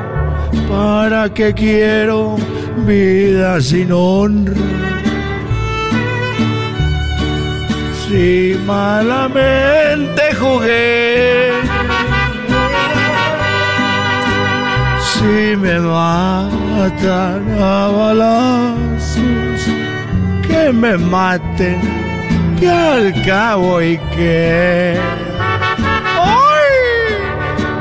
¿Para 0.67 1.29
qué 1.29 1.53
quiero 1.53 2.35
vida 2.87 3.61
sin 3.61 3.91
honra? 3.91 4.55
Si 8.09 8.59
malamente 8.65 10.33
jugué 10.33 11.51
Si 15.25 15.55
me 15.55 15.79
matan 15.79 17.43
a 17.59 17.87
balazos, 17.87 19.61
que 20.47 20.71
me 20.71 20.95
maten, 20.99 21.81
que 22.59 22.69
al 22.69 23.25
cabo 23.25 23.81
y 23.81 23.97
que. 24.15 24.99
¡Ay! 26.21 26.75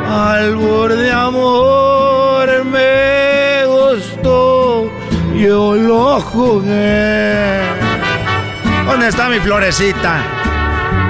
Albor 0.09 0.97
de 0.97 1.13
amor 1.13 2.65
me 2.65 3.67
gustó, 3.67 4.91
yo 5.37 5.75
lo 5.75 6.23
jugué. 6.23 7.61
¿Dónde 8.87 9.09
está 9.09 9.29
mi 9.29 9.39
florecita? 9.39 10.23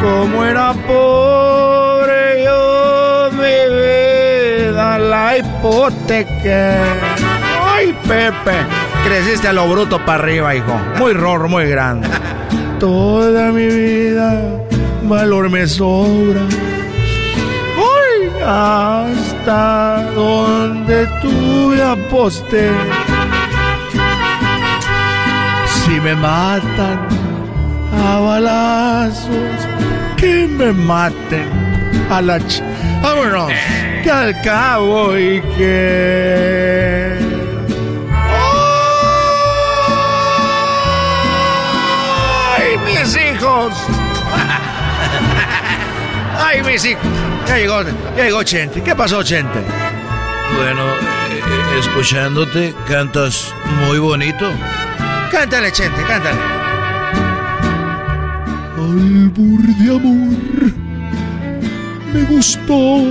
Como 0.01 0.45
era 0.45 0.73
pobre 0.73 1.84
la 5.15 5.39
hipoteca. 5.39 6.63
Ay, 7.73 7.87
Pepe, 8.09 8.57
creciste 9.05 9.47
a 9.49 9.53
lo 9.53 9.69
bruto 9.69 9.97
para 10.05 10.23
arriba, 10.23 10.55
hijo. 10.55 10.75
Muy 10.99 11.13
rorro, 11.13 11.49
muy 11.49 11.67
grande. 11.67 12.09
Toda 12.81 13.53
mi 13.53 13.67
vida 13.67 14.29
valor 15.05 15.51
me 15.51 15.67
sobra. 15.67 16.43
Ay, 17.97 18.21
hasta 18.45 20.03
donde 20.17 21.07
tuve 21.23 21.79
aposté. 21.97 22.71
Si 25.79 25.95
me 26.01 26.15
matan 26.17 26.99
a 28.07 28.19
balazos, 28.19 29.59
que 30.17 30.49
me 30.59 30.73
maten 30.73 31.49
a 32.11 32.21
la 32.21 32.39
ch... 32.41 32.74
Vámonos, 33.05 33.53
que 34.03 34.11
al 34.11 34.41
cabo 34.41 35.15
y 35.19 35.39
que... 35.59 37.19
¡Ay, 42.57 42.79
mis 42.87 43.15
hijos! 43.15 43.75
¡Ay, 46.39 46.63
mis 46.63 46.83
hijos! 46.87 47.03
Ya 47.47 47.59
llegó, 47.59 47.83
ya 48.17 48.25
llegó 48.25 48.43
Chente. 48.43 48.83
¿Qué 48.83 48.97
pasó, 48.97 49.23
Chente? 49.23 49.61
Bueno, 50.57 50.85
eh, 50.95 51.79
escuchándote, 51.81 52.75
cantas 52.89 53.55
muy 53.87 53.99
bonito. 53.99 54.51
Cántale, 55.31 55.71
Chente, 55.73 56.03
cántale. 56.05 56.41
Albur 58.79 59.61
de 59.61 59.95
amor 59.95 60.64
me 62.15 62.23
gustó. 62.23 63.03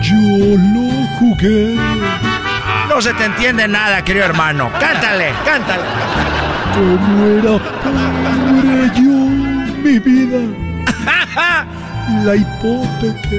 Yo 0.00 0.56
lo 0.74 0.90
jugué. 1.18 1.76
No 2.88 3.02
se 3.02 3.12
te 3.14 3.24
entiende 3.24 3.66
nada, 3.66 4.02
querido 4.04 4.24
hermano. 4.24 4.70
Cántale, 4.78 5.32
cántale. 5.44 5.82
Como 6.74 7.26
era 7.26 7.58
pobre 7.82 8.90
yo, 8.94 9.18
mi 9.82 9.98
vida. 9.98 10.40
La 12.24 12.36
hipoteca. 12.36 13.36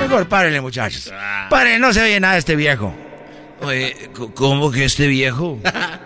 Mejor 0.00 0.26
párenle, 0.28 0.60
muchachos. 0.60 1.12
Párenle, 1.50 1.78
no 1.78 1.92
se 1.92 2.02
oye 2.02 2.20
nada 2.20 2.34
de 2.34 2.38
este 2.40 2.56
viejo. 2.56 2.94
Oye, 3.60 4.10
¿cómo 4.34 4.70
que 4.70 4.84
este 4.84 5.06
viejo? 5.06 5.58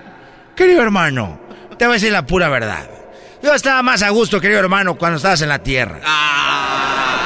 Querido 0.57 0.83
hermano, 0.83 1.41
te 1.79 1.87
voy 1.87 1.93
a 1.93 1.95
decir 1.95 2.13
la 2.13 2.27
pura 2.27 2.49
verdad. 2.49 2.98
Yo 3.43 3.55
estaba 3.55 3.83
más 3.83 4.03
a 4.03 4.11
gusto, 4.11 4.41
querido 4.41 4.61
hermano, 4.61 4.97
cuando 4.99 5.17
estabas 5.17 5.43
en 5.43 5.49
la 5.49 5.63
tierra. 5.63 6.01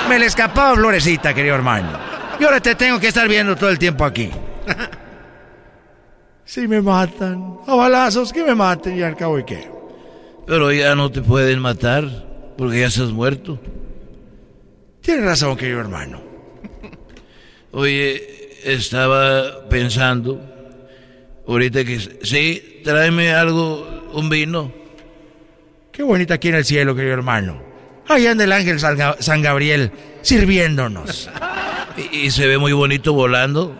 Me 0.08 0.18
le 0.18 0.26
escapaba 0.26 0.74
florecita, 0.74 1.32
querido 1.32 1.54
hermano. 1.54 1.98
Y 2.38 2.44
ahora 2.44 2.60
te 2.60 2.74
tengo 2.74 3.00
que 3.00 3.08
estar 3.08 3.28
viendo 3.28 3.56
todo 3.56 3.70
el 3.70 3.78
tiempo 3.78 4.04
aquí. 4.04 4.30
si 6.44 6.68
me 6.68 6.82
matan, 6.82 7.58
a 7.66 7.74
balazos, 7.74 8.32
que 8.32 8.44
me 8.44 8.54
maten 8.54 8.98
y 8.98 9.02
al 9.02 9.16
cabo 9.16 9.38
y 9.38 9.44
qué. 9.44 9.70
Pero 10.46 10.72
ya 10.72 10.94
no 10.94 11.10
te 11.10 11.22
pueden 11.22 11.60
matar, 11.60 12.04
porque 12.58 12.80
ya 12.80 12.86
estás 12.88 13.10
muerto. 13.10 13.58
Tienes 15.00 15.24
razón, 15.24 15.56
querido 15.56 15.80
hermano. 15.80 16.20
Oye, 17.72 18.50
estaba 18.64 19.68
pensando, 19.68 20.40
ahorita 21.46 21.84
que... 21.84 21.98
Sí, 22.22 22.80
tráeme 22.84 23.32
algo, 23.32 24.10
un 24.12 24.28
vino. 24.28 24.81
Qué 25.92 26.02
bonita 26.02 26.34
aquí 26.34 26.48
en 26.48 26.54
el 26.56 26.64
cielo, 26.64 26.94
querido 26.94 27.14
hermano. 27.14 27.62
Ahí 28.08 28.26
anda 28.26 28.44
el 28.44 28.52
ángel 28.52 28.80
San, 28.80 28.96
Ga- 28.98 29.16
San 29.20 29.42
Gabriel 29.42 29.92
sirviéndonos. 30.22 31.30
Y, 32.12 32.16
y 32.26 32.30
se 32.30 32.46
ve 32.46 32.58
muy 32.58 32.72
bonito 32.72 33.12
volando. 33.12 33.76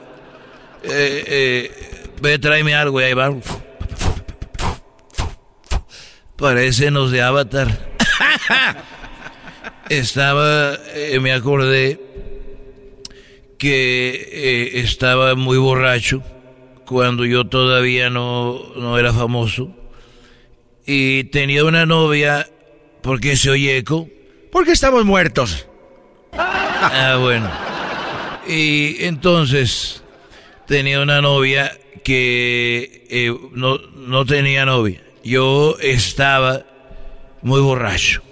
Eh, 0.84 1.24
eh, 1.26 2.00
ve, 2.20 2.38
tráeme 2.38 2.74
algo 2.74 3.00
y 3.00 3.04
ahí 3.04 3.14
va. 3.14 3.32
Parecen 6.36 6.94
los 6.94 7.10
de 7.10 7.22
Avatar. 7.22 7.68
Estaba, 9.88 10.74
eh, 10.94 11.18
me 11.20 11.32
acordé 11.32 12.00
que 13.58 14.10
eh, 14.32 14.80
estaba 14.80 15.34
muy 15.34 15.58
borracho 15.58 16.22
cuando 16.86 17.24
yo 17.24 17.46
todavía 17.46 18.10
no, 18.10 18.60
no 18.76 18.98
era 18.98 19.12
famoso. 19.12 19.70
Y 20.86 21.24
tenía 21.24 21.64
una 21.64 21.86
novia, 21.86 22.48
¿por 23.02 23.20
qué 23.20 23.36
se 23.36 23.50
oye 23.50 23.76
eco? 23.76 24.08
Porque 24.50 24.72
estamos 24.72 25.04
muertos. 25.04 25.66
Ah, 26.32 27.18
bueno. 27.20 27.50
Y 28.46 29.04
entonces 29.04 30.02
tenía 30.66 31.00
una 31.00 31.20
novia 31.20 31.78
que 32.02 33.06
eh, 33.08 33.34
no, 33.52 33.78
no 33.78 34.24
tenía 34.24 34.64
novia. 34.64 35.02
Yo 35.22 35.76
estaba 35.80 36.66
muy 37.42 37.60
borracho. 37.60 38.22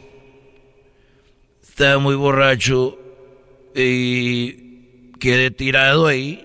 Estaba 1.63 1.99
muy 1.99 2.17
borracho 2.17 2.99
y 3.75 5.13
quedé 5.21 5.53
tirado 5.53 6.09
ahí. 6.09 6.45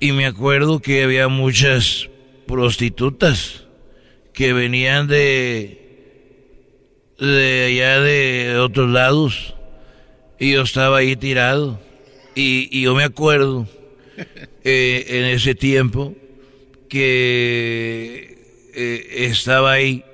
Y 0.00 0.12
me 0.12 0.26
acuerdo 0.26 0.80
que 0.80 1.02
había 1.02 1.28
muchas 1.28 2.08
prostitutas 2.46 3.67
que 4.38 4.52
venían 4.52 5.08
de 5.08 5.80
de 7.18 7.64
allá 7.66 8.00
de 8.00 8.56
otros 8.60 8.88
lados 8.88 9.56
y 10.38 10.52
yo 10.52 10.62
estaba 10.62 10.98
ahí 10.98 11.16
tirado 11.16 11.80
y, 12.36 12.68
y 12.70 12.82
yo 12.82 12.94
me 12.94 13.02
acuerdo 13.02 13.66
eh, 14.62 15.06
en 15.08 15.24
ese 15.24 15.56
tiempo 15.56 16.14
que 16.88 18.38
eh, 18.74 19.06
estaba 19.28 19.72
ahí 19.72 20.04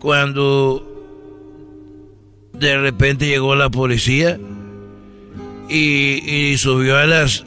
cuando 0.00 0.82
de 2.54 2.76
repente 2.76 3.28
llegó 3.28 3.54
la 3.54 3.70
policía 3.70 4.36
y, 5.68 6.28
y 6.28 6.58
subió 6.58 6.96
a 6.96 7.06
las 7.06 7.46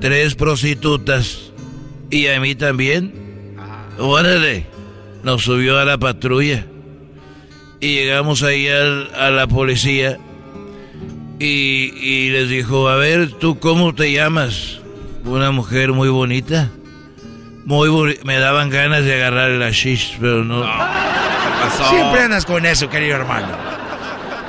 tres 0.00 0.36
prostitutas 0.36 1.50
y 2.10 2.28
a 2.28 2.38
mí 2.38 2.54
también. 2.54 3.12
Órale, 3.98 4.66
nos 5.22 5.42
subió 5.44 5.78
a 5.78 5.84
la 5.84 5.98
patrulla 5.98 6.64
y 7.80 7.94
llegamos 7.94 8.42
ahí 8.42 8.68
al- 8.68 9.10
a 9.14 9.30
la 9.30 9.46
policía 9.46 10.18
y, 11.38 11.92
y 11.96 12.30
les 12.30 12.48
dijo, 12.48 12.88
a 12.88 12.96
ver, 12.96 13.30
¿tú 13.32 13.58
cómo 13.58 13.94
te 13.94 14.12
llamas? 14.12 14.80
Una 15.24 15.50
mujer 15.50 15.92
muy 15.92 16.08
bonita. 16.08 16.70
Muy 17.64 17.88
boni- 17.88 18.18
Me 18.24 18.36
daban 18.38 18.68
ganas 18.70 19.04
de 19.04 19.14
agarrar 19.14 19.50
la 19.52 19.70
shish, 19.70 20.16
pero 20.20 20.44
no. 20.44 20.64
Siempre 21.90 22.20
andas 22.22 22.44
con 22.44 22.66
eso, 22.66 22.88
querido 22.90 23.16
hermano. 23.16 23.48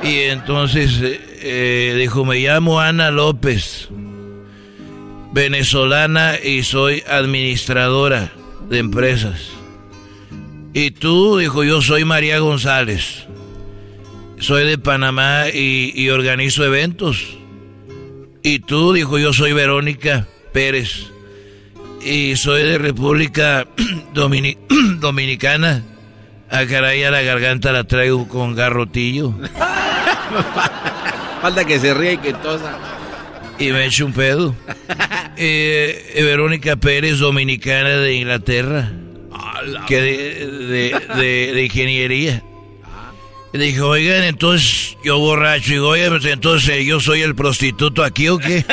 Y 0.02 0.16
entonces 0.24 0.98
eh, 1.02 1.20
eh, 1.42 1.96
dijo, 1.98 2.24
me 2.24 2.38
llamo 2.40 2.80
Ana 2.80 3.10
López, 3.10 3.88
venezolana 5.32 6.34
y 6.42 6.62
soy 6.62 7.02
administradora 7.08 8.32
de 8.68 8.78
empresas. 8.78 9.50
Y 10.74 10.90
tú, 10.92 11.38
dijo, 11.38 11.64
yo 11.64 11.82
soy 11.82 12.04
María 12.04 12.38
González, 12.38 13.26
soy 14.38 14.66
de 14.66 14.78
Panamá 14.78 15.44
y, 15.52 15.92
y 15.94 16.08
organizo 16.08 16.64
eventos. 16.64 17.36
Y 18.42 18.60
tú, 18.60 18.92
dijo, 18.92 19.18
yo 19.18 19.32
soy 19.32 19.52
Verónica 19.52 20.26
Pérez 20.52 21.06
y 22.04 22.34
soy 22.36 22.62
de 22.64 22.78
República 22.78 23.66
Domini- 24.14 24.58
Dominicana. 24.98 25.82
A 26.50 26.66
caray, 26.66 27.02
a 27.04 27.10
la 27.10 27.22
garganta 27.22 27.72
la 27.72 27.84
traigo 27.84 28.28
con 28.28 28.54
garrotillo. 28.54 29.32
Falta 31.42 31.64
que 31.64 31.78
se 31.80 31.94
ría 31.94 32.12
y 32.12 32.18
que 32.18 32.32
tosa. 32.34 32.78
Y 33.58 33.70
me 33.72 33.86
echo 33.86 34.06
un 34.06 34.12
pedo. 34.12 34.54
Eh, 35.38 36.12
eh, 36.14 36.22
Verónica 36.24 36.76
Pérez, 36.76 37.18
dominicana 37.18 37.88
de 37.96 38.14
Inglaterra. 38.16 38.92
Que 39.86 40.00
de, 40.00 40.46
de- 40.46 41.00
de- 41.16 41.52
de 41.54 41.64
ingeniería. 41.64 42.42
Y 43.54 43.58
dije, 43.58 43.80
oigan, 43.82 44.22
entonces 44.24 44.96
yo 45.04 45.18
borracho. 45.18 45.68
Y 45.70 45.74
digo, 45.74 45.88
oigan, 45.88 46.10
pues, 46.10 46.24
entonces 46.24 46.84
yo 46.86 47.00
soy 47.00 47.20
el 47.22 47.34
prostituto 47.34 48.02
aquí 48.02 48.28
o 48.28 48.38
qué? 48.38 48.64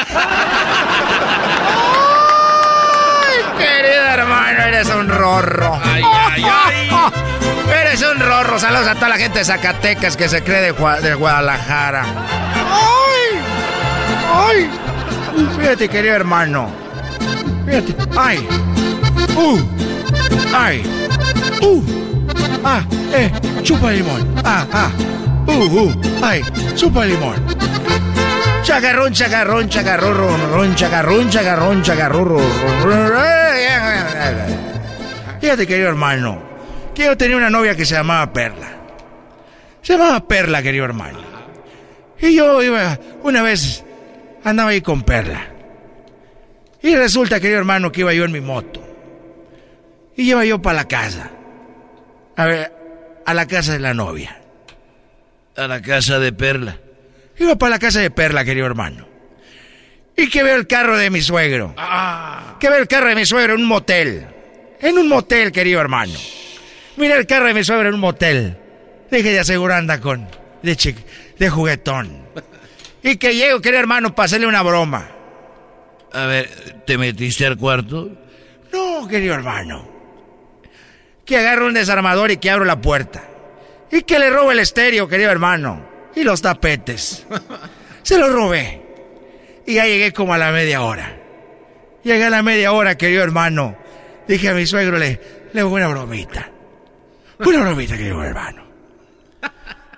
Ay, 2.08 3.40
querido 3.58 4.02
hermano, 4.06 4.62
eres 4.64 4.88
un 4.90 5.10
rorro. 5.10 5.80
Ay, 5.84 6.04
ay, 6.06 6.44
ay. 6.44 6.90
Eres 7.82 8.02
un 8.04 8.20
rorro. 8.20 8.58
Saludos 8.60 8.88
a 8.88 8.96
toda 8.96 9.10
la 9.10 9.18
gente 9.18 9.40
de 9.40 9.46
Zacatecas 9.46 10.18
que 10.18 10.28
se 10.28 10.44
cree 10.44 10.62
de, 10.62 10.74
de 11.02 11.14
Guadalajara. 11.14 12.04
¡Ay! 12.72 13.40
¡Ay! 14.34 14.70
Fíjate, 15.60 15.88
querido 15.90 16.16
hermano. 16.16 16.72
Fíjate. 17.66 17.96
¡Ay! 18.18 18.48
¡Uh! 19.36 19.60
¡Ay! 20.54 20.84
¡Uh! 21.62 21.82
¡Ah! 22.64 22.84
¡Eh! 23.14 23.32
¡Chupa 23.64 23.92
limón! 23.92 24.34
¡Ah! 24.44 24.68
¡Ah! 24.72 24.92
¡Uh! 25.48 25.52
¡Uh! 25.52 26.02
¡Ay! 26.22 26.42
¡Chupa 26.76 27.06
limón! 27.06 27.36
Chagarrón, 28.64 29.14
chagarrón, 29.14 29.68
chagarrón, 29.70 30.16
ron, 30.52 30.76
chagarrón, 30.76 31.30
chagarrón, 31.30 31.82
chagarrón. 31.82 32.42
Fíjate, 35.42 35.66
querido 35.66 35.90
hermano, 35.90 36.40
que 36.94 37.06
yo 37.06 37.18
tenía 37.18 37.38
una 37.38 37.50
novia 37.50 37.76
que 37.76 37.86
se 37.86 37.96
llamaba 37.96 38.32
Perla. 38.32 38.68
Se 39.82 39.94
llamaba 39.94 40.20
Perla, 40.28 40.62
querido 40.62 40.86
hermano. 40.86 41.20
Y 42.20 42.36
yo 42.36 42.62
iba, 42.62 43.00
una 43.24 43.42
vez, 43.42 43.84
andaba 44.44 44.70
ahí 44.70 44.82
con 44.82 45.02
Perla. 45.04 45.48
Y 46.82 46.96
resulta, 46.96 47.40
querido 47.40 47.60
hermano, 47.60 47.92
que 47.92 48.02
iba 48.02 48.14
yo 48.14 48.26
en 48.26 48.32
mi 48.32 48.42
moto. 48.42 48.89
Y 50.20 50.32
iba 50.32 50.44
yo 50.44 50.62
para 50.62 50.80
la 50.80 50.86
casa. 50.86 51.32
A 52.36 52.46
ver, 52.46 52.74
a 53.26 53.34
la 53.34 53.48
casa 53.48 53.72
de 53.72 53.80
la 53.80 53.94
novia. 53.94 54.38
A 55.56 55.66
la 55.66 55.82
casa 55.82 56.20
de 56.20 56.34
Perla. 56.34 56.78
Iba 57.38 57.56
para 57.56 57.70
la 57.70 57.80
casa 57.80 58.02
de 58.02 58.12
Perla, 58.12 58.44
querido 58.44 58.66
hermano. 58.66 59.08
Y 60.18 60.28
que 60.28 60.44
veo 60.44 60.58
el 60.58 60.68
carro 60.68 60.98
de 60.98 61.10
mi 61.10 61.22
suegro. 61.22 61.74
Ah. 61.78 62.58
Que 62.60 62.70
veo 62.70 62.80
el 62.80 62.90
carro 62.90 63.08
de 63.08 63.16
mi 63.16 63.26
suegro 63.26 63.54
en 63.54 63.62
un 63.62 63.68
motel. 63.68 64.28
En 64.82 64.98
un 64.98 65.08
motel, 65.08 65.54
querido 65.54 65.80
hermano. 65.80 66.20
Mira 66.98 67.16
el 67.16 67.26
carro 67.26 67.46
de 67.46 67.54
mi 67.54 67.64
suegro 67.64 67.88
en 67.88 67.96
un 67.96 68.02
motel. 68.02 68.58
Dije 69.10 69.32
de 69.32 69.40
aseguranda 69.40 70.02
con... 70.02 70.28
De, 70.62 70.96
de 71.38 71.50
juguetón. 71.50 72.28
Y 73.02 73.16
que 73.16 73.34
llego, 73.34 73.62
querido 73.62 73.80
hermano, 73.80 74.14
para 74.14 74.26
hacerle 74.26 74.48
una 74.48 74.64
broma. 74.64 75.10
A 76.12 76.26
ver, 76.26 76.84
¿te 76.86 76.98
metiste 76.98 77.46
al 77.46 77.56
cuarto? 77.56 78.12
No, 78.74 79.08
querido 79.08 79.34
hermano. 79.34 79.89
Que 81.30 81.38
agarro 81.38 81.68
un 81.68 81.76
desarmador 81.76 82.32
y 82.32 82.38
que 82.38 82.50
abro 82.50 82.66
la 82.66 82.82
puerta. 82.82 83.22
Y 83.92 84.02
que 84.02 84.18
le 84.18 84.32
robo 84.32 84.52
el 84.52 84.58
estéreo, 84.58 85.08
querido 85.08 85.30
hermano. 85.30 85.86
Y 86.16 86.24
los 86.24 86.42
tapetes. 86.42 87.28
Se 88.02 88.18
los 88.18 88.34
robé. 88.34 88.82
Y 89.68 89.76
ya 89.76 89.86
llegué 89.86 90.12
como 90.12 90.34
a 90.34 90.40
la 90.40 90.52
media 90.52 90.82
hora. 90.82 91.16
Llegué 92.04 92.24
a 92.24 92.32
la 92.32 92.42
media 92.42 92.72
hora, 92.72 92.98
querido 92.98 93.22
hermano. 93.22 93.78
Dije 94.28 94.50
a 94.50 94.56
mi 94.56 94.66
suegro, 94.66 94.98
le, 94.98 95.22
le 95.54 95.62
hago 95.62 95.70
una 95.70 95.88
bromita. 95.88 96.50
Una 97.38 97.62
bromita, 97.62 97.96
querido 97.96 98.24
hermano. 98.24 98.64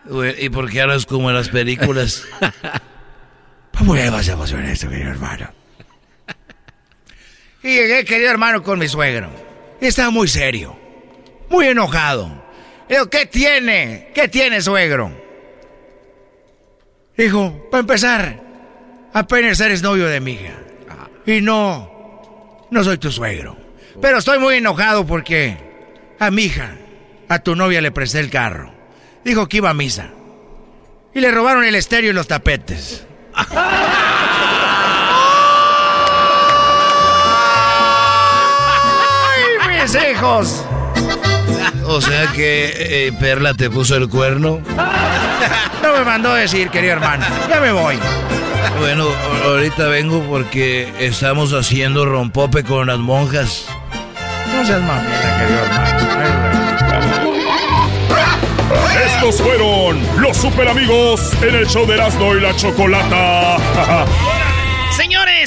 ¿Y 0.38 0.50
por 0.50 0.70
qué 0.70 0.82
hablas 0.82 1.06
como 1.06 1.30
en 1.30 1.38
las 1.38 1.48
películas? 1.48 2.26
¿Cómo 3.78 3.96
le 3.96 4.10
vas 4.10 4.28
a 4.28 4.34
emocionar 4.34 4.66
esto, 4.66 4.90
querido 4.90 5.12
hermano? 5.12 5.50
Y 7.64 7.70
llegué, 7.70 8.04
querido 8.04 8.32
hermano, 8.32 8.62
con 8.62 8.80
mi 8.80 8.90
suegro. 8.90 9.30
Y 9.80 9.86
estaba 9.86 10.10
muy 10.10 10.28
serio. 10.28 10.81
Muy 11.52 11.68
enojado. 11.68 12.32
Digo, 12.88 13.10
¿qué 13.10 13.26
tiene? 13.26 14.12
¿Qué 14.16 14.30
tiene, 14.30 14.62
suegro? 14.62 15.12
Dijo, 17.18 17.68
para 17.70 17.82
empezar, 17.82 18.42
apenas 19.12 19.60
eres 19.60 19.82
novio 19.82 20.08
de 20.08 20.22
mi 20.22 20.32
hija. 20.32 20.54
Y 21.26 21.42
no, 21.42 22.64
no 22.72 22.84
soy 22.86 22.98
tu 22.98 23.12
suegro. 23.12 23.58
Pero 24.02 24.20
estoy 24.20 24.40
muy 24.40 24.56
enojado 24.56 25.06
porque 25.06 25.58
a 26.20 26.32
mi 26.32 26.44
hija, 26.44 26.78
a 27.28 27.40
tu 27.40 27.58
novia 27.58 27.82
le 27.82 27.92
presté 27.92 28.22
el 28.22 28.30
carro. 28.30 28.74
Dijo 29.26 29.50
que 29.50 29.58
iba 29.58 29.72
a 29.72 29.74
misa. 29.74 30.10
Y 31.14 31.20
le 31.20 31.32
robaron 31.32 31.66
el 31.66 31.76
estéreo 31.76 32.12
y 32.12 32.14
los 32.14 32.28
tapetes. 32.28 33.06
¡Ay, 33.36 33.48
mis 39.82 39.96
hijos! 39.96 40.66
O 41.94 42.00
sea 42.00 42.32
que 42.32 42.72
eh, 43.08 43.14
Perla 43.20 43.54
te 43.54 43.70
puso 43.70 43.98
el 43.98 44.08
cuerno. 44.08 44.62
No 45.84 45.94
me 45.94 46.06
mandó 46.06 46.34
decir, 46.34 46.70
querido 46.70 46.94
hermano. 46.94 47.26
Ya 47.50 47.60
me 47.60 47.74
voy. 47.74 48.00
Bueno, 48.80 49.08
ahorita 49.44 49.88
vengo 49.88 50.22
porque 50.22 50.92
estamos 51.00 51.52
haciendo 51.52 52.06
rompope 52.06 52.64
con 52.64 52.88
las 52.88 52.98
monjas. 52.98 53.66
No 54.56 54.66
seas 54.66 54.82
mamita, 54.82 55.38
querido 55.40 55.60
hermano. 55.60 55.92
Estos 59.06 59.42
fueron 59.42 60.00
los 60.18 60.38
super 60.38 60.70
amigos 60.70 61.34
en 61.42 61.56
el 61.56 61.68
show 61.68 61.86
de 61.86 61.96
Erasmo 61.96 62.36
y 62.36 62.40
la 62.40 62.56
Chocolata. 62.56 63.58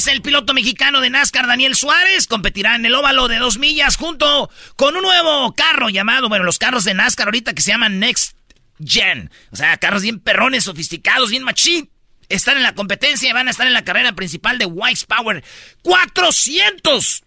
El 0.06 0.22
piloto 0.22 0.54
mexicano 0.54 1.00
de 1.00 1.08
NASCAR, 1.08 1.46
Daniel 1.46 1.74
Suárez, 1.74 2.26
competirá 2.26 2.76
en 2.76 2.84
el 2.84 2.94
óvalo 2.94 3.26
de 3.26 3.38
dos 3.38 3.56
millas 3.58 3.96
junto 3.96 4.50
con 4.76 4.94
un 4.96 5.02
nuevo 5.02 5.54
carro 5.54 5.88
llamado, 5.88 6.28
bueno, 6.28 6.44
los 6.44 6.58
carros 6.58 6.84
de 6.84 6.92
NASCAR 6.92 7.28
ahorita 7.28 7.54
que 7.54 7.62
se 7.62 7.70
llaman 7.70 8.00
Next 8.00 8.36
Gen. 8.84 9.30
O 9.50 9.56
sea, 9.56 9.78
carros 9.78 10.02
bien 10.02 10.20
perrones, 10.20 10.64
sofisticados, 10.64 11.30
bien 11.30 11.42
machín. 11.42 11.88
Están 12.28 12.58
en 12.58 12.64
la 12.64 12.74
competencia 12.74 13.30
y 13.30 13.32
van 13.32 13.48
a 13.48 13.50
estar 13.50 13.66
en 13.66 13.72
la 13.72 13.84
carrera 13.84 14.12
principal 14.12 14.58
de 14.58 14.66
Wise 14.66 15.06
Power 15.06 15.42
400. 15.82 17.22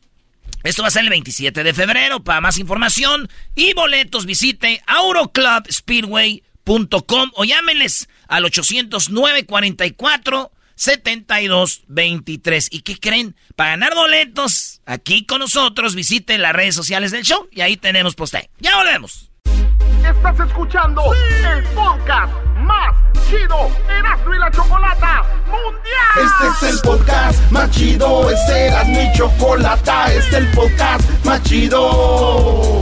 Esto 0.63 0.83
va 0.83 0.89
a 0.89 0.91
ser 0.91 1.03
el 1.03 1.09
27 1.09 1.63
de 1.63 1.73
febrero. 1.73 2.23
Para 2.23 2.41
más 2.41 2.59
información 2.59 3.27
y 3.55 3.73
boletos, 3.73 4.27
visite 4.27 4.83
auroclubspeedway.com 4.85 7.31
o 7.33 7.43
llámenles 7.43 8.07
al 8.27 8.45
809 8.45 9.45
44 9.45 10.51
7223. 10.77 12.69
¿Y 12.71 12.81
qué 12.81 12.97
creen? 12.97 13.35
Para 13.55 13.71
ganar 13.71 13.93
boletos, 13.95 14.81
aquí 14.85 15.25
con 15.25 15.39
nosotros, 15.39 15.95
visiten 15.95 16.41
las 16.41 16.53
redes 16.53 16.75
sociales 16.75 17.11
del 17.11 17.23
show 17.23 17.47
y 17.51 17.61
ahí 17.61 17.75
tenemos 17.75 18.15
poste. 18.15 18.49
Ya 18.59 18.77
volvemos. 18.77 19.31
Estás 20.07 20.39
escuchando 20.39 21.01
el 21.13 21.63
podcast 21.73 22.33
más 22.59 22.95
chido 23.29 23.69
Erasmo 23.89 24.33
y 24.33 24.39
la 24.39 24.51
Chocolata 24.51 25.23
Mundial. 25.47 26.15
Este 26.15 26.47
es 26.67 26.73
el 26.73 26.79
podcast 26.81 27.51
más 27.51 27.69
chido, 27.71 28.29
este 28.29 28.67
era 28.67 28.83
mi 28.85 29.11
chocolata, 29.13 30.13
este 30.13 30.29
es 30.29 30.33
el 30.33 30.51
podcast 30.51 31.25
más 31.25 31.43
chido. 31.43 32.81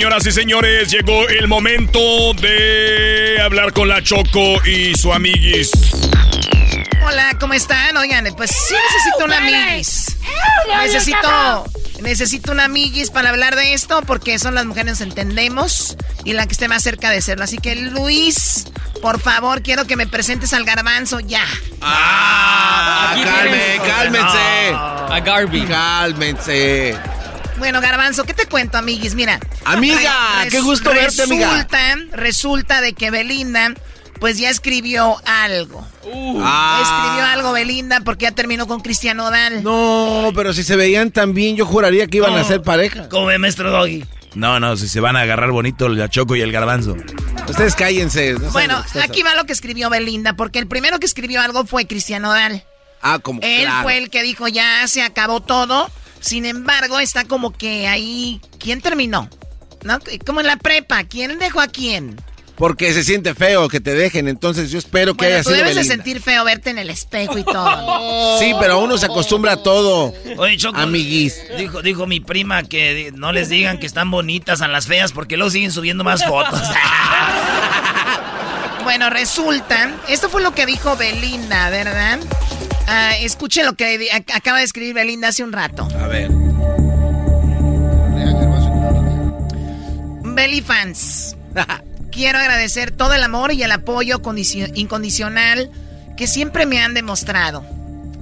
Señoras 0.00 0.26
y 0.26 0.32
señores, 0.32 0.90
llegó 0.90 1.28
el 1.28 1.46
momento 1.46 2.32
de 2.40 3.38
hablar 3.38 3.74
con 3.74 3.86
la 3.86 4.02
Choco 4.02 4.56
y 4.64 4.94
su 4.94 5.12
amiguis. 5.12 5.70
Hola, 7.04 7.36
¿cómo 7.38 7.52
están? 7.52 7.94
Oigan, 7.98 8.24
pues 8.34 8.50
sí 8.50 8.74
necesito 8.74 9.26
una 9.26 9.36
amiguis. 9.36 10.16
Necesito, 10.82 11.64
necesito 12.00 12.52
una 12.52 12.64
amiguis 12.64 13.10
para 13.10 13.28
hablar 13.28 13.56
de 13.56 13.74
esto 13.74 14.00
porque 14.06 14.38
son 14.38 14.54
las 14.54 14.64
mujeres 14.64 14.84
que 14.86 14.90
nos 14.92 15.00
entendemos 15.02 15.98
y 16.24 16.32
la 16.32 16.46
que 16.46 16.52
esté 16.52 16.66
más 16.66 16.82
cerca 16.82 17.10
de 17.10 17.20
serlo. 17.20 17.44
Así 17.44 17.58
que 17.58 17.76
Luis, 17.76 18.68
por 19.02 19.20
favor, 19.20 19.60
quiero 19.60 19.86
que 19.86 19.96
me 19.96 20.06
presentes 20.06 20.54
al 20.54 20.64
garbanzo 20.64 21.20
ya. 21.20 21.44
Ah, 21.82 23.16
calme, 23.22 23.80
cálmense. 23.86 24.72
A 24.74 25.20
Garby. 25.22 25.66
Cálmense. 25.66 26.98
Bueno, 27.60 27.82
Garbanzo, 27.82 28.24
¿qué 28.24 28.32
te 28.32 28.46
cuento, 28.46 28.78
amiguis? 28.78 29.14
Mira. 29.14 29.38
Amiga, 29.66 30.10
qué 30.50 30.60
gusto 30.60 30.90
verte, 30.94 31.22
amiga. 31.24 31.52
Resulta, 31.52 32.16
resulta 32.16 32.80
de 32.80 32.94
que 32.94 33.10
Belinda, 33.10 33.74
pues 34.18 34.38
ya 34.38 34.48
escribió 34.48 35.20
algo. 35.26 35.86
Ah. 36.42 36.80
Escribió 36.82 37.26
algo 37.26 37.52
Belinda 37.52 38.00
porque 38.00 38.24
ya 38.24 38.32
terminó 38.32 38.66
con 38.66 38.80
Cristian 38.80 39.20
Odal. 39.20 39.62
No, 39.62 40.32
pero 40.34 40.54
si 40.54 40.64
se 40.64 40.74
veían 40.74 41.10
tan 41.10 41.34
bien, 41.34 41.54
yo 41.54 41.66
juraría 41.66 42.06
que 42.06 42.16
iban 42.16 42.34
a 42.34 42.44
ser 42.44 42.62
pareja. 42.62 43.10
Come, 43.10 43.36
maestro 43.36 43.70
Doggy. 43.70 44.06
No, 44.34 44.58
no, 44.58 44.78
si 44.78 44.88
se 44.88 45.00
van 45.00 45.16
a 45.16 45.20
agarrar 45.20 45.50
bonito 45.50 45.90
la 45.90 46.08
Choco 46.08 46.34
y 46.36 46.40
el 46.40 46.52
Garbanzo. 46.52 46.96
Ustedes 47.46 47.74
cállense. 47.74 48.32
no 48.32 48.50
Bueno, 48.52 48.82
aquí 49.02 49.22
va 49.22 49.34
lo 49.34 49.44
que 49.44 49.52
escribió 49.52 49.90
Belinda, 49.90 50.32
porque 50.32 50.58
el 50.60 50.66
primero 50.66 50.98
que 50.98 51.04
escribió 51.04 51.42
algo 51.42 51.66
fue 51.66 51.86
Cristian 51.86 52.24
Odal. 52.24 52.64
Ah, 53.02 53.18
como 53.18 53.40
Él 53.42 53.64
claro. 53.64 53.82
fue 53.82 53.98
el 53.98 54.08
que 54.08 54.22
dijo 54.22 54.48
ya 54.48 54.88
se 54.88 55.02
acabó 55.02 55.40
todo. 55.40 55.90
Sin 56.20 56.44
embargo, 56.44 56.98
está 56.98 57.24
como 57.24 57.52
que 57.52 57.88
ahí. 57.88 58.40
¿Quién 58.58 58.80
terminó? 58.80 59.28
¿No? 59.82 59.98
Como 60.26 60.40
en 60.40 60.46
la 60.46 60.56
prepa. 60.56 61.04
¿Quién 61.04 61.38
dejó 61.38 61.60
a 61.60 61.68
quién? 61.68 62.16
Porque 62.56 62.92
se 62.92 63.02
siente 63.04 63.34
feo 63.34 63.70
que 63.70 63.80
te 63.80 63.94
dejen, 63.94 64.28
entonces 64.28 64.70
yo 64.70 64.78
espero 64.78 65.14
que 65.14 65.24
Bueno, 65.24 65.36
haya 65.36 65.42
tú 65.42 65.48
sido 65.48 65.62
debes 65.62 65.76
de 65.76 65.84
sentir 65.84 66.20
feo 66.20 66.44
verte 66.44 66.68
en 66.68 66.78
el 66.78 66.90
espejo 66.90 67.38
y 67.38 67.42
todo. 67.42 68.36
Sí, 68.38 68.52
pero 68.60 68.78
uno 68.80 68.98
se 68.98 69.06
acostumbra 69.06 69.52
a 69.52 69.56
todo. 69.62 70.12
Oye, 70.36 70.58
Choco. 70.58 70.78
Amiguis. 70.78 71.40
Dijo, 71.56 71.80
dijo 71.80 72.06
mi 72.06 72.20
prima 72.20 72.62
que 72.62 73.12
no 73.14 73.32
les 73.32 73.48
digan 73.48 73.78
que 73.78 73.86
están 73.86 74.10
bonitas 74.10 74.60
a 74.60 74.68
las 74.68 74.86
feas 74.86 75.12
porque 75.12 75.38
luego 75.38 75.50
siguen 75.50 75.72
subiendo 75.72 76.04
más 76.04 76.24
fotos. 76.24 76.60
Bueno, 78.82 79.10
resulta, 79.10 79.94
esto 80.08 80.30
fue 80.30 80.42
lo 80.42 80.52
que 80.52 80.66
dijo 80.66 80.96
Belinda, 80.96 81.68
¿verdad? 81.70 82.18
Ah, 82.92 83.16
escuche 83.20 83.62
lo 83.64 83.74
que 83.74 84.08
acaba 84.34 84.58
de 84.58 84.64
escribir 84.64 84.94
Belinda 84.94 85.28
hace 85.28 85.44
un 85.44 85.52
rato. 85.52 85.86
A 85.98 86.08
ver. 86.08 86.28
Belly 90.34 90.60
fans, 90.60 91.36
quiero 92.10 92.38
agradecer 92.38 92.90
todo 92.90 93.14
el 93.14 93.22
amor 93.22 93.52
y 93.52 93.62
el 93.62 93.72
apoyo 93.72 94.22
condicio- 94.22 94.70
incondicional 94.74 95.70
que 96.16 96.26
siempre 96.26 96.66
me 96.66 96.80
han 96.80 96.94
demostrado. 96.94 97.64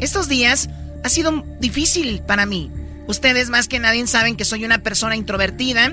Estos 0.01 0.29
días 0.29 0.69
ha 1.05 1.09
sido 1.09 1.45
difícil 1.61 2.21
para 2.27 2.45
mí. 2.47 2.71
Ustedes 3.07 3.49
más 3.49 3.69
que 3.69 3.79
nadie 3.79 4.07
saben 4.07 4.37
que 4.37 4.45
soy 4.45 4.65
una 4.65 4.79
persona 4.79 5.17
introvertida 5.17 5.93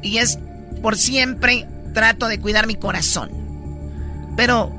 y 0.00 0.18
es 0.18 0.38
por 0.80 0.96
siempre 0.96 1.66
trato 1.92 2.26
de 2.26 2.40
cuidar 2.40 2.66
mi 2.66 2.74
corazón. 2.76 3.30
Pero 4.36 4.72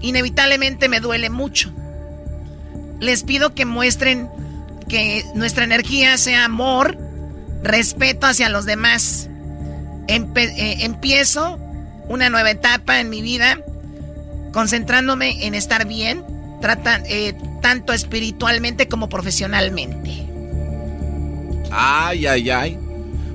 inevitablemente 0.00 0.88
me 0.88 1.00
duele 1.00 1.28
mucho. 1.30 1.72
Les 3.00 3.22
pido 3.22 3.54
que 3.54 3.64
muestren 3.64 4.28
que 4.88 5.24
nuestra 5.34 5.64
energía 5.64 6.16
sea 6.18 6.44
amor, 6.46 6.96
respeto 7.62 8.26
hacia 8.26 8.48
los 8.48 8.64
demás. 8.64 9.28
Empe- 10.08 10.52
eh, 10.56 10.84
empiezo 10.84 11.58
una 12.08 12.30
nueva 12.30 12.50
etapa 12.50 13.00
en 13.00 13.10
mi 13.10 13.20
vida 13.22 13.58
concentrándome 14.52 15.46
en 15.46 15.54
estar 15.54 15.86
bien, 15.86 16.24
trata- 16.62 17.02
eh, 17.06 17.34
tanto 17.60 17.92
espiritualmente 17.92 18.88
como 18.88 19.08
profesionalmente. 19.08 20.24
Ay, 21.70 22.26
ay, 22.26 22.50
ay. 22.50 22.78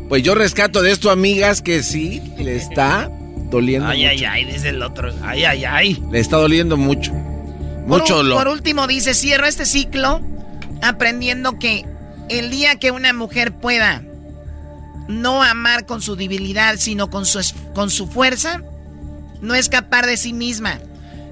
Pues 0.09 0.23
yo 0.23 0.35
rescato 0.35 0.81
de 0.81 0.91
esto, 0.91 1.11
amigas, 1.11 1.61
que 1.61 1.83
sí, 1.83 2.21
le 2.37 2.55
está 2.55 3.09
doliendo 3.49 3.87
Ay, 3.89 3.99
mucho. 3.99 4.09
ay, 4.11 4.25
ay, 4.25 4.45
dice 4.45 4.69
el 4.69 4.81
otro. 4.81 5.13
Ay, 5.23 5.43
ay, 5.45 5.65
ay. 5.65 6.03
Le 6.11 6.19
está 6.19 6.37
doliendo 6.37 6.75
mucho. 6.77 7.13
Mucho 7.85 8.17
por, 8.17 8.33
por 8.33 8.47
último 8.47 8.87
dice, 8.87 9.13
cierro 9.13 9.45
este 9.45 9.65
ciclo 9.65 10.21
aprendiendo 10.81 11.59
que 11.59 11.85
el 12.29 12.49
día 12.49 12.75
que 12.75 12.91
una 12.91 13.13
mujer 13.13 13.53
pueda 13.53 14.03
no 15.07 15.43
amar 15.43 15.85
con 15.85 16.01
su 16.01 16.15
debilidad, 16.15 16.75
sino 16.77 17.09
con 17.09 17.25
su, 17.25 17.39
con 17.73 17.89
su 17.89 18.07
fuerza, 18.07 18.61
no 19.41 19.55
escapar 19.55 20.05
de 20.05 20.17
sí 20.17 20.33
misma, 20.33 20.79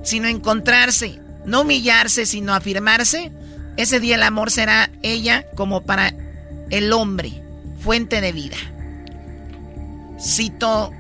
sino 0.04 0.28
encontrarse, 0.28 1.20
no 1.46 1.62
humillarse, 1.62 2.26
sino 2.26 2.54
afirmarse, 2.54 3.32
ese 3.78 4.00
día 4.00 4.16
el 4.16 4.24
amor 4.24 4.52
será 4.52 4.92
ella 5.02 5.46
como 5.56 5.84
para 5.84 6.14
el 6.70 6.92
hombre, 6.92 7.42
fuente 7.80 8.22
de 8.22 8.32
vida. 8.32 8.58
Cito 10.20 10.92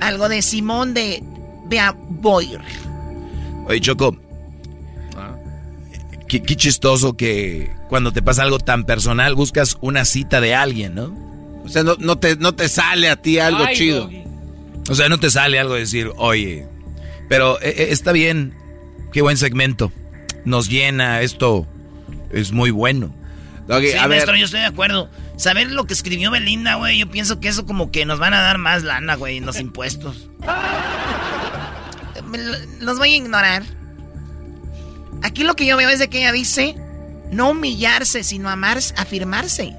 algo 0.00 0.28
de 0.28 0.42
Simón 0.42 0.94
de 0.94 1.22
Beauvoir. 1.66 2.62
Oye, 3.66 3.80
Choco. 3.80 4.25
Qué, 6.28 6.42
qué 6.42 6.56
chistoso 6.56 7.16
que 7.16 7.70
cuando 7.88 8.12
te 8.12 8.22
pasa 8.22 8.42
algo 8.42 8.58
tan 8.58 8.84
personal 8.84 9.34
buscas 9.34 9.76
una 9.80 10.04
cita 10.04 10.40
de 10.40 10.54
alguien, 10.54 10.94
¿no? 10.94 11.16
O 11.64 11.68
sea, 11.68 11.82
no, 11.82 11.96
no 11.98 12.18
te, 12.18 12.36
no 12.36 12.54
te 12.54 12.68
sale 12.68 13.08
a 13.08 13.16
ti 13.16 13.38
algo 13.38 13.64
Ay, 13.64 13.76
chido. 13.76 14.04
Doggy. 14.04 14.24
O 14.88 14.94
sea, 14.94 15.08
no 15.08 15.18
te 15.18 15.30
sale 15.30 15.58
algo 15.58 15.74
de 15.74 15.80
decir, 15.80 16.12
oye, 16.16 16.66
pero 17.28 17.60
eh, 17.60 17.74
eh, 17.76 17.86
está 17.90 18.12
bien, 18.12 18.54
qué 19.12 19.20
buen 19.20 19.36
segmento. 19.36 19.92
Nos 20.44 20.68
llena, 20.68 21.22
esto 21.22 21.66
es 22.30 22.52
muy 22.52 22.70
bueno. 22.70 23.12
Doggy, 23.66 23.88
Sí, 23.88 23.96
a 23.96 24.02
ver, 24.02 24.18
maestro, 24.18 24.36
yo 24.36 24.44
estoy 24.44 24.60
de 24.60 24.66
acuerdo. 24.66 25.10
Saber 25.36 25.72
lo 25.72 25.86
que 25.86 25.94
escribió 25.94 26.30
Belinda, 26.30 26.76
güey, 26.76 26.98
yo 26.98 27.10
pienso 27.10 27.40
que 27.40 27.48
eso 27.48 27.66
como 27.66 27.90
que 27.90 28.06
nos 28.06 28.20
van 28.20 28.32
a 28.32 28.40
dar 28.40 28.58
más 28.58 28.84
lana, 28.84 29.16
güey, 29.16 29.38
en 29.38 29.46
los 29.46 29.58
impuestos. 29.58 30.30
Los 32.80 32.98
voy 32.98 33.14
a 33.14 33.16
ignorar. 33.16 33.62
Aquí 35.22 35.44
lo 35.44 35.54
que 35.54 35.66
yo 35.66 35.76
veo 35.76 35.88
es 35.88 35.98
de 35.98 36.08
que 36.08 36.18
ella 36.18 36.32
dice 36.32 36.76
no 37.30 37.50
humillarse, 37.50 38.22
sino 38.24 38.48
amar, 38.48 38.78
afirmarse. 38.96 39.74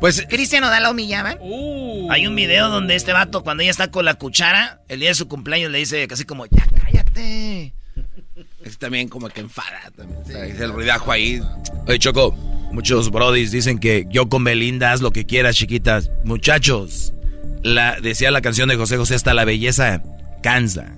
pues 0.00 0.24
Cristian 0.28 0.64
Odal 0.64 0.82
la 0.82 0.90
humillaba. 0.90 1.36
Uh. 1.40 2.10
Hay 2.10 2.26
un 2.26 2.34
video 2.34 2.68
donde 2.68 2.94
este 2.94 3.12
vato, 3.12 3.42
cuando 3.42 3.62
ella 3.62 3.70
está 3.70 3.90
con 3.90 4.04
la 4.04 4.14
cuchara, 4.14 4.80
el 4.88 5.00
día 5.00 5.10
de 5.10 5.14
su 5.14 5.28
cumpleaños 5.28 5.70
le 5.70 5.78
dice 5.78 6.06
casi 6.08 6.24
como, 6.24 6.46
ya 6.46 6.66
cállate. 6.84 7.72
es 8.64 8.78
también 8.78 9.08
como 9.08 9.28
que 9.28 9.40
enfada. 9.40 9.90
También. 9.96 10.20
O 10.22 10.26
sea, 10.26 10.44
es 10.46 10.60
el 10.60 10.72
ruidajo 10.72 11.12
ahí. 11.12 11.40
Oye, 11.86 11.98
Choco, 11.98 12.32
muchos 12.72 13.10
brodis 13.10 13.50
dicen 13.50 13.78
que 13.78 14.06
yo 14.10 14.28
con 14.28 14.44
Belinda 14.44 14.92
haz 14.92 15.00
lo 15.00 15.10
que 15.10 15.24
quieras, 15.24 15.56
chiquitas. 15.56 16.10
Muchachos, 16.24 17.14
la, 17.62 18.00
decía 18.00 18.30
la 18.30 18.40
canción 18.40 18.68
de 18.68 18.76
José 18.76 18.96
José, 18.96 19.14
hasta 19.14 19.34
la 19.34 19.44
belleza 19.44 20.02
cansa. 20.42 20.96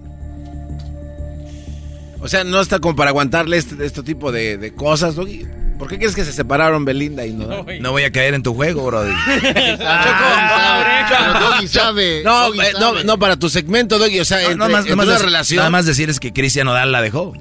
O 2.25 2.29
sea, 2.29 2.43
no 2.43 2.61
está 2.61 2.79
como 2.81 2.97
para 2.97 3.11
aguantarle 3.11 3.59
este, 3.59 3.85
este 3.85 4.03
tipo 4.03 4.33
de, 4.33 4.57
de 4.57 4.73
cosas, 4.73 5.15
Doggy. 5.15 5.47
¿Por 5.79 5.89
qué 5.89 5.99
crees 5.99 6.15
que 6.15 6.25
se 6.25 6.33
separaron 6.33 6.85
Belinda 6.87 7.27
y 7.27 7.33
no? 7.35 7.67
No 7.81 7.91
voy 7.93 8.05
a 8.05 8.11
caer 8.13 8.33
en 8.33 8.43
tu 8.43 8.55
juego, 8.55 8.87
brody. 8.87 9.13
Pero 9.43 9.79
Doggy 11.41 11.69
sabe. 11.69 12.23
No, 12.25 12.47
Doggy 12.47 12.61
eh, 12.61 12.73
no, 12.75 12.81
sabe. 12.81 13.05
no, 13.05 13.19
para 13.19 13.37
tu 13.37 13.51
segmento, 13.51 13.99
Doggy. 13.99 14.21
O 14.21 14.25
sea, 14.25 14.39
No, 14.39 14.45
entre, 14.45 14.57
no 14.57 14.69
más, 14.71 14.81
entre 14.81 14.91
no 14.93 14.97
más 14.97 15.07
una 15.07 15.19
relación. 15.19 15.59
nada 15.59 15.71
más 15.71 15.85
decirles 15.85 16.19
que 16.19 16.33
Cristian 16.33 16.67
Odal 16.69 16.93
la 16.93 17.03
dejó. 17.03 17.35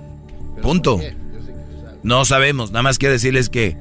Punto. 0.62 1.00
No 2.02 2.26
sabemos, 2.26 2.72
nada 2.72 2.84
más 2.84 2.98
quiero 2.98 3.14
decirles 3.14 3.48
que 3.50 3.78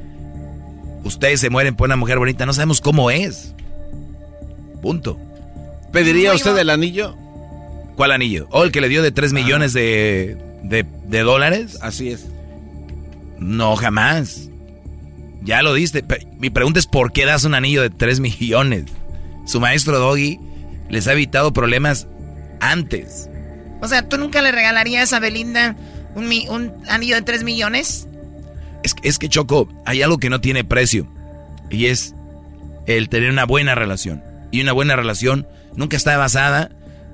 ustedes 1.02 1.40
se 1.40 1.50
mueren 1.50 1.74
por 1.74 1.88
una 1.88 1.96
mujer 1.96 2.18
bonita, 2.18 2.46
no 2.46 2.52
sabemos 2.52 2.80
cómo 2.80 3.10
es. 3.10 3.54
Punto. 4.80 5.18
¿Pediría 5.92 6.32
usted 6.32 6.56
el 6.58 6.70
anillo? 6.70 7.16
¿Cuál 7.96 8.12
anillo? 8.12 8.46
¿O 8.50 8.62
el 8.62 8.70
que 8.70 8.80
le 8.80 8.88
dio 8.88 9.02
de 9.02 9.10
3 9.10 9.32
millones 9.32 9.72
de, 9.72 10.36
de, 10.62 10.84
de 11.06 11.20
dólares? 11.20 11.78
Así 11.82 12.10
es. 12.10 12.26
No, 13.38 13.76
jamás. 13.76 14.48
Ya 15.42 15.62
lo 15.62 15.74
diste. 15.74 16.04
Mi 16.38 16.50
pregunta 16.50 16.78
es 16.78 16.86
¿por 16.86 17.12
qué 17.12 17.24
das 17.26 17.44
un 17.44 17.54
anillo 17.54 17.82
de 17.82 17.90
3 17.90 18.20
millones? 18.40 18.84
Su 19.46 19.60
maestro 19.60 19.98
Doggy 19.98 20.38
les 20.88 21.08
ha 21.08 21.12
evitado 21.12 21.52
problemas 21.52 22.06
antes. 22.60 23.28
O 23.80 23.88
sea, 23.88 24.08
¿tú 24.08 24.16
nunca 24.18 24.42
le 24.42 24.52
regalarías 24.52 25.12
a 25.12 25.18
Belinda 25.18 25.76
un, 26.14 26.26
un 26.48 26.72
anillo 26.88 27.16
de 27.16 27.22
3 27.22 27.42
millones? 27.42 28.06
Es, 28.84 28.94
es 29.02 29.18
que 29.18 29.28
Choco, 29.28 29.68
hay 29.84 30.02
algo 30.02 30.18
que 30.18 30.30
no 30.30 30.40
tiene 30.40 30.62
precio. 30.62 31.08
Y 31.70 31.86
es 31.86 32.14
el 32.86 33.08
tener 33.08 33.30
una 33.30 33.44
buena 33.44 33.74
relación. 33.74 34.22
Y 34.52 34.60
una 34.60 34.72
buena 34.72 34.94
relación 34.94 35.46
nunca 35.74 35.96
está 35.96 36.16
basada 36.16 36.70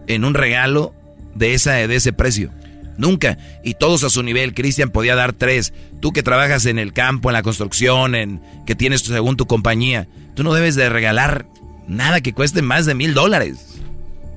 en 0.07 0.25
un 0.25 0.35
regalo 0.35 0.95
de, 1.35 1.55
esa, 1.55 1.73
de 1.73 1.95
ese 1.95 2.13
precio. 2.13 2.51
Nunca. 2.99 3.39
Y 3.65 3.75
todos 3.75 4.05
a 4.05 4.11
su 4.11 4.23
nivel. 4.23 4.53
Cristian 4.53 4.91
podía 4.91 5.15
dar 5.15 5.33
tres. 5.33 5.73
Tú 6.01 6.13
que 6.13 6.23
trabajas 6.23 6.67
en 6.67 6.79
el 6.79 6.93
campo, 6.93 7.31
en 7.31 7.35
la 7.35 7.43
construcción, 7.43 8.15
en 8.15 8.43
que 8.67 8.75
tienes 8.75 9.01
según 9.01 9.37
tu 9.37 9.47
compañía, 9.47 10.09
tú 10.35 10.43
no 10.45 10.53
debes 10.53 10.75
de 10.75 10.91
regalar 10.91 11.47
nada 11.87 12.21
que 12.21 12.35
cueste 12.35 12.61
más 12.61 12.85
de 12.85 12.95
mil 12.95 13.15
dólares 13.15 13.78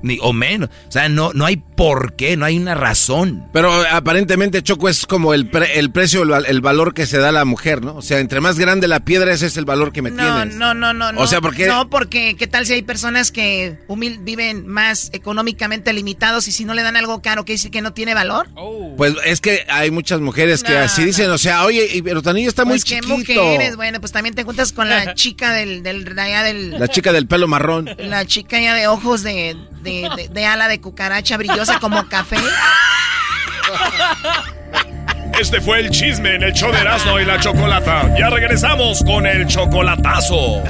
ni 0.02 0.18
o 0.20 0.32
menos. 0.32 0.68
O 0.88 0.92
sea, 0.92 1.08
no, 1.08 1.32
no 1.32 1.46
hay 1.46 1.56
por 1.56 2.14
qué, 2.14 2.36
no 2.36 2.44
hay 2.44 2.58
una 2.58 2.74
razón. 2.74 3.46
Pero 3.52 3.72
aparentemente, 3.90 4.62
Choco, 4.62 4.88
es 4.88 5.06
como 5.06 5.34
el, 5.34 5.50
el 5.74 5.90
precio, 5.90 6.22
el, 6.22 6.60
valor 6.60 6.94
que 6.94 7.06
se 7.06 7.18
da 7.18 7.30
a 7.30 7.32
la 7.32 7.44
mujer, 7.44 7.82
¿no? 7.82 7.96
O 7.96 8.02
sea, 8.02 8.18
entre 8.18 8.40
más 8.40 8.58
grande 8.58 8.88
la 8.88 9.00
piedra, 9.04 9.32
ese 9.32 9.46
es 9.46 9.56
el 9.56 9.64
valor 9.64 9.92
que 9.92 10.02
me 10.02 10.10
no, 10.10 10.22
tienes. 10.22 10.56
No, 10.56 10.74
no, 10.74 10.92
no, 10.92 11.12
no. 11.12 11.20
O 11.20 11.26
sea, 11.26 11.40
porque... 11.40 11.66
No, 11.66 11.88
porque 11.90 12.36
¿qué 12.36 12.46
tal 12.46 12.66
si 12.66 12.74
hay 12.74 12.82
personas 12.82 13.32
que 13.32 13.78
viven 14.20 14.66
más 14.66 15.10
económicamente 15.12 15.92
limitados 15.92 16.48
y 16.48 16.52
si 16.52 16.64
no 16.64 16.74
le 16.74 16.82
dan 16.82 16.96
algo 16.96 17.22
caro, 17.22 17.44
¿qué 17.44 17.52
dice 17.52 17.70
que 17.70 17.82
no 17.82 17.92
tiene 17.92 18.14
valor? 18.14 18.48
Oh. 18.56 18.94
Pues 18.96 19.14
es 19.24 19.40
que 19.40 19.64
hay 19.68 19.90
muchas 19.90 20.20
mujeres 20.20 20.62
que 20.62 20.76
así 20.76 21.04
dicen, 21.04 21.30
o 21.30 21.38
sea, 21.38 21.64
oye, 21.64 22.00
pero 22.04 22.22
tu 22.22 22.30
está 22.30 22.64
muy 22.64 22.74
pues 22.74 22.84
chiquito. 22.84 23.24
¿qué 23.24 23.34
mujeres? 23.36 23.76
Bueno, 23.76 24.00
pues 24.00 24.12
también 24.12 24.34
te 24.34 24.44
juntas 24.44 24.72
con 24.72 24.88
la 24.88 25.14
chica 25.14 25.52
del, 25.52 25.82
del, 25.82 26.04
del... 26.04 26.70
La 26.78 26.88
chica 26.88 27.12
del 27.12 27.26
pelo 27.26 27.48
marrón. 27.48 27.90
La 27.98 28.26
chica 28.26 28.60
ya 28.60 28.74
de 28.74 28.86
ojos 28.88 29.22
de, 29.22 29.56
de, 29.82 29.91
de, 30.00 30.28
de 30.30 30.46
ala 30.46 30.68
de 30.68 30.80
cucaracha 30.80 31.36
brillosa 31.36 31.78
como 31.78 32.08
café. 32.08 32.38
Este 35.38 35.60
fue 35.60 35.80
el 35.80 35.90
chisme 35.90 36.34
en 36.34 36.42
el 36.42 36.52
show 36.52 36.70
de 36.72 36.78
Erasmo 36.78 37.18
y 37.18 37.24
la 37.24 37.38
Chocolata. 37.40 38.14
Ya 38.18 38.30
regresamos 38.30 39.02
con 39.04 39.26
el 39.26 39.46
chocolatazo. 39.46 40.62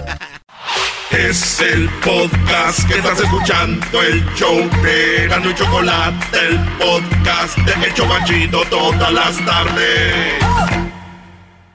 Es 1.10 1.60
el 1.60 1.90
podcast 2.02 2.88
que 2.88 2.94
estás 2.94 3.20
escuchando, 3.20 4.02
el 4.02 4.24
show 4.34 4.56
de 4.82 5.24
Erasmo 5.24 5.50
y 5.50 5.54
Chocolate, 5.54 6.38
el 6.48 6.58
podcast 6.78 7.58
de 7.58 7.86
El 7.86 7.94
Chocachito 7.94 8.62
todas 8.70 9.12
las 9.12 9.36
tardes. 9.44 10.81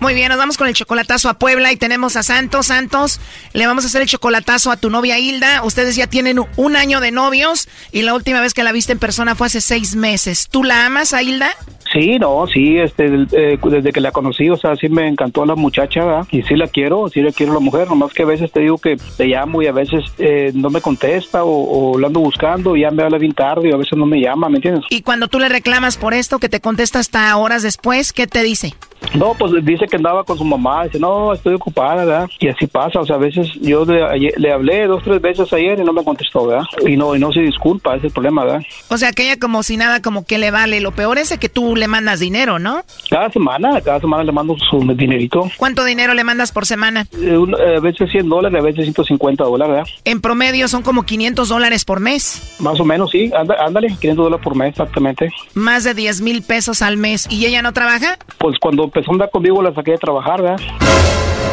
Muy 0.00 0.14
bien, 0.14 0.28
nos 0.28 0.38
vamos 0.38 0.56
con 0.56 0.68
el 0.68 0.74
chocolatazo 0.74 1.28
a 1.28 1.34
Puebla 1.34 1.72
y 1.72 1.76
tenemos 1.76 2.16
a 2.16 2.22
Santos. 2.22 2.66
Santos, 2.66 3.20
le 3.52 3.66
vamos 3.66 3.84
a 3.84 3.88
hacer 3.88 4.02
el 4.02 4.08
chocolatazo 4.08 4.70
a 4.70 4.76
tu 4.76 4.90
novia 4.90 5.18
Hilda. 5.18 5.64
Ustedes 5.64 5.96
ya 5.96 6.06
tienen 6.06 6.40
un 6.56 6.76
año 6.76 7.00
de 7.00 7.10
novios 7.10 7.68
y 7.90 8.02
la 8.02 8.14
última 8.14 8.40
vez 8.40 8.54
que 8.54 8.62
la 8.62 8.70
viste 8.70 8.92
en 8.92 9.00
persona 9.00 9.34
fue 9.34 9.48
hace 9.48 9.60
seis 9.60 9.96
meses. 9.96 10.48
¿Tú 10.48 10.62
la 10.62 10.86
amas 10.86 11.14
a 11.14 11.22
Hilda? 11.22 11.50
Sí, 11.92 12.18
no, 12.18 12.46
sí, 12.46 12.78
este, 12.78 13.06
eh, 13.32 13.58
desde 13.62 13.92
que 13.92 14.00
la 14.00 14.12
conocí, 14.12 14.50
o 14.50 14.56
sea, 14.58 14.76
sí 14.76 14.90
me 14.90 15.08
encantó 15.08 15.46
la 15.46 15.54
muchacha, 15.54 16.04
¿verdad? 16.04 16.26
y 16.30 16.42
sí 16.42 16.54
la 16.54 16.68
quiero, 16.68 17.08
sí 17.08 17.22
la 17.22 17.32
quiero 17.32 17.54
la 17.54 17.60
mujer, 17.60 17.88
nomás 17.88 18.12
que 18.12 18.24
a 18.24 18.26
veces 18.26 18.52
te 18.52 18.60
digo 18.60 18.76
que 18.76 18.98
te 19.16 19.24
llamo 19.24 19.62
y 19.62 19.68
a 19.68 19.72
veces 19.72 20.04
eh, 20.18 20.52
no 20.54 20.68
me 20.68 20.82
contesta 20.82 21.44
o, 21.44 21.92
o 21.94 21.98
la 21.98 22.08
ando 22.08 22.20
buscando 22.20 22.76
y 22.76 22.82
ya 22.82 22.90
me 22.90 23.02
habla 23.02 23.16
bien 23.16 23.32
tarde 23.32 23.70
y 23.70 23.72
a 23.72 23.76
veces 23.78 23.96
no 23.96 24.04
me 24.04 24.20
llama, 24.20 24.50
¿me 24.50 24.56
entiendes? 24.56 24.84
Y 24.90 25.00
cuando 25.00 25.28
tú 25.28 25.38
le 25.38 25.48
reclamas 25.48 25.96
por 25.96 26.12
esto, 26.12 26.38
que 26.38 26.50
te 26.50 26.60
contesta 26.60 26.98
hasta 26.98 27.34
horas 27.38 27.62
después, 27.62 28.12
¿qué 28.12 28.26
te 28.26 28.42
dice? 28.42 28.74
No, 29.14 29.34
pues 29.34 29.64
dice 29.64 29.86
que 29.86 29.96
andaba 29.96 30.24
con 30.24 30.36
su 30.36 30.44
mamá, 30.44 30.84
dice, 30.84 30.98
no, 30.98 31.32
estoy 31.32 31.54
ocupada, 31.54 32.04
¿verdad? 32.04 32.30
Y 32.38 32.48
así 32.48 32.66
pasa, 32.66 33.00
o 33.00 33.06
sea, 33.06 33.16
a 33.16 33.18
veces 33.18 33.48
yo 33.60 33.84
le, 33.84 34.32
le 34.36 34.52
hablé 34.52 34.86
dos, 34.86 35.02
tres 35.02 35.20
veces 35.20 35.52
ayer 35.52 35.78
y 35.78 35.84
no 35.84 35.92
me 35.92 36.04
contestó, 36.04 36.46
¿verdad? 36.46 36.64
Y 36.86 36.96
no, 36.96 37.14
y 37.14 37.18
no 37.18 37.32
se 37.32 37.40
disculpa, 37.40 37.90
ese 37.90 37.98
es 37.98 38.04
el 38.04 38.12
problema, 38.12 38.44
¿verdad? 38.44 38.62
O 38.88 38.98
sea, 38.98 39.12
que 39.12 39.24
ella 39.24 39.38
como 39.38 39.62
si 39.62 39.76
nada, 39.76 40.02
como 40.02 40.24
que 40.24 40.38
le 40.38 40.50
vale. 40.50 40.80
Lo 40.80 40.92
peor 40.92 41.18
es 41.18 41.36
que 41.38 41.48
tú 41.48 41.76
le 41.76 41.88
mandas 41.88 42.20
dinero, 42.20 42.58
¿no? 42.58 42.82
Cada 43.10 43.30
semana, 43.30 43.80
cada 43.80 44.00
semana 44.00 44.24
le 44.24 44.32
mando 44.32 44.56
su 44.70 44.80
dinerito. 44.94 45.50
¿Cuánto 45.56 45.84
dinero 45.84 46.14
le 46.14 46.24
mandas 46.24 46.52
por 46.52 46.66
semana? 46.66 47.06
Eh, 47.12 47.38
eh, 47.58 47.76
a 47.76 47.80
veces 47.80 48.10
100 48.10 48.28
dólares, 48.28 48.58
a 48.58 48.62
veces 48.62 48.84
150 48.84 49.44
dólares, 49.44 49.74
¿verdad? 49.74 49.92
En 50.04 50.20
promedio 50.20 50.68
son 50.68 50.82
como 50.82 51.04
500 51.04 51.48
dólares 51.48 51.84
por 51.84 52.00
mes. 52.00 52.56
Más 52.60 52.80
o 52.80 52.84
menos, 52.84 53.10
sí, 53.10 53.30
ándale, 53.34 53.88
500 53.88 54.16
dólares 54.16 54.44
por 54.44 54.56
mes, 54.56 54.70
exactamente. 54.70 55.30
Más 55.54 55.84
de 55.84 55.94
10 55.94 56.20
mil 56.22 56.42
pesos 56.42 56.82
al 56.82 56.96
mes. 56.96 57.26
¿Y 57.30 57.46
ella 57.46 57.62
no 57.62 57.72
trabaja? 57.72 58.18
Pues 58.38 58.58
cuando 58.58 58.87
empezó 58.88 59.10
a 59.10 59.14
andar 59.14 59.30
conmigo 59.30 59.62
la 59.62 59.74
saqué 59.74 59.92
de 59.92 59.98
trabajar, 59.98 60.42
¿verdad? 60.42 60.60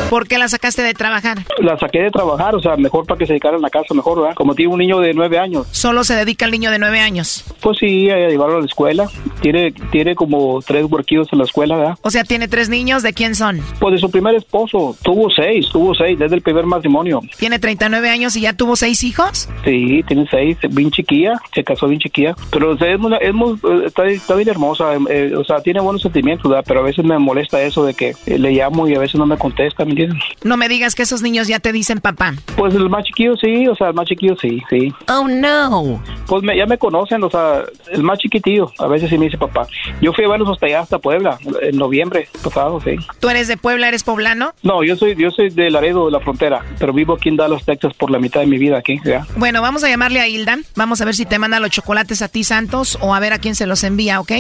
¿Por 0.10 0.28
qué 0.28 0.38
la 0.38 0.48
sacaste 0.48 0.84
de 0.84 0.94
trabajar? 0.94 1.40
La 1.60 1.78
saqué 1.80 2.00
de 2.00 2.12
trabajar, 2.12 2.56
o 2.56 2.62
sea, 2.62 2.78
mejor 2.78 3.06
para 3.08 3.18
que 3.18 3.26
se 3.26 3.34
dedicara 3.34 3.56
en 3.56 3.62
la 3.64 3.72
casa, 3.72 3.94
mejor, 3.94 4.22
¿verdad? 4.22 4.36
Como 4.36 4.54
tiene 4.54 4.72
un 4.72 4.80
niño 4.80 5.00
de 5.00 5.14
nueve 5.14 5.40
años. 5.40 5.68
¿Solo 5.72 6.04
se 6.04 6.16
dedica 6.16 6.46
el 6.46 6.52
niño 6.52 6.70
de 6.70 6.78
nueve 6.78 7.00
años? 7.00 7.44
Pues 7.60 7.80
sí, 7.80 8.10
a 8.12 8.30
llevarlo 8.30 8.58
a 8.58 8.60
la 8.60 8.66
escuela. 8.66 9.10
Tiene, 9.42 9.72
tiene 9.92 10.14
como 10.14 10.62
tres 10.62 10.86
huerquillos 10.90 11.28
en 11.32 11.40
la 11.40 11.46
escuela, 11.46 11.76
¿verdad? 11.76 11.98
O 12.02 12.12
sea, 12.12 12.24
tiene 12.24 12.48
tres 12.48 12.70
niños, 12.70 13.02
¿de 13.02 13.14
quién 13.14 13.34
son? 13.34 13.62
Pues 13.80 13.94
de 13.94 13.98
su 14.00 14.12
primer 14.12 14.36
esposo. 14.36 14.96
Tuvo 15.02 15.30
seis, 15.32 15.68
tuvo 15.70 15.96
seis 15.96 16.18
desde 16.20 16.36
el 16.36 16.42
primer 16.42 16.66
matrimonio. 16.66 17.22
¿Tiene 17.38 17.58
39 17.58 18.10
años 18.10 18.36
y 18.36 18.42
ya 18.42 18.54
tuvo 18.54 18.76
seis 18.76 19.04
hijos? 19.04 19.50
Sí, 19.64 20.04
tiene 20.08 20.28
seis, 20.30 20.58
bien 20.70 20.92
chiquilla, 20.92 21.34
se 21.54 21.64
casó 21.64 21.88
bien 21.88 22.00
chiquilla. 22.00 22.36
Pero 22.52 22.72
o 22.72 22.78
sea, 22.78 22.94
es, 22.94 23.00
muy, 23.00 23.12
es 23.20 23.34
muy, 23.34 23.60
está, 23.86 24.06
está, 24.06 24.36
bien 24.36 24.50
hermosa, 24.50 24.94
eh, 25.10 25.34
o 25.36 25.44
sea, 25.44 25.62
tiene 25.62 25.82
buenos 25.82 26.04
sentimientos, 26.04 26.50
¿verdad? 26.50 26.64
Pero 26.68 26.82
a 26.82 26.84
veces 26.84 27.04
me 27.04 27.16
molesta 27.26 27.62
eso 27.62 27.84
de 27.84 27.94
que 27.94 28.14
eh, 28.26 28.40
le 28.40 28.52
llamo 28.52 28.88
y 28.88 28.96
a 28.96 29.00
veces 29.00 29.16
no 29.16 29.26
me 29.26 29.38
contesta, 29.38 29.84
¿me 29.84 29.92
entiendes? 29.92 30.24
No 30.44 30.56
me 30.56 30.70
digas 30.70 30.96
que 30.96 31.04
esos 31.04 31.22
niños 31.22 31.48
ya 31.48 31.60
te 31.60 31.72
dicen 31.72 32.00
papá. 32.00 32.36
Pues 32.56 32.74
el 32.76 32.90
más 32.90 33.04
chiquillo 33.04 33.36
sí, 33.36 33.68
o 33.68 33.76
sea, 33.76 33.90
el 33.90 33.94
más 33.94 34.08
chiquillo 34.08 34.36
sí, 34.38 34.62
sí. 34.70 34.94
Oh, 35.10 35.28
no. 35.28 36.02
Pues 36.28 36.44
ya 36.56 36.66
me 36.66 36.78
conocen, 36.78 37.24
o 37.24 37.30
sea, 37.30 37.64
el 37.92 38.04
más 38.04 38.20
chiquitillo, 38.20 38.72
a 38.80 38.88
veces 38.88 39.10
sí 39.10 39.18
me 39.18 39.26
dice 39.26 39.38
papá. 39.38 39.68
Yo 40.02 40.14
fui 40.14 40.24
a 40.24 40.30
verlos 40.30 40.50
hasta 40.50 40.68
allá, 40.68 40.82
hasta 40.82 41.00
Puebla, 41.00 41.38
en 41.62 41.78
noviembre 41.78 42.28
pasado, 42.44 42.80
sí. 42.82 42.96
¿Tú 43.20 43.30
eres 43.30 43.48
de 43.48 43.58
Puebla, 43.58 43.88
eres 43.88 44.04
poblano? 44.04 44.54
No, 44.64 44.84
yo 44.84 44.96
soy, 44.96 45.16
yo 45.16 45.32
soy 45.32 45.50
de 45.50 45.70
Laredo, 45.70 46.06
de 46.06 46.12
la 46.12 46.20
frontera, 46.20 46.64
pero 46.80 46.94
vivo 46.94 47.16
aquí 47.16 47.30
en 47.30 47.38
Dallas, 47.38 47.66
Texas 47.66 47.94
por 47.94 48.12
la 48.12 48.20
mitad 48.20 48.42
de 48.42 48.48
mi 48.48 48.58
vida 48.58 48.78
aquí, 48.78 49.00
¿ya? 49.04 49.26
Bueno, 49.36 49.62
vamos 49.62 49.84
a 49.84 49.90
llamarle 49.90 50.20
a 50.20 50.28
Hilda, 50.28 50.58
vamos 50.76 51.02
a 51.02 51.06
ver 51.06 51.16
si 51.16 51.26
te 51.26 51.40
manda 51.40 51.60
los 51.60 51.72
chocolates 51.72 52.22
a 52.22 52.28
ti, 52.28 52.44
Santos, 52.44 52.98
o 53.02 53.16
a 53.16 53.20
ver 53.20 53.34
a 53.34 53.40
quién 53.40 53.56
se 53.56 53.66
los 53.66 53.84
envía, 53.84 54.20
¿ok? 54.20 54.32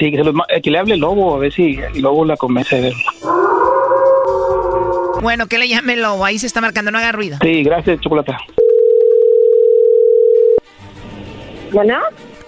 Sí, 0.00 0.10
que, 0.10 0.16
se 0.16 0.24
los, 0.24 0.34
que 0.62 0.70
le 0.70 0.78
hable 0.78 0.94
el 0.94 1.00
Lobo, 1.00 1.34
a 1.36 1.38
ver 1.38 1.52
si 1.52 1.78
el 1.94 2.00
Lobo 2.00 2.24
la 2.24 2.38
convence 2.38 2.80
de. 2.80 2.94
Bueno, 5.20 5.46
que 5.46 5.58
le 5.58 5.68
llame 5.68 5.92
el 5.92 6.00
Lobo, 6.00 6.24
ahí 6.24 6.38
se 6.38 6.46
está 6.46 6.62
marcando, 6.62 6.90
no 6.90 6.96
haga 6.96 7.12
ruido. 7.12 7.36
Sí, 7.42 7.62
gracias, 7.62 8.00
Chocolata. 8.00 8.38
Bueno. 11.70 11.98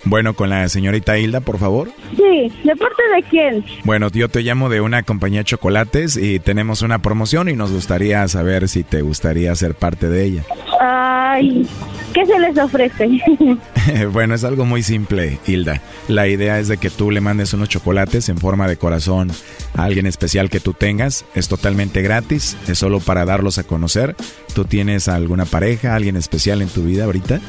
Bueno, 0.04 0.32
con 0.32 0.48
la 0.48 0.66
señorita 0.70 1.18
Hilda, 1.18 1.40
por 1.40 1.58
favor. 1.58 1.90
Sí, 2.16 2.50
¿de 2.64 2.74
parte 2.74 3.02
de 3.14 3.22
quién? 3.24 3.64
Bueno, 3.84 4.08
yo 4.08 4.30
te 4.30 4.40
llamo 4.40 4.70
de 4.70 4.80
una 4.80 5.02
compañía 5.02 5.40
de 5.40 5.44
chocolates 5.44 6.16
y 6.16 6.40
tenemos 6.40 6.80
una 6.80 7.00
promoción 7.00 7.50
y 7.50 7.52
nos 7.52 7.70
gustaría 7.70 8.26
saber 8.28 8.66
si 8.68 8.82
te 8.82 9.02
gustaría 9.02 9.54
ser 9.54 9.74
parte 9.74 10.08
de 10.08 10.24
ella. 10.24 10.42
Ay, 10.80 11.68
¿qué 12.12 12.26
se 12.26 12.38
les 12.38 12.58
ofrece? 12.58 13.08
bueno, 14.12 14.34
es 14.34 14.44
algo 14.44 14.64
muy 14.64 14.82
simple, 14.82 15.38
Hilda. 15.46 15.80
La 16.08 16.28
idea 16.28 16.58
es 16.58 16.68
de 16.68 16.76
que 16.76 16.90
tú 16.90 17.10
le 17.10 17.20
mandes 17.20 17.52
unos 17.52 17.68
chocolates 17.68 18.28
en 18.28 18.38
forma 18.38 18.68
de 18.68 18.76
corazón 18.76 19.30
a 19.76 19.84
alguien 19.84 20.06
especial 20.06 20.50
que 20.50 20.60
tú 20.60 20.74
tengas. 20.74 21.24
Es 21.34 21.48
totalmente 21.48 22.02
gratis, 22.02 22.56
es 22.68 22.78
solo 22.78 23.00
para 23.00 23.24
darlos 23.24 23.58
a 23.58 23.64
conocer. 23.64 24.16
¿Tú 24.54 24.64
tienes 24.64 25.08
alguna 25.08 25.44
pareja, 25.44 25.94
alguien 25.94 26.16
especial 26.16 26.62
en 26.62 26.68
tu 26.68 26.82
vida 26.82 27.04
ahorita? 27.04 27.40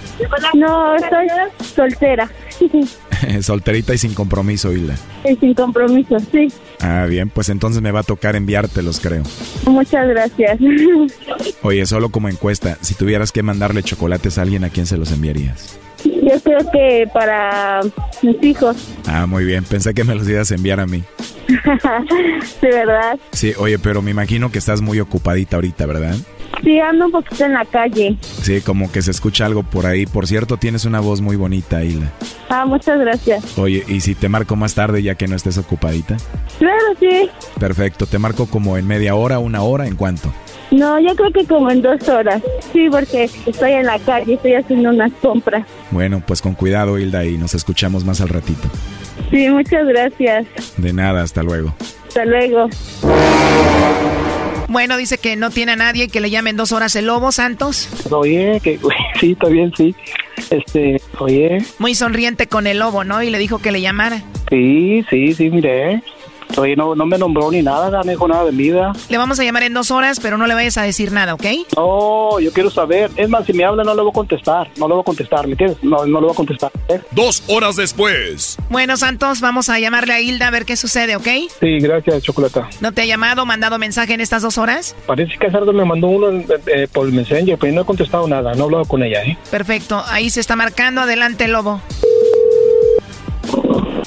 No, 0.53 0.95
soy 0.99 1.27
soltera. 1.75 2.29
Solterita 3.41 3.93
y 3.93 3.97
sin 3.97 4.13
compromiso, 4.13 4.71
Hilda. 4.71 4.95
Y 5.29 5.35
sin 5.35 5.53
compromiso, 5.53 6.17
sí. 6.31 6.47
Ah, 6.79 7.05
bien, 7.07 7.29
pues 7.29 7.49
entonces 7.49 7.81
me 7.81 7.91
va 7.91 8.01
a 8.01 8.03
tocar 8.03 8.35
enviártelos, 8.35 8.99
creo. 8.99 9.23
Muchas 9.65 10.07
gracias. 10.07 10.59
Oye, 11.61 11.85
solo 11.85 12.09
como 12.09 12.29
encuesta, 12.29 12.77
si 12.81 12.95
tuvieras 12.95 13.31
que 13.31 13.43
mandarle 13.43 13.83
chocolates 13.83 14.37
a 14.37 14.41
alguien, 14.43 14.63
¿a 14.63 14.69
quién 14.69 14.85
se 14.85 14.97
los 14.97 15.11
enviarías? 15.11 15.79
Yo 16.03 16.39
creo 16.43 16.59
que 16.71 17.09
para 17.13 17.81
mis 18.21 18.43
hijos. 18.43 18.75
Ah, 19.07 19.25
muy 19.25 19.45
bien, 19.45 19.63
pensé 19.63 19.93
que 19.93 20.03
me 20.03 20.15
los 20.15 20.27
ibas 20.27 20.51
a 20.51 20.55
enviar 20.55 20.79
a 20.79 20.85
mí. 20.85 21.03
de 22.61 22.69
verdad. 22.69 23.17
Sí, 23.31 23.53
oye, 23.57 23.79
pero 23.79 24.01
me 24.01 24.11
imagino 24.11 24.51
que 24.51 24.59
estás 24.59 24.81
muy 24.81 24.99
ocupadita 24.99 25.57
ahorita, 25.57 25.85
¿verdad? 25.85 26.15
Sí, 26.61 26.79
ando 26.79 27.05
un 27.07 27.11
poquito 27.11 27.45
en 27.45 27.53
la 27.53 27.65
calle. 27.65 28.17
Sí, 28.21 28.61
como 28.61 28.91
que 28.91 29.01
se 29.01 29.11
escucha 29.11 29.45
algo 29.45 29.63
por 29.63 29.85
ahí. 29.85 30.05
Por 30.05 30.27
cierto, 30.27 30.57
tienes 30.57 30.85
una 30.85 30.99
voz 30.99 31.21
muy 31.21 31.35
bonita, 31.35 31.83
Hilda. 31.83 32.11
Ah, 32.49 32.65
muchas 32.65 32.99
gracias. 32.99 33.57
Oye, 33.57 33.83
¿y 33.87 34.01
si 34.01 34.15
te 34.15 34.29
marco 34.29 34.55
más 34.55 34.75
tarde 34.75 35.01
ya 35.01 35.15
que 35.15 35.27
no 35.27 35.35
estés 35.35 35.57
ocupadita? 35.57 36.17
Claro, 36.59 36.83
sí. 36.99 37.29
Perfecto, 37.59 38.05
te 38.05 38.19
marco 38.19 38.45
como 38.45 38.77
en 38.77 38.87
media 38.87 39.15
hora, 39.15 39.39
una 39.39 39.61
hora, 39.63 39.87
¿en 39.87 39.95
cuánto? 39.95 40.31
No, 40.71 40.99
yo 40.99 41.15
creo 41.15 41.31
que 41.31 41.45
como 41.45 41.69
en 41.69 41.81
dos 41.81 42.07
horas. 42.07 42.41
Sí, 42.71 42.87
porque 42.89 43.29
estoy 43.45 43.71
en 43.73 43.85
la 43.85 43.99
calle, 43.99 44.33
estoy 44.35 44.55
haciendo 44.55 44.89
unas 44.89 45.11
compras. 45.21 45.65
Bueno, 45.91 46.23
pues 46.25 46.41
con 46.41 46.55
cuidado, 46.55 46.97
Hilda, 46.97 47.25
y 47.25 47.37
nos 47.37 47.53
escuchamos 47.53 48.05
más 48.05 48.21
al 48.21 48.29
ratito. 48.29 48.67
Sí, 49.29 49.49
muchas 49.49 49.85
gracias. 49.87 50.45
De 50.77 50.93
nada, 50.93 51.21
hasta 51.23 51.43
luego. 51.43 51.75
Hasta 52.07 52.25
luego. 52.25 52.69
Bueno, 54.67 54.97
dice 54.97 55.17
que 55.17 55.35
no 55.35 55.49
tiene 55.49 55.73
a 55.73 55.75
nadie 55.75 56.07
que 56.07 56.21
le 56.21 56.29
llamen 56.29 56.57
dos 56.57 56.71
horas 56.71 56.95
el 56.95 57.05
lobo, 57.07 57.31
Santos. 57.31 57.89
Oye, 58.11 58.59
que 58.63 58.79
sí, 59.19 59.31
está 59.33 59.47
bien, 59.49 59.71
sí. 59.75 59.95
Este, 60.49 61.01
oye. 61.19 61.59
Muy 61.79 61.95
sonriente 61.95 62.47
con 62.47 62.67
el 62.67 62.79
lobo, 62.79 63.03
¿no? 63.03 63.21
Y 63.23 63.29
le 63.29 63.37
dijo 63.37 63.59
que 63.59 63.71
le 63.71 63.81
llamara. 63.81 64.21
Sí, 64.49 65.05
sí, 65.09 65.33
sí, 65.33 65.49
mire. 65.49 66.01
Oye, 66.57 66.75
no, 66.75 66.95
no 66.95 67.05
me 67.05 67.17
nombró 67.17 67.51
ni 67.51 67.61
nada, 67.61 67.89
no 68.03 68.09
dijo 68.09 68.27
nada 68.27 68.45
de 68.45 68.51
mi 68.51 68.63
vida. 68.63 68.93
Le 69.09 69.17
vamos 69.17 69.39
a 69.39 69.43
llamar 69.43 69.63
en 69.63 69.73
dos 69.73 69.91
horas, 69.91 70.19
pero 70.19 70.37
no 70.37 70.47
le 70.47 70.53
vayas 70.53 70.77
a 70.77 70.83
decir 70.83 71.11
nada, 71.11 71.33
¿ok? 71.33 71.45
No, 71.75 72.39
yo 72.39 72.51
quiero 72.51 72.69
saber. 72.69 73.11
Es 73.15 73.29
más, 73.29 73.45
si 73.45 73.53
me 73.53 73.63
habla 73.65 73.83
no 73.83 73.93
le 73.95 74.01
voy 74.01 74.11
a 74.11 74.13
contestar. 74.13 74.69
No 74.77 74.87
le 74.87 74.93
voy 74.93 75.01
a 75.01 75.05
contestar, 75.05 75.45
¿me 75.45 75.53
entiendes? 75.53 75.77
No, 75.83 76.05
no 76.05 76.19
le 76.19 76.27
voy 76.27 76.31
a 76.31 76.35
contestar. 76.35 76.71
¿eh? 76.89 77.01
Dos 77.11 77.43
horas 77.47 77.75
después. 77.75 78.57
Bueno, 78.69 78.97
Santos, 78.97 79.41
vamos 79.41 79.69
a 79.69 79.79
llamarle 79.79 80.13
a 80.13 80.21
Hilda 80.21 80.47
a 80.47 80.51
ver 80.51 80.65
qué 80.65 80.75
sucede, 80.75 81.15
¿ok? 81.15 81.27
Sí, 81.59 81.79
gracias, 81.79 82.23
Chocolata. 82.23 82.69
¿No 82.81 82.91
te 82.91 83.01
ha 83.01 83.05
llamado, 83.05 83.45
mandado 83.45 83.77
mensaje 83.79 84.13
en 84.13 84.21
estas 84.21 84.41
dos 84.41 84.57
horas? 84.57 84.95
Parece 85.05 85.37
que 85.39 85.49
Sardo 85.51 85.73
me 85.73 85.85
mandó 85.85 86.07
uno 86.07 86.43
eh, 86.67 86.87
por 86.91 87.07
el 87.07 87.13
Messenger, 87.13 87.57
pero 87.57 87.73
no 87.73 87.81
he 87.81 87.85
contestado 87.85 88.27
nada. 88.27 88.53
No 88.53 88.61
he 88.61 88.65
hablado 88.65 88.85
con 88.85 89.03
ella, 89.03 89.23
¿eh? 89.23 89.37
Perfecto. 89.49 90.03
Ahí 90.07 90.29
se 90.29 90.39
está 90.39 90.55
marcando. 90.55 91.01
Adelante, 91.01 91.47
Lobo. 91.47 91.81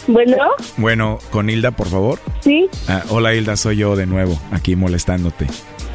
Bueno. 0.06 0.36
Bueno, 0.76 1.18
con 1.30 1.50
Hilda, 1.50 1.70
por 1.70 1.88
favor. 1.88 2.18
Sí. 2.40 2.68
Ah, 2.88 3.02
hola 3.10 3.34
Hilda, 3.34 3.56
soy 3.56 3.76
yo 3.76 3.96
de 3.96 4.06
nuevo, 4.06 4.38
aquí 4.52 4.76
molestándote. 4.76 5.46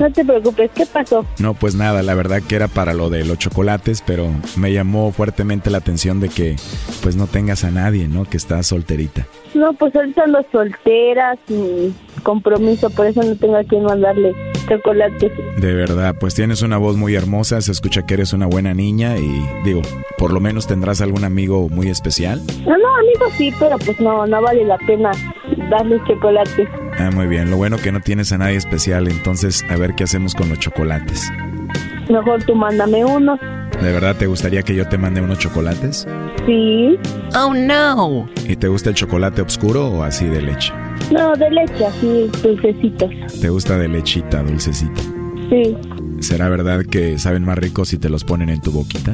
No 0.02 0.12
te 0.12 0.26
preocupes, 0.26 0.72
¿qué 0.74 0.88
pasó? 0.88 1.28
No, 1.38 1.54
pues 1.54 1.76
nada, 1.76 2.02
la 2.02 2.16
verdad 2.16 2.42
que 2.42 2.56
era 2.56 2.68
para 2.68 2.96
lo 2.96 3.12
de 3.12 3.24
los 3.24 3.38
chocolates, 3.38 4.02
pero 4.04 4.32
me 4.58 4.74
llamó 4.74 5.12
fuertemente 5.12 5.70
la 5.70 5.78
atención 5.78 6.20
de 6.20 6.30
que 6.30 6.56
pues 7.04 7.16
no 7.16 7.28
tengas 7.28 7.64
a 7.64 7.70
nadie, 7.70 8.08
¿no? 8.08 8.26
Que 8.26 8.38
estás 8.38 8.66
solterita. 8.66 9.28
No, 9.54 9.74
pues 9.74 9.96
ahorita 9.96 10.24
ando 10.24 10.44
soltera, 10.52 11.38
sin 11.48 11.94
compromiso, 12.24 12.90
por 12.90 13.06
eso 13.06 13.22
no 13.22 13.36
tengo 13.36 13.58
a 13.58 13.64
quien 13.64 13.84
mandarle 13.84 14.34
chocolates. 14.68 15.32
De 15.58 15.74
verdad, 15.76 16.16
pues 16.20 16.34
tienes 16.34 16.64
una 16.64 16.80
voz 16.80 16.98
muy 16.98 17.14
hermosa, 17.14 17.62
se 17.62 17.72
escucha 17.72 18.04
que 18.08 18.16
eres 18.16 18.34
una 18.34 18.48
buena 18.48 18.74
niña 18.74 19.20
y 19.20 19.46
digo, 19.64 19.84
por 20.18 20.34
lo 20.34 20.40
menos 20.40 20.66
tendrás 20.66 21.02
algún 21.02 21.26
amigo 21.26 21.70
muy 21.70 21.90
especial. 21.90 22.42
No, 22.66 22.76
no, 22.76 22.96
amigo 22.96 23.30
sí, 23.38 23.54
pero 23.60 23.78
pues 23.78 24.00
no, 24.00 24.26
no 24.26 24.42
vale 24.42 24.66
la 24.66 24.80
pena 24.80 25.12
darle 25.72 26.00
chocolates. 26.08 26.70
Ah, 27.00 27.10
muy 27.12 27.26
bien, 27.26 27.50
lo 27.50 27.58
bueno 27.58 27.78
que 27.78 27.92
no 27.92 28.00
tienes 28.00 28.32
a 28.32 28.38
nadie 28.38 28.58
especial, 28.58 29.08
entonces 29.08 29.66
a 29.70 29.78
ver 29.78 29.96
qué 29.96 30.04
hacemos 30.04 30.36
con 30.36 30.50
los 30.50 30.60
chocolates. 30.60 31.32
Mejor 32.10 32.44
tú 32.44 32.54
mándame 32.54 33.04
uno. 33.04 33.40
¿De 33.82 33.92
verdad 33.92 34.16
te 34.16 34.28
gustaría 34.28 34.62
que 34.62 34.76
yo 34.76 34.88
te 34.88 34.98
mande 34.98 35.22
unos 35.22 35.40
chocolates? 35.40 36.08
Sí. 36.46 37.00
Oh, 37.36 37.54
no. 37.54 38.30
¿Y 38.48 38.56
te 38.56 38.68
gusta 38.68 38.90
el 38.90 38.96
chocolate 38.96 39.42
oscuro 39.42 39.88
o 39.88 40.04
así 40.04 40.28
de 40.28 40.42
leche? 40.42 40.72
No, 41.12 41.34
de 41.34 41.50
leche, 41.50 41.86
así, 41.86 42.30
dulcecitos. 42.44 43.10
¿Te 43.40 43.50
gusta 43.50 43.78
de 43.78 43.88
lechita, 43.88 44.44
dulcecita? 44.44 45.02
Sí. 45.50 45.76
¿Será 46.20 46.50
verdad 46.50 46.86
que 46.86 47.18
saben 47.18 47.44
más 47.44 47.58
ricos 47.58 47.90
si 47.90 47.98
te 47.98 48.10
los 48.10 48.24
ponen 48.24 48.50
en 48.50 48.62
tu 48.62 48.72
boquita? 48.72 49.14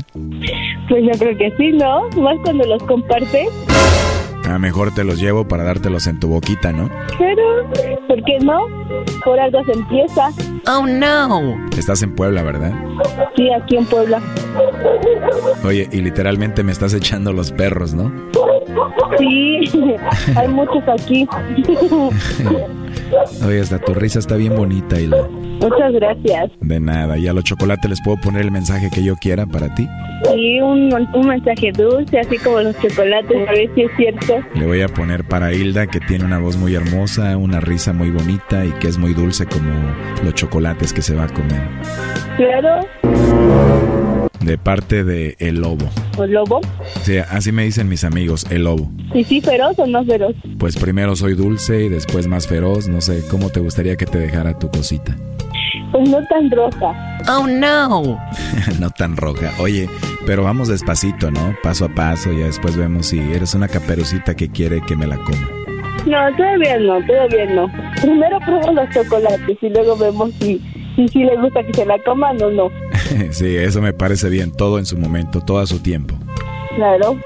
Pues 0.89 1.03
yo 1.03 1.11
creo 1.17 1.38
que 1.38 1.53
sí, 1.57 1.71
¿no? 1.71 2.09
Más 2.21 2.35
cuando 2.43 2.65
los 2.65 2.84
compartes. 2.84 3.47
A 4.47 4.59
mejor 4.59 4.93
te 4.93 5.03
los 5.03 5.19
llevo 5.19 5.45
para 5.45 5.63
dártelos 5.63 6.07
en 6.07 6.21
tu 6.21 6.29
boquita, 6.29 6.71
¿no? 6.71 6.89
Pero, 7.17 7.69
¿por 8.07 8.23
qué 8.23 8.39
no? 8.39 8.67
Por 9.25 9.37
algo 9.37 9.61
se 9.65 9.73
empieza. 9.73 10.29
Oh, 10.67 10.87
no. 10.87 11.57
Estás 11.77 12.01
en 12.01 12.15
Puebla, 12.15 12.43
¿verdad? 12.43 12.71
Sí, 13.35 13.51
aquí 13.51 13.75
en 13.75 13.85
Puebla. 13.85 14.21
Oye, 15.65 15.89
y 15.91 16.01
literalmente 16.01 16.63
me 16.63 16.71
estás 16.71 16.93
echando 16.93 17.33
los 17.33 17.51
perros, 17.51 17.93
¿no? 17.93 18.09
Sí, 19.19 19.69
hay 20.35 20.47
muchos 20.47 20.83
aquí. 20.87 21.27
Oye, 23.45 23.61
hasta 23.61 23.79
tu 23.79 23.93
risa 23.93 24.19
está 24.19 24.35
bien 24.35 24.55
bonita, 24.55 24.99
Hilda. 24.99 25.27
Muchas 25.61 25.93
gracias. 25.93 26.51
De 26.61 26.79
nada, 26.79 27.17
¿y 27.17 27.27
a 27.27 27.34
los 27.34 27.43
chocolates 27.43 27.89
les 27.89 28.01
puedo 28.01 28.17
poner 28.17 28.43
el 28.43 28.51
mensaje 28.51 28.89
que 28.93 29.03
yo 29.03 29.15
quiera 29.15 29.45
para 29.45 29.73
ti? 29.73 29.88
Sí, 30.23 30.59
un, 30.61 30.93
un 30.93 31.27
mensaje 31.27 31.71
dulce, 31.71 32.19
así 32.19 32.38
como 32.38 32.61
los 32.61 32.75
chocolates, 32.79 33.47
a 33.47 33.51
ver 33.51 33.69
si 33.75 33.81
es 33.84 33.91
cierto. 33.97 34.35
Le 34.55 34.65
voy 34.65 34.81
a 34.81 34.88
poner 34.88 35.23
para 35.23 35.53
Hilda, 35.53 35.88
que 35.88 35.99
tiene 35.99 36.25
una 36.25 36.39
voz 36.39 36.57
muy 36.57 36.75
hermosa, 36.75 37.38
una 37.38 37.59
risa 37.59 37.93
muy 37.93 38.11
bonita 38.11 38.65
y 38.65 38.71
que 38.73 38.88
es 38.88 38.97
muy 38.97 39.13
dulce 39.13 39.45
como 39.45 39.71
los 40.23 40.34
chocolates 40.34 40.93
que 40.93 41.01
se 41.01 41.15
va 41.15 41.25
a 41.25 41.27
comer. 41.27 41.61
Claro. 42.38 42.85
De 44.41 44.57
parte 44.57 45.03
de 45.03 45.35
El 45.39 45.61
Lobo. 45.61 45.89
¿El 46.22 46.31
lobo? 46.31 46.61
Sí, 47.03 47.18
así 47.18 47.51
me 47.51 47.64
dicen 47.64 47.89
mis 47.89 48.03
amigos, 48.03 48.45
El 48.49 48.64
Lobo. 48.64 48.89
¿Y 49.14 49.23
sí 49.23 49.41
feroz 49.41 49.77
o 49.80 49.88
no 49.88 50.03
feroz? 50.05 50.35
Pues 50.57 50.77
primero 50.77 51.15
soy 51.15 51.34
dulce 51.34 51.85
y 51.85 51.89
después 51.89 52.27
más 52.27 52.47
feroz. 52.47 52.88
No 52.88 53.01
sé, 53.01 53.23
¿cómo 53.30 53.49
te 53.49 53.59
gustaría 53.59 53.95
que 53.95 54.05
te 54.05 54.19
dejara 54.19 54.57
tu 54.57 54.69
cosita? 54.69 55.15
Pues 55.91 56.09
no 56.09 56.18
tan 56.27 56.51
roja. 56.51 57.18
Oh, 57.30 57.47
no. 57.47 58.19
no 58.80 58.89
tan 58.91 59.18
roja. 59.18 59.51
Oye, 59.59 59.89
pero 60.26 60.43
vamos 60.43 60.68
despacito, 60.68 61.31
¿no? 61.31 61.55
Paso 61.64 61.85
a 61.85 61.89
paso 61.89 62.31
y 62.31 62.38
después 62.38 62.76
vemos 62.76 63.07
si 63.07 63.19
eres 63.19 63.55
una 63.55 63.68
caperucita 63.68 64.35
que 64.35 64.49
quiere 64.49 64.81
que 64.81 64.95
me 64.95 65.07
la 65.07 65.18
coma. 65.18 65.49
No, 66.05 66.35
todavía 66.38 66.77
no, 66.80 67.05
todavía 67.05 67.45
no. 67.53 67.72
Primero 68.01 68.39
pruebo 68.45 68.72
los 68.72 68.89
chocolates 68.91 69.57
y 69.61 69.69
luego 69.69 69.97
vemos 69.97 70.31
si, 70.39 70.61
si, 70.95 71.07
si 71.07 71.19
le 71.19 71.35
gusta 71.38 71.64
que 71.64 71.73
se 71.73 71.85
la 71.85 71.97
coman 72.03 72.41
o 72.41 72.51
no. 72.51 72.72
sí, 73.31 73.55
eso 73.55 73.81
me 73.81 73.93
parece 73.93 74.29
bien. 74.29 74.51
Todo 74.51 74.79
en 74.79 74.85
su 74.85 74.97
momento, 74.97 75.41
todo 75.41 75.59
a 75.59 75.67
su 75.67 75.79
tiempo. 75.79 76.15
Claro. 76.75 77.17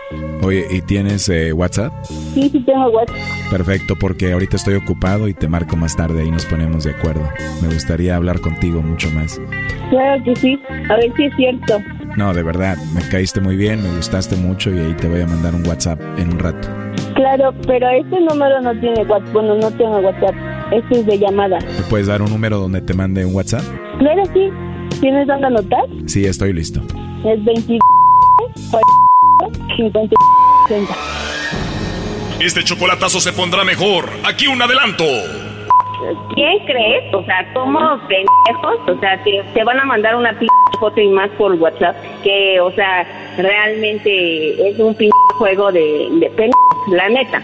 Oye, 0.44 0.66
¿y 0.72 0.82
tienes 0.82 1.28
eh, 1.28 1.52
WhatsApp? 1.52 1.91
Sí, 2.06 2.49
sí 2.49 2.60
tengo 2.62 2.90
WhatsApp. 2.90 3.18
Perfecto, 3.49 3.95
porque 3.99 4.32
ahorita 4.32 4.56
estoy 4.56 4.76
ocupado 4.76 5.28
y 5.28 5.34
te 5.34 5.49
marco 5.49 5.76
más 5.76 5.95
tarde 5.95 6.26
y 6.26 6.32
nos 6.32 6.45
ponemos 6.45 6.86
de 6.86 6.91
acuerdo. 6.91 7.28
Me 7.62 7.68
gustaría 7.68 8.16
hablar 8.16 8.40
contigo 8.40 8.82
mucho 8.82 9.10
más. 9.12 9.41
Claro 9.90 10.24
que 10.24 10.36
sí. 10.38 10.58
A 10.90 10.95
ver 10.95 11.14
si 11.18 11.26
es 11.26 11.36
cierto. 11.36 11.80
No, 12.16 12.34
de 12.34 12.44
verdad, 12.44 12.78
me 12.94 13.02
caíste 13.10 13.41
muy 13.41 13.58
bien, 13.58 13.84
me 13.84 13.95
gustaste 13.98 14.38
mucho 14.38 14.74
y 14.74 14.80
ahí 14.80 14.94
te 14.94 15.10
voy 15.10 15.22
a 15.22 15.28
mandar 15.28 15.53
un 15.53 15.68
WhatsApp 15.68 15.99
en 16.18 16.32
un 16.32 16.40
rato. 16.40 16.70
Claro, 17.16 17.53
pero 17.68 17.90
este 17.90 18.20
número 18.22 18.62
no 18.62 18.72
tiene 18.80 19.03
WhatsApp. 19.03 19.34
Bueno, 19.34 19.56
no 19.56 19.70
tengo 19.72 19.99
WhatsApp. 19.99 20.36
Este 20.72 21.02
es 21.02 21.06
de 21.06 21.20
llamada. 21.20 21.60
¿Me 21.60 21.84
puedes 21.90 22.08
dar 22.08 22.22
un 22.22 22.30
número 22.30 22.58
donde 22.58 22.82
te 22.82 22.94
mande 22.94 23.26
un 23.26 23.36
WhatsApp? 23.36 23.64
Claro, 23.99 24.24
sí. 24.34 24.49
¿Tienes 25.00 25.28
dónde 25.28 25.48
anotar? 25.48 25.86
Sí, 26.06 26.26
estoy 26.26 26.54
listo. 26.54 26.82
Es 27.26 27.44
22 27.44 27.80
50 29.76 30.16
60. 30.68 30.94
Este 32.40 32.64
chocolatazo 32.64 33.20
se 33.20 33.32
pondrá 33.34 33.64
mejor. 33.64 34.10
Aquí 34.24 34.48
un 34.48 34.62
adelanto. 34.62 35.04
¿Quién 36.34 36.66
crees? 36.66 37.14
O 37.14 37.24
sea, 37.26 37.54
somos 37.54 38.00
pendejos. 38.02 38.78
O 38.88 39.00
sea, 39.00 39.24
te, 39.24 39.44
te 39.54 39.64
van 39.64 39.80
a 39.80 39.86
mandar 39.86 40.16
una 40.16 40.38
p 40.38 40.48
foto 40.80 41.00
y 41.00 41.08
más 41.10 41.30
por 41.32 41.54
WhatsApp. 41.54 41.96
Que, 42.24 42.60
o 42.60 42.72
sea, 42.72 43.06
realmente 43.38 44.70
es 44.70 44.80
un 44.80 44.96
p 44.96 45.10
juego 45.38 45.72
de, 45.72 46.08
de 46.20 46.30
pendejos, 46.32 46.88
la 46.92 47.10
neta. 47.10 47.44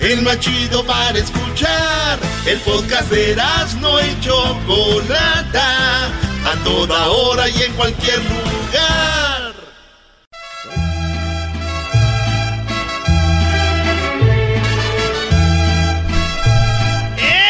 el 0.00 0.22
más 0.22 0.40
chido 0.40 0.84
para 0.84 1.18
escuchar. 1.18 2.18
El 2.46 2.58
podcast 2.60 3.10
de 3.10 3.36
no 3.80 4.00
y 4.00 4.20
Chocolata, 4.20 6.06
a 6.06 6.54
toda 6.64 7.08
hora 7.08 7.46
y 7.48 7.62
en 7.62 7.72
cualquier 7.74 8.18
lugar. 8.18 9.54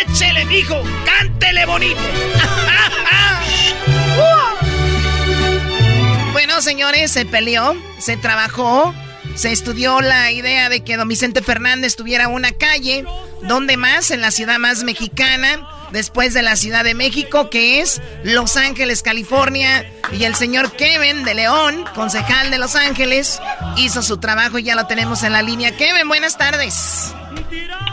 ¡Échele, 0.02 0.44
mijo! 0.46 0.82
¡Cántele 1.04 1.66
bonito! 1.66 2.00
bueno, 6.32 6.62
señores, 6.62 7.12
se 7.12 7.24
peleó, 7.24 7.76
se 7.98 8.16
trabajó 8.16 8.92
se 9.38 9.52
estudió 9.52 10.00
la 10.00 10.32
idea 10.32 10.68
de 10.68 10.82
que 10.82 10.96
don 10.96 11.06
Vicente 11.06 11.42
Fernández 11.42 11.94
tuviera 11.94 12.26
una 12.26 12.50
calle. 12.50 13.04
¿Dónde 13.42 13.76
más? 13.76 14.10
En 14.10 14.20
la 14.20 14.32
ciudad 14.32 14.58
más 14.58 14.82
mexicana 14.82 15.60
después 15.92 16.34
de 16.34 16.42
la 16.42 16.56
Ciudad 16.56 16.82
de 16.82 16.94
México, 16.94 17.48
que 17.48 17.80
es 17.80 18.02
Los 18.24 18.56
Ángeles, 18.56 19.02
California. 19.02 19.88
Y 20.10 20.24
el 20.24 20.34
señor 20.34 20.72
Kevin 20.72 21.22
de 21.22 21.34
León, 21.34 21.84
concejal 21.94 22.50
de 22.50 22.58
Los 22.58 22.74
Ángeles, 22.74 23.40
hizo 23.76 24.02
su 24.02 24.18
trabajo 24.18 24.58
y 24.58 24.64
ya 24.64 24.74
lo 24.74 24.88
tenemos 24.88 25.22
en 25.22 25.32
la 25.32 25.42
línea. 25.42 25.70
Kevin, 25.76 26.08
buenas 26.08 26.36
tardes. 26.36 27.14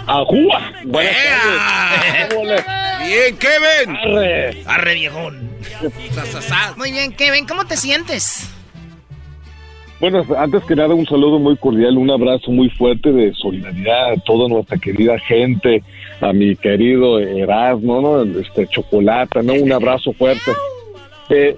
¡Ajúa! 0.07 0.71
Buenas 0.83 1.13
tardes. 1.13 2.65
Bien, 3.05 3.37
Kevin. 3.37 3.95
Arre. 3.95 4.63
Arre, 4.65 4.93
viejón. 4.95 5.51
Muy 6.75 6.91
bien, 6.91 7.13
Kevin, 7.13 7.45
¿cómo 7.45 7.65
te 7.65 7.77
sientes? 7.77 8.47
Bueno, 10.05 10.23
antes 10.37 10.63
que 10.65 10.75
nada, 10.75 10.93
un 10.93 11.07
saludo 11.07 11.39
muy 11.39 11.57
cordial, 11.57 11.97
un 11.97 12.11
abrazo 12.11 12.51
muy 12.51 12.69
fuerte 12.69 13.11
de 13.11 13.33
solidaridad 13.33 14.11
a 14.11 14.17
toda 14.17 14.47
nuestra 14.47 14.77
querida 14.77 15.17
gente, 15.17 15.81
a 16.21 16.31
mi 16.31 16.55
querido 16.55 17.17
Erasmo, 17.19 18.01
¿no? 18.01 18.39
Este, 18.39 18.67
Chocolata, 18.67 19.41
¿no? 19.41 19.53
Un 19.53 19.71
abrazo 19.71 20.13
fuerte. 20.13 20.51
Eh, 21.31 21.55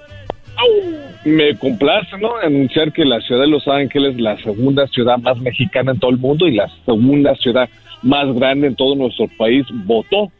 me 1.25 1.57
complace, 1.57 2.17
¿no? 2.21 2.37
Anunciar 2.37 2.93
que 2.93 3.03
la 3.03 3.19
ciudad 3.19 3.41
de 3.41 3.47
Los 3.47 3.67
Ángeles, 3.67 4.17
la 4.17 4.37
segunda 4.37 4.87
ciudad 4.87 5.17
más 5.17 5.37
mexicana 5.39 5.91
en 5.91 5.99
todo 5.99 6.11
el 6.11 6.17
mundo 6.17 6.47
y 6.47 6.55
la 6.55 6.69
segunda 6.85 7.35
ciudad 7.35 7.67
más 8.01 8.33
grande 8.33 8.67
en 8.67 8.75
todo 8.77 8.95
nuestro 8.95 9.27
país, 9.37 9.65
votó. 9.69 10.31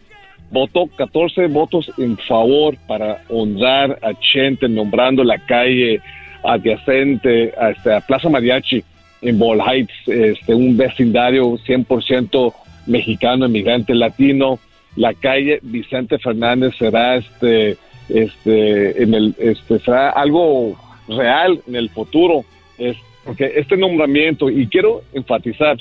Votó 0.49 0.87
14 0.95 1.47
votos 1.47 1.91
en 1.97 2.17
favor 2.19 2.77
para 2.87 3.21
honrar 3.27 3.99
a 4.01 4.13
Chente, 4.17 4.69
nombrando 4.69 5.25
la 5.25 5.39
calle 5.39 5.99
adyacente 6.43 7.53
a, 7.59 7.71
este, 7.71 7.89
Plaza 8.07 8.29
Mariachi 8.29 8.83
en 9.21 9.39
Ball 9.39 9.59
Heights, 9.59 9.93
este, 10.07 10.53
un 10.53 10.77
vecindario 10.77 11.57
100% 11.57 12.53
mexicano, 12.85 13.45
emigrante 13.45 13.93
latino. 13.93 14.59
La 14.95 15.13
calle 15.13 15.59
Vicente 15.61 16.17
Fernández 16.17 16.75
será 16.77 17.17
este, 17.17 17.77
este, 18.09 19.03
en 19.03 19.13
el, 19.13 19.35
este, 19.37 19.79
será 19.79 20.09
algo 20.09 20.75
real 21.07 21.61
en 21.67 21.75
el 21.75 21.89
futuro. 21.89 22.43
Es, 22.77 22.97
porque 23.23 23.51
este 23.55 23.75
nombramiento, 23.77 24.49
y 24.49 24.67
quiero 24.67 25.01
enfatizar, 25.13 25.77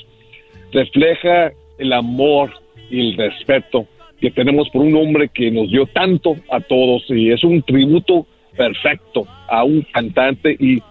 refleja 0.71 1.51
el 1.77 1.93
amor 1.93 2.51
y 2.89 3.09
el 3.09 3.17
respeto 3.17 3.87
que 4.19 4.31
tenemos 4.31 4.69
por 4.69 4.81
un 4.81 4.95
hombre 4.95 5.29
que 5.29 5.51
nos 5.51 5.69
dio 5.69 5.85
tanto 5.85 6.35
a 6.51 6.59
todos 6.59 7.03
y 7.09 7.31
es 7.31 7.43
un 7.43 7.61
tributo 7.61 8.25
perfecto 8.57 9.25
a 9.47 9.63
un 9.63 9.85
cantante 9.93 10.55
y 10.59 10.81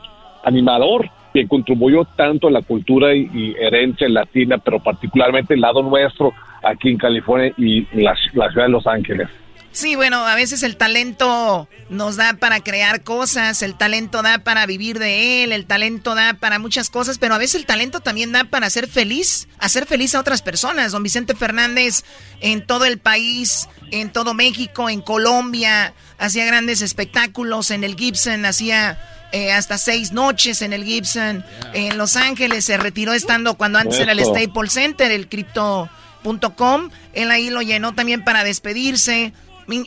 animador 0.44 1.10
que 1.34 1.46
contribuyó 1.46 2.04
tanto 2.16 2.48
a 2.48 2.50
la 2.50 2.62
cultura 2.62 3.14
y, 3.14 3.54
herencia 3.58 4.08
latina, 4.08 4.58
pero 4.58 4.80
particularmente 4.80 5.54
el 5.54 5.60
lado 5.60 5.82
nuestro 5.82 6.32
aquí 6.62 6.90
en 6.90 6.96
California 6.96 7.52
y 7.58 7.86
la, 7.92 8.16
la 8.32 8.50
ciudad 8.50 8.66
de 8.66 8.72
Los 8.72 8.86
Ángeles. 8.86 9.28
Sí, 9.76 9.94
bueno, 9.94 10.26
a 10.26 10.34
veces 10.34 10.62
el 10.62 10.78
talento 10.78 11.68
nos 11.90 12.16
da 12.16 12.32
para 12.32 12.60
crear 12.60 13.02
cosas, 13.02 13.60
el 13.60 13.76
talento 13.76 14.22
da 14.22 14.38
para 14.38 14.64
vivir 14.64 14.98
de 14.98 15.44
él, 15.44 15.52
el 15.52 15.66
talento 15.66 16.14
da 16.14 16.32
para 16.32 16.58
muchas 16.58 16.88
cosas, 16.88 17.18
pero 17.18 17.34
a 17.34 17.38
veces 17.38 17.56
el 17.56 17.66
talento 17.66 18.00
también 18.00 18.32
da 18.32 18.44
para 18.44 18.70
ser 18.70 18.88
feliz, 18.88 19.48
hacer 19.58 19.84
feliz 19.84 20.14
a 20.14 20.20
otras 20.20 20.40
personas. 20.40 20.92
Don 20.92 21.02
Vicente 21.02 21.34
Fernández 21.34 22.04
en 22.40 22.66
todo 22.66 22.86
el 22.86 22.96
país, 22.96 23.68
en 23.90 24.10
todo 24.10 24.32
México, 24.32 24.88
en 24.88 25.02
Colombia, 25.02 25.92
hacía 26.16 26.46
grandes 26.46 26.80
espectáculos, 26.80 27.70
en 27.70 27.84
el 27.84 27.96
Gibson 27.96 28.46
hacía 28.46 28.98
eh, 29.32 29.52
hasta 29.52 29.76
seis 29.76 30.10
noches 30.10 30.62
en 30.62 30.72
el 30.72 30.84
Gibson, 30.84 31.44
en 31.74 31.98
Los 31.98 32.16
Ángeles 32.16 32.64
se 32.64 32.78
retiró 32.78 33.12
estando 33.12 33.58
cuando 33.58 33.78
antes 33.78 34.00
era 34.00 34.12
el 34.12 34.24
Staples 34.24 34.72
Center, 34.72 35.12
el 35.12 35.28
Crypto.com, 35.28 36.88
él 37.12 37.30
ahí 37.30 37.50
lo 37.50 37.60
llenó 37.60 37.94
también 37.94 38.24
para 38.24 38.42
despedirse 38.42 39.34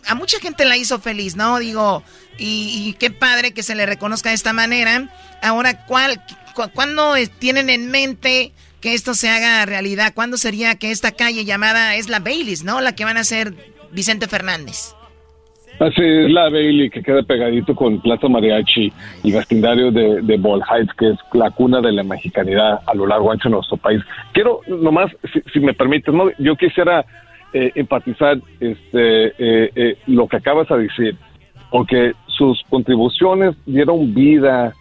a 0.07 0.15
mucha 0.15 0.39
gente 0.39 0.65
la 0.65 0.77
hizo 0.77 0.99
feliz, 0.99 1.35
¿no? 1.35 1.59
Digo, 1.59 2.03
y, 2.37 2.95
qué 2.99 3.11
padre 3.11 3.53
que 3.53 3.63
se 3.63 3.75
le 3.75 3.85
reconozca 3.85 4.29
de 4.29 4.35
esta 4.35 4.53
manera. 4.53 5.09
Ahora, 5.41 5.85
¿cuál, 5.85 6.21
¿cuándo 6.73 7.13
tienen 7.39 7.69
en 7.69 7.91
mente 7.91 8.51
que 8.81 8.93
esto 8.93 9.13
se 9.13 9.29
haga 9.29 9.65
realidad? 9.65 10.13
¿Cuándo 10.13 10.37
sería 10.37 10.75
que 10.75 10.91
esta 10.91 11.11
calle 11.11 11.45
llamada 11.45 11.95
es 11.95 12.09
la 12.09 12.19
Baileys, 12.19 12.63
¿no? 12.63 12.81
La 12.81 12.95
que 12.95 13.05
van 13.05 13.17
a 13.17 13.23
ser 13.23 13.53
Vicente 13.91 14.27
Fernández. 14.27 14.95
Así 15.79 16.01
es 16.01 16.29
la 16.29 16.49
Bailey 16.49 16.89
que 16.89 17.01
queda 17.01 17.23
pegadito 17.23 17.73
con 17.73 18.01
Plaza 18.01 18.27
Mariachi 18.27 18.91
y 19.23 19.31
vecindario 19.31 19.91
de, 19.91 20.21
de 20.21 20.37
Ball 20.37 20.61
Heights, 20.69 20.93
que 20.95 21.11
es 21.11 21.17
la 21.31 21.51
cuna 21.51 21.79
de 21.79 21.93
la 21.93 22.03
mexicanidad 22.03 22.81
a 22.85 22.93
lo 22.93 23.07
largo 23.07 23.31
de 23.31 23.49
nuestro 23.49 23.77
país. 23.77 24.01
Quiero 24.33 24.59
nomás, 24.67 25.09
si, 25.31 25.39
si 25.53 25.59
me 25.61 25.73
permites, 25.73 26.13
¿no? 26.13 26.25
yo 26.37 26.57
quisiera 26.57 27.05
eh, 27.53 27.71
empatizar 27.75 28.37
este, 28.59 29.27
eh, 29.27 29.71
eh, 29.75 29.97
lo 30.07 30.27
que 30.27 30.37
acabas 30.37 30.67
de 30.67 30.83
decir, 30.83 31.15
porque 31.71 32.13
sus 32.27 32.61
contribuciones 32.69 33.55
dieron 33.65 34.13
vida 34.13 34.73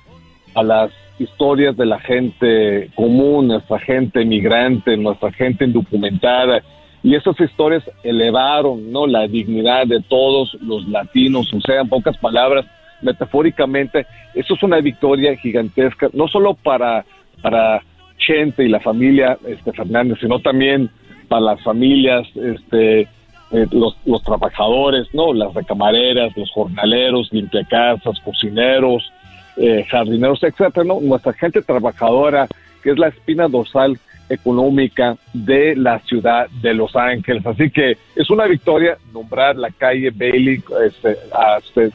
a 0.55 0.63
las 0.63 0.91
historias 1.19 1.77
de 1.77 1.87
la 1.87 1.99
gente 1.99 2.91
común, 2.95 3.49
nuestra 3.49 3.79
gente 3.79 4.25
migrante, 4.25 4.97
nuestra 4.97 5.33
gente 5.33 5.65
indocumentada, 5.65 6.63
y 7.03 7.15
esas 7.15 7.41
historias 7.41 7.83
elevaron 8.03 8.93
no 8.93 9.07
la 9.07 9.27
dignidad 9.27 9.87
de 9.87 10.01
todos 10.03 10.55
los 10.61 10.87
latinos, 10.89 11.53
o 11.55 11.61
sea, 11.61 11.81
en 11.81 11.89
pocas 11.89 12.17
palabras, 12.19 12.67
metafóricamente, 13.01 14.07
eso 14.35 14.55
es 14.55 14.63
una 14.63 14.81
victoria 14.81 15.37
gigantesca, 15.37 16.09
no 16.13 16.29
solo 16.29 16.55
para, 16.55 17.05
para 17.41 17.83
Chente 18.19 18.65
y 18.65 18.69
la 18.69 18.81
familia 18.81 19.39
este, 19.47 19.73
Fernández, 19.73 20.19
sino 20.21 20.41
también 20.41 20.91
para 21.29 21.43
las 21.43 21.63
familias, 21.63 22.27
este, 22.37 23.03
eh, 23.03 23.67
los, 23.71 23.97
los, 24.05 24.23
trabajadores, 24.23 25.07
¿no? 25.13 25.33
Las 25.33 25.55
recamareras, 25.55 26.37
los 26.37 26.51
jornaleros, 26.51 27.33
limpiacasas, 27.33 28.21
cocineros, 28.21 29.13
eh, 29.57 29.85
jardineros, 29.89 30.43
etcétera, 30.43 30.85
¿no? 30.85 31.01
Nuestra 31.01 31.33
gente 31.33 31.63
trabajadora, 31.63 32.47
que 32.83 32.91
es 32.91 32.99
la 32.99 33.09
espina 33.09 33.49
dorsal 33.49 33.99
económica 34.29 35.17
de 35.33 35.75
la 35.77 36.01
ciudad 36.01 36.49
de 36.63 36.75
Los 36.75 36.95
Ángeles. 36.95 37.45
Así 37.47 37.71
que 37.71 37.97
es 38.15 38.31
una 38.31 38.47
victoria 38.47 38.99
nombrar 39.13 39.57
la 39.57 39.71
calle 39.71 40.11
Bailey, 40.11 40.63
este, 40.87 41.17
este, 41.59 41.91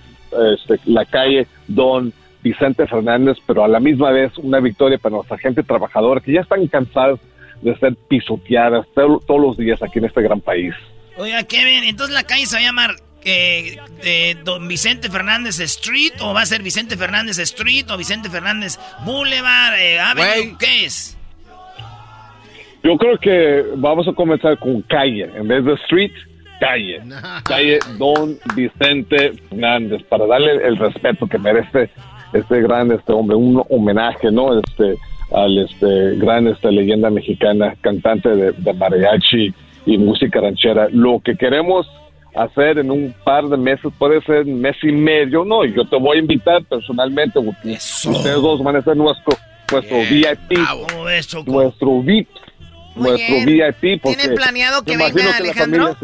este, 0.54 0.80
la 0.86 1.06
calle 1.06 1.48
Don 1.68 2.12
Vicente 2.42 2.88
Fernández, 2.88 3.38
pero 3.46 3.64
a 3.64 3.68
la 3.68 3.80
misma 3.80 4.12
vez 4.12 4.38
una 4.38 4.60
victoria 4.60 4.98
para 4.98 5.16
nuestra 5.16 5.38
gente 5.38 5.64
trabajadora 5.64 6.20
que 6.20 6.34
ya 6.34 6.42
están 6.42 6.66
cansados 6.68 7.20
de 7.64 7.78
ser 7.78 7.96
pisoteadas 8.08 8.86
todos 8.96 9.42
los 9.42 9.58
días 9.58 9.82
aquí 9.82 10.00
en 10.00 10.06
este 10.06 10.22
gran 10.22 10.42
país. 10.42 10.74
Oiga, 11.18 11.44
Kevin, 11.44 11.84
entonces 11.84 12.14
la 12.14 12.24
calle 12.24 12.46
se 12.46 12.56
va 12.56 12.62
a 12.62 12.66
llamar 12.66 12.96
eh, 13.26 14.36
Don 14.44 14.68
Vicente 14.68 15.10
Fernández 15.10 15.60
Street 15.60 16.14
o 16.22 16.34
va 16.34 16.42
a 16.42 16.46
ser 16.46 16.62
Vicente 16.62 16.98
Fernández 16.98 17.40
Street 17.40 17.90
o 17.90 17.98
Vicente 17.98 18.30
Fernández 18.30 18.80
Boulevard, 19.06 19.80
eh, 19.80 20.00
Avenue, 20.00 20.58
¿qué 20.60 20.86
es? 20.86 21.18
Yo 22.84 22.98
creo 22.98 23.18
que 23.18 23.64
vamos 23.78 24.08
a 24.08 24.14
comenzar 24.14 24.58
con 24.60 24.82
calle, 24.82 25.30
en 25.36 25.48
vez 25.48 25.64
de 25.64 25.74
street, 25.76 26.12
calle. 26.60 27.02
Calle 27.46 27.80
Don 27.98 28.38
Vicente 28.56 29.34
Fernández, 29.50 30.04
para 30.10 30.28
darle 30.28 30.56
el 30.68 30.76
respeto 30.78 31.26
que 31.28 31.38
merece 31.38 31.90
este 32.34 32.62
gran 32.62 32.92
este 32.92 33.14
hombre, 33.14 33.38
un 33.38 33.64
homenaje, 33.70 34.32
¿no? 34.32 34.60
Este, 34.60 34.96
al 35.32 35.58
este 35.58 36.16
gran 36.18 36.48
esta 36.48 36.72
leyenda 36.72 37.10
mexicana, 37.10 37.76
cantante 37.82 38.30
de, 38.30 38.74
mariachi 38.74 39.54
y 39.86 39.98
música 39.98 40.42
ranchera. 40.42 40.88
Lo 40.92 41.20
que 41.20 41.36
queremos 41.36 41.88
hacer 42.36 42.80
en 42.80 42.92
un 42.92 43.14
par 43.24 43.46
de 43.46 43.58
meses, 43.58 43.92
puede 43.98 44.22
ser 44.22 44.44
un 44.44 44.60
mes 44.60 44.76
y 44.82 44.92
medio, 44.92 45.46
no, 45.46 45.66
yo 45.66 45.86
te 45.86 45.98
voy 45.98 46.18
a 46.18 46.20
invitar 46.20 46.64
personalmente, 46.66 47.40
ustedes 47.40 48.42
dos 48.42 48.64
van 48.64 48.78
a 48.78 48.82
ser 48.82 48.98
nuestro, 48.98 49.38
nuestro 49.72 49.98
VIP, 50.10 50.58
nuestro 50.96 51.44
VIP, 52.02 52.28
nuestro 52.96 53.36
VIP. 53.46 54.02
¿Tienen 54.02 54.36
planeado 54.36 54.84
que 54.84 54.98
venga 54.98 55.38
Alejandro? 55.38 55.96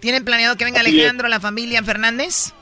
¿Tienen 0.00 0.24
planeado 0.24 0.56
que 0.56 0.64
venga 0.64 0.80
Alejandro, 0.80 1.28
la 1.28 1.40
familia 1.40 1.82
Fernández? 1.82 2.52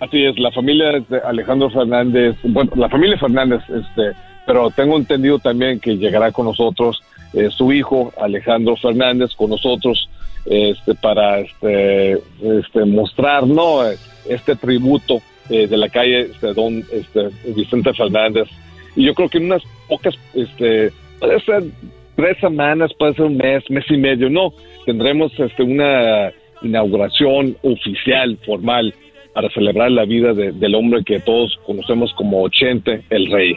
Así 0.00 0.24
es, 0.24 0.38
la 0.38 0.50
familia 0.50 0.92
de 0.92 1.20
Alejandro 1.26 1.70
Fernández, 1.70 2.34
bueno, 2.42 2.72
la 2.74 2.88
familia 2.88 3.18
Fernández, 3.18 3.60
este, 3.68 4.12
pero 4.50 4.68
tengo 4.72 4.96
entendido 4.96 5.38
también 5.38 5.78
que 5.78 5.96
llegará 5.96 6.32
con 6.32 6.46
nosotros 6.46 7.00
eh, 7.34 7.50
su 7.56 7.72
hijo 7.72 8.12
Alejandro 8.20 8.74
Fernández 8.74 9.32
con 9.36 9.50
nosotros 9.50 10.08
este 10.44 10.92
para 10.96 11.38
este, 11.38 12.14
este 12.14 12.84
mostrar 12.84 13.46
no 13.46 13.82
este 14.28 14.56
tributo 14.56 15.18
eh, 15.50 15.68
de 15.68 15.76
la 15.76 15.88
calle 15.88 16.22
este, 16.22 16.52
don 16.52 16.82
este, 16.92 17.28
Vicente 17.54 17.94
Fernández. 17.94 18.48
Y 18.96 19.04
yo 19.04 19.14
creo 19.14 19.28
que 19.28 19.38
en 19.38 19.44
unas 19.44 19.62
pocas 19.88 20.16
este 20.34 20.90
puede 21.20 21.38
ser 21.42 21.62
tres 22.16 22.36
semanas 22.40 22.90
puede 22.98 23.14
ser 23.14 23.26
un 23.26 23.36
mes 23.36 23.62
mes 23.70 23.84
y 23.88 23.96
medio 23.98 24.28
no 24.28 24.52
tendremos 24.84 25.30
este 25.38 25.62
una 25.62 26.32
inauguración 26.62 27.56
oficial, 27.62 28.36
formal, 28.44 28.92
para 29.32 29.48
celebrar 29.50 29.92
la 29.92 30.04
vida 30.06 30.34
de- 30.34 30.50
del 30.50 30.74
hombre 30.74 31.04
que 31.04 31.20
todos 31.20 31.56
conocemos 31.64 32.12
como 32.14 32.42
Ochente, 32.42 33.02
el 33.10 33.30
rey. 33.30 33.56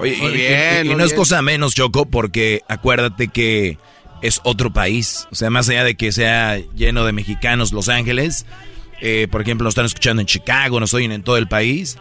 Oye, 0.00 0.16
y- 0.16 0.20
Muy 0.20 0.30
y- 0.32 0.34
bien, 0.36 0.86
y, 0.86 0.94
no 0.94 1.04
es 1.04 1.12
cosa 1.14 1.42
menos, 1.42 1.74
Choco, 1.74 2.06
porque 2.06 2.62
acuérdate 2.68 3.28
que 3.28 3.78
es 4.22 4.40
otro 4.44 4.72
país. 4.72 5.26
O 5.30 5.34
sea, 5.34 5.50
más 5.50 5.68
allá 5.68 5.84
de 5.84 5.94
que 5.96 6.12
sea 6.12 6.58
lleno 6.74 7.04
de 7.04 7.12
mexicanos 7.12 7.72
Los 7.72 7.88
Ángeles, 7.88 8.46
eh, 9.00 9.28
por 9.30 9.40
ejemplo, 9.42 9.64
nos 9.64 9.72
están 9.72 9.86
escuchando 9.86 10.20
en 10.20 10.26
Chicago, 10.26 10.80
nos 10.80 10.92
oyen 10.94 11.12
en 11.12 11.22
todo 11.22 11.36
el 11.36 11.48
país, 11.48 11.96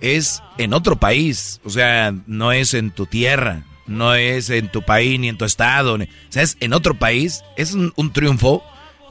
es 0.00 0.42
en 0.58 0.72
otro 0.74 0.96
país. 0.96 1.60
O 1.64 1.70
sea, 1.70 2.14
no 2.26 2.52
es 2.52 2.74
en 2.74 2.90
tu 2.90 3.06
tierra, 3.06 3.64
no 3.86 4.14
es 4.14 4.50
en 4.50 4.68
tu 4.68 4.82
país 4.82 5.18
ni 5.18 5.28
en 5.28 5.36
tu 5.38 5.44
estado. 5.44 5.98
ni- 5.98 6.04
o 6.04 6.08
sea, 6.30 6.42
es 6.42 6.56
en 6.60 6.72
otro 6.72 6.94
país. 6.94 7.42
Es 7.56 7.74
un, 7.74 7.92
un 7.96 8.12
triunfo 8.12 8.62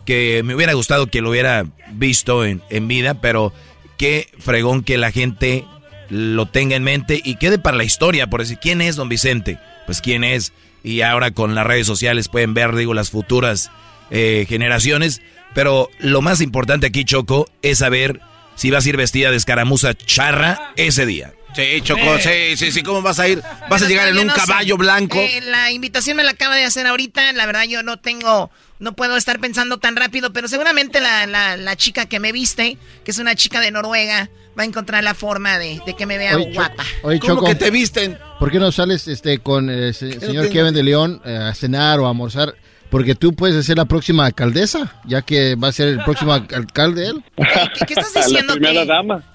que 0.06 0.42
me 0.44 0.54
hubiera 0.56 0.74
gustado 0.74 1.08
que 1.08 1.22
lo 1.22 1.30
hubiera 1.30 1.66
visto 1.92 2.46
en, 2.46 2.62
en 2.70 2.88
vida, 2.88 3.16
pero 3.22 3.54
qué 3.98 4.30
fregón 4.40 4.84
que 4.84 4.98
la 4.98 5.12
gente 5.12 5.66
lo 6.10 6.46
tenga 6.46 6.76
en 6.76 6.84
mente 6.84 7.22
y 7.24 7.36
quede 7.36 7.60
para 7.60 7.78
la 7.78 7.84
historia, 7.84 8.28
por 8.28 8.42
decir, 8.42 8.58
¿quién 8.62 8.82
es 8.82 8.96
don 8.96 9.10
Vicente? 9.10 9.60
Pues 9.86 10.02
quién 10.02 10.24
es. 10.24 10.54
Y 10.84 11.02
ahora 11.02 11.32
con 11.32 11.56
las 11.56 11.66
redes 11.66 11.88
sociales 11.88 12.28
pueden 12.28 12.54
ver, 12.54 12.76
digo, 12.76 12.94
las 12.94 13.10
futuras 13.10 13.72
eh, 14.12 14.46
generaciones. 14.48 15.22
Pero 15.54 15.90
lo 16.00 16.22
más 16.22 16.42
importante 16.42 16.88
aquí, 16.88 17.06
Choco, 17.06 17.50
es 17.62 17.80
saber 17.80 18.20
si 18.56 18.72
vas 18.72 18.86
a 18.86 18.90
ir 18.90 18.98
vestida 18.98 19.32
de 19.32 19.38
escaramuza 19.38 19.94
charra 19.94 20.74
ese 20.76 21.06
día. 21.06 21.34
Sí, 21.56 21.82
Choco, 21.84 22.18
sí, 22.18 22.58
sí, 22.58 22.72
sí, 22.72 22.82
¿cómo 22.82 23.02
vas 23.02 23.20
a 23.20 23.28
ir? 23.28 23.42
¿Vas 23.70 23.84
a 23.84 23.88
llegar 23.88 24.08
en 24.08 24.18
un 24.18 24.30
sé. 24.30 24.36
caballo 24.36 24.76
blanco? 24.76 25.20
Eh, 25.20 25.40
la 25.42 25.72
invitación 25.72 26.18
me 26.18 26.24
la 26.24 26.32
acaba 26.32 26.56
de 26.56 26.66
hacer 26.66 26.88
ahorita. 26.88 27.32
La 27.34 27.46
verdad, 27.46 27.66
yo 27.66 27.84
no 27.84 27.98
tengo, 27.98 28.50
no 28.84 28.94
puedo 28.94 29.16
estar 29.18 29.40
pensando 29.40 29.78
tan 29.80 29.96
rápido, 29.96 30.34
pero 30.34 30.48
seguramente 30.48 31.00
la, 31.02 31.26
la, 31.26 31.58
la 31.58 31.76
chica 31.76 32.06
que 32.06 32.20
me 32.20 32.32
viste, 32.32 32.78
que 33.04 33.12
es 33.12 33.18
una 33.18 33.34
chica 33.36 33.62
de 33.62 33.72
Noruega, 33.72 34.30
va 34.58 34.64
a 34.64 34.66
encontrar 34.66 35.04
la 35.04 35.14
forma 35.14 35.58
de, 35.58 35.82
de 35.86 35.96
que 35.96 36.06
me 36.06 36.18
vea 36.18 36.36
Oye, 36.36 36.54
guapa. 36.54 36.84
Oye, 37.02 37.20
Choco, 37.20 37.48
visten? 37.72 38.20
¿Por 38.40 38.52
qué 38.52 38.60
no 38.60 38.72
sales 38.72 39.08
este, 39.08 39.40
con 39.40 39.70
el 39.70 39.94
se- 39.94 40.20
señor. 40.20 40.50
Kevin 40.50 40.74
de 40.74 40.84
León 40.84 41.22
eh, 41.26 41.36
a 41.36 41.54
cenar 41.56 42.00
o 42.02 42.06
a 42.06 42.10
almorzar? 42.10 42.56
Porque 42.94 43.16
tú 43.16 43.34
puedes 43.34 43.66
ser 43.66 43.78
la 43.78 43.86
próxima 43.86 44.28
alcaldesa, 44.28 44.94
ya 45.04 45.24
que 45.24 45.56
va 45.56 45.70
a 45.70 45.72
ser 45.72 45.88
el 45.88 46.04
próximo 46.04 46.32
al- 46.32 46.48
alcalde 46.54 47.08
él. 47.08 47.24
¿Qué, 47.36 47.86
qué 47.88 47.94
estás 47.96 48.14
diciendo? 48.28 48.54
que, 48.54 48.60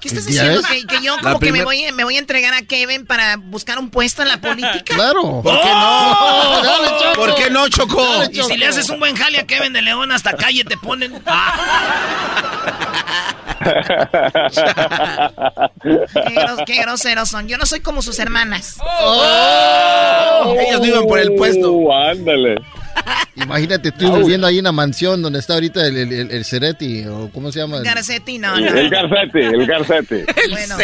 ¿Qué 0.00 0.08
estás 0.08 0.26
¿Ya 0.26 0.44
diciendo? 0.48 0.62
Que, 0.70 0.86
que 0.86 1.04
yo 1.04 1.16
La 1.16 1.22
como 1.22 1.40
que 1.40 1.50
me 1.50 1.64
voy, 1.64 1.90
me 1.92 2.04
voy 2.04 2.14
a 2.14 2.20
entregar 2.20 2.54
a 2.54 2.62
Kevin 2.62 3.04
para 3.04 3.36
buscar 3.36 3.80
un 3.80 3.90
puesto 3.90 4.22
en 4.22 4.28
la 4.28 4.40
política. 4.40 4.94
Claro. 4.94 5.42
¿Por 5.42 5.60
qué 5.60 5.68
no? 5.70 6.62
Dale, 6.62 6.88
Choco. 7.02 7.14
¿Por 7.16 7.34
qué 7.34 7.50
no, 7.50 7.68
Choco? 7.68 8.06
Y 8.30 8.42
si 8.44 8.56
le 8.56 8.66
haces 8.68 8.88
un 8.90 9.00
buen 9.00 9.16
jale 9.16 9.38
a 9.40 9.44
Kevin 9.46 9.72
de 9.72 9.82
León, 9.82 10.12
hasta 10.12 10.34
calle 10.36 10.62
te 10.62 10.76
ponen. 10.76 11.20
Qué, 15.82 16.34
gros- 16.34 16.60
qué 16.66 16.82
groseros 16.82 17.28
son. 17.28 17.48
Yo 17.48 17.58
no 17.58 17.66
soy 17.66 17.80
como 17.80 18.02
sus 18.02 18.18
hermanas. 18.18 18.76
Ellos 20.60 20.80
viven 20.80 21.06
por 21.06 21.18
el 21.18 21.34
puesto. 21.34 21.72
Uh, 21.72 21.92
ándale. 21.92 22.56
Imagínate 23.36 23.92
tú 23.92 24.12
viviendo 24.18 24.46
ahí 24.46 24.58
en 24.58 24.64
la 24.64 24.72
mansión 24.72 25.22
donde 25.22 25.38
está 25.38 25.54
ahorita 25.54 25.86
el, 25.86 25.96
el, 25.96 26.12
el- 26.12 26.30
el 26.32 26.44
Ceretti, 26.44 27.06
o 27.06 27.30
¿cómo 27.32 27.52
se 27.52 27.60
llama? 27.60 27.80
Garcetti, 27.80 28.38
no, 28.38 28.58
no. 28.58 28.66
El 28.66 28.90
Garcetti, 28.90 29.38
el 29.38 29.66
Garcetti. 29.66 30.16
Bueno, 30.50 30.76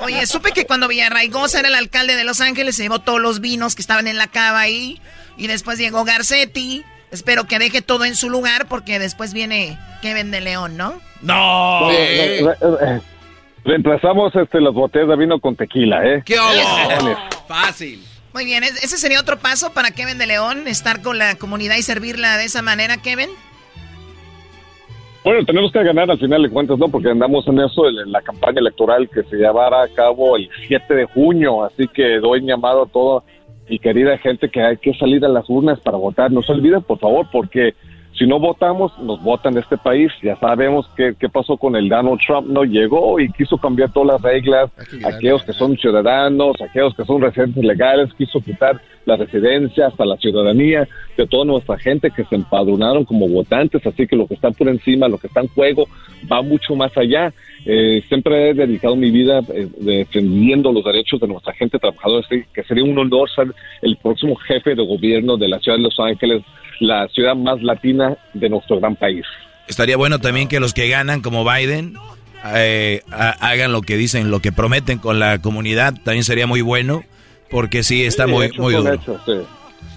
oye, 0.00 0.26
supe 0.26 0.52
que 0.52 0.66
cuando 0.66 0.88
Villarraigosa 0.88 1.60
era 1.60 1.68
el 1.68 1.74
alcalde 1.74 2.16
de 2.16 2.24
Los 2.24 2.40
Ángeles, 2.40 2.76
se 2.76 2.82
llevó 2.82 2.98
todos 3.00 3.20
los 3.20 3.40
vinos 3.40 3.74
que 3.74 3.82
estaban 3.82 4.06
en 4.08 4.16
la 4.18 4.26
cava 4.26 4.60
ahí. 4.60 5.00
Y 5.36 5.46
después 5.46 5.78
llegó 5.78 6.04
Garcetti. 6.04 6.84
Espero 7.12 7.44
que 7.46 7.58
deje 7.58 7.80
todo 7.82 8.04
en 8.04 8.14
su 8.14 8.28
lugar 8.30 8.66
porque 8.68 8.98
después 8.98 9.32
viene 9.32 9.78
Kevin 10.02 10.30
de 10.30 10.40
León, 10.40 10.76
¿no? 10.76 11.00
No. 11.22 11.88
Re- 11.90 12.42
re- 12.42 12.56
eh, 12.96 13.00
Reemplazamos 13.64 14.34
este, 14.36 14.60
las 14.60 14.72
botellas 14.72 15.08
de 15.08 15.16
vino 15.16 15.38
con 15.40 15.54
tequila, 15.56 16.04
¿eh? 16.06 16.22
¡Qué. 16.24 16.36
Fácil. 17.46 18.02
Muy 18.32 18.44
bien, 18.44 18.62
¿es- 18.62 18.82
ese 18.84 18.96
sería 18.96 19.20
otro 19.20 19.38
paso 19.38 19.72
para 19.72 19.90
Kevin 19.90 20.18
de 20.18 20.26
León, 20.26 20.68
estar 20.68 21.02
con 21.02 21.18
la 21.18 21.34
comunidad 21.36 21.76
y 21.76 21.82
servirla 21.82 22.36
de 22.36 22.44
esa 22.44 22.62
manera, 22.62 22.96
Kevin. 22.98 23.28
Bueno, 25.22 25.44
tenemos 25.44 25.70
que 25.70 25.82
ganar 25.82 26.10
al 26.10 26.18
final 26.18 26.42
de 26.42 26.48
cuentas, 26.48 26.78
¿no? 26.78 26.88
Porque 26.88 27.10
andamos 27.10 27.46
en 27.46 27.58
eso, 27.60 27.86
en 27.88 28.10
la 28.10 28.22
campaña 28.22 28.60
electoral 28.60 29.08
que 29.12 29.22
se 29.24 29.36
llevará 29.36 29.82
a 29.82 29.88
cabo 29.88 30.36
el 30.36 30.48
7 30.66 30.94
de 30.94 31.04
junio. 31.06 31.62
Así 31.64 31.86
que 31.88 32.18
doy 32.20 32.40
llamado 32.40 32.84
a 32.84 32.86
toda 32.86 33.22
mi 33.68 33.78
querida 33.78 34.16
gente 34.16 34.48
que 34.48 34.62
hay 34.62 34.78
que 34.78 34.94
salir 34.94 35.22
a 35.24 35.28
las 35.28 35.44
urnas 35.50 35.78
para 35.80 35.98
votar. 35.98 36.30
No 36.30 36.42
se 36.42 36.52
olviden, 36.52 36.82
por 36.82 36.98
favor, 36.98 37.26
porque 37.30 37.74
si 38.12 38.26
no 38.26 38.38
votamos, 38.38 38.98
nos 38.98 39.22
votan 39.22 39.54
de 39.54 39.60
este 39.60 39.78
país. 39.78 40.12
Ya 40.22 40.36
sabemos 40.36 40.86
qué, 40.96 41.14
qué 41.18 41.28
pasó 41.28 41.56
con 41.56 41.74
el 41.76 41.88
Donald 41.88 42.20
Trump. 42.26 42.48
No 42.48 42.64
llegó 42.64 43.18
y 43.18 43.30
quiso 43.32 43.56
cambiar 43.56 43.92
todas 43.92 44.14
las 44.14 44.22
reglas. 44.22 44.70
Aquellos 45.04 45.42
que 45.44 45.52
son 45.52 45.76
ciudadanos, 45.76 46.60
aquellos 46.60 46.94
que 46.94 47.04
son 47.04 47.22
residentes 47.22 47.64
legales, 47.64 48.12
quiso 48.14 48.40
quitar 48.40 48.80
la 49.06 49.16
residencia 49.16 49.86
hasta 49.86 50.04
la 50.04 50.16
ciudadanía 50.18 50.86
de 51.16 51.26
toda 51.26 51.44
nuestra 51.44 51.78
gente 51.78 52.10
que 52.10 52.24
se 52.24 52.34
empadronaron 52.34 53.04
como 53.04 53.28
votantes. 53.28 53.86
Así 53.86 54.06
que 54.06 54.16
lo 54.16 54.26
que 54.26 54.34
está 54.34 54.50
por 54.50 54.68
encima, 54.68 55.08
lo 55.08 55.18
que 55.18 55.28
está 55.28 55.40
en 55.40 55.48
juego, 55.48 55.86
va 56.30 56.42
mucho 56.42 56.74
más 56.74 56.96
allá. 56.96 57.32
Eh, 57.64 58.02
siempre 58.08 58.50
he 58.50 58.54
dedicado 58.54 58.96
mi 58.96 59.10
vida 59.10 59.40
eh, 59.54 59.68
defendiendo 59.78 60.72
los 60.72 60.84
derechos 60.84 61.20
de 61.20 61.28
nuestra 61.28 61.52
gente 61.54 61.78
trabajadora, 61.78 62.24
así 62.24 62.42
que 62.54 62.62
sería 62.64 62.84
un 62.84 62.96
honor 62.98 63.28
ser 63.30 63.52
el 63.82 63.96
próximo 63.96 64.34
jefe 64.36 64.74
de 64.74 64.86
gobierno 64.86 65.36
de 65.36 65.48
la 65.48 65.58
ciudad 65.58 65.76
de 65.76 65.84
Los 65.84 66.00
Ángeles, 66.00 66.42
la 66.80 67.06
ciudad 67.08 67.34
más 67.36 67.62
latina 67.62 68.16
de 68.34 68.48
nuestro 68.48 68.80
gran 68.80 68.96
país. 68.96 69.24
Estaría 69.68 69.96
bueno 69.96 70.18
también 70.18 70.48
que 70.48 70.58
los 70.60 70.74
que 70.74 70.88
ganan, 70.88 71.20
como 71.20 71.44
Biden, 71.44 71.94
eh, 72.54 73.02
ha- 73.12 73.36
hagan 73.50 73.70
lo 73.72 73.82
que 73.82 73.96
dicen, 73.96 74.30
lo 74.30 74.40
que 74.40 74.50
prometen 74.50 74.98
con 74.98 75.18
la 75.18 75.38
comunidad. 75.40 75.94
También 76.04 76.24
sería 76.24 76.46
muy 76.46 76.60
bueno, 76.62 77.04
porque 77.50 77.82
sí, 77.84 78.04
está 78.04 78.24
Sí, 78.24 78.30
muy, 78.32 78.50
muy 78.58 78.72
son 78.74 78.84
duro. 78.84 78.94
hechos, 78.94 79.20
sí. 79.26 79.32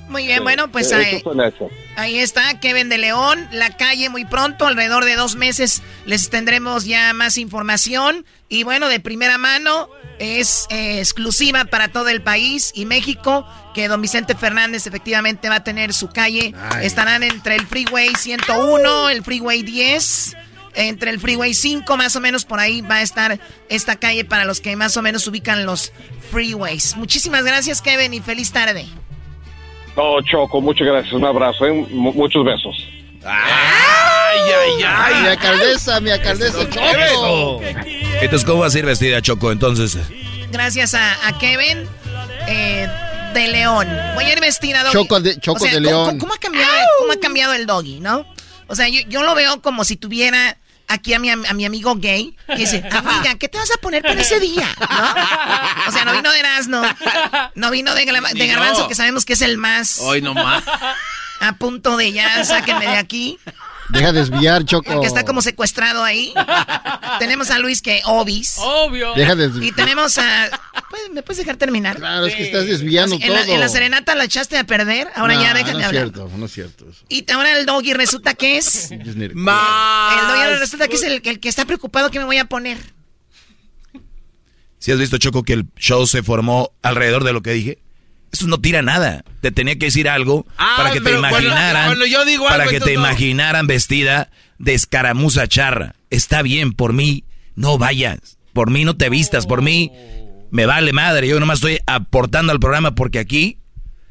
Muy 0.09 0.27
bien, 0.27 0.43
bueno, 0.43 0.71
pues 0.71 0.91
ahí, 0.91 1.15
hechos. 1.15 1.71
ahí 1.95 2.19
está 2.19 2.59
Kevin 2.59 2.89
de 2.89 2.97
León, 2.97 3.47
la 3.51 3.75
calle 3.75 4.09
muy 4.09 4.25
pronto, 4.25 4.67
alrededor 4.67 5.05
de 5.05 5.15
dos 5.15 5.35
meses 5.35 5.81
les 6.05 6.29
tendremos 6.29 6.85
ya 6.85 7.13
más 7.13 7.37
información 7.37 8.25
y 8.49 8.63
bueno, 8.63 8.89
de 8.89 8.99
primera 8.99 9.37
mano 9.37 9.89
es 10.19 10.67
eh, 10.69 10.99
exclusiva 10.99 11.65
para 11.65 11.87
todo 11.87 12.09
el 12.09 12.21
país 12.21 12.71
y 12.75 12.85
México 12.85 13.47
que 13.73 13.87
don 13.87 14.01
Vicente 14.01 14.35
Fernández 14.35 14.85
efectivamente 14.85 15.49
va 15.49 15.55
a 15.55 15.63
tener 15.63 15.93
su 15.93 16.09
calle, 16.09 16.53
estarán 16.81 17.23
entre 17.23 17.55
el 17.55 17.65
Freeway 17.65 18.13
101, 18.15 19.09
el 19.09 19.23
Freeway 19.23 19.63
10 19.63 20.35
entre 20.75 21.11
el 21.11 21.19
Freeway 21.19 21.53
5, 21.53 21.97
más 21.97 22.15
o 22.15 22.19
menos 22.19 22.45
por 22.45 22.59
ahí 22.59 22.81
va 22.81 22.95
a 22.95 23.01
estar 23.01 23.39
esta 23.69 23.95
calle 23.95 24.25
para 24.25 24.45
los 24.45 24.59
que 24.59 24.75
más 24.75 24.97
o 24.97 25.01
menos 25.01 25.27
ubican 25.27 25.65
los 25.65 25.91
freeways. 26.31 26.95
Muchísimas 26.97 27.43
gracias, 27.43 27.81
Kevin, 27.81 28.13
y 28.13 28.21
feliz 28.21 28.51
tarde. 28.51 28.87
No, 29.95 30.21
Choco, 30.21 30.59
muchas 30.61 30.87
gracias. 30.87 31.13
Un 31.13 31.25
abrazo, 31.25 31.65
¿eh? 31.65 31.71
Mu- 31.89 32.13
muchos 32.13 32.43
besos. 32.43 32.75
¡Ay, 33.25 34.39
ay, 34.79 34.83
Ay, 34.85 35.21
mi 35.21 35.27
alcaldesa, 35.27 35.99
mi 36.01 36.09
alcaldesa, 36.11 36.69
Choco. 36.69 37.61
Entonces, 38.21 38.45
¿cómo 38.45 38.59
vas 38.61 38.73
a 38.75 38.79
ir 38.79 38.85
vestida, 38.85 39.21
Choco? 39.21 39.51
Entonces, 39.51 39.97
Gracias 40.51 40.93
a, 40.93 41.27
a 41.27 41.37
Kevin 41.39 41.87
eh, 42.47 42.87
de 43.33 43.47
León. 43.47 43.87
Voy 44.15 44.23
a 44.25 44.33
ir 44.33 44.39
vestida 44.39 44.83
Doggy. 44.83 44.93
Choco 44.93 45.19
de- 45.19 45.39
Choco 45.39 45.63
de 45.63 45.71
¿cómo- 45.71 45.79
León. 45.81 46.05
¿cómo, 46.05 46.19
cómo 46.19 46.33
ha 46.33 46.37
cambiado, 46.37 46.73
cómo 46.99 47.11
ha 47.13 47.17
cambiado 47.19 47.53
el 47.53 47.65
doggy, 47.65 47.99
no? 47.99 48.25
O 48.67 48.75
sea, 48.75 48.87
yo, 48.87 49.01
yo 49.07 49.23
lo 49.23 49.33
veo 49.35 49.61
como 49.61 49.83
si 49.83 49.95
tuviera 49.95 50.57
aquí 50.93 51.13
a 51.13 51.19
mi, 51.19 51.29
a 51.29 51.35
mi 51.35 51.65
amigo 51.65 51.95
gay 51.95 52.35
que 52.47 52.55
dice, 52.57 52.83
amiga, 52.91 53.35
¿qué 53.39 53.47
te 53.49 53.57
vas 53.57 53.71
a 53.71 53.77
poner 53.81 54.01
para 54.01 54.21
ese 54.21 54.39
día? 54.39 54.67
¿No? 54.79 55.87
O 55.87 55.91
sea, 55.91 56.05
no 56.05 56.13
vino 56.13 56.31
de 56.31 56.39
Erasmo, 56.39 56.81
no 57.55 57.71
vino 57.71 57.93
de, 57.93 58.05
de 58.05 58.47
Garbanzo, 58.47 58.87
que 58.87 58.95
sabemos 58.95 59.25
que 59.25 59.33
es 59.33 59.41
el 59.41 59.57
más 59.57 59.99
Hoy 59.99 60.21
nomás. 60.21 60.63
a 61.39 61.53
punto 61.57 61.97
de 61.97 62.13
ya, 62.13 62.43
sáquenme 62.45 62.87
de 62.87 62.97
aquí. 62.97 63.39
Deja 63.89 64.11
desviar, 64.11 64.63
Choco. 64.65 64.91
El 64.91 64.99
que 65.01 65.07
está 65.07 65.23
como 65.25 65.41
secuestrado 65.41 66.03
ahí. 66.03 66.33
tenemos 67.19 67.51
a 67.51 67.59
Luis 67.59 67.81
que 67.81 68.01
obis. 68.05 68.55
Obvio. 68.57 69.13
Deja 69.13 69.35
de- 69.35 69.65
Y 69.65 69.71
tenemos 69.71 70.17
a. 70.17 70.49
¿Puedes- 70.89 71.09
¿Me 71.11 71.21
puedes 71.23 71.37
dejar 71.39 71.57
terminar? 71.57 71.97
Claro, 71.97 72.25
es 72.25 72.35
que 72.35 72.43
estás 72.43 72.65
desviando 72.65 73.15
en, 73.19 73.33
la, 73.33 73.41
en 73.41 73.59
la 73.59 73.69
serenata 73.69 74.15
la 74.15 74.23
echaste 74.23 74.57
a 74.57 74.63
perder. 74.63 75.07
Ahora 75.15 75.35
No, 75.35 75.41
ya 75.41 75.53
déjame 75.53 75.73
no 75.73 75.79
es 75.79 75.85
hablar. 75.85 76.03
cierto, 76.05 76.29
no 76.37 76.45
es 76.45 76.51
cierto. 76.53 76.89
eso. 76.89 77.05
Y 77.09 77.29
ahora 77.31 77.57
el 77.57 77.65
doggy 77.65 77.93
resulta 77.93 78.33
que 78.33 78.57
es. 78.57 78.91
El 78.91 79.03
doggy 79.03 80.59
resulta 80.59 80.87
que 80.87 80.95
es 80.95 81.03
el, 81.03 81.21
el 81.23 81.39
que 81.39 81.49
está 81.49 81.65
preocupado 81.65 82.09
que 82.09 82.19
me 82.19 82.25
voy 82.25 82.37
a 82.37 82.45
poner. 82.45 82.77
si 84.79 84.91
has 84.91 84.97
visto, 84.99 85.17
Choco, 85.17 85.43
que 85.43 85.53
el 85.53 85.65
show 85.77 86.05
se 86.07 86.23
formó 86.23 86.71
alrededor 86.81 87.23
de 87.23 87.33
lo 87.33 87.41
que 87.41 87.51
dije? 87.51 87.82
Eso 88.33 88.47
no 88.47 88.59
tira 88.59 88.81
nada. 88.81 89.23
Te 89.41 89.51
tenía 89.51 89.77
que 89.77 89.85
decir 89.85 90.09
algo 90.09 90.45
Ah, 90.57 90.73
para 90.75 90.91
que 90.91 90.99
te 90.99 91.05
pero 91.05 91.19
cuando- 91.19 91.39
imaginaran. 91.39 91.85
cuando 91.85 92.05
yo 92.07 92.25
digo 92.25 92.45
para 92.45 92.63
algo, 92.63 92.71
que 92.71 92.79
te 92.81 92.95
no. 92.95 92.99
imaginaran 93.01 93.67
vestida 93.67 94.29
de 94.57 94.73
escaramuza 94.73 95.47
charra. 95.47 95.95
Está 96.09 96.41
bien, 96.41 96.73
por 96.73 96.93
mí 96.93 97.23
no 97.55 97.77
vayas. 97.77 98.37
Por 98.51 98.69
mí 98.71 98.83
no 98.85 98.97
te 98.97 99.09
vistas. 99.09 99.45
Por 99.45 99.61
mí 99.61 99.91
me 100.51 100.65
vale 100.65 100.91
madre. 100.93 101.27
Yo 101.27 101.39
nomás 101.39 101.59
estoy 101.59 101.79
aportando 101.85 102.51
al 102.51 102.59
programa 102.59 102.95
porque 102.95 103.19
aquí, 103.19 103.59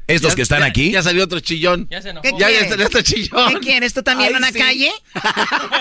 estos 0.07 0.31
Ya- 0.31 0.35
que 0.37 0.41
están 0.41 0.59
ya- 0.61 0.65
aquí. 0.67 0.91
Ya 0.91 1.03
salió 1.03 1.23
otro 1.25 1.41
chillón. 1.41 1.87
Ya 1.91 2.01
se 2.01 2.09
enojó. 2.11 2.23
¿Qué 2.23 2.33
Ya, 2.39 2.49
ya 2.49 2.67
salió 2.69 2.85
otro 2.87 3.01
chillón. 3.01 3.53
¿Qué 3.55 3.59
quieres? 3.59 3.93
¿Tú 3.93 4.03
también 4.03 4.31
en 4.31 4.37
una 4.37 4.51
sí. 4.51 4.57
calle? 4.59 4.91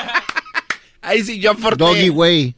Ahí 1.00 1.22
sí 1.24 1.38
yo 1.40 1.52
aporté. 1.52 1.84
Doggy 1.84 2.10
Way. 2.10 2.54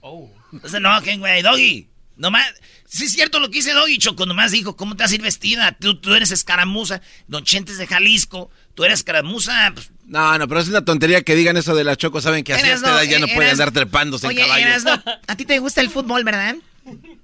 Oh. 0.00 0.30
No 0.52 0.68
se 0.68 0.76
enojen, 0.78 1.20
güey. 1.20 1.42
Doggy. 1.42 1.88
Nomás. 2.16 2.46
Sí 2.90 3.04
es 3.04 3.12
cierto 3.12 3.38
lo 3.38 3.50
que 3.50 3.56
dice 3.56 3.74
Doggy, 3.74 3.98
Choco. 3.98 4.24
Nomás 4.24 4.50
dijo, 4.50 4.74
¿cómo 4.74 4.96
te 4.96 5.02
vas 5.02 5.12
a 5.12 5.14
ir 5.14 5.20
vestida? 5.20 5.76
Tú, 5.78 5.96
tú 5.96 6.14
eres 6.14 6.30
escaramuza. 6.30 7.02
Don 7.26 7.44
Chentes 7.44 7.76
de 7.76 7.86
Jalisco. 7.86 8.50
Tú 8.74 8.84
eres 8.84 9.00
escaramuza. 9.00 9.72
Pues. 9.74 9.90
No, 10.06 10.38
no, 10.38 10.48
pero 10.48 10.60
es 10.60 10.68
una 10.68 10.82
tontería 10.82 11.22
que 11.22 11.36
digan 11.36 11.58
eso 11.58 11.74
de 11.74 11.84
la 11.84 11.96
Choco. 11.96 12.22
Saben 12.22 12.44
que 12.44 12.54
así 12.54 12.66
a 12.66 12.74
esta 12.74 12.88
edad 12.88 13.02
ya 13.02 13.18
no 13.18 13.26
eh, 13.26 13.32
puede 13.34 13.50
andar 13.50 13.72
trepándose 13.72 14.26
Oye, 14.26 14.40
en 14.40 14.46
caballo. 14.46 15.02
A 15.26 15.36
ti 15.36 15.44
te 15.44 15.58
gusta 15.58 15.82
el 15.82 15.90
fútbol, 15.90 16.24
¿verdad? 16.24 16.56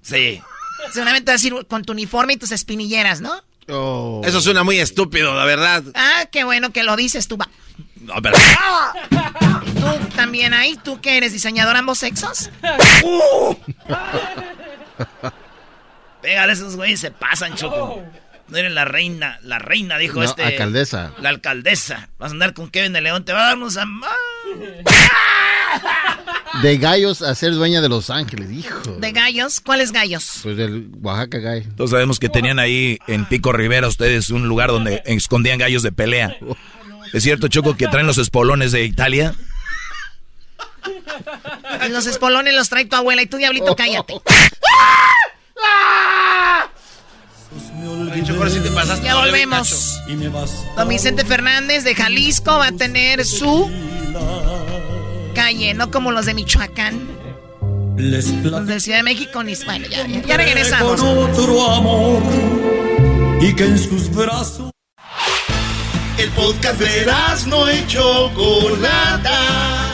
Sí. 0.02 0.42
Seguramente 0.92 1.32
vas 1.32 1.42
a 1.42 1.46
ir 1.46 1.66
con 1.66 1.82
tu 1.82 1.92
uniforme 1.92 2.34
y 2.34 2.36
tus 2.36 2.52
espinilleras, 2.52 3.22
¿no? 3.22 3.42
Oh. 3.68 4.20
Eso 4.22 4.42
suena 4.42 4.64
muy 4.64 4.78
estúpido, 4.78 5.34
la 5.34 5.46
verdad. 5.46 5.82
Ah, 5.94 6.26
qué 6.30 6.44
bueno 6.44 6.72
que 6.72 6.82
lo 6.82 6.94
dices 6.94 7.26
tú. 7.26 7.38
Va. 7.38 7.48
No, 8.02 8.20
pero... 8.20 8.36
¿Tú 9.64 10.08
también 10.14 10.52
ahí? 10.52 10.78
¿Tú 10.84 11.00
que 11.00 11.16
eres 11.16 11.32
diseñador 11.32 11.74
ambos 11.74 11.98
sexos? 11.98 12.50
Pégale, 16.24 16.54
esos 16.54 16.74
güeyes 16.74 17.00
se 17.00 17.10
pasan, 17.10 17.54
Choco. 17.54 18.02
No 18.48 18.56
eres 18.56 18.72
la 18.72 18.86
reina, 18.86 19.38
la 19.42 19.58
reina, 19.58 19.98
dijo 19.98 20.20
no, 20.20 20.24
este. 20.24 20.42
alcaldesa. 20.42 21.12
La 21.20 21.28
alcaldesa. 21.28 22.08
Vas 22.18 22.30
a 22.30 22.32
andar 22.32 22.54
con 22.54 22.70
Kevin 22.70 22.94
de 22.94 23.02
León, 23.02 23.26
te 23.26 23.34
va 23.34 23.42
a 23.42 23.48
darnos 23.48 23.76
a... 23.76 23.84
De 26.62 26.78
gallos 26.78 27.20
a 27.20 27.34
ser 27.34 27.52
dueña 27.52 27.82
de 27.82 27.90
Los 27.90 28.08
Ángeles, 28.08 28.50
hijo. 28.50 28.92
¿De 29.00 29.12
gallos? 29.12 29.60
¿Cuáles 29.60 29.92
gallos? 29.92 30.40
Pues 30.42 30.56
del 30.56 30.88
Oaxaca 31.02 31.36
Gay. 31.40 31.68
Todos 31.76 31.90
sabemos 31.90 32.18
que 32.18 32.30
tenían 32.30 32.58
ahí 32.58 32.98
en 33.06 33.26
Pico 33.26 33.52
Rivera 33.52 33.86
ustedes 33.86 34.30
un 34.30 34.48
lugar 34.48 34.70
donde 34.70 35.02
escondían 35.04 35.58
gallos 35.58 35.82
de 35.82 35.92
pelea. 35.92 36.38
¿Es 37.12 37.22
cierto, 37.22 37.48
Choco, 37.48 37.76
que 37.76 37.88
traen 37.88 38.06
los 38.06 38.16
espolones 38.16 38.72
de 38.72 38.82
Italia? 38.82 39.34
Los 41.90 42.06
espolones 42.06 42.54
los 42.54 42.70
trae 42.70 42.86
tu 42.86 42.96
abuela 42.96 43.20
y 43.20 43.26
tú, 43.26 43.36
diablito, 43.36 43.76
cállate. 43.76 44.14
ya 49.02 49.16
volvemos. 49.16 50.00
Don 50.76 50.88
Vicente 50.88 51.24
Fernández 51.24 51.84
de 51.84 51.94
Jalisco 51.94 52.58
va 52.58 52.68
a 52.68 52.72
tener 52.72 53.24
su 53.24 53.70
calle, 55.34 55.74
no 55.74 55.90
como 55.90 56.12
los 56.12 56.26
de 56.26 56.34
Michoacán. 56.34 57.08
Los 57.96 58.66
de 58.66 58.80
Ciudad 58.80 58.98
de 58.98 59.02
México, 59.04 59.42
ni... 59.44 59.54
bueno, 59.64 59.86
ya, 59.86 60.06
ya, 60.06 60.22
ya 60.22 60.36
regresamos. 60.36 61.00
amor 61.00 62.22
y 63.40 63.54
que 63.54 63.64
en 63.64 63.78
sus 63.78 64.10
brazos. 64.14 64.70
El 66.18 66.30
podcast 66.30 66.80
de 66.80 67.06
no 67.46 67.68
hecho 67.68 68.30
Chocolata. 68.34 69.93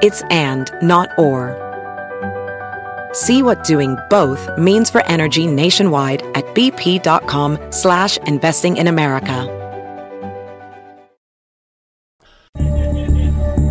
It's 0.00 0.22
and, 0.30 0.70
not 0.82 1.10
or. 1.18 1.56
See 3.12 3.42
what 3.42 3.64
doing 3.64 3.96
both 4.10 4.48
means 4.56 4.90
for 4.90 5.04
energy 5.06 5.46
nationwide 5.46 6.22
at 6.34 6.44
bp.com 6.54 7.58
slash 7.70 8.18
investing 8.18 8.76
in 8.76 8.86
America. 8.86 9.48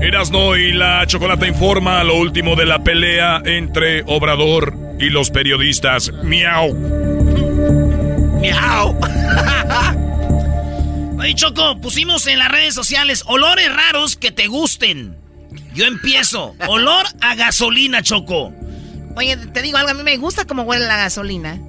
Erasno 0.02 0.56
y 0.56 0.74
la 0.74 1.06
Chocolata 1.06 1.48
informa 1.48 2.04
lo 2.04 2.16
último 2.16 2.56
de 2.56 2.66
la 2.66 2.84
pelea 2.84 3.42
entre 3.46 4.04
Obrador 4.06 4.74
y 5.00 5.10
los 5.10 5.32
periodistas. 5.32 6.12
Miau. 6.24 6.74
Miau. 8.40 9.00
Oye, 11.20 11.34
Choco, 11.36 11.80
pusimos 11.82 12.28
en 12.28 12.40
las 12.40 12.50
redes 12.50 12.74
sociales 12.74 13.24
olores 13.28 13.70
raros 13.74 14.16
que 14.16 14.32
te 14.32 14.48
gusten. 14.48 15.27
Yo 15.78 15.86
empiezo. 15.86 16.56
Olor 16.68 17.06
a 17.22 17.36
gasolina, 17.36 18.02
Choco. 18.02 18.52
Oye, 19.16 19.38
te 19.38 19.62
digo 19.62 19.78
algo, 19.78 19.92
a 19.92 19.94
mí 19.94 20.02
me 20.02 20.18
gusta 20.18 20.46
cómo 20.46 20.64
huele 20.64 20.88
la 20.88 20.98
gasolina. 20.98 21.60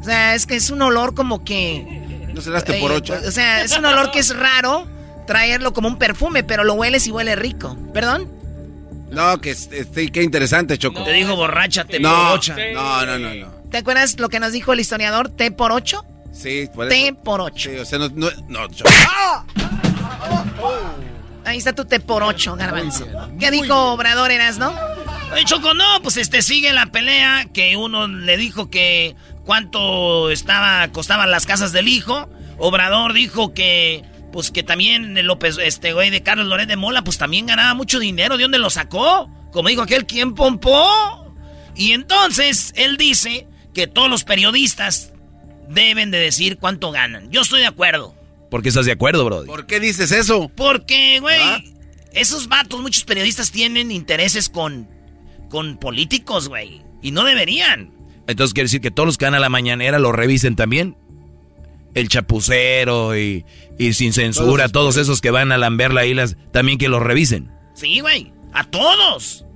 O 0.00 0.04
sea, 0.04 0.34
es 0.34 0.46
que 0.46 0.56
es 0.56 0.70
un 0.70 0.80
olor 0.80 1.14
como 1.14 1.44
que... 1.44 2.30
¿No 2.32 2.40
serás 2.40 2.64
por 2.64 2.92
ocho? 2.92 3.14
O 3.26 3.30
sea, 3.30 3.62
es 3.62 3.76
un 3.76 3.84
olor 3.84 4.10
que 4.10 4.20
es 4.20 4.34
raro 4.34 4.88
traerlo 5.26 5.74
como 5.74 5.88
un 5.88 5.98
perfume, 5.98 6.42
pero 6.42 6.64
lo 6.64 6.72
hueles 6.74 7.06
y 7.06 7.12
huele 7.12 7.36
rico. 7.36 7.76
¿Perdón? 7.92 8.32
No, 9.10 9.38
que 9.42 9.50
este, 9.50 10.10
qué 10.10 10.22
interesante, 10.22 10.78
Choco. 10.78 11.04
Te 11.04 11.12
digo 11.12 11.36
borracha, 11.36 11.84
te 11.84 12.00
no, 12.00 12.08
por 12.08 12.38
ocho. 12.38 12.54
No, 12.72 13.04
no, 13.04 13.18
no, 13.18 13.34
no. 13.34 13.48
¿Te 13.70 13.76
acuerdas 13.76 14.18
lo 14.18 14.30
que 14.30 14.40
nos 14.40 14.52
dijo 14.52 14.72
el 14.72 14.80
historiador? 14.80 15.28
¿T 15.28 15.50
por 15.50 15.72
ocho? 15.72 16.06
Sí, 16.32 16.70
por 16.74 16.90
eso. 16.90 16.94
T 16.94 17.14
por 17.22 17.42
ocho. 17.42 17.70
Sí, 17.70 17.76
o 17.76 17.84
sea, 17.84 17.98
no, 17.98 18.08
no, 18.08 18.30
no 18.48 18.68
Ahí 21.44 21.58
está 21.58 21.72
tu 21.72 21.84
T 21.84 22.00
por 22.00 22.22
ocho, 22.22 22.56
garbanzo. 22.56 23.06
¿Qué 23.38 23.50
dijo 23.50 23.92
Obrador, 23.92 24.30
eras, 24.30 24.58
no? 24.58 24.72
Oye, 25.32 25.44
Choco, 25.44 25.74
no, 25.74 26.02
pues 26.02 26.16
este 26.16 26.42
sigue 26.42 26.72
la 26.72 26.86
pelea 26.86 27.46
que 27.52 27.76
uno 27.76 28.06
le 28.06 28.36
dijo 28.36 28.70
que 28.70 29.16
cuánto 29.44 30.30
estaba 30.30 30.86
costaban 30.88 31.30
las 31.30 31.46
casas 31.46 31.72
del 31.72 31.88
hijo. 31.88 32.28
Obrador 32.58 33.12
dijo 33.12 33.54
que 33.54 34.04
pues 34.32 34.50
que 34.50 34.62
también 34.62 35.14
López, 35.26 35.58
este 35.58 35.92
güey 35.92 36.10
de 36.10 36.22
Carlos 36.22 36.46
Loret 36.46 36.68
de 36.68 36.76
Mola, 36.76 37.04
pues 37.04 37.18
también 37.18 37.46
ganaba 37.46 37.74
mucho 37.74 37.98
dinero. 37.98 38.36
¿De 38.36 38.44
dónde 38.44 38.58
lo 38.58 38.70
sacó? 38.70 39.30
Como 39.52 39.68
dijo 39.68 39.82
aquel, 39.82 40.06
¿quién 40.06 40.34
pompó? 40.34 41.34
Y 41.74 41.92
entonces 41.92 42.72
él 42.76 42.96
dice 42.96 43.46
que 43.74 43.86
todos 43.86 44.08
los 44.08 44.24
periodistas 44.24 45.12
deben 45.68 46.10
de 46.10 46.18
decir 46.18 46.58
cuánto 46.58 46.90
ganan. 46.90 47.30
Yo 47.30 47.42
estoy 47.42 47.60
de 47.60 47.66
acuerdo. 47.66 48.14
¿Por 48.52 48.62
qué 48.62 48.68
estás 48.68 48.84
de 48.84 48.92
acuerdo, 48.92 49.24
bro? 49.24 49.46
¿Por 49.46 49.64
qué 49.64 49.80
dices 49.80 50.12
eso? 50.12 50.50
Porque, 50.54 51.20
güey, 51.20 51.40
¿Ah? 51.40 51.62
esos 52.12 52.48
vatos, 52.48 52.82
muchos 52.82 53.02
periodistas 53.04 53.50
tienen 53.50 53.90
intereses 53.90 54.50
con, 54.50 54.86
con 55.48 55.78
políticos, 55.78 56.50
güey. 56.50 56.82
Y 57.00 57.12
no 57.12 57.24
deberían. 57.24 57.94
Entonces 58.26 58.52
quiere 58.52 58.66
decir 58.66 58.82
que 58.82 58.90
todos 58.90 59.06
los 59.06 59.16
que 59.16 59.24
van 59.24 59.34
a 59.34 59.40
la 59.40 59.48
mañanera 59.48 59.98
lo 59.98 60.12
revisen 60.12 60.54
también 60.54 60.98
el 61.94 62.08
chapucero 62.10 63.16
y, 63.16 63.46
sin 63.94 64.12
censura, 64.12 64.68
todos, 64.68 64.98
esos 64.98 65.22
que 65.22 65.30
van 65.30 65.50
a 65.50 65.56
lamber 65.56 65.94
la 65.94 66.04
isla, 66.04 66.28
también 66.52 66.76
que 66.76 66.90
los 66.90 67.02
revisen. 67.02 67.50
Sí, 67.72 68.00
güey, 68.00 68.34
a 68.52 68.64
todos. 68.64 69.46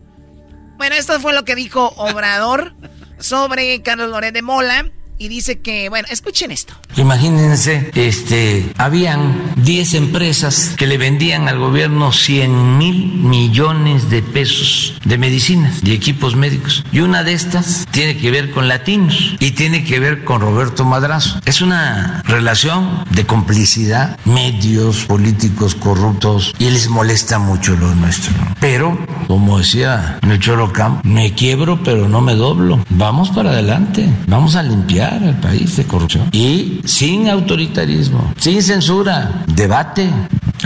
Bueno, 0.79 0.97
esto 0.97 1.21
fue 1.21 1.35
lo 1.35 1.45
que 1.45 1.55
dijo 1.55 1.93
Obrador 1.99 2.75
sobre 3.19 3.83
Carlos 3.83 4.09
Loret 4.09 4.33
de 4.33 4.41
Mola 4.41 4.91
y 5.19 5.29
dice 5.29 5.59
que, 5.59 5.89
bueno, 5.89 6.09
escuchen 6.11 6.51
esto. 6.51 6.75
Imagínense, 6.97 7.91
este, 7.95 8.73
habían 8.77 9.53
10 9.57 9.95
empresas 9.95 10.75
que 10.77 10.87
le 10.87 10.99
vendían 10.99 11.49
al 11.49 11.59
gobierno 11.59 12.13
100 12.13 12.79
mil 12.79 13.15
millones 13.15 14.11
de 14.11 14.23
pesos 14.23 14.99
de 15.05 15.19
medicinas 15.19 15.81
y 15.83 15.93
equipos 15.93 16.37
médicos. 16.37 16.85
Y 16.93 17.01
una 17.01 17.23
de 17.23 17.33
estas 17.33 17.87
tiene 17.91 18.17
que 18.17 18.31
ver 18.31 18.51
con 18.51 18.69
latinos 18.69 19.37
y 19.41 19.53
tiene 19.53 19.85
que 19.85 20.01
ver 20.01 20.25
con 20.25 20.41
Roberto 20.41 20.85
Madrazo. 20.85 21.41
Es 21.45 21.61
una 21.61 22.23
relación 22.27 23.05
de 23.11 23.27
complicidad, 23.27 24.19
medios 24.25 25.05
políticos 25.05 25.75
corruptos 25.75 26.55
y 26.59 26.71
les 26.71 26.89
molesta 26.89 27.39
mucho 27.39 27.77
lo 27.77 27.95
nuestro. 27.95 28.33
Pero, 28.61 28.99
como 29.27 29.59
decía 29.59 30.19
Cholo 30.39 30.73
Camp, 30.73 31.05
me 31.05 31.33
quiebro 31.35 31.83
pero 31.83 32.09
no 32.09 32.21
me 32.21 32.35
doblo. 32.35 32.85
Vamos 32.91 33.31
para 33.31 33.51
adelante, 33.51 34.09
vamos 34.27 34.57
a 34.57 34.63
limpiar 34.63 35.06
al 35.15 35.41
país 35.41 35.77
de 35.77 35.85
corrupción. 35.85 36.29
Y 36.33 36.81
sin 36.85 37.29
autoritarismo, 37.29 38.35
sin 38.39 38.63
censura, 38.63 39.45
debate, 39.47 40.11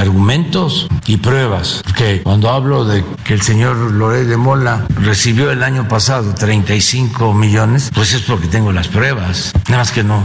argumentos 0.00 0.88
y 1.06 1.18
pruebas. 1.18 1.82
Porque 1.84 2.22
cuando 2.22 2.50
hablo 2.50 2.84
de 2.84 3.04
que 3.24 3.34
el 3.34 3.42
señor 3.42 3.76
Loret 3.76 4.26
de 4.26 4.36
Mola 4.36 4.86
recibió 4.96 5.50
el 5.50 5.62
año 5.62 5.88
pasado 5.88 6.34
35 6.34 7.32
millones, 7.34 7.90
pues 7.94 8.14
es 8.14 8.22
porque 8.22 8.48
tengo 8.48 8.72
las 8.72 8.88
pruebas. 8.88 9.52
Nada 9.68 9.78
más 9.78 9.92
que 9.92 10.02
no 10.02 10.22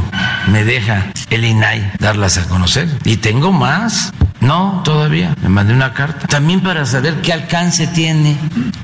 me 0.52 0.64
deja 0.64 1.12
el 1.30 1.44
INAI 1.44 1.94
darlas 2.00 2.38
a 2.38 2.48
conocer. 2.48 2.90
Y 3.04 3.18
tengo 3.18 3.52
más. 3.52 4.12
No, 4.42 4.82
todavía. 4.84 5.36
Me 5.42 5.50
mandé 5.50 5.74
una 5.74 5.94
carta. 5.94 6.28
También 6.28 6.62
para 6.62 6.86
saber 6.86 7.22
qué 7.22 7.34
alcance 7.34 7.88
tiene 7.88 8.38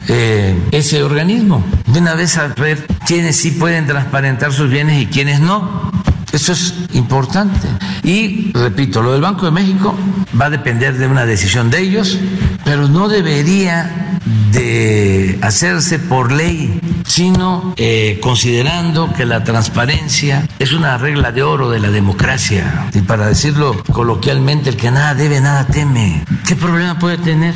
eh, 0.07 0.59
ese 0.71 1.03
organismo. 1.03 1.63
De 1.87 1.99
una 1.99 2.15
vez 2.15 2.31
saber 2.31 2.85
quiénes 3.05 3.35
sí 3.37 3.51
pueden 3.51 3.85
transparentar 3.85 4.53
sus 4.53 4.69
bienes 4.69 5.01
y 5.01 5.05
quiénes 5.07 5.39
no. 5.39 5.91
Eso 6.31 6.53
es 6.53 6.73
importante. 6.93 7.67
Y, 8.03 8.51
repito, 8.53 9.01
lo 9.01 9.11
del 9.13 9.21
Banco 9.21 9.45
de 9.45 9.51
México 9.51 9.95
va 10.39 10.45
a 10.45 10.49
depender 10.49 10.97
de 10.97 11.07
una 11.07 11.25
decisión 11.25 11.69
de 11.69 11.81
ellos, 11.81 12.17
pero 12.63 12.87
no 12.87 13.09
debería 13.09 14.19
de 14.51 15.39
hacerse 15.41 15.99
por 15.99 16.31
ley, 16.31 16.79
sino 17.05 17.73
eh, 17.77 18.19
considerando 18.21 19.11
que 19.13 19.25
la 19.25 19.43
transparencia 19.43 20.47
es 20.59 20.73
una 20.73 20.97
regla 20.97 21.31
de 21.31 21.43
oro 21.43 21.69
de 21.69 21.79
la 21.79 21.89
democracia. 21.89 22.89
Y 22.93 23.01
para 23.01 23.27
decirlo 23.27 23.83
coloquialmente, 23.91 24.69
el 24.69 24.77
que 24.77 24.91
nada 24.91 25.15
debe, 25.15 25.41
nada 25.41 25.65
teme. 25.67 26.23
¿Qué 26.47 26.55
problema 26.55 26.97
puede 26.99 27.17
tener 27.17 27.53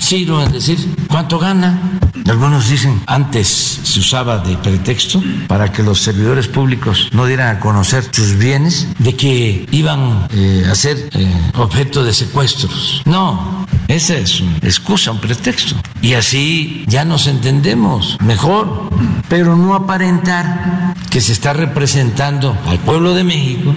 Ciro 0.00 0.42
en 0.42 0.52
decir 0.52 0.78
cuánto 1.08 1.38
gana? 1.38 1.98
Algunos 2.28 2.68
dicen, 2.68 3.02
antes 3.06 3.48
se 3.48 4.00
usaba 4.00 4.38
de 4.38 4.56
pretexto 4.56 5.22
para 5.46 5.70
que 5.70 5.82
los 5.82 6.00
servidores 6.00 6.48
públicos 6.48 7.08
no 7.12 7.26
dieran 7.26 7.56
a 7.56 7.60
conocer 7.60 8.04
sus 8.12 8.36
bienes, 8.38 8.88
de 8.98 9.14
que 9.14 9.66
iban 9.70 10.26
eh, 10.32 10.66
a 10.70 10.74
ser 10.74 11.10
eh, 11.12 11.50
objeto 11.54 12.02
de 12.02 12.12
secuestros. 12.12 13.02
No, 13.04 13.66
esa 13.88 14.16
es 14.16 14.40
una 14.40 14.56
excusa, 14.62 15.12
un 15.12 15.20
pretexto. 15.20 15.76
Y 16.00 16.14
así 16.14 16.84
ya 16.86 17.04
nos 17.04 17.26
entendemos 17.26 18.16
mejor, 18.20 18.90
pero 19.28 19.56
no 19.56 19.74
aparentar 19.74 20.94
que 21.10 21.20
se 21.20 21.32
está 21.32 21.52
representando 21.52 22.56
al 22.66 22.78
pueblo 22.78 23.14
de 23.14 23.24
México 23.24 23.74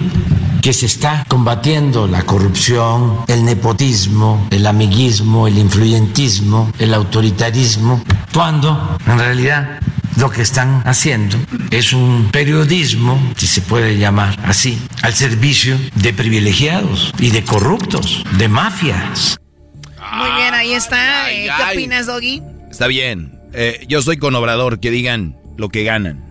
que 0.62 0.72
se 0.72 0.86
está 0.86 1.24
combatiendo 1.28 2.06
la 2.06 2.22
corrupción, 2.22 3.20
el 3.28 3.44
nepotismo, 3.44 4.46
el 4.50 4.66
amiguismo, 4.66 5.46
el 5.46 5.58
influyentismo, 5.58 6.72
el 6.78 6.94
autoritarismo, 6.94 8.02
cuando 8.32 8.98
en 9.06 9.18
realidad 9.18 9.80
lo 10.16 10.30
que 10.30 10.42
están 10.42 10.82
haciendo 10.84 11.38
es 11.70 11.92
un 11.92 12.30
periodismo, 12.32 13.20
si 13.36 13.46
se 13.46 13.60
puede 13.60 13.98
llamar 13.98 14.36
así, 14.44 14.78
al 15.02 15.14
servicio 15.14 15.78
de 15.94 16.12
privilegiados 16.12 17.12
y 17.18 17.30
de 17.30 17.44
corruptos, 17.44 18.24
de 18.36 18.48
mafias. 18.48 19.38
Muy 20.12 20.30
bien, 20.32 20.54
ahí 20.54 20.72
está. 20.72 21.30
Eh, 21.30 21.48
¿Qué 21.56 21.72
opinas, 21.74 22.06
Doggy? 22.06 22.42
Está 22.70 22.86
bien. 22.86 23.38
Eh, 23.52 23.84
yo 23.88 24.02
soy 24.02 24.16
con 24.16 24.34
Obrador, 24.34 24.80
que 24.80 24.90
digan 24.90 25.36
lo 25.56 25.68
que 25.68 25.84
ganan. 25.84 26.24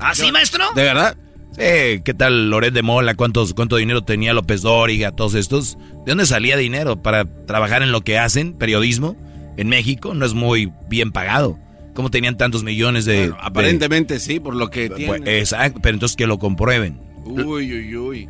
¿Ah, 0.00 0.14
sí, 0.14 0.32
maestro? 0.32 0.72
¿De 0.74 0.82
verdad? 0.82 1.16
Sí, 1.52 2.00
¿qué 2.04 2.14
tal 2.16 2.48
Loret 2.50 2.72
de 2.72 2.82
Mola? 2.82 3.14
¿Cuántos, 3.14 3.54
¿Cuánto 3.54 3.76
dinero 3.76 4.02
tenía 4.02 4.32
López 4.32 4.62
Dóriga? 4.62 5.12
Todos 5.12 5.34
estos. 5.34 5.76
¿De 6.04 6.12
dónde 6.12 6.26
salía 6.26 6.56
dinero 6.56 7.02
para 7.02 7.24
trabajar 7.46 7.82
en 7.82 7.92
lo 7.92 8.02
que 8.02 8.18
hacen? 8.18 8.52
Periodismo. 8.52 9.16
En 9.56 9.68
México 9.68 10.14
no 10.14 10.24
es 10.24 10.32
muy 10.32 10.72
bien 10.88 11.10
pagado. 11.10 11.58
¿Cómo 11.94 12.10
tenían 12.10 12.36
tantos 12.36 12.62
millones 12.62 13.04
de...? 13.04 13.34
aparentemente 13.40 14.20
sí, 14.20 14.38
por 14.38 14.54
lo 14.54 14.70
que 14.70 14.86
pues, 14.86 14.98
tienen. 14.98 15.26
exacto, 15.26 15.80
pero 15.82 15.94
entonces 15.94 16.16
que 16.16 16.26
lo 16.26 16.38
comprueben. 16.38 17.00
Uy, 17.24 17.44
uy, 17.44 17.96
uy. 17.96 18.28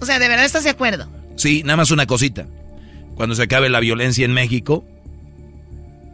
O 0.00 0.06
sea, 0.06 0.18
¿de 0.18 0.28
verdad 0.28 0.44
estás 0.44 0.64
de 0.64 0.70
acuerdo? 0.70 1.08
Sí, 1.36 1.62
nada 1.64 1.76
más 1.76 1.90
una 1.90 2.06
cosita. 2.06 2.46
Cuando 3.16 3.34
se 3.34 3.42
acabe 3.42 3.68
la 3.68 3.80
violencia 3.80 4.24
en 4.24 4.32
México, 4.32 4.84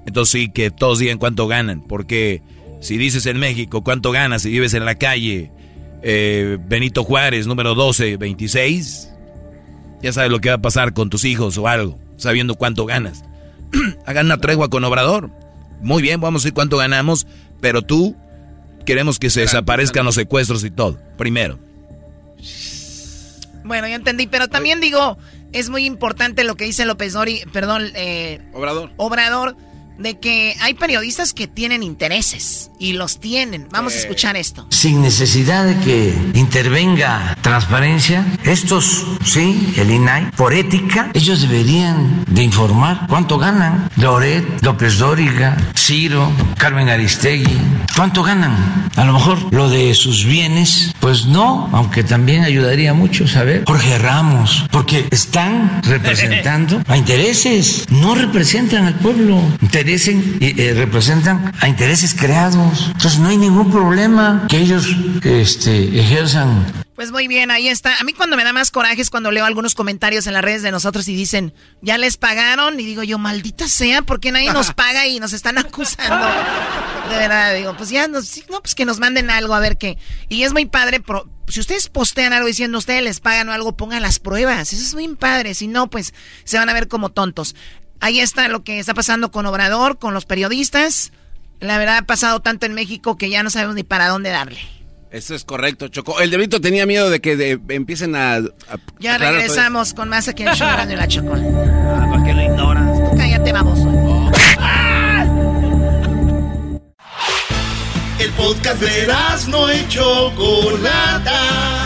entonces 0.06 0.32
sí 0.32 0.50
que 0.50 0.70
todos 0.70 0.98
digan 0.98 1.18
cuánto 1.18 1.46
ganan. 1.46 1.82
Porque 1.86 2.42
si 2.80 2.96
dices 2.96 3.26
en 3.26 3.38
México 3.38 3.84
cuánto 3.84 4.10
ganas 4.10 4.44
y 4.46 4.50
vives 4.50 4.74
en 4.74 4.84
la 4.84 4.96
calle 4.96 5.52
eh, 6.08 6.56
Benito 6.60 7.02
Juárez, 7.02 7.48
número 7.48 7.74
12, 7.74 8.16
26, 8.16 9.10
ya 10.02 10.12
sabes 10.12 10.30
lo 10.30 10.38
que 10.38 10.50
va 10.50 10.54
a 10.54 10.62
pasar 10.62 10.94
con 10.94 11.10
tus 11.10 11.24
hijos 11.24 11.58
o 11.58 11.66
algo, 11.66 11.98
sabiendo 12.16 12.54
cuánto 12.54 12.86
ganas. 12.86 13.24
Hagan 14.06 14.26
una 14.26 14.38
tregua 14.38 14.70
con 14.70 14.84
Obrador. 14.84 15.32
Muy 15.80 16.02
bien, 16.02 16.20
vamos 16.20 16.44
a 16.44 16.46
ver 16.46 16.54
cuánto 16.54 16.76
ganamos, 16.76 17.26
pero 17.60 17.82
tú 17.82 18.14
queremos 18.84 19.18
que 19.18 19.30
se 19.30 19.40
desaparezcan 19.40 20.04
los 20.04 20.14
secuestros 20.14 20.62
y 20.62 20.70
todo, 20.70 20.96
primero. 21.18 21.58
Bueno, 23.64 23.88
ya 23.88 23.96
entendí, 23.96 24.28
pero 24.28 24.46
también 24.46 24.80
digo, 24.80 25.18
es 25.52 25.70
muy 25.70 25.86
importante 25.86 26.44
lo 26.44 26.54
que 26.54 26.66
dice 26.66 26.86
López 26.86 27.14
Dori, 27.14 27.42
perdón, 27.52 27.90
eh, 27.96 28.40
Obrador. 28.52 28.92
Obrador, 28.96 29.56
de 29.98 30.18
que 30.18 30.54
hay 30.60 30.74
periodistas 30.74 31.32
que 31.32 31.46
tienen 31.46 31.82
intereses 31.82 32.70
y 32.78 32.92
los 32.92 33.20
tienen. 33.20 33.68
Vamos 33.70 33.94
a 33.94 33.98
escuchar 33.98 34.36
esto. 34.36 34.66
Sin 34.70 35.02
necesidad 35.02 35.64
de 35.64 35.78
que 35.84 36.14
intervenga 36.34 37.36
transparencia, 37.40 38.24
estos, 38.44 39.04
sí, 39.24 39.74
el 39.76 39.90
INAI, 39.90 40.30
por 40.32 40.54
ética, 40.54 41.10
ellos 41.14 41.40
deberían 41.40 42.24
de 42.28 42.42
informar 42.42 43.06
cuánto 43.08 43.38
ganan. 43.38 43.88
Loret, 43.96 44.62
López 44.62 44.98
Dóriga, 44.98 45.56
Ciro, 45.76 46.30
Carmen 46.58 46.88
Aristegui, 46.88 47.58
cuánto 47.94 48.22
ganan. 48.22 48.90
A 48.96 49.04
lo 49.04 49.12
mejor 49.12 49.52
lo 49.52 49.68
de 49.68 49.94
sus 49.94 50.24
bienes, 50.24 50.94
pues 51.00 51.26
no, 51.26 51.68
aunque 51.72 52.02
también 52.02 52.44
ayudaría 52.44 52.94
mucho 52.94 53.28
saber. 53.28 53.64
Jorge 53.66 53.98
Ramos, 53.98 54.64
porque 54.70 55.06
están 55.10 55.82
representando 55.82 56.82
a 56.86 56.96
intereses, 56.96 57.84
no 57.90 58.14
representan 58.14 58.86
al 58.86 58.94
pueblo 58.94 59.40
interesen 59.86 60.38
y 60.40 60.60
eh, 60.60 60.74
representan 60.74 61.52
a 61.60 61.68
intereses 61.68 62.14
creados. 62.14 62.86
Entonces 62.88 63.20
no 63.20 63.28
hay 63.28 63.36
ningún 63.36 63.70
problema 63.70 64.46
que 64.48 64.58
ellos 64.58 64.88
este, 65.22 66.00
ejerzan. 66.00 66.84
Pues 66.96 67.12
muy 67.12 67.28
bien, 67.28 67.50
ahí 67.50 67.68
está. 67.68 67.94
A 68.00 68.04
mí 68.04 68.12
cuando 68.12 68.36
me 68.36 68.42
da 68.42 68.52
más 68.52 68.70
coraje 68.70 69.00
es 69.00 69.10
cuando 69.10 69.30
leo 69.30 69.44
algunos 69.44 69.74
comentarios 69.74 70.26
en 70.26 70.32
las 70.32 70.42
redes 70.42 70.62
de 70.62 70.72
nosotros 70.72 71.06
y 71.06 71.14
dicen, 71.14 71.54
ya 71.82 71.98
les 71.98 72.16
pagaron. 72.16 72.80
Y 72.80 72.84
digo 72.84 73.04
yo, 73.04 73.18
maldita 73.18 73.68
sea, 73.68 74.02
porque 74.02 74.32
nadie 74.32 74.52
nos 74.52 74.72
paga 74.74 75.06
y 75.06 75.20
nos 75.20 75.32
están 75.32 75.58
acusando? 75.58 76.26
De 77.10 77.16
verdad, 77.16 77.54
digo, 77.54 77.76
pues 77.76 77.90
ya, 77.90 78.08
nos, 78.08 78.42
no, 78.50 78.60
pues 78.62 78.74
que 78.74 78.86
nos 78.86 78.98
manden 78.98 79.30
algo 79.30 79.54
a 79.54 79.60
ver 79.60 79.76
qué. 79.76 79.98
Y 80.28 80.42
es 80.42 80.52
muy 80.52 80.64
padre, 80.64 80.98
pero 80.98 81.30
si 81.46 81.60
ustedes 81.60 81.88
postean 81.88 82.32
algo 82.32 82.48
diciendo 82.48 82.78
ustedes 82.78 83.04
les 83.04 83.20
pagan 83.20 83.48
o 83.50 83.52
algo, 83.52 83.76
pongan 83.76 84.02
las 84.02 84.18
pruebas. 84.18 84.72
Eso 84.72 84.82
es 84.82 84.94
muy 84.94 85.06
padre. 85.14 85.54
Si 85.54 85.68
no, 85.68 85.88
pues 85.88 86.12
se 86.42 86.58
van 86.58 86.68
a 86.68 86.72
ver 86.72 86.88
como 86.88 87.10
tontos. 87.10 87.54
Ahí 88.00 88.20
está 88.20 88.48
lo 88.48 88.62
que 88.64 88.78
está 88.78 88.94
pasando 88.94 89.30
con 89.30 89.46
Obrador, 89.46 89.98
con 89.98 90.14
los 90.14 90.26
periodistas. 90.26 91.12
La 91.60 91.78
verdad 91.78 91.98
ha 91.98 92.02
pasado 92.02 92.40
tanto 92.40 92.66
en 92.66 92.74
México 92.74 93.16
que 93.16 93.30
ya 93.30 93.42
no 93.42 93.50
sabemos 93.50 93.74
ni 93.74 93.82
para 93.82 94.08
dónde 94.08 94.30
darle. 94.30 94.58
Eso 95.10 95.34
es 95.34 95.44
correcto, 95.44 95.88
Choco. 95.88 96.20
El 96.20 96.28
Diablito 96.30 96.60
tenía 96.60 96.84
miedo 96.84 97.08
de 97.08 97.20
que 97.20 97.36
de- 97.36 97.58
empiecen 97.70 98.14
a... 98.16 98.34
a- 98.34 98.42
Ya 98.98 99.16
regresamos 99.16 99.94
con 99.94 100.08
más 100.10 100.28
aquí 100.28 100.42
en 100.42 100.48
el 100.50 100.54
show 100.56 100.68
de 100.86 100.96
la 100.96 101.08
chocolate. 101.08 101.48
Ah, 101.48 102.06
¿Para 102.10 102.24
qué 102.24 102.32
lo 102.34 102.42
ignoras? 102.42 103.10
Tú 103.10 103.16
cállate, 103.16 103.52
baboso. 103.52 103.88
El 108.18 108.30
podcast 108.32 108.80
de 108.80 109.08
no 109.48 109.72
y 109.72 109.86
Chocolata. 109.88 111.85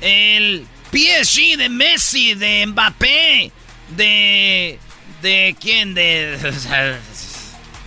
El 0.00 0.66
PSG 0.92 1.56
de 1.56 1.68
Messi, 1.68 2.34
de 2.34 2.66
Mbappé, 2.66 3.52
de. 3.96 4.78
¿De 5.22 5.56
quién? 5.60 5.94
De. 5.94 6.38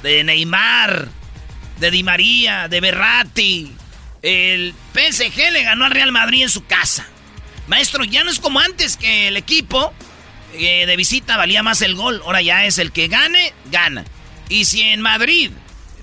De 0.04 0.22
Neymar, 0.22 1.08
de 1.80 1.90
Di 1.90 2.04
María, 2.04 2.68
de 2.68 2.82
Berratti. 2.82 3.72
El 4.22 4.74
PSG 4.94 5.52
le 5.54 5.64
ganó 5.64 5.86
al 5.86 5.92
Real 5.92 6.12
Madrid 6.12 6.44
en 6.44 6.50
su 6.50 6.66
casa. 6.66 7.08
Maestro, 7.68 8.04
ya 8.04 8.26
no 8.26 8.30
es 8.30 8.40
como 8.40 8.60
antes 8.60 8.98
que 8.98 9.30
el 9.30 9.38
equipo 9.38 9.94
eh, 10.56 10.86
de 10.86 10.98
visita 10.98 11.38
valía 11.38 11.64
más 11.64 11.82
el 11.82 11.96
gol. 11.96 12.22
Ahora 12.26 12.42
ya 12.42 12.66
es 12.66 12.80
el 12.80 12.92
que 12.92 13.08
gane, 13.08 13.54
gana. 13.72 14.04
Y 14.50 14.66
si 14.66 14.82
en 14.82 15.00
Madrid 15.00 15.52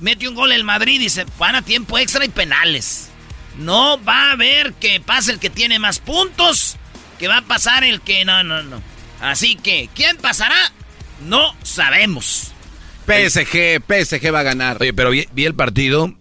mete 0.01 0.29
un 0.29 0.35
gol 0.35 0.53
el 0.53 0.65
Madrid 0.65 1.01
y 1.01 1.11
se 1.11 1.27
van 1.39 1.55
a 1.55 1.63
tiempo 1.63 1.99
extra 1.99 2.25
y 2.25 2.29
penales. 2.29 3.10
No 3.59 4.03
va 4.03 4.31
a 4.31 4.33
haber 4.33 4.75
que 4.75 5.01
pase 5.01 5.33
el 5.33 5.39
que 5.39 5.51
tiene 5.51 5.79
más 5.79 5.99
puntos, 5.99 6.77
que 7.19 7.29
va 7.29 7.39
a 7.39 7.43
pasar 7.43 7.85
el 7.85 8.01
que 8.01 8.25
no, 8.25 8.43
no, 8.43 8.63
no. 8.63 8.83
Así 9.21 9.57
que, 9.57 9.89
¿quién 9.95 10.17
pasará? 10.17 10.73
No 11.27 11.55
sabemos. 11.63 12.53
PSG, 13.07 13.83
PSG 13.87 14.33
va 14.33 14.41
a 14.41 14.45
ganar. 14.45 14.79
Oye, 14.81 14.95
pero 14.95 15.11
vi, 15.11 15.27
vi 15.33 15.45
el 15.45 15.55
partido, 15.55 16.15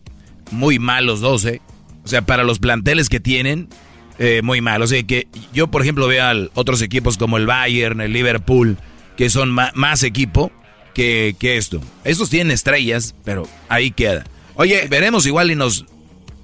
muy 0.51 0.79
mal 0.79 1.05
los 1.05 1.21
dos, 1.21 1.45
¿eh? 1.45 1.61
O 2.03 2.07
sea, 2.07 2.23
para 2.23 2.43
los 2.43 2.59
planteles 2.59 3.07
que 3.07 3.19
tienen, 3.19 3.69
eh, 4.17 4.41
muy 4.43 4.61
mal. 4.61 4.81
O 4.81 4.87
sea, 4.87 5.01
que 5.03 5.27
yo, 5.53 5.67
por 5.67 5.81
ejemplo, 5.81 6.07
veo 6.07 6.25
a 6.25 6.33
otros 6.55 6.81
equipos 6.81 7.17
como 7.17 7.37
el 7.37 7.45
Bayern, 7.45 8.01
el 8.01 8.11
Liverpool, 8.11 8.77
que 9.15 9.29
son 9.29 9.51
más 9.51 10.03
equipo 10.03 10.51
que, 10.93 11.35
que 11.39 11.57
esto. 11.57 11.81
Estos 12.03 12.29
tienen 12.29 12.51
estrellas, 12.51 13.15
pero 13.23 13.47
ahí 13.69 13.91
queda. 13.91 14.25
Oye, 14.55 14.87
veremos 14.89 15.25
igual 15.25 15.51
y 15.51 15.55
nos 15.55 15.85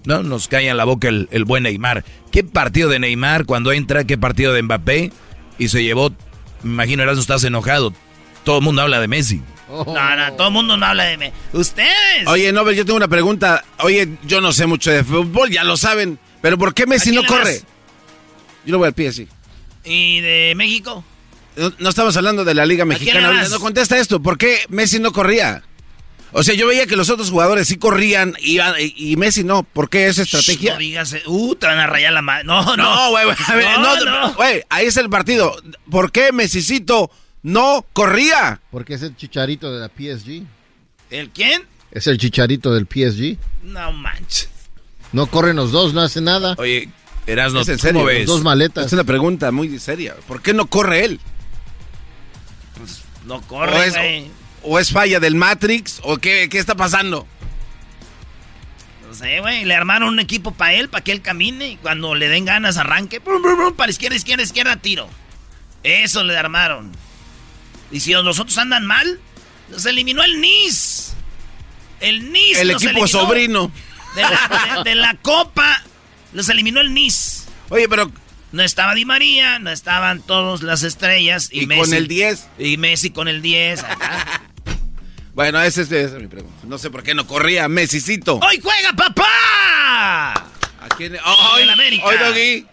No, 0.05 0.23
nos 0.23 0.47
cae 0.47 0.69
en 0.69 0.77
la 0.77 0.85
boca 0.85 1.07
el, 1.07 1.27
el 1.31 1.45
buen 1.45 1.63
Neymar. 1.63 2.03
¿Qué 2.31 2.43
partido 2.43 2.89
de 2.89 2.99
Neymar 2.99 3.45
cuando 3.45 3.71
entra? 3.71 4.03
¿Qué 4.03 4.17
partido 4.17 4.53
de 4.53 4.61
Mbappé? 4.61 5.11
Y 5.57 5.69
se 5.69 5.83
llevó, 5.83 6.11
me 6.63 6.73
imagino, 6.73 7.03
Erasmo, 7.03 7.21
estás 7.21 7.43
enojado. 7.43 7.93
Todo 8.43 8.59
el 8.59 8.63
mundo 8.63 8.81
habla 8.81 8.99
de 8.99 9.07
Messi. 9.07 9.41
No, 9.69 9.85
no, 10.15 10.33
todo 10.33 10.47
el 10.47 10.53
mundo 10.53 10.77
no 10.77 10.85
habla 10.85 11.05
de 11.05 11.17
Messi. 11.17 11.33
Ustedes. 11.53 12.27
Oye, 12.27 12.51
no, 12.51 12.69
yo 12.71 12.85
tengo 12.85 12.97
una 12.97 13.07
pregunta. 13.07 13.63
Oye, 13.79 14.09
yo 14.23 14.41
no 14.41 14.53
sé 14.53 14.67
mucho 14.67 14.91
de 14.91 15.03
fútbol, 15.03 15.49
ya 15.49 15.63
lo 15.63 15.77
saben. 15.77 16.19
Pero 16.41 16.57
¿por 16.57 16.73
qué 16.73 16.85
Messi 16.85 17.09
¿A 17.09 17.11
quién 17.13 17.23
no 17.23 17.27
corre? 17.27 17.61
Yo 18.65 18.73
lo 18.73 18.77
voy 18.79 18.87
al 18.87 18.93
pie, 18.93 19.11
sí. 19.11 19.27
¿Y 19.83 20.19
de 20.21 20.53
México? 20.55 21.03
No, 21.55 21.73
no 21.79 21.89
estamos 21.89 22.15
hablando 22.17 22.43
de 22.43 22.53
la 22.53 22.65
Liga 22.65 22.85
Mexicana. 22.85 23.47
No 23.49 23.59
contesta 23.59 23.97
esto. 23.97 24.21
¿Por 24.21 24.37
qué 24.37 24.59
Messi 24.69 24.99
no 24.99 25.11
corría? 25.11 25.63
O 26.37 26.43
sea, 26.43 26.53
yo 26.53 26.67
veía 26.67 26.85
que 26.85 26.97
los 26.97 27.09
otros 27.09 27.29
jugadores 27.29 27.65
sí 27.65 27.77
corrían 27.77 28.35
y, 28.41 28.59
y 28.97 29.15
Messi 29.15 29.45
no. 29.45 29.63
¿Por 29.63 29.89
qué 29.89 30.07
esa 30.07 30.23
estrategia? 30.23 30.73
No 30.73 30.79
digas, 30.79 31.15
uh, 31.27 31.55
te 31.55 31.65
van 31.65 31.79
a 31.79 31.87
rayar 31.87 32.11
la. 32.11 32.21
No, 32.43 32.43
no. 32.43 32.75
No, 32.75 33.09
güey, 33.11 33.23
güey, 33.23 33.37
a 33.47 33.55
ver, 33.55 33.79
No, 33.79 33.95
no, 33.95 34.05
no. 34.27 34.33
güey, 34.33 34.61
ahí 34.69 34.85
es 34.87 34.97
el 34.97 35.09
partido. 35.09 35.55
¿Por 35.89 36.11
qué 36.11 36.33
Messicito 36.33 37.09
no 37.41 37.85
corría? 37.93 38.59
Porque 38.69 38.95
es 38.95 39.01
el 39.01 39.15
chicharito 39.15 39.71
de 39.73 39.79
la 39.79 39.87
PSG. 39.87 40.43
¿El 41.09 41.29
quién? 41.29 41.63
Es 41.91 42.07
el 42.07 42.17
chicharito 42.17 42.73
del 42.73 42.85
PSG. 42.85 43.37
No 43.63 43.93
manches. 43.93 44.49
No 45.13 45.27
corren 45.27 45.55
los 45.55 45.71
dos, 45.71 45.93
no 45.93 46.01
hace 46.01 46.19
nada. 46.19 46.55
Oye, 46.57 46.89
Erasno, 47.27 47.61
¿Es 47.61 47.69
en 47.69 47.77
¿cómo 47.77 47.87
serio? 47.87 48.03
ves? 48.03 48.27
Dos 48.27 48.43
maletas. 48.43 48.87
Es 48.87 48.91
una 48.93 49.05
pregunta 49.05 49.53
muy 49.53 49.79
seria. 49.79 50.15
¿Por 50.27 50.41
qué 50.41 50.53
no 50.53 50.65
corre 50.65 51.05
él? 51.05 51.19
No 53.25 53.35
¿O 53.35 53.41
corre, 53.43 53.89
güey. 53.89 54.27
O 54.65 54.79
es 54.79 54.91
falla 54.91 55.19
del 55.19 55.35
Matrix? 55.35 55.99
¿O 56.03 56.17
qué, 56.17 56.47
qué 56.49 56.57
está 56.59 56.75
pasando? 56.75 57.27
No 59.07 59.13
sé, 59.13 59.39
güey. 59.39 59.65
Le 59.65 59.75
armaron 59.75 60.09
un 60.09 60.19
equipo 60.19 60.51
para 60.53 60.73
él, 60.73 60.89
para 60.89 61.03
que 61.03 61.11
él 61.11 61.21
camine. 61.21 61.69
Y 61.69 61.75
cuando 61.77 62.15
le 62.15 62.27
den 62.27 62.45
ganas, 62.45 62.77
arranque. 62.77 63.19
Brum, 63.19 63.41
brum, 63.41 63.57
brum, 63.57 63.73
para 63.75 63.91
izquierda, 63.91 64.15
izquierda, 64.15 64.43
izquierda, 64.43 64.75
tiro. 64.77 65.09
Eso 65.83 66.23
le 66.23 66.37
armaron. 66.37 66.91
Y 67.91 67.99
si 67.99 68.11
los 68.13 68.39
otros 68.39 68.57
andan 68.57 68.85
mal, 68.85 69.19
los 69.69 69.85
eliminó 69.85 70.23
el 70.23 70.41
NIS. 70.41 71.13
El 72.01 72.31
NIS. 72.31 72.57
El 72.59 72.67
los 72.69 72.83
equipo 72.83 73.05
eliminó. 73.05 73.07
sobrino. 73.07 73.71
De 74.15 74.21
la, 74.23 74.73
de- 74.83 74.89
de 74.89 74.95
la 74.95 75.13
Copa, 75.21 75.83
los 76.33 76.49
eliminó 76.49 76.81
el 76.81 76.93
NIS. 76.93 77.45
Oye, 77.69 77.87
pero 77.89 78.11
No 78.51 78.63
estaba 78.63 78.95
Di 78.95 79.03
María, 79.05 79.59
no 79.59 79.69
estaban 79.69 80.21
todas 80.21 80.61
las 80.61 80.83
estrellas. 80.83 81.49
Y, 81.51 81.63
Y 81.63 81.67
Messi. 81.67 81.81
con 81.81 81.93
el 81.93 82.07
10. 82.07 82.47
Y 82.57 82.77
Messi 82.77 83.09
con 83.11 83.27
el 83.27 83.41
10. 83.41 83.83
Bueno, 85.35 85.61
esa 85.61 85.81
es, 85.81 85.91
esa 85.91 86.15
es 86.15 86.21
mi 86.21 86.27
pregunta. 86.27 86.55
No 86.65 86.77
sé 86.77 86.89
por 86.89 87.03
qué 87.03 87.13
no 87.13 87.27
corría 87.27 87.67
Messicito. 87.67 88.35
¡Hoy 88.41 88.59
juega 88.63 88.93
papá! 88.93 90.33
¿A 90.33 90.87
quién? 90.97 91.15
Oh, 91.25 91.53
hoy, 91.55 91.63
En 91.63 91.69
América. 91.69 92.05
hoy, 92.05 92.15
Doggy, 92.17 92.65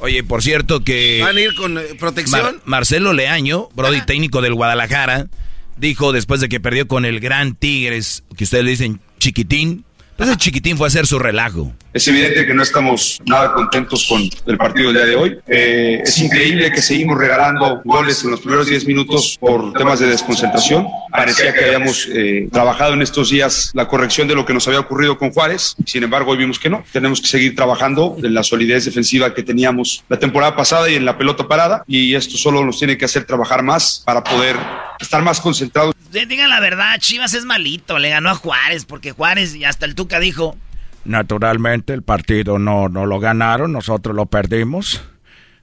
Oye, 0.00 0.22
por 0.24 0.42
cierto 0.42 0.80
que... 0.82 1.20
van 1.22 1.36
a 1.36 1.40
ir 1.40 1.54
con 1.54 1.78
eh, 1.78 1.82
protección. 1.98 2.42
Mar- 2.42 2.54
Marcelo 2.64 3.12
Leaño, 3.12 3.68
Brody 3.74 4.00
técnico 4.04 4.42
del 4.42 4.52
Guadalajara, 4.54 5.28
dijo 5.76 6.12
después 6.12 6.40
de 6.40 6.48
que 6.48 6.60
perdió 6.60 6.86
con 6.88 7.04
el 7.04 7.20
Gran 7.20 7.54
Tigres, 7.54 8.24
que 8.36 8.44
ustedes 8.44 8.64
le 8.64 8.70
dicen 8.72 9.00
chiquitín, 9.18 9.84
pues 10.16 10.28
el 10.28 10.36
chiquitín 10.36 10.76
fue 10.76 10.86
a 10.86 10.88
hacer 10.88 11.06
su 11.06 11.18
relajo. 11.20 11.72
Es 11.94 12.08
evidente 12.08 12.46
que 12.46 12.54
no 12.54 12.62
estamos 12.62 13.20
nada 13.26 13.52
contentos 13.52 14.06
con 14.08 14.22
el 14.46 14.56
partido 14.56 14.90
del 14.90 14.96
día 14.96 15.06
de 15.06 15.16
hoy. 15.16 15.38
Eh, 15.46 16.00
es 16.02 16.18
increíble 16.18 16.72
que 16.72 16.80
seguimos 16.80 17.18
regalando 17.18 17.82
goles 17.84 18.24
en 18.24 18.30
los 18.30 18.40
primeros 18.40 18.66
10 18.66 18.86
minutos 18.86 19.36
por 19.38 19.74
temas 19.74 20.00
de 20.00 20.06
desconcentración. 20.06 20.86
Parecía 21.10 21.52
que 21.52 21.66
habíamos 21.66 22.08
eh, 22.10 22.48
trabajado 22.50 22.94
en 22.94 23.02
estos 23.02 23.28
días 23.28 23.72
la 23.74 23.88
corrección 23.88 24.26
de 24.26 24.34
lo 24.34 24.46
que 24.46 24.54
nos 24.54 24.66
había 24.68 24.80
ocurrido 24.80 25.18
con 25.18 25.32
Juárez. 25.32 25.76
Sin 25.84 26.02
embargo, 26.02 26.30
hoy 26.30 26.38
vimos 26.38 26.58
que 26.58 26.70
no. 26.70 26.82
Tenemos 26.92 27.20
que 27.20 27.26
seguir 27.26 27.54
trabajando 27.54 28.16
en 28.22 28.32
la 28.32 28.42
solidez 28.42 28.86
defensiva 28.86 29.34
que 29.34 29.42
teníamos 29.42 30.02
la 30.08 30.18
temporada 30.18 30.56
pasada 30.56 30.88
y 30.88 30.94
en 30.94 31.04
la 31.04 31.18
pelota 31.18 31.46
parada. 31.46 31.84
Y 31.86 32.14
esto 32.14 32.38
solo 32.38 32.64
nos 32.64 32.78
tiene 32.78 32.96
que 32.96 33.04
hacer 33.04 33.24
trabajar 33.24 33.62
más 33.62 34.02
para 34.06 34.24
poder 34.24 34.56
estar 34.98 35.20
más 35.22 35.40
concentrados. 35.42 35.94
Digan 36.10 36.48
la 36.48 36.60
verdad, 36.60 36.98
Chivas 37.00 37.34
es 37.34 37.44
malito, 37.44 37.98
le 37.98 38.08
ganó 38.08 38.30
a 38.30 38.34
Juárez, 38.34 38.86
porque 38.86 39.12
Juárez, 39.12 39.54
y 39.54 39.64
hasta 39.64 39.84
el 39.84 39.94
Tuca 39.94 40.20
dijo, 40.20 40.56
Naturalmente 41.04 41.92
el 41.92 42.02
partido 42.02 42.58
no, 42.58 42.88
no 42.88 43.06
lo 43.06 43.18
ganaron, 43.18 43.72
nosotros 43.72 44.14
lo 44.14 44.26
perdimos. 44.26 45.02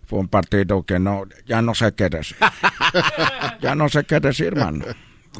Fue 0.05 0.19
un 0.19 0.27
partido 0.27 0.83
que 0.83 0.99
no, 0.99 1.23
ya 1.45 1.61
no 1.61 1.75
sé 1.75 1.93
qué 1.93 2.09
decir. 2.09 2.37
ya 3.61 3.75
no 3.75 3.89
sé 3.89 4.03
qué 4.05 4.19
decir, 4.19 4.55
mano. 4.55 4.85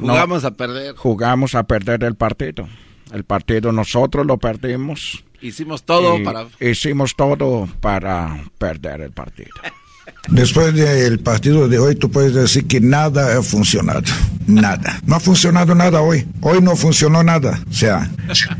No, 0.00 0.12
Jugamos 0.12 0.44
a 0.44 0.52
perder. 0.52 0.94
jugamos 0.96 1.54
a 1.54 1.64
perder 1.64 2.04
el 2.04 2.14
partido. 2.14 2.68
El 3.12 3.24
partido 3.24 3.72
nosotros 3.72 4.24
lo 4.24 4.38
perdimos. 4.38 5.24
Hicimos 5.40 5.82
todo 5.82 6.18
y 6.18 6.24
para... 6.24 6.46
Hicimos 6.60 7.16
todo 7.16 7.68
para 7.80 8.44
perder 8.58 9.00
el 9.00 9.12
partido. 9.12 9.50
Después 10.28 10.74
del 10.74 11.18
partido 11.20 11.68
de 11.68 11.78
hoy, 11.78 11.96
tú 11.96 12.10
puedes 12.10 12.34
decir 12.34 12.66
que 12.66 12.80
nada 12.80 13.38
ha 13.38 13.42
funcionado. 13.42 14.02
Nada. 14.46 15.00
No 15.06 15.16
ha 15.16 15.20
funcionado 15.20 15.74
nada 15.74 16.00
hoy. 16.00 16.26
Hoy 16.40 16.60
no 16.60 16.76
funcionó 16.76 17.22
nada. 17.22 17.60
O 17.68 17.72
sea, 17.72 18.10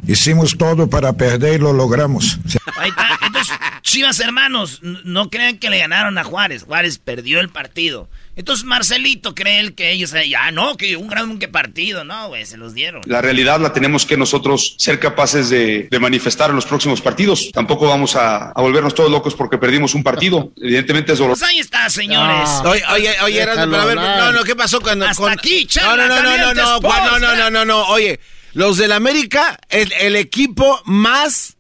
hicimos 0.06 0.56
todo 0.56 0.89
para 0.89 1.12
perder 1.12 1.56
y 1.56 1.59
lo 1.59 1.72
logramos. 1.72 2.39
Ahí 2.77 2.90
está. 2.90 3.06
Entonces, 3.27 3.55
Chivas 3.82 4.20
hermanos, 4.20 4.81
no 4.82 5.31
crean 5.31 5.59
que 5.59 5.70
le 5.70 5.78
ganaron 5.78 6.16
a 6.18 6.24
Juárez. 6.24 6.62
Juárez 6.64 6.98
perdió 6.98 7.40
el 7.40 7.48
partido. 7.48 8.09
Entonces 8.40 8.64
Marcelito 8.64 9.34
cree 9.34 9.60
él 9.60 9.74
que 9.74 9.90
ellos, 9.92 10.14
ya 10.26 10.50
no, 10.50 10.78
que 10.78 10.96
un 10.96 11.08
gran 11.08 11.38
que 11.38 11.46
partido, 11.46 12.04
no, 12.04 12.28
güey, 12.28 12.46
se 12.46 12.56
los 12.56 12.72
dieron. 12.72 13.02
La 13.04 13.20
realidad 13.20 13.60
la 13.60 13.74
tenemos 13.74 14.06
que 14.06 14.16
nosotros 14.16 14.76
ser 14.78 14.98
capaces 14.98 15.50
de, 15.50 15.88
de 15.90 15.98
manifestar 15.98 16.48
en 16.48 16.56
los 16.56 16.64
próximos 16.64 17.02
partidos. 17.02 17.50
Tampoco 17.52 17.86
vamos 17.86 18.16
a, 18.16 18.50
a 18.52 18.60
volvernos 18.62 18.94
todos 18.94 19.10
locos 19.10 19.34
porque 19.34 19.58
perdimos 19.58 19.94
un 19.94 20.02
partido. 20.02 20.52
Evidentemente 20.60 21.12
es 21.12 21.18
doloroso. 21.18 21.40
Pues 21.40 21.50
ahí 21.50 21.58
está, 21.58 21.90
señores. 21.90 22.48
Oye, 22.64 22.82
oye, 22.94 23.14
oye, 23.24 23.40
Erasmo, 23.42 23.66
pero 23.72 23.82
a 23.82 23.84
ver, 23.84 23.96
no, 23.96 24.32
no, 24.32 24.42
¿qué 24.42 24.56
pasó 24.56 24.80
cuando... 24.80 25.04
Hasta 25.04 25.22
con- 25.22 25.32
aquí, 25.32 25.64
no, 25.64 25.68
charla 25.68 26.08
no, 26.08 26.16
no, 26.16 26.22
no, 26.22 26.36
no, 26.38 26.54
no, 26.54 26.74
Sports, 26.76 26.98
no, 27.04 27.18
no, 27.18 27.36
no, 27.36 27.50
no, 27.50 27.64
no, 27.66 27.88
oye, 27.88 28.20
los 28.54 28.78
del 28.78 28.92
América, 28.92 29.60
el, 29.68 29.92
el 30.00 30.16
equipo 30.16 30.80
más 30.86 31.58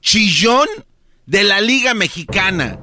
chillón 0.00 0.66
de 1.26 1.44
la 1.44 1.60
Liga 1.60 1.92
Mexicana. 1.92 2.78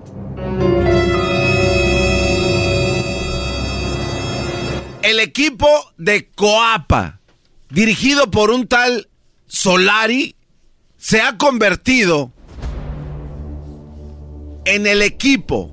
El 5.01 5.19
equipo 5.19 5.67
de 5.97 6.29
Coapa, 6.29 7.19
dirigido 7.69 8.29
por 8.29 8.51
un 8.51 8.67
tal 8.67 9.07
Solari, 9.47 10.35
se 10.97 11.21
ha 11.21 11.37
convertido 11.37 12.31
en 14.65 14.85
el 14.85 15.01
equipo 15.01 15.71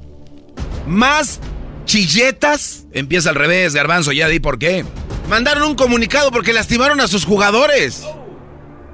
más 0.86 1.40
chilletas. 1.86 2.86
Empieza 2.93 3.31
al 3.31 3.35
revés, 3.35 3.74
Garbanzo, 3.74 4.12
ya 4.12 4.28
di 4.28 4.39
por 4.39 4.59
qué. 4.59 4.85
Mandaron 5.28 5.65
un 5.65 5.74
comunicado 5.74 6.31
porque 6.31 6.53
lastimaron 6.53 7.01
a 7.01 7.09
sus 7.09 7.24
jugadores. 7.24 8.05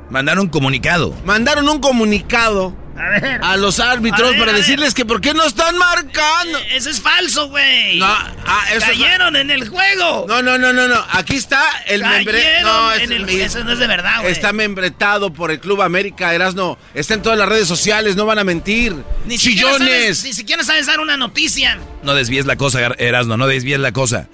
Mandaron 0.09 0.44
un 0.44 0.50
comunicado. 0.50 1.14
Mandaron 1.26 1.68
un 1.68 1.80
comunicado 1.80 2.74
A 2.97 3.09
ver. 3.09 3.40
a 3.43 3.56
los 3.56 3.81
árbitros 3.81 4.28
A 4.28 4.31
ver, 4.31 4.39
para 4.39 4.52
decirles 4.52 4.93
que 4.94 5.05
por 5.05 5.20
qué 5.20 5.32
no 5.35 5.44
están 5.44 5.77
marcando. 5.78 6.59
Eh, 6.59 6.77
Eso 6.77 6.90
es 6.90 7.01
falso, 7.01 7.48
güey. 7.48 7.98
No, 7.98 8.06
ah, 8.06 8.64
eso 8.69 8.78
es- 8.78 8.85
Cayeron 8.85 9.35
en 9.36 9.51
el 9.51 9.69
juego. 9.69 10.27
No, 10.28 10.43
no, 10.43 10.59
no, 10.59 10.73
no, 10.73 10.89
no. 10.89 11.05
Aquí 11.12 11.36
está 11.36 11.62
el 11.86 12.02
membre. 12.02 12.43
No, 12.62 12.93
este- 12.93 13.16
el- 13.16 13.28
eso 13.28 13.64
no 13.64 13.73
es 13.73 13.78
de 13.78 13.86
verdad, 13.86 14.20
güey. 14.20 14.32
Está 14.32 14.52
membretado 14.52 15.32
por 15.32 15.51
el 15.51 15.59
Club 15.60 15.82
América, 15.82 16.35
Erasno. 16.35 16.78
Está 16.94 17.14
en 17.14 17.23
todas 17.23 17.39
las 17.39 17.48
redes 17.48 17.66
sociales, 17.69 18.14
no 18.16 18.27
van 18.27 18.39
a 18.39 18.44
mentir. 18.44 18.94
Ni 19.27 19.39
siquiera 19.39 19.73
sabes- 19.73 19.86
Chillones. 19.89 20.24
ni 20.24 20.32
siquiera 20.35 20.64
sabes 20.64 20.86
dar 20.86 21.01
una 21.01 21.16
noticia. 21.16 21.78
No 22.02 22.14
desvíes 22.14 22.47
la 22.47 22.56
cosa, 22.56 22.81
Erasno, 22.98 23.36
no 23.36 23.47
desvíes 23.47 23.81
la 23.81 23.93
cosa. 23.93 24.28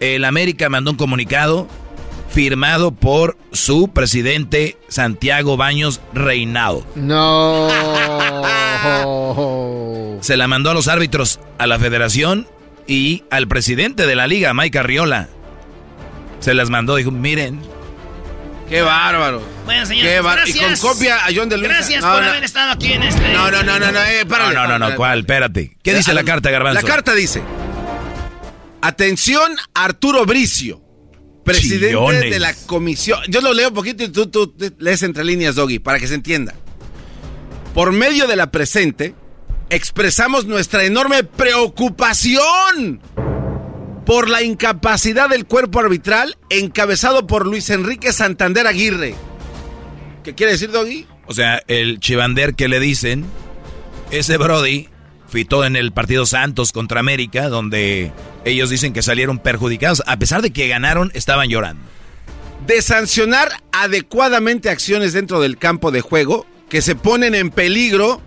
El 0.00 0.24
América 0.24 0.68
mandó 0.68 0.90
un 0.90 0.96
comunicado 0.96 1.68
firmado 2.32 2.92
por 2.92 3.36
su 3.52 3.88
presidente 3.88 4.76
Santiago 4.88 5.56
Baños 5.56 6.00
Reinado. 6.14 6.86
No. 6.94 7.68
Se 10.22 10.36
la 10.36 10.46
mandó 10.48 10.70
a 10.70 10.74
los 10.74 10.88
árbitros, 10.88 11.40
a 11.58 11.66
la 11.66 11.78
federación 11.78 12.48
y 12.86 13.24
al 13.30 13.48
presidente 13.48 14.06
de 14.06 14.14
la 14.16 14.26
liga, 14.26 14.54
Mike 14.54 14.78
Arriola. 14.78 15.28
Se 16.40 16.54
las 16.54 16.70
mandó, 16.70 16.96
dijo, 16.96 17.10
miren. 17.10 17.60
Qué 18.68 18.82
bárbaro. 18.82 19.42
Bueno, 19.66 19.84
señores, 19.84 20.10
Qué 20.12 20.20
bar- 20.20 20.38
y 20.46 20.52
gracias. 20.52 20.80
con 20.80 20.92
copia 20.92 21.26
a 21.26 21.28
John 21.34 21.48
de 21.48 21.58
Luisa. 21.58 21.74
Gracias 21.74 22.02
No, 22.02 22.12
por 22.14 22.22
no. 22.22 22.30
haber 22.30 22.44
estado 22.44 22.72
aquí 22.72 22.92
en 22.92 23.02
este. 23.02 23.32
No, 23.32 23.50
no, 23.50 23.62
no, 23.62 23.78
no, 23.78 23.92
no, 23.92 24.00
eh, 24.04 24.24
párale. 24.26 24.54
no, 24.54 24.66
no, 24.66 24.78
no, 24.78 24.90
no, 24.90 24.96
¿cuál? 24.96 25.20
Espérate. 25.20 25.76
¿Qué 25.82 25.94
dice 25.94 26.14
la 26.14 26.24
carta, 26.24 26.50
Garbanzo? 26.50 26.80
La 26.80 26.86
carta 26.88 27.14
dice: 27.14 27.42
Atención, 28.80 29.52
Arturo 29.74 30.24
Bricio, 30.24 30.80
presidente 31.44 31.88
Chillones. 31.88 32.30
de 32.30 32.38
la 32.38 32.54
comisión. 32.66 33.20
Yo 33.28 33.40
lo 33.40 33.52
leo 33.52 33.68
un 33.68 33.74
poquito 33.74 34.04
y 34.04 34.08
tú, 34.08 34.26
tú 34.26 34.54
lees 34.78 35.02
entre 35.02 35.24
líneas, 35.24 35.54
Doggy, 35.54 35.78
para 35.78 35.98
que 35.98 36.06
se 36.06 36.14
entienda. 36.14 36.54
Por 37.74 37.92
medio 37.92 38.26
de 38.26 38.36
la 38.36 38.50
presente, 38.50 39.14
expresamos 39.70 40.44
nuestra 40.46 40.84
enorme 40.84 41.24
preocupación 41.24 43.00
por 44.04 44.28
la 44.28 44.42
incapacidad 44.42 45.30
del 45.30 45.46
cuerpo 45.46 45.80
arbitral 45.80 46.36
encabezado 46.50 47.26
por 47.26 47.46
Luis 47.46 47.70
Enrique 47.70 48.12
Santander 48.12 48.66
Aguirre. 48.66 49.14
¿Qué 50.24 50.34
quiere 50.34 50.52
decir, 50.52 50.70
Doggy? 50.70 51.06
O 51.26 51.34
sea, 51.34 51.62
el 51.68 52.00
chivander 52.00 52.54
que 52.54 52.68
le 52.68 52.80
dicen, 52.80 53.24
ese 54.10 54.36
Brody 54.36 54.88
fitó 55.32 55.64
en 55.64 55.76
el 55.76 55.92
partido 55.92 56.26
Santos 56.26 56.72
contra 56.72 57.00
América, 57.00 57.48
donde 57.48 58.12
ellos 58.44 58.70
dicen 58.70 58.92
que 58.92 59.02
salieron 59.02 59.38
perjudicados. 59.38 60.02
A 60.06 60.18
pesar 60.18 60.42
de 60.42 60.52
que 60.52 60.68
ganaron, 60.68 61.10
estaban 61.14 61.48
llorando. 61.48 61.82
De 62.66 62.82
sancionar 62.82 63.50
adecuadamente 63.72 64.70
acciones 64.70 65.14
dentro 65.14 65.40
del 65.40 65.56
campo 65.56 65.90
de 65.90 66.02
juego 66.02 66.46
que 66.68 66.82
se 66.82 66.94
ponen 66.94 67.34
en 67.34 67.50
peligro 67.50 68.20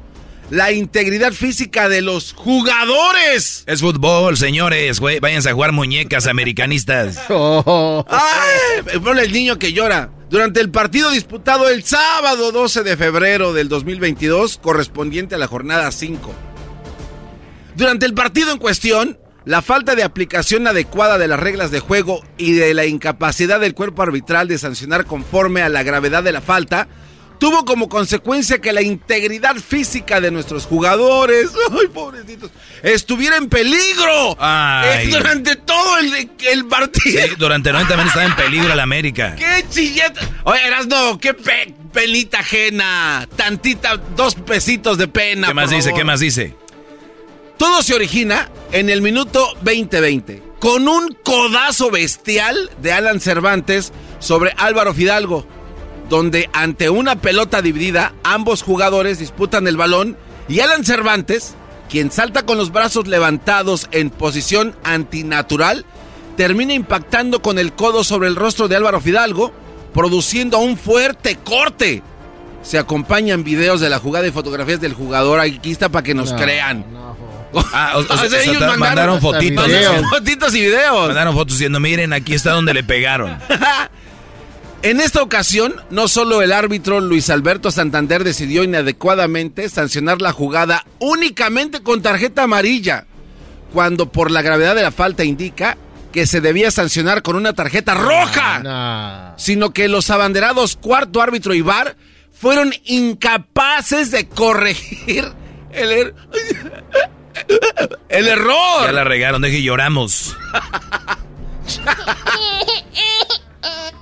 la 0.49 0.72
integridad 0.72 1.32
física 1.32 1.90
de 1.90 2.02
los 2.02 2.34
jugadores. 2.34 3.64
Es 3.68 3.82
fútbol, 3.82 4.36
señores, 4.36 4.99
güey. 4.99 5.19
Váyanse 5.19 5.49
a 5.49 5.53
jugar 5.53 5.72
muñecas 5.72 6.27
americanistas. 6.27 7.18
¡Ay! 7.30 8.99
Ponle 9.03 9.23
el 9.23 9.32
niño 9.32 9.57
que 9.57 9.73
llora. 9.73 10.10
Durante 10.30 10.60
el 10.60 10.72
partido 10.72 11.11
disputado 11.11 11.69
el 11.69 11.84
sábado 11.84 12.52
12 12.52 12.84
de 12.84 12.98
febrero 12.98 13.53
del 13.53 13.69
2022, 13.69 14.57
correspondiente 14.57 15.36
a 15.36 15.38
la 15.38 15.48
jornada 15.48 15.91
5. 15.91 16.34
Durante 17.76 18.06
el 18.06 18.14
partido 18.14 18.52
en 18.52 18.57
cuestión, 18.57 19.18
la 19.45 19.61
falta 19.61 19.95
de 19.95 20.03
aplicación 20.03 20.68
adecuada 20.68 21.18
de 21.18 21.27
las 21.27 21.39
reglas 21.39 21.72
de 21.72 21.80
juego 21.80 22.23
y 22.38 22.53
de 22.53 22.73
la 22.73 22.85
incapacidad 22.85 23.60
del 23.60 23.73
cuerpo 23.73 24.02
arbitral 24.02 24.47
de 24.47 24.57
sancionar 24.57 25.06
conforme 25.06 25.61
a 25.61 25.69
la 25.69 25.84
gravedad 25.84 26.23
de 26.23 26.31
la 26.31 26.41
falta 26.41 26.88
tuvo 27.39 27.65
como 27.65 27.89
consecuencia 27.89 28.60
que 28.60 28.73
la 28.73 28.81
integridad 28.81 29.56
física 29.57 30.22
de 30.22 30.31
nuestros 30.31 30.65
jugadores, 30.65 31.52
ay 31.72 31.88
pobrecitos, 31.93 32.49
estuviera 32.81 33.38
en 33.38 33.49
peligro 33.49 34.38
Ay. 34.39 35.07
Eh, 35.07 35.11
durante 35.11 35.56
todo 35.57 35.97
el, 35.97 36.30
el 36.52 36.65
partido. 36.65 37.22
Sí, 37.27 37.35
durante 37.38 37.72
90 37.72 37.97
minutos 37.97 38.15
estaba 38.15 38.26
en 38.26 38.35
peligro 38.35 38.73
el 38.73 38.80
América. 38.80 39.35
¡Qué 39.35 39.65
chilleta! 39.69 40.22
Oye, 40.43 40.65
Erasno, 40.65 41.19
qué 41.19 41.34
pe 41.34 41.73
pelita 41.91 42.39
ajena. 42.39 43.27
Tantita, 43.35 43.97
dos 44.15 44.35
pesitos 44.35 44.97
de 44.97 45.07
pena. 45.07 45.47
¿Qué 45.47 45.53
más 45.53 45.65
por 45.65 45.76
dice? 45.76 45.89
favor. 45.89 45.99
¿Qué 45.99 46.06
más 46.06 46.19
dice? 46.19 46.56
Todo 47.57 47.82
se 47.84 47.94
origina 47.94 48.49
en 48.72 48.90
el 48.90 49.02
minuto 49.02 49.48
2020 49.61 50.44
con 50.60 50.88
un 50.88 51.15
codazo 51.23 51.90
bestial 51.90 52.69
de 52.82 52.91
Alan 52.91 53.22
Cervantes 53.22 53.94
sobre 54.19 54.53
Álvaro 54.57 54.94
Fidalgo, 54.94 55.45
donde 56.10 56.49
ante 56.53 56.90
una 56.90 57.15
pelota 57.22 57.61
dividida 57.61 58.14
ambos 58.23 58.61
jugadores 58.61 59.19
disputan 59.19 59.68
el 59.68 59.77
balón 59.77 60.18
y 60.49 60.60
Alan 60.60 60.84
Cervantes, 60.84 61.56
quien 61.90 62.11
salta 62.11 62.45
con 62.45 62.57
los 62.57 62.72
brazos 62.72 63.07
levantados 63.07 63.88
en 63.91 64.10
posición 64.10 64.76
antinatural, 64.84 65.86
termina 66.36 66.73
impactando 66.73 67.41
con 67.41 67.57
el 67.57 67.73
codo 67.73 68.03
sobre 68.03 68.27
el 68.27 68.36
rostro 68.36 68.68
de 68.68 68.76
Álvaro 68.76 68.99
Fidalgo, 68.99 69.53
produciendo 69.94 70.60
un 70.60 70.77
fuerte 70.77 71.38
corte. 71.38 72.03
Se 72.64 72.80
acompañan 72.80 73.44
videos 73.44 73.80
de 73.80 73.90
la 73.90 73.99
jugada 73.99 74.27
y 74.27 74.32
fotografías 74.32 74.82
del 74.82 74.94
jugador. 74.94 75.40
Aquí 75.40 75.72
está 75.72 75.90
para 75.90 76.03
que 76.03 76.15
nos 76.15 76.32
No, 76.32 76.38
crean. 76.38 76.84
Ah, 77.73 77.94
o- 77.95 77.99
o 77.99 78.03
sea, 78.03 78.15
O 78.26 78.30
sea, 78.30 78.41
ellos 78.41 78.53
mandaron, 78.60 78.80
mandaron 78.80 79.22
fotitos. 79.22 79.65
videos. 79.68 80.10
Fotitos 80.10 80.56
y 80.56 80.61
videos. 80.61 81.07
Mandaron 81.07 81.34
fotos 81.34 81.56
diciendo, 81.57 81.80
miren, 81.80 82.14
aquí 82.14 82.34
está 82.34 82.52
donde 82.52 82.73
le 82.73 82.84
pegaron. 82.84 83.38
En 84.82 84.99
esta 85.02 85.23
ocasión, 85.23 85.73
no 85.90 86.07
solo 86.07 86.44
el 86.44 86.52
árbitro 86.52 86.99
Luis 86.99 87.32
Alberto 87.32 87.72
Santander 87.72 88.23
decidió 88.23 88.64
inadecuadamente 88.64 89.68
sancionar 89.68 90.22
la 90.22 90.32
jugada 90.32 90.86
únicamente 90.99 91.82
con 91.82 92.03
tarjeta 92.03 92.44
amarilla, 92.44 93.06
cuando 93.73 94.11
por 94.11 94.30
la 94.30 94.44
gravedad 94.44 94.76
de 94.76 94.84
la 94.84 94.91
falta 94.91 95.23
indica 95.23 95.76
que 96.11 96.27
se 96.27 96.40
debía 96.40 96.69
sancionar 96.69 97.23
con 97.23 97.36
una 97.36 97.53
tarjeta 97.53 97.95
roja, 97.95 99.34
sino 99.38 99.72
que 99.72 99.88
los 99.88 100.11
abanderados 100.11 100.76
cuarto 100.76 101.19
árbitro 101.19 101.56
y 101.56 101.61
VAR 101.61 101.95
fueron 102.32 102.72
incapaces 102.84 104.11
de 104.11 104.27
corregir 104.27 105.26
el, 105.73 105.91
er- 105.91 106.14
el 108.09 108.27
error. 108.27 108.85
Ya 108.85 108.91
la 108.91 109.03
regaron, 109.03 109.41
deje 109.41 109.57
y 109.57 109.63
lloramos. 109.63 110.35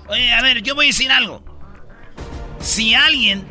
Oye, 0.07 0.31
a 0.31 0.41
ver, 0.41 0.61
yo 0.61 0.75
voy 0.75 0.85
a 0.85 0.87
decir 0.87 1.11
algo. 1.11 1.43
Si 2.59 2.93
alguien 2.93 3.45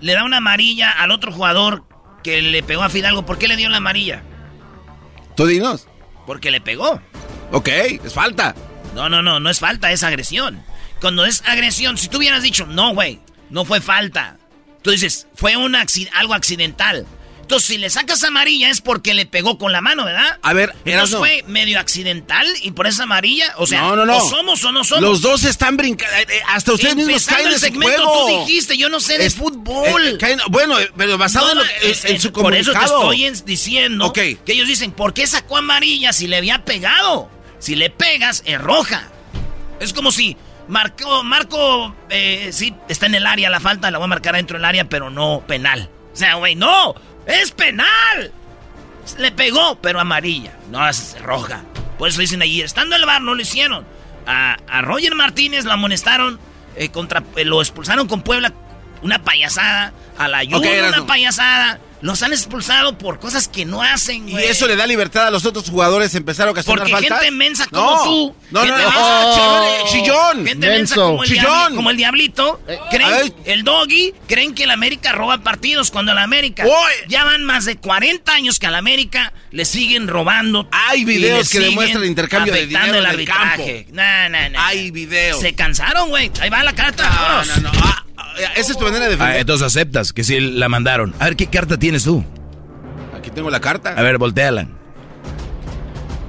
le 0.00 0.12
da 0.14 0.24
una 0.24 0.36
amarilla 0.38 0.90
al 0.90 1.10
otro 1.10 1.32
jugador 1.32 1.84
que 2.22 2.42
le 2.42 2.62
pegó 2.62 2.82
a 2.82 2.88
Fidalgo, 2.88 3.24
¿por 3.24 3.38
qué 3.38 3.48
le 3.48 3.56
dio 3.56 3.68
la 3.68 3.78
amarilla? 3.78 4.22
Tú 5.36 5.46
dinos. 5.46 5.88
Porque 6.26 6.50
le 6.50 6.60
pegó. 6.60 7.00
Ok, 7.52 7.68
es 7.68 8.12
falta. 8.12 8.54
No, 8.94 9.08
no, 9.08 9.22
no, 9.22 9.40
no 9.40 9.50
es 9.50 9.58
falta, 9.60 9.90
es 9.92 10.02
agresión. 10.02 10.62
Cuando 11.00 11.24
es 11.24 11.42
agresión, 11.46 11.98
si 11.98 12.08
tú 12.08 12.18
hubieras 12.18 12.42
dicho, 12.42 12.66
no, 12.66 12.94
güey, 12.94 13.20
no 13.50 13.64
fue 13.64 13.80
falta. 13.80 14.38
Tú 14.82 14.90
dices, 14.90 15.26
fue 15.34 15.56
un 15.56 15.74
algo 15.74 16.34
accidental. 16.34 17.06
Entonces, 17.44 17.68
si 17.68 17.76
le 17.78 17.90
sacas 17.90 18.24
amarilla 18.24 18.70
es 18.70 18.80
porque 18.80 19.12
le 19.12 19.26
pegó 19.26 19.58
con 19.58 19.70
la 19.70 19.82
mano, 19.82 20.06
¿verdad? 20.06 20.38
A 20.40 20.54
ver, 20.54 20.74
Erasno. 20.86 21.18
fue 21.18 21.44
medio 21.46 21.78
accidental 21.78 22.46
y 22.62 22.70
por 22.70 22.86
esa 22.86 23.02
amarilla, 23.02 23.52
o 23.58 23.66
sea, 23.66 23.82
no, 23.82 23.96
no, 23.96 24.06
no. 24.06 24.16
o 24.16 24.28
somos 24.30 24.64
o 24.64 24.72
no 24.72 24.82
somos. 24.82 25.02
Los 25.02 25.20
dos 25.20 25.44
están 25.44 25.76
brincando. 25.76 26.16
eh, 26.16 26.40
Hasta 26.48 26.72
ustedes 26.72 26.96
mismos 26.96 27.12
Empezando 27.28 27.36
caen 27.36 27.46
en 27.48 27.52
el 27.52 27.56
ese 27.56 27.66
segmento, 27.66 28.02
juego. 28.08 28.28
tú 28.40 28.46
dijiste, 28.46 28.78
yo 28.78 28.88
no 28.88 28.98
sé 28.98 29.18
de 29.18 29.26
Es- 29.26 29.34
fútbol. 29.34 30.06
eh, 30.06 30.16
caen- 30.18 30.40
bueno, 30.48 30.80
eh, 30.80 30.90
pero 30.96 31.18
basado 31.18 31.44
No, 31.46 31.52
en, 31.52 31.58
lo- 31.58 31.64
no, 31.64 31.70
en- 31.82 31.90
es- 31.90 32.04
en 32.06 32.18
su 32.20 32.32
Por 32.32 32.54
eso 32.54 32.72
te 32.72 32.78
comunicado. 32.78 33.02
estoy 33.12 33.24
en- 33.26 33.44
diciendo 33.44 34.12
que 34.14 34.38
ellos 34.46 34.66
dicen, 34.66 34.90
¿por 34.92 35.12
qué 35.12 35.26
sacó 35.26 35.58
amarilla 35.58 36.14
si 36.14 36.26
le 36.26 36.38
había 36.38 36.64
pegado? 36.64 37.30
Si 37.58 37.76
le 37.76 37.90
pegas, 37.90 38.42
es 38.46 38.58
roja. 38.58 39.08
Es 39.80 39.92
como 39.92 40.10
si 40.12 40.36
Marco, 40.66 41.94
eh, 42.10 42.48
sí, 42.52 42.74
está 42.88 43.04
en 43.06 43.14
el 43.16 43.26
área 43.26 43.50
la 43.50 43.60
falta, 43.60 43.90
la 43.90 43.98
voy 43.98 44.06
a 44.06 44.08
marcar 44.08 44.34
dentro 44.34 44.56
del 44.56 44.64
área, 44.64 44.88
pero 44.88 45.10
no 45.10 45.44
penal. 45.46 45.90
O 46.12 46.16
sea, 46.16 46.34
güey, 46.36 46.54
no, 46.54 46.94
es 47.26 47.50
penal. 47.52 48.32
Le 49.18 49.32
pegó, 49.32 49.78
pero 49.80 50.00
amarilla, 50.00 50.52
no 50.70 50.88
es 50.88 51.20
roja. 51.20 51.62
Por 51.98 52.08
eso 52.08 52.20
dicen 52.20 52.42
allí, 52.42 52.62
estando 52.62 52.96
en 52.96 53.02
el 53.02 53.06
bar, 53.06 53.20
no 53.20 53.34
lo 53.34 53.42
hicieron. 53.42 53.86
A, 54.26 54.56
a 54.66 54.82
Roger 54.82 55.14
Martínez 55.14 55.64
lo 55.64 55.72
amonestaron, 55.72 56.40
eh, 56.76 56.88
contra, 56.88 57.22
eh, 57.36 57.44
lo 57.44 57.60
expulsaron 57.60 58.08
con 58.08 58.22
Puebla, 58.22 58.52
una 59.02 59.22
payasada. 59.22 59.92
A 60.16 60.28
la 60.28 60.42
Erasmo. 60.42 61.02
una 61.02 61.06
payasada. 61.06 61.80
Los 62.04 62.22
han 62.22 62.34
expulsado 62.34 62.98
por 62.98 63.18
cosas 63.18 63.48
que 63.48 63.64
no 63.64 63.82
hacen, 63.82 64.28
Y 64.28 64.32
güey. 64.32 64.44
eso 64.44 64.66
le 64.66 64.76
da 64.76 64.86
libertad 64.86 65.26
a 65.26 65.30
los 65.30 65.46
otros 65.46 65.70
jugadores 65.70 66.14
empezar 66.14 66.46
a 66.46 66.50
ocasionar 66.50 66.80
Porque 66.80 66.92
faltas. 66.92 67.18
gente 67.20 67.30
mensa 67.34 67.66
como 67.66 67.90
No. 67.90 68.02
tú. 68.04 68.36
No, 68.50 68.60
no, 68.66 68.76
gente 68.76 68.82
no. 68.82 68.90
mensa- 68.90 69.62
Oh, 69.62 69.88
chillón. 69.90 70.46
Gente 70.46 70.68
mensa 70.68 70.94
como 70.96 71.24
el, 71.24 71.30
Chillón. 71.30 71.74
como 71.76 71.88
el 71.90 71.96
diablito. 71.96 72.60
creen, 72.90 73.10
ay. 73.10 73.32
el 73.46 73.64
doggy, 73.64 74.12
creen 74.28 74.54
que 74.54 74.64
el 74.64 74.70
América 74.70 75.12
roba 75.12 75.38
partidos 75.42 75.90
cuando 75.90 76.12
el 76.12 76.18
América. 76.18 76.64
Ya 77.08 77.24
van 77.24 77.42
más 77.42 77.64
de 77.64 77.76
40 77.76 78.34
años 78.34 78.58
que 78.58 78.66
al 78.66 78.74
América 78.74 79.32
le 79.50 79.64
siguen 79.64 80.06
robando. 80.06 80.68
Hay 80.72 81.00
y 81.00 81.04
videos 81.06 81.48
que 81.48 81.58
demuestran 81.60 82.02
el 82.02 82.08
intercambio 82.10 82.52
de 82.52 82.66
dinero 82.66 82.84
el 82.84 82.90
en 82.90 82.96
el 82.96 83.06
arbitraje. 83.06 83.86
No, 83.92 84.28
no, 84.28 84.50
no. 84.50 84.60
Hay 84.60 84.90
videos. 84.90 85.40
Se 85.40 85.54
cansaron, 85.54 86.10
güey. 86.10 86.30
Ahí 86.40 86.50
va 86.50 86.62
la 86.62 86.74
carta. 86.74 87.44
no, 87.46 87.60
no. 87.62 87.70
Ah, 87.82 87.82
ah, 87.82 88.03
esa 88.56 88.72
es 88.72 88.78
tu 88.78 88.84
manera 88.84 89.04
de 89.04 89.12
defender. 89.12 89.36
Ah, 89.36 89.40
entonces 89.40 89.66
aceptas 89.66 90.12
que 90.12 90.24
sí 90.24 90.40
la 90.40 90.68
mandaron. 90.68 91.14
A 91.18 91.24
ver, 91.24 91.36
¿qué 91.36 91.46
carta 91.46 91.78
tienes 91.78 92.04
tú? 92.04 92.24
Aquí 93.16 93.30
tengo 93.30 93.50
la 93.50 93.60
carta. 93.60 93.94
A 93.96 94.02
ver, 94.02 94.18
volteala. 94.18 94.68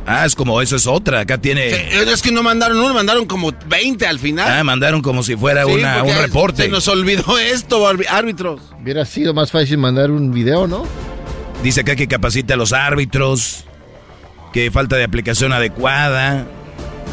Ah, 0.07 0.25
es 0.25 0.35
como, 0.35 0.61
eso 0.61 0.75
es 0.75 0.85
otra. 0.85 1.21
Acá 1.21 1.39
tiene... 1.39 1.67
Es 1.69 2.21
que 2.21 2.31
no 2.31 2.43
mandaron 2.43 2.77
uno, 2.77 2.93
mandaron 2.93 3.25
como 3.25 3.51
20 3.67 4.05
al 4.05 4.19
final. 4.19 4.47
Ah, 4.59 4.63
mandaron 4.63 5.01
como 5.01 5.23
si 5.23 5.35
fuera 5.35 5.65
Sí, 5.65 5.71
una, 5.71 6.03
un 6.03 6.15
reporte. 6.15 6.63
Se 6.63 6.69
nos 6.69 6.87
olvidó 6.87 7.37
esto, 7.39 7.87
árbitros. 7.87 8.61
Hubiera 8.79 9.03
sido 9.05 9.33
más 9.33 9.51
fácil 9.51 9.79
mandar 9.79 10.11
un 10.11 10.31
video, 10.31 10.67
¿no? 10.67 10.85
Dice 11.63 11.81
acá 11.81 11.95
que 11.95 12.07
capacita 12.07 12.53
a 12.53 12.57
los 12.57 12.71
árbitros, 12.73 13.65
que 14.53 14.69
falta 14.69 14.95
de 14.95 15.03
aplicación 15.03 15.53
adecuada. 15.53 16.45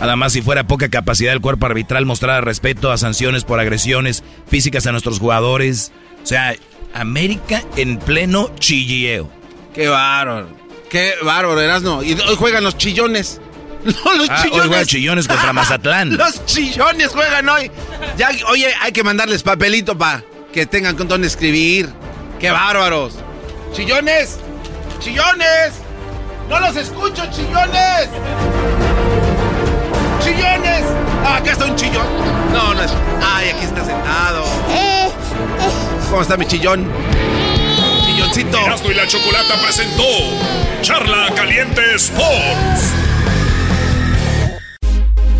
Además, 0.03 0.33
si 0.33 0.43
fuera 0.43 0.65
poca 0.67 0.89
capacidad 0.89 1.31
del 1.33 1.41
cuerpo 1.41 1.67
arbitral 1.67 2.05
mostrar 2.07 2.45
respeto 2.45 2.91
a 2.91 2.99
sanciones 2.99 3.45
por 3.45 3.61
agresiones 3.61 4.23
físicas 4.49 4.87
a 4.87 4.93
nuestros 4.93 5.19
jugadores. 5.21 5.93
O 6.23 6.27
sea, 6.27 6.55
América 6.95 7.63
en 7.77 7.99
pleno 7.99 8.51
chilleo. 8.59 9.31
Qué 9.75 9.89
bárbaro. 9.89 10.49
Qué 10.91 11.15
bárbaro, 11.23 11.59
Erasno. 11.61 12.03
Y 12.03 12.13
hoy 12.15 12.37
juegan 12.37 12.65
los 12.65 12.77
chillones. 12.77 13.41
No, 13.85 14.13
los 14.17 14.31
Ah, 14.31 14.37
hoy 14.37 14.43
chillones. 14.45 14.67
juegan 14.69 14.87
chillones 14.87 15.27
contra 15.29 15.53
Mazatlán. 15.55 16.17
los 16.17 16.47
chillones 16.47 17.09
juegan 17.09 17.49
hoy. 17.49 17.69
Ya, 18.17 18.31
oye, 18.49 18.69
hay 18.81 18.93
que 18.93 19.03
mandarles 19.03 19.43
papelito 19.43 19.99
para 19.99 20.23
que 20.53 20.67
tengan 20.67 20.95
con 20.95 21.09
dónde 21.09 21.27
escribir. 21.27 21.89
Qué 22.39 22.51
bárbaros. 22.53 23.15
Chillones. 23.73 24.39
Chillones. 25.01 25.73
No 26.49 26.61
los 26.61 26.77
escucho, 26.77 27.25
chillones. 27.33 28.09
Chillones. 30.25 30.85
Ah, 31.25 31.37
acá 31.37 31.53
está 31.53 31.65
un 31.67 31.77
chillón. 31.77 32.07
No, 32.53 32.75
no 32.75 32.83
es. 32.83 32.93
Ay, 33.25 33.51
aquí 33.51 33.65
está 33.65 33.85
sentado. 33.85 34.45
¿Cómo 36.11 36.23
está 36.23 36.37
mi 36.37 36.47
chillón? 36.47 36.91
Chilloncito. 38.05 38.59
Erasmo 38.59 38.91
y 38.91 38.95
la 38.95 39.07
Chocolata 39.07 39.55
presentó 39.63 40.03
Charla 40.83 41.29
Caliente 41.35 41.95
Sports. 41.97 42.93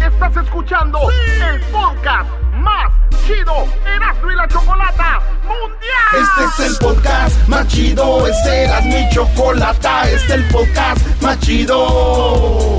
Estás 0.01 0.37
escuchando 0.45 0.99
el 1.11 1.61
podcast 1.67 2.31
más 2.55 2.93
chido, 3.27 3.67
Erasmo 3.87 4.31
y 4.31 4.35
la 4.37 4.49
Chocolata 4.49 5.21
Mundial. 5.45 6.23
Este 6.23 6.65
es 6.65 6.71
el 6.71 6.77
podcast 6.79 7.49
más 7.49 7.67
chido, 7.69 8.27
este 8.27 8.65
era 8.65 8.81
mi 8.83 9.09
chocolata, 9.11 10.09
este 10.09 10.27
es 10.27 10.31
el 10.31 10.45
podcast 10.49 11.23
más 11.23 11.39
chido. 11.41 12.79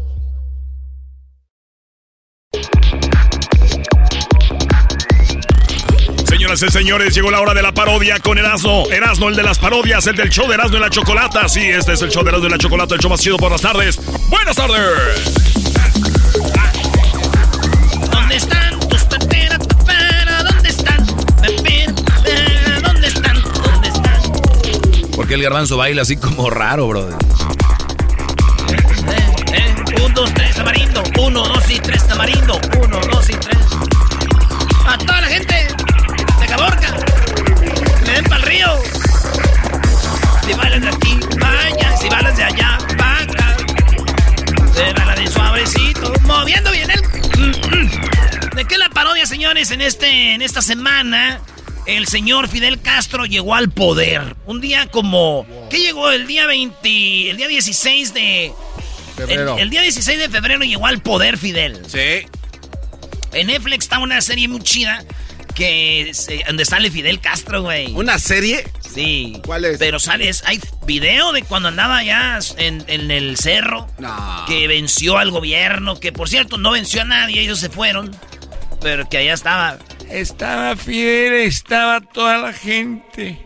Señoras 6.51 6.75
y 6.75 6.79
señores, 6.79 7.15
llegó 7.15 7.31
la 7.31 7.39
hora 7.39 7.53
de 7.53 7.61
la 7.61 7.73
parodia 7.73 8.19
con 8.19 8.37
Erasmo. 8.37 8.83
Erasmo, 8.91 9.29
el 9.29 9.37
de 9.37 9.43
las 9.43 9.57
parodias, 9.57 10.05
el 10.07 10.17
del 10.17 10.29
show 10.29 10.49
de 10.49 10.55
Erasmo 10.55 10.75
y 10.75 10.81
la 10.81 10.89
Chocolata. 10.89 11.47
Sí, 11.47 11.61
este 11.61 11.93
es 11.93 12.01
el 12.01 12.09
show 12.09 12.23
de 12.23 12.29
Erasmo 12.29 12.47
y 12.47 12.51
la 12.51 12.57
Chocolata, 12.57 12.93
el 12.93 12.99
show 12.99 13.09
más 13.09 13.21
chido 13.21 13.37
por 13.37 13.53
las 13.53 13.61
tardes. 13.61 13.97
¡Buenas 14.27 14.57
tardes! 14.57 15.33
¿Dónde 18.11 18.35
están 18.35 18.77
tus 18.81 19.01
peperas, 19.05 19.59
¿Dónde 19.59 20.69
están? 20.69 21.05
¿Dónde 21.05 21.85
están? 23.07 23.41
¿Dónde 23.41 23.87
están? 23.87 24.21
Porque 25.15 25.35
el 25.35 25.43
garbanzo 25.43 25.77
baila 25.77 26.01
así 26.01 26.17
como 26.17 26.49
raro, 26.49 26.85
brother. 26.87 27.15
Eh, 29.07 29.35
eh, 29.53 29.73
un, 30.03 30.13
dos, 30.13 30.33
tres, 30.33 30.53
tamarindo. 30.57 31.01
Uno, 31.17 31.47
dos 31.47 31.71
y 31.71 31.79
tres, 31.79 32.05
tamarindo. 32.05 32.59
Uno, 32.77 32.99
dos 33.09 33.29
y 33.29 33.35
tres. 33.35 33.50
Río. 38.51 38.67
Si 40.45 40.53
bailas 40.53 40.81
de 40.81 40.89
aquí, 40.89 41.19
vaya. 41.39 41.97
Si 41.97 42.09
bailas 42.09 42.37
de 42.37 42.43
allá, 42.43 42.77
vaca. 42.97 43.57
De 44.75 44.93
la 44.93 45.15
de 45.15 45.27
suavecito. 45.27 46.13
Moviendo 46.23 46.71
bien 46.71 46.89
el. 46.91 47.89
¿De 48.55 48.65
qué 48.65 48.77
la 48.77 48.89
parodia, 48.89 49.25
señores? 49.25 49.71
En, 49.71 49.81
este, 49.81 50.33
en 50.33 50.41
esta 50.41 50.61
semana, 50.61 51.39
el 51.85 52.07
señor 52.07 52.49
Fidel 52.49 52.81
Castro 52.81 53.25
llegó 53.25 53.55
al 53.55 53.69
poder. 53.69 54.35
Un 54.45 54.59
día 54.59 54.87
como. 54.87 55.45
¿Qué 55.69 55.79
llegó? 55.79 56.11
El 56.11 56.27
día 56.27 56.45
20. 56.45 57.29
El 57.29 57.37
día 57.37 57.47
16 57.47 58.13
de. 58.13 58.51
Febrero. 59.15 59.55
El, 59.55 59.63
el 59.63 59.69
día 59.69 59.81
16 59.81 60.19
de 60.19 60.29
febrero 60.29 60.63
llegó 60.63 60.87
al 60.87 61.01
poder 61.01 61.37
Fidel. 61.37 61.81
Sí. 61.87 62.27
En 63.33 63.47
Netflix 63.47 63.85
está 63.85 63.99
una 63.99 64.19
serie 64.19 64.49
muy 64.49 64.61
chida 64.61 65.05
que 65.53 66.11
se- 66.13 66.43
donde 66.47 66.65
sale 66.65 66.89
Fidel 66.91 67.19
Castro, 67.19 67.61
güey. 67.63 67.91
¿Una 67.93 68.17
serie? 68.19 68.63
Sí. 68.93 69.39
¿Cuál 69.45 69.65
es? 69.65 69.77
Pero 69.79 69.99
sales, 69.99 70.43
hay 70.45 70.59
video 70.85 71.31
de 71.31 71.43
cuando 71.43 71.69
andaba 71.69 71.97
allá 71.97 72.39
en, 72.57 72.83
en 72.87 73.11
el 73.11 73.37
cerro, 73.37 73.87
No. 73.99 74.45
que 74.47 74.67
venció 74.67 75.17
al 75.17 75.31
gobierno, 75.31 75.99
que 75.99 76.11
por 76.11 76.27
cierto 76.29 76.57
no 76.57 76.71
venció 76.71 77.01
a 77.01 77.05
nadie, 77.05 77.41
ellos 77.41 77.59
se 77.59 77.69
fueron, 77.69 78.11
pero 78.81 79.07
que 79.09 79.17
allá 79.17 79.33
estaba. 79.33 79.77
Estaba 80.09 80.75
Fidel, 80.75 81.33
estaba 81.33 82.01
toda 82.01 82.37
la 82.37 82.51
gente, 82.53 83.45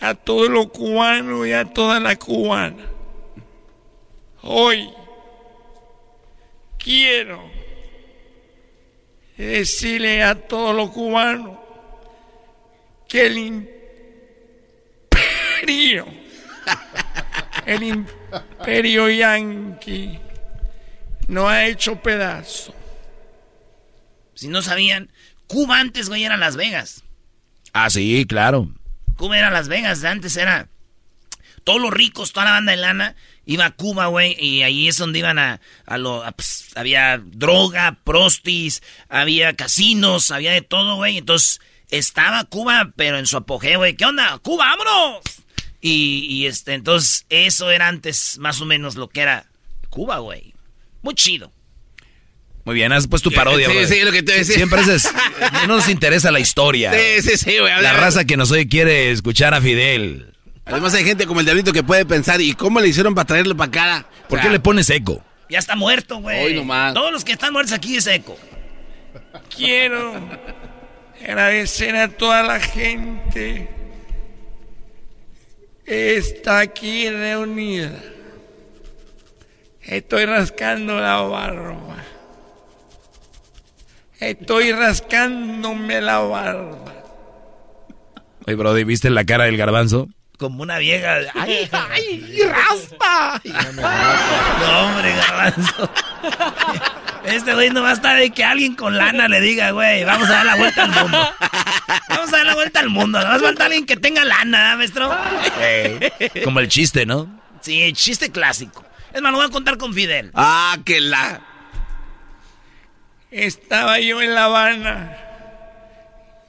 a 0.00 0.14
todo 0.14 0.48
lo 0.48 0.68
cubano 0.68 1.44
y 1.46 1.52
a 1.52 1.64
toda 1.64 1.98
la 2.00 2.16
cubana. 2.16 2.84
Hoy 4.42 4.88
quiero 6.78 7.42
decirle 9.44 10.22
a 10.22 10.34
todos 10.34 10.74
los 10.74 10.90
cubanos 10.90 11.58
que 13.08 13.26
el 13.26 13.38
imperio, 15.58 16.06
el 17.66 17.82
imperio 17.82 19.10
yanqui, 19.10 20.18
no 21.28 21.48
ha 21.48 21.66
hecho 21.66 22.02
pedazo. 22.02 22.74
Si 24.34 24.48
no 24.48 24.62
sabían, 24.62 25.10
Cuba 25.46 25.80
antes, 25.80 26.08
güey, 26.08 26.24
era 26.24 26.38
Las 26.38 26.56
Vegas. 26.56 27.04
Ah, 27.74 27.90
sí, 27.90 28.24
claro. 28.26 28.70
Cuba 29.16 29.38
era 29.38 29.50
Las 29.50 29.68
Vegas, 29.68 30.02
antes 30.04 30.36
era 30.36 30.68
todos 31.64 31.80
los 31.80 31.92
ricos, 31.92 32.32
toda 32.32 32.46
la 32.46 32.50
banda 32.52 32.72
de 32.72 32.78
lana, 32.78 33.16
iba 33.46 33.66
a 33.66 33.70
Cuba, 33.70 34.06
güey, 34.06 34.36
y 34.38 34.62
ahí 34.62 34.88
es 34.88 34.96
donde 34.96 35.18
iban 35.18 35.38
a, 35.38 35.60
a 35.86 35.98
lo, 35.98 36.24
a, 36.24 36.32
pues, 36.32 36.70
había 36.74 37.20
droga, 37.24 37.98
prostis, 38.04 38.82
había 39.08 39.54
casinos, 39.54 40.30
había 40.30 40.52
de 40.52 40.62
todo, 40.62 40.96
güey, 40.96 41.18
entonces 41.18 41.60
estaba 41.90 42.44
Cuba, 42.44 42.92
pero 42.96 43.18
en 43.18 43.26
su 43.26 43.36
apogeo, 43.36 43.80
güey, 43.80 43.96
¿qué 43.96 44.04
onda? 44.04 44.38
¡Cuba, 44.38 44.66
vámonos! 44.66 45.22
Y, 45.80 46.26
y 46.28 46.46
este, 46.46 46.74
entonces, 46.74 47.26
eso 47.28 47.70
era 47.70 47.88
antes 47.88 48.38
más 48.38 48.60
o 48.60 48.66
menos 48.66 48.94
lo 48.94 49.08
que 49.08 49.20
era 49.20 49.46
Cuba, 49.90 50.18
güey. 50.18 50.54
Muy 51.02 51.14
chido. 51.14 51.52
Muy 52.64 52.76
bien, 52.76 52.92
haz 52.92 53.08
pues 53.08 53.22
tu 53.22 53.32
parodia, 53.32 53.68
sí, 53.68 53.86
sí, 53.86 54.00
lo 54.02 54.12
que 54.12 54.22
te 54.22 54.34
decía. 54.38 54.54
Siempre 54.54 54.82
es, 54.82 55.10
no 55.66 55.74
nos 55.76 55.88
interesa 55.88 56.30
la 56.30 56.38
historia. 56.38 56.92
Sí, 56.92 57.22
sí, 57.28 57.36
sí, 57.36 57.58
güey. 57.58 57.82
La 57.82 57.92
raza 57.92 58.24
que 58.24 58.36
nos 58.36 58.52
oye 58.52 58.68
quiere 58.68 59.10
escuchar 59.10 59.52
a 59.52 59.60
Fidel. 59.60 60.31
Además 60.64 60.94
hay 60.94 61.04
gente 61.04 61.26
como 61.26 61.40
el 61.40 61.46
diablito 61.46 61.72
que 61.72 61.82
puede 61.82 62.06
pensar, 62.06 62.40
¿y 62.40 62.54
cómo 62.54 62.80
le 62.80 62.88
hicieron 62.88 63.14
para 63.14 63.26
traerlo 63.26 63.56
para 63.56 63.68
acá? 63.68 64.06
¿Por 64.28 64.40
qué 64.40 64.48
le 64.48 64.60
pones 64.60 64.88
eco? 64.90 65.22
Ya 65.50 65.58
está 65.58 65.76
muerto, 65.76 66.18
güey. 66.18 66.44
Hoy 66.44 66.54
nomás. 66.54 66.94
Todos 66.94 67.12
los 67.12 67.24
que 67.24 67.32
están 67.32 67.52
muertos 67.52 67.74
aquí 67.74 67.96
es 67.96 68.06
eco. 68.06 68.36
Quiero 69.54 70.14
agradecer 71.22 71.94
a 71.96 72.08
toda 72.08 72.42
la 72.42 72.58
gente 72.60 73.68
que 75.84 76.16
está 76.16 76.60
aquí 76.60 77.10
reunida. 77.10 77.92
Estoy 79.82 80.26
rascando 80.26 80.98
la 81.00 81.16
barba. 81.16 81.96
Estoy 84.20 84.72
rascándome 84.72 86.00
la 86.00 86.20
barba. 86.20 86.94
Oye, 88.46 88.56
Brody, 88.56 88.84
¿viste 88.84 89.10
la 89.10 89.24
cara 89.24 89.44
del 89.44 89.56
garbanzo? 89.56 90.08
Como 90.42 90.64
una 90.64 90.78
vieja. 90.78 91.18
¡Ay, 91.34 91.70
ay! 91.92 92.42
¡Raspa! 92.48 93.40
No, 93.44 94.86
hombre, 94.86 95.14
garbanzo. 95.14 95.90
Este 97.24 97.54
güey 97.54 97.70
no 97.70 97.82
va 97.82 97.90
a 97.90 97.92
estar 97.92 98.18
de 98.18 98.30
que 98.30 98.42
alguien 98.42 98.74
con 98.74 98.96
lana 98.96 99.28
le 99.28 99.40
diga, 99.40 99.70
güey, 99.70 100.02
vamos 100.02 100.28
a 100.28 100.32
dar 100.32 100.46
la 100.46 100.56
vuelta 100.56 100.82
al 100.82 100.90
mundo. 100.90 101.34
Vamos 102.08 102.32
a 102.32 102.36
dar 102.38 102.46
la 102.46 102.54
vuelta 102.56 102.80
al 102.80 102.88
mundo. 102.88 103.18
Nada 103.20 103.30
más 103.30 103.42
falta 103.42 103.66
alguien 103.66 103.86
que 103.86 103.96
tenga 103.96 104.24
lana, 104.24 104.72
¿eh, 104.72 104.76
maestro. 104.78 105.16
Como 106.42 106.58
el 106.58 106.66
chiste, 106.66 107.06
¿no? 107.06 107.40
Sí, 107.60 107.80
el 107.80 107.92
chiste 107.92 108.32
clásico. 108.32 108.84
Es 109.12 109.22
más, 109.22 109.30
lo 109.30 109.38
voy 109.38 109.46
a 109.46 109.50
contar 109.50 109.78
con 109.78 109.94
Fidel. 109.94 110.32
Ah, 110.34 110.76
que 110.84 111.00
la... 111.00 111.40
Estaba 113.30 114.00
yo 114.00 114.20
en 114.20 114.34
La 114.34 114.46
Habana 114.46 115.16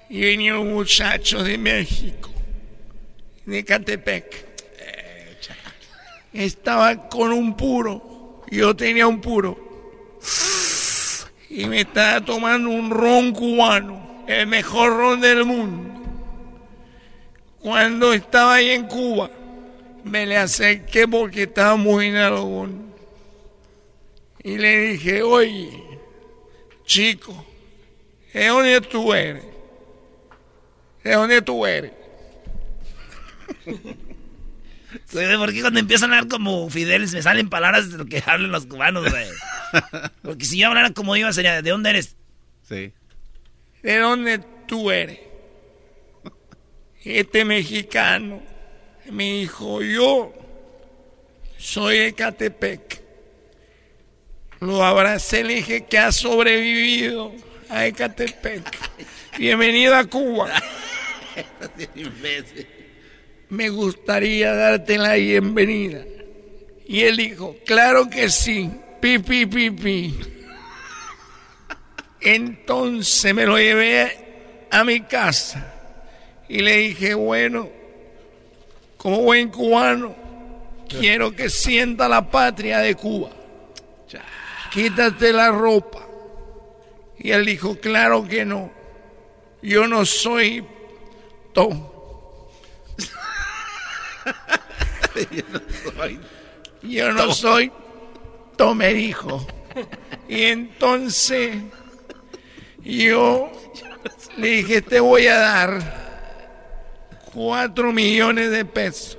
y 0.09 0.21
venía 0.21 0.57
un 0.57 0.73
muchacho 0.73 1.43
de 1.43 1.59
México, 1.59 2.32
de 3.45 3.65
Catepec. 3.65 4.53
Estaba 6.33 7.09
con 7.09 7.31
un 7.31 7.55
puro, 7.55 8.41
yo 8.49 8.75
tenía 8.75 9.07
un 9.07 9.21
puro. 9.21 9.57
Y 11.49 11.65
me 11.65 11.81
estaba 11.81 12.25
tomando 12.25 12.69
un 12.69 12.89
ron 12.89 13.31
cubano, 13.31 14.25
el 14.27 14.47
mejor 14.47 14.97
ron 14.97 15.21
del 15.21 15.45
mundo. 15.45 15.93
Cuando 17.59 18.11
estaba 18.13 18.55
ahí 18.55 18.71
en 18.71 18.87
Cuba, 18.87 19.29
me 20.03 20.25
le 20.25 20.37
acerqué 20.37 21.07
porque 21.07 21.43
estaba 21.43 21.75
muy 21.75 22.07
en 22.07 22.15
algodón. 22.15 22.93
Y 24.43 24.57
le 24.57 24.79
dije, 24.79 25.21
oye, 25.21 25.71
chico, 26.83 27.45
¿de 28.33 28.47
dónde 28.47 28.81
tú 28.81 29.13
eres? 29.13 29.45
¿De 31.03 31.13
dónde 31.13 31.41
tú 31.41 31.65
eres? 31.65 32.02
Güey, 33.65 35.38
¿Por 35.38 35.53
qué 35.53 35.61
cuando 35.61 35.80
empiezan 35.80 36.11
a 36.11 36.18
hablar 36.18 36.30
como 36.30 36.69
Fidel 36.69 37.02
me 37.11 37.22
salen 37.22 37.49
palabras 37.49 37.91
de 37.91 37.98
lo 37.98 38.06
que 38.06 38.22
hablan 38.26 38.52
los 38.52 38.65
cubanos, 38.65 39.10
güey? 39.10 39.27
Porque 40.22 40.45
si 40.45 40.60
yo 40.60 40.68
hablara 40.68 40.91
como 40.91 41.15
iba 41.15 41.34
sería, 41.34 41.61
¿de 41.61 41.69
dónde 41.69 41.90
eres? 41.90 42.15
Sí. 42.68 42.94
¿De 43.81 43.98
dónde 43.98 44.40
tú 44.68 44.91
eres? 44.91 45.19
Este 47.03 47.44
mexicano 47.44 48.41
me 49.11 49.40
dijo, 49.40 49.81
yo 49.81 50.34
soy 51.57 51.98
de 51.98 52.14
Catepec. 52.14 53.02
Lo 54.61 54.84
abracé, 54.84 55.44
le 55.44 55.56
dije 55.56 55.85
que 55.85 55.98
ha 55.98 56.11
sobrevivido 56.14 57.34
a 57.69 57.85
Ecatepec. 57.85 58.64
Bienvenido 59.38 59.95
a 59.95 60.06
Cuba. 60.06 60.49
Me 63.49 63.69
gustaría 63.69 64.53
darte 64.53 64.97
la 64.97 65.13
bienvenida. 65.13 66.03
Y 66.85 67.01
él 67.01 67.17
dijo, 67.17 67.55
claro 67.65 68.09
que 68.09 68.29
sí, 68.29 68.69
pi, 68.99 69.19
pi, 69.19 69.45
pi, 69.45 69.69
pi. 69.71 70.19
Entonces 72.21 73.33
me 73.33 73.45
lo 73.45 73.57
llevé 73.57 74.67
a 74.71 74.83
mi 74.83 75.01
casa 75.01 75.73
y 76.47 76.59
le 76.59 76.77
dije, 76.77 77.13
bueno, 77.13 77.69
como 78.97 79.21
buen 79.21 79.49
cubano, 79.49 80.15
quiero 80.87 81.35
que 81.35 81.49
sienta 81.49 82.07
la 82.07 82.29
patria 82.29 82.79
de 82.79 82.95
Cuba. 82.95 83.29
Quítate 84.71 85.33
la 85.33 85.51
ropa. 85.51 86.07
Y 87.19 87.31
él 87.31 87.45
dijo, 87.45 87.77
claro 87.79 88.27
que 88.27 88.45
no. 88.45 88.71
Yo 89.61 89.87
no 89.87 90.05
soy 90.05 90.65
Tom. 91.53 91.92
Yo 96.83 97.11
no 97.11 97.33
soy 97.33 97.71
Tomerijo. 98.57 99.45
Y 100.27 100.43
entonces 100.43 101.57
yo 102.83 103.51
le 104.37 104.47
dije, 104.47 104.81
te 104.81 104.99
voy 104.99 105.27
a 105.27 105.37
dar 105.37 106.03
cuatro 107.33 107.91
millones 107.91 108.51
de 108.51 108.65
pesos. 108.65 109.17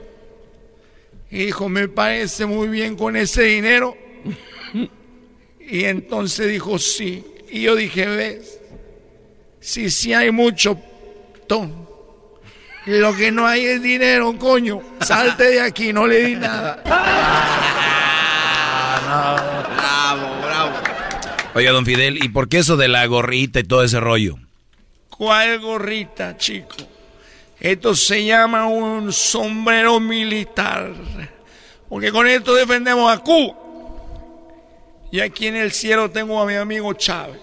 Y 1.30 1.46
dijo, 1.46 1.68
me 1.68 1.88
parece 1.88 2.46
muy 2.46 2.68
bien 2.68 2.96
con 2.96 3.16
ese 3.16 3.42
dinero. 3.42 3.96
Y 5.60 5.84
entonces 5.84 6.48
dijo, 6.48 6.78
sí. 6.78 7.24
Y 7.50 7.62
yo 7.62 7.74
dije, 7.74 8.06
ves, 8.06 8.60
si 9.60 9.90
sí, 9.90 10.12
hay 10.12 10.30
mucho, 10.30 10.78
Tom. 11.46 11.83
Lo 12.86 13.16
que 13.16 13.30
no 13.32 13.46
hay 13.46 13.64
es 13.64 13.82
dinero, 13.82 14.36
coño. 14.38 14.80
Salte 15.00 15.44
de 15.44 15.60
aquí, 15.60 15.92
no 15.92 16.06
le 16.06 16.24
di 16.24 16.36
nada. 16.36 16.82
bravo, 19.74 20.42
bravo. 20.42 20.72
Oye, 21.54 21.68
don 21.70 21.86
Fidel, 21.86 22.22
¿y 22.22 22.28
por 22.28 22.48
qué 22.48 22.58
eso 22.58 22.76
de 22.76 22.88
la 22.88 23.06
gorrita 23.06 23.60
y 23.60 23.64
todo 23.64 23.82
ese 23.82 24.00
rollo? 24.00 24.36
¿Cuál 25.08 25.60
gorrita, 25.60 26.36
chico? 26.36 26.76
Esto 27.58 27.94
se 27.94 28.24
llama 28.24 28.66
un 28.66 29.12
sombrero 29.12 29.98
militar. 29.98 30.92
Porque 31.88 32.12
con 32.12 32.26
esto 32.26 32.54
defendemos 32.54 33.10
a 33.10 33.18
Cuba. 33.18 33.54
Y 35.10 35.20
aquí 35.20 35.46
en 35.46 35.56
el 35.56 35.72
cielo 35.72 36.10
tengo 36.10 36.42
a 36.42 36.44
mi 36.44 36.56
amigo 36.56 36.92
Chávez, 36.92 37.40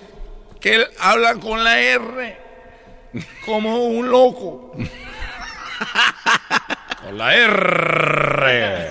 que 0.59 0.75
él 0.75 0.85
habla 0.99 1.35
con 1.35 1.63
la 1.63 1.79
R 1.79 2.37
como 3.45 3.85
un 3.85 4.09
loco. 4.09 4.75
Con 7.03 7.17
la 7.17 7.35
R. 7.35 8.89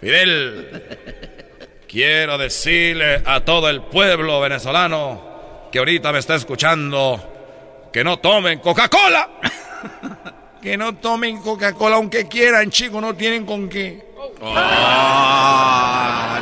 Fidel, 0.00 0.98
quiero 1.88 2.38
decirle 2.38 3.22
a 3.24 3.40
todo 3.40 3.68
el 3.68 3.82
pueblo 3.82 4.40
venezolano 4.40 5.68
que 5.70 5.78
ahorita 5.78 6.12
me 6.12 6.18
está 6.18 6.34
escuchando 6.34 7.88
que 7.92 8.02
no 8.02 8.18
tomen 8.18 8.58
Coca-Cola. 8.60 9.28
que 10.62 10.76
no 10.76 10.96
tomen 10.96 11.40
Coca-Cola 11.40 11.96
aunque 11.96 12.28
quieran, 12.28 12.70
chicos, 12.70 13.00
no 13.00 13.14
tienen 13.14 13.44
con 13.44 13.68
qué. 13.68 14.10
Ah, 14.42 16.40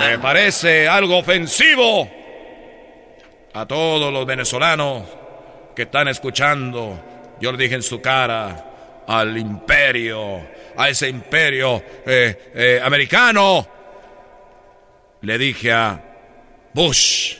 me 0.00 0.18
parece 0.18 0.88
algo 0.88 1.18
ofensivo 1.18 2.08
a 3.52 3.66
todos 3.66 4.12
los 4.12 4.24
venezolanos 4.24 5.04
que 5.74 5.82
están 5.82 6.08
escuchando 6.08 7.09
yo 7.40 7.52
le 7.52 7.58
dije 7.58 7.74
en 7.74 7.82
su 7.82 8.00
cara 8.00 9.04
al 9.06 9.36
imperio, 9.36 10.46
a 10.76 10.88
ese 10.88 11.08
imperio 11.08 11.82
eh, 12.06 12.52
eh, 12.54 12.80
americano. 12.82 13.68
Le 15.22 15.38
dije 15.38 15.72
a 15.72 16.02
Bush, 16.72 17.34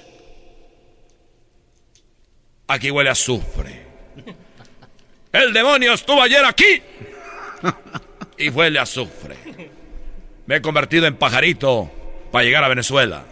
aquí 2.67 2.91
huele 2.91 3.11
a 3.11 3.13
azufre. 3.13 3.87
El 5.33 5.53
demonio 5.53 5.93
estuvo 5.93 6.21
ayer 6.21 6.45
aquí 6.45 6.83
y 8.37 8.49
huele 8.49 8.79
a 8.79 8.83
azufre. 8.83 9.37
Me 10.47 10.57
he 10.57 10.61
convertido 10.61 11.07
en 11.07 11.17
pajarito 11.17 11.91
para 12.33 12.45
llegar 12.45 12.65
a 12.65 12.69
Venezuela. 12.69 13.25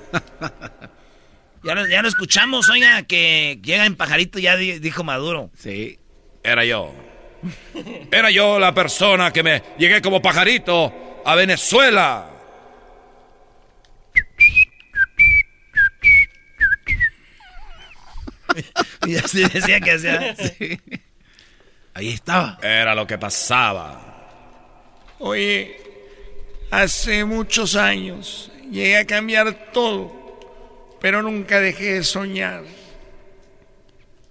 Ya 1.65 1.75
lo, 1.75 1.89
ya 1.89 2.03
lo 2.03 2.09
escuchamos, 2.09 2.71
oiga, 2.71 3.03
que 3.03 3.59
llega 3.63 3.85
en 3.85 3.97
pajarito, 3.97 4.39
ya 4.39 4.57
dijo 4.57 5.03
Maduro. 5.03 5.51
Sí. 5.59 5.98
Era 6.49 6.65
yo. 6.65 6.95
Era 8.11 8.31
yo 8.31 8.59
la 8.59 8.73
persona 8.73 9.31
que 9.33 9.43
me 9.43 9.63
llegué 9.77 10.01
como 10.01 10.23
pajarito 10.23 11.21
a 11.25 11.35
Venezuela. 11.35 12.31
y 19.07 19.17
así 19.17 19.45
decía 19.45 19.79
que 19.81 19.93
hacía. 19.93 20.35
Ahí 21.93 22.15
estaba. 22.15 22.59
Era 22.63 22.95
lo 22.95 23.07
que 23.07 23.19
pasaba. 23.19 24.09
Oye, 25.19 25.77
hace 26.71 27.27
muchos 27.27 27.77
años 27.77 28.51
llegué 28.71 28.97
a 28.97 29.07
cambiar 29.07 29.71
todo, 29.73 30.97
pero 31.01 31.23
nunca 31.23 31.61
dejé 31.61 31.95
de 31.95 32.05
soñar. 32.05 32.65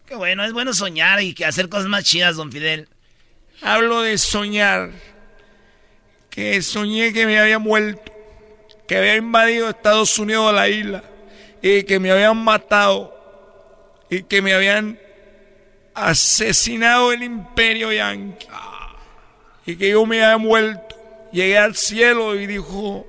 Qué 0.07 0.15
bueno, 0.15 0.45
es 0.45 0.53
bueno 0.53 0.73
soñar 0.73 1.21
y 1.21 1.35
hacer 1.43 1.67
cosas 1.67 1.87
más 1.87 2.05
chidas, 2.05 2.37
don 2.37 2.49
Fidel. 2.49 2.87
Hablo 3.61 4.03
de 4.03 4.17
soñar. 4.17 4.91
Que 6.29 6.61
soñé 6.61 7.11
que 7.11 7.25
me 7.25 7.37
había 7.37 7.59
muerto, 7.59 8.13
que 8.87 8.95
había 8.95 9.17
invadido 9.17 9.69
Estados 9.69 10.17
Unidos 10.17 10.53
la 10.53 10.69
isla 10.69 11.03
y 11.61 11.83
que 11.83 11.99
me 11.99 12.11
habían 12.11 12.37
matado 12.37 13.13
y 14.09 14.23
que 14.23 14.41
me 14.41 14.53
habían 14.53 14.97
asesinado 15.93 17.11
el 17.11 17.23
imperio 17.23 17.91
yanqui 17.91 18.47
y 19.65 19.75
que 19.75 19.89
yo 19.89 20.05
me 20.05 20.23
había 20.23 20.37
muerto. 20.37 20.95
Llegué 21.33 21.57
al 21.57 21.75
cielo 21.75 22.35
y 22.35 22.47
dijo, 22.47 23.05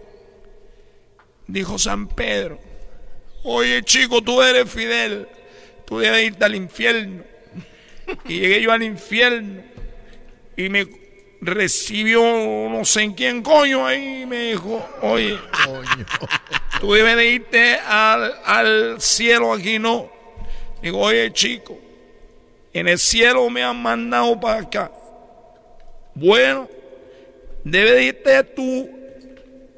dijo 1.47 1.79
San 1.79 2.09
Pedro, 2.09 2.59
oye 3.45 3.85
chico, 3.85 4.21
tú 4.21 4.43
eres 4.43 4.69
Fidel 4.69 5.29
tú 5.89 5.99
debes 5.99 6.27
irte 6.27 6.45
al 6.45 6.55
infierno. 6.55 7.25
Y 8.27 8.41
llegué 8.41 8.61
yo 8.61 8.73
al 8.73 8.83
infierno 8.83 9.63
y 10.57 10.69
me 10.69 10.87
recibió 11.41 12.21
no 12.69 12.85
sé 12.85 13.03
en 13.03 13.13
quién 13.13 13.43
coño 13.43 13.87
ahí 13.87 14.23
y 14.23 14.27
me 14.27 14.51
dijo, 14.51 14.87
oye, 15.03 15.39
tú 16.81 16.93
debes 16.93 17.17
de 17.17 17.31
irte 17.31 17.75
al, 17.87 18.35
al 18.45 19.01
cielo, 19.01 19.53
aquí 19.53 19.79
no. 19.79 20.11
Digo, 20.83 21.01
oye 21.01 21.33
chico, 21.33 21.79
en 22.73 22.89
el 22.89 22.99
cielo 22.99 23.49
me 23.51 23.63
han 23.63 23.81
mandado 23.81 24.39
para 24.41 24.61
acá. 24.61 24.93
Bueno, 26.15 26.69
debes 27.65 27.95
de 27.95 28.05
irte 28.05 28.45
tú 28.45 28.91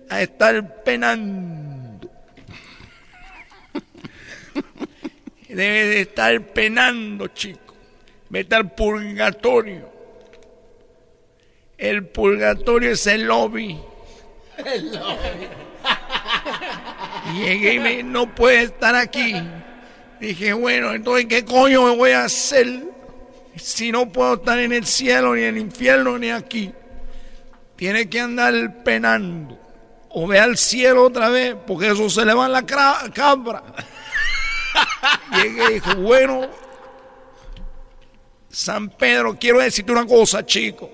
a 0.09 0.23
estar 0.23 0.83
penando 0.83 1.61
Debe 5.51 5.87
de 5.87 6.01
estar 6.03 6.41
penando, 6.53 7.27
chico. 7.29 7.75
Vete 8.29 8.55
al 8.55 8.71
purgatorio. 8.73 9.91
El 11.77 12.07
purgatorio 12.07 12.93
es 12.93 13.07
el 13.09 13.25
lobby. 13.25 13.77
El 14.65 14.93
lobby. 14.93 15.49
Llegué 17.35 17.75
y 17.75 17.79
me 17.81 18.03
no 18.05 18.33
puede 18.33 18.63
estar 18.63 18.95
aquí. 18.95 19.35
Dije, 20.21 20.53
bueno, 20.53 20.93
entonces, 20.93 21.27
¿qué 21.27 21.45
coño 21.45 21.85
me 21.85 21.97
voy 21.97 22.11
a 22.13 22.25
hacer 22.25 22.85
si 23.57 23.91
no 23.91 24.13
puedo 24.13 24.35
estar 24.35 24.59
en 24.59 24.73
el 24.73 24.87
cielo, 24.87 25.35
ni 25.35 25.43
en 25.43 25.57
el 25.57 25.63
infierno, 25.63 26.17
ni 26.19 26.31
aquí? 26.31 26.73
Tiene 27.75 28.09
que 28.09 28.21
andar 28.21 28.85
penando. 28.85 29.59
O 30.11 30.27
ve 30.29 30.39
al 30.39 30.57
cielo 30.57 31.07
otra 31.07 31.29
vez, 31.29 31.57
porque 31.67 31.89
eso 31.89 32.09
se 32.09 32.25
le 32.25 32.35
va 32.35 32.47
en 32.47 32.53
la 32.53 32.65
cabra. 32.67 33.63
Llegué 35.35 35.71
y 35.71 35.75
dijo, 35.75 35.95
bueno, 35.97 36.49
San 38.49 38.89
Pedro, 38.91 39.37
quiero 39.39 39.61
decirte 39.61 39.93
una 39.93 40.07
cosa, 40.07 40.45
chico, 40.45 40.91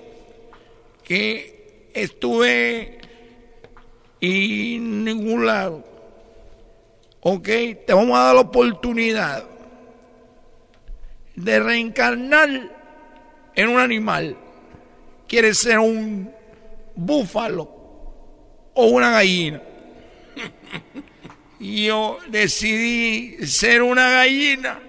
que 1.03 1.91
estuve 1.95 2.99
en 4.21 5.05
ningún 5.05 5.47
lado. 5.47 5.85
Ok, 7.21 7.45
te 7.45 7.93
vamos 7.93 8.19
a 8.19 8.25
dar 8.25 8.35
la 8.35 8.43
oportunidad 8.43 9.45
de 11.35 11.61
reencarnar 11.61 12.49
en 13.55 13.69
un 13.69 13.81
animal. 13.81 14.37
¿Quieres 15.27 15.59
ser 15.59 15.79
un 15.79 16.33
búfalo 16.95 17.69
o 18.75 18.87
una 18.87 19.11
gallina? 19.11 19.63
Yo 21.59 22.19
decidí 22.29 23.47
ser 23.47 23.83
una 23.83 24.11
gallina 24.11 24.81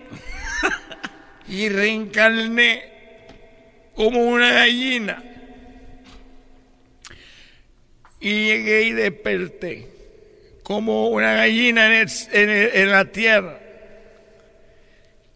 y 1.48 1.70
reencarné 1.70 2.84
como 3.96 4.22
una 4.22 4.52
gallina. 4.52 5.24
Y 8.20 8.48
llegué 8.48 8.84
y 8.84 8.92
desperté 8.94 9.88
como 10.64 11.10
una 11.10 11.34
gallina 11.34 12.02
en, 12.02 12.10
en 12.32 12.92
la 12.92 13.06
tierra. 13.06 13.60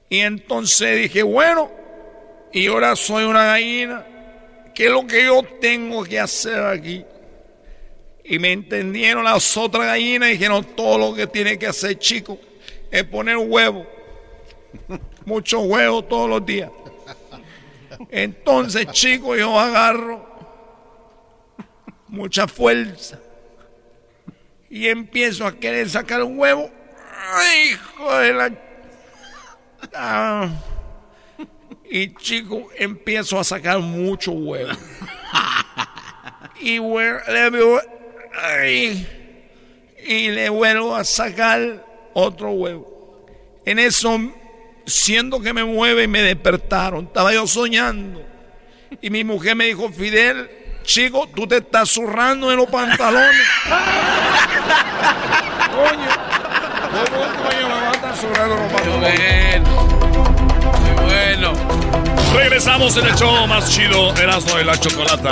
Y 0.09 0.19
entonces 0.19 1.03
dije, 1.03 1.23
bueno, 1.23 1.71
y 2.51 2.67
ahora 2.67 2.95
soy 2.97 3.23
una 3.23 3.45
gallina, 3.45 4.05
¿qué 4.75 4.87
es 4.87 4.91
lo 4.91 5.07
que 5.07 5.23
yo 5.23 5.41
tengo 5.61 6.03
que 6.03 6.19
hacer 6.19 6.65
aquí? 6.65 7.05
Y 8.23 8.39
me 8.39 8.51
entendieron 8.51 9.23
las 9.23 9.57
otras 9.57 9.85
gallinas 9.85 10.29
y 10.29 10.33
dijeron, 10.33 10.63
todo 10.75 10.97
lo 10.97 11.15
que 11.15 11.27
tiene 11.27 11.57
que 11.57 11.67
hacer 11.67 11.97
chico 11.97 12.39
es 12.89 13.03
poner 13.03 13.37
huevo. 13.37 13.85
Muchos 15.25 15.61
huevos 15.63 16.07
todos 16.07 16.29
los 16.29 16.45
días. 16.45 16.69
Entonces, 18.09 18.87
chico, 18.91 19.35
yo 19.35 19.59
agarro 19.59 20.29
mucha 22.07 22.47
fuerza 22.47 23.19
y 24.69 24.87
empiezo 24.87 25.45
a 25.45 25.53
querer 25.53 25.89
sacar 25.89 26.23
un 26.23 26.39
huevo. 26.39 26.69
hijo 27.69 28.17
de 28.19 28.33
la... 28.33 28.51
Ah. 29.93 30.49
Y 31.89 32.13
chico, 32.15 32.69
empiezo 32.77 33.37
a 33.37 33.43
sacar 33.43 33.79
mucho 33.79 34.31
huevo. 34.31 34.71
y, 36.61 36.79
y 40.05 40.29
le 40.29 40.49
vuelvo 40.49 40.95
a 40.95 41.03
sacar 41.03 41.85
otro 42.13 42.51
huevo. 42.51 43.25
En 43.65 43.79
eso, 43.79 44.19
siendo 44.85 45.39
que 45.39 45.53
me 45.53 45.63
mueve, 45.63 46.07
me 46.07 46.21
despertaron. 46.21 47.05
Estaba 47.05 47.33
yo 47.33 47.47
soñando. 47.47 48.21
Y 49.01 49.09
mi 49.09 49.23
mujer 49.23 49.55
me 49.55 49.65
dijo, 49.65 49.89
Fidel, 49.89 50.49
chico, 50.83 51.29
tú 51.33 51.47
te 51.47 51.57
estás 51.57 51.89
zurrando 51.89 52.51
en 52.51 52.57
los 52.57 52.69
pantalones. 52.69 53.47
coño, 55.71 56.09
¿cómo 56.91 57.21
coño 57.43 57.67
me 57.67 57.81
va 57.81 57.89
a 57.89 57.91
estar 57.91 58.17
zurrando 58.17 58.55
en 58.55 58.61
los 58.63 58.73
pantalones? 58.73 59.61
Muy 60.79 61.05
bueno. 61.05 61.53
Regresamos 62.33 62.97
en 62.97 63.05
el 63.05 63.15
show 63.15 63.47
más 63.47 63.69
chido, 63.69 64.13
Erasmo 64.15 64.57
de 64.57 64.65
la 64.65 64.77
Chocolata. 64.77 65.31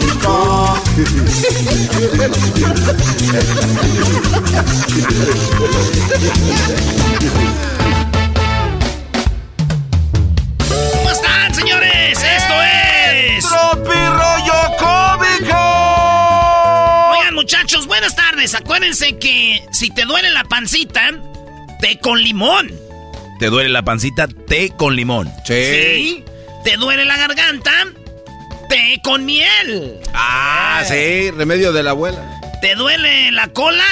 ¿Cómo 10.91 11.09
están, 11.09 11.55
señores? 11.55 12.21
Esto 12.21 12.53
es... 12.61 13.45
Tropi 13.45 13.93
rollo 13.93 14.53
cómico. 14.77 15.57
Oigan, 17.17 17.35
muchachos, 17.35 17.87
buenas 17.87 18.13
tardes. 18.17 18.53
Acuérdense 18.53 19.17
que 19.17 19.63
si 19.71 19.91
te 19.91 20.03
duele 20.03 20.29
la 20.31 20.43
pancita, 20.43 21.11
té 21.79 21.99
con 21.99 22.21
limón. 22.21 22.69
¿Te 23.39 23.45
duele 23.49 23.69
la 23.69 23.83
pancita? 23.83 24.27
Té 24.27 24.73
con 24.75 24.97
limón. 24.97 25.31
¿Sí? 25.45 26.25
¿Te 26.65 26.75
duele 26.75 27.05
la 27.05 27.15
garganta? 27.15 27.71
Té 28.71 29.01
con 29.03 29.25
miel. 29.25 29.99
Ah, 30.13 30.81
sí, 30.87 31.29
remedio 31.31 31.73
de 31.73 31.83
la 31.83 31.89
abuela. 31.89 32.23
¿Te 32.61 32.73
duele 32.75 33.29
la 33.33 33.49
cola? 33.49 33.83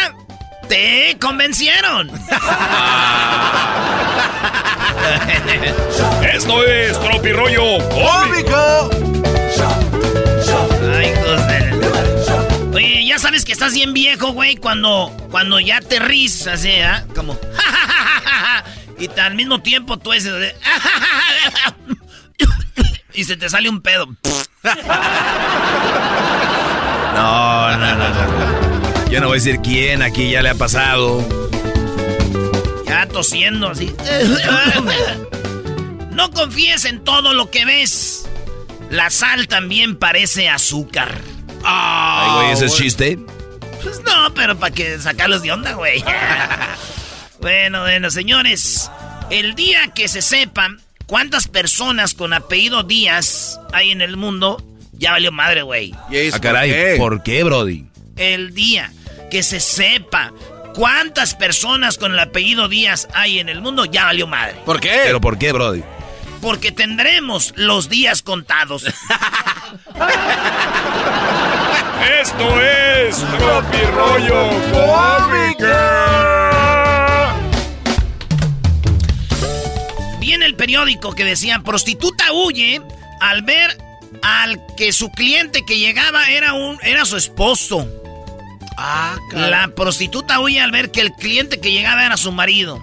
Te 0.69 1.17
convencieron. 1.19 2.09
Esto 6.33 6.63
es 6.63 6.97
Tropi 7.01 7.33
Rollo 7.33 7.77
Cómico. 7.89 8.89
Ay, 10.95 11.09
de- 11.11 12.71
Oye, 12.73 13.05
ya 13.05 13.19
sabes 13.19 13.43
que 13.43 13.51
estás 13.51 13.73
bien 13.73 13.93
viejo, 13.93 14.31
güey, 14.31 14.55
cuando, 14.55 15.11
cuando 15.29 15.59
ya 15.59 15.81
te 15.81 15.99
ríes 15.99 16.47
así, 16.47 16.71
¿ah? 16.79 17.03
Como... 17.13 17.37
y 18.97 19.09
al 19.19 19.35
mismo 19.35 19.61
tiempo 19.61 19.97
tú 19.97 20.13
ese... 20.13 20.31
de- 20.31 20.55
y 23.13 23.25
se 23.25 23.35
te 23.35 23.49
sale 23.49 23.67
un 23.67 23.81
pedo. 23.81 24.07
No, 27.13 27.77
no, 27.77 27.95
no, 27.95 28.09
no. 28.09 29.09
Yo 29.09 29.21
no 29.21 29.27
voy 29.27 29.37
a 29.37 29.41
decir 29.41 29.59
quién 29.61 30.01
aquí 30.01 30.31
ya 30.31 30.41
le 30.41 30.49
ha 30.49 30.55
pasado. 30.55 31.25
Ya 32.85 33.07
tosiendo 33.07 33.69
así. 33.69 33.93
No 36.11 36.31
confíes 36.31 36.83
en 36.83 37.01
todo 37.05 37.33
lo 37.33 37.49
que 37.49 37.63
ves. 37.63 38.27
La 38.89 39.09
sal 39.09 39.47
también 39.47 39.95
parece 39.95 40.49
azúcar. 40.49 41.21
Ay, 41.63 42.31
güey, 42.33 42.51
¿ese 42.51 42.65
es 42.65 42.75
chiste? 42.75 43.17
Pues 43.81 44.01
no, 44.03 44.33
pero 44.33 44.59
para 44.59 44.75
que 44.75 44.99
sacarlos 44.99 45.43
de 45.43 45.53
onda, 45.53 45.71
güey. 45.73 46.03
bueno, 47.39 47.83
bueno, 47.83 48.09
señores. 48.09 48.91
El 49.29 49.55
día 49.55 49.93
que 49.93 50.09
se 50.09 50.21
sepan 50.21 50.81
cuántas 51.09 51.47
personas 51.47 52.13
con 52.13 52.33
apellido 52.33 52.83
Díaz 52.83 53.59
hay 53.73 53.89
en 53.91 54.01
el 54.01 54.15
mundo, 54.15 54.63
ya 54.93 55.11
valió 55.11 55.31
madre, 55.31 55.63
güey. 55.63 55.93
Ah, 55.93 56.39
caray, 56.39 56.97
¿por 56.97 57.23
qué, 57.23 57.43
Brody? 57.43 57.87
El 58.15 58.53
día 58.53 58.93
que 59.31 59.41
se 59.43 59.59
sepa 59.59 60.31
cuántas 60.75 61.33
personas 61.33 61.97
con 61.97 62.13
el 62.13 62.19
apellido 62.19 62.69
Díaz 62.69 63.07
hay 63.13 63.39
en 63.39 63.49
el 63.49 63.59
mundo, 63.59 63.85
ya 63.85 64.05
valió 64.05 64.27
madre. 64.27 64.55
¿Por 64.65 64.79
qué? 64.79 65.01
¿Pero 65.03 65.19
por 65.19 65.39
qué, 65.39 65.51
Brody? 65.51 65.83
Porque 66.41 66.71
tendremos 66.71 67.53
los 67.57 67.89
días 67.89 68.21
contados. 68.21 68.83
Esto 72.21 72.61
es 72.61 73.17
Tropi 73.17 73.81
Rollo 73.93 74.49
Cómico. 74.71 76.38
Vi 80.29 80.35
en 80.35 80.43
el 80.43 80.53
periódico 80.53 81.15
que 81.15 81.25
decía 81.25 81.59
prostituta 81.65 82.31
huye 82.31 82.79
al 83.19 83.41
ver 83.41 83.75
al 84.21 84.63
que 84.77 84.93
su 84.93 85.09
cliente 85.09 85.65
que 85.65 85.79
llegaba 85.79 86.29
era 86.29 86.53
un 86.53 86.77
era 86.83 87.03
su 87.05 87.17
esposo. 87.17 87.87
Ah, 88.77 89.15
La 89.31 89.69
prostituta 89.69 90.39
huye 90.39 90.61
al 90.61 90.69
ver 90.69 90.91
que 90.91 91.01
el 91.01 91.13
cliente 91.13 91.59
que 91.59 91.71
llegaba 91.71 92.05
era 92.05 92.15
su 92.15 92.31
marido. 92.31 92.79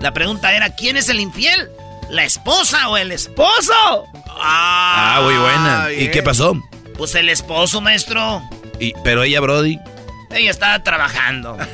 La 0.00 0.14
pregunta 0.14 0.50
era 0.54 0.74
¿quién 0.76 0.96
es 0.96 1.10
el 1.10 1.20
infiel? 1.20 1.68
¿La 2.08 2.24
esposa 2.24 2.88
o 2.88 2.96
el 2.96 3.12
esposo? 3.12 4.06
Ah, 4.40 5.20
muy 5.24 5.34
buena. 5.34 5.92
¿Y 5.92 6.10
qué 6.10 6.22
pasó? 6.22 6.54
Pues 6.96 7.14
el 7.16 7.28
esposo, 7.28 7.82
maestro. 7.82 8.40
Y, 8.80 8.94
pero 9.04 9.24
ella, 9.24 9.40
Brody. 9.40 9.78
Ella 10.30 10.50
estaba 10.50 10.82
trabajando. 10.82 11.58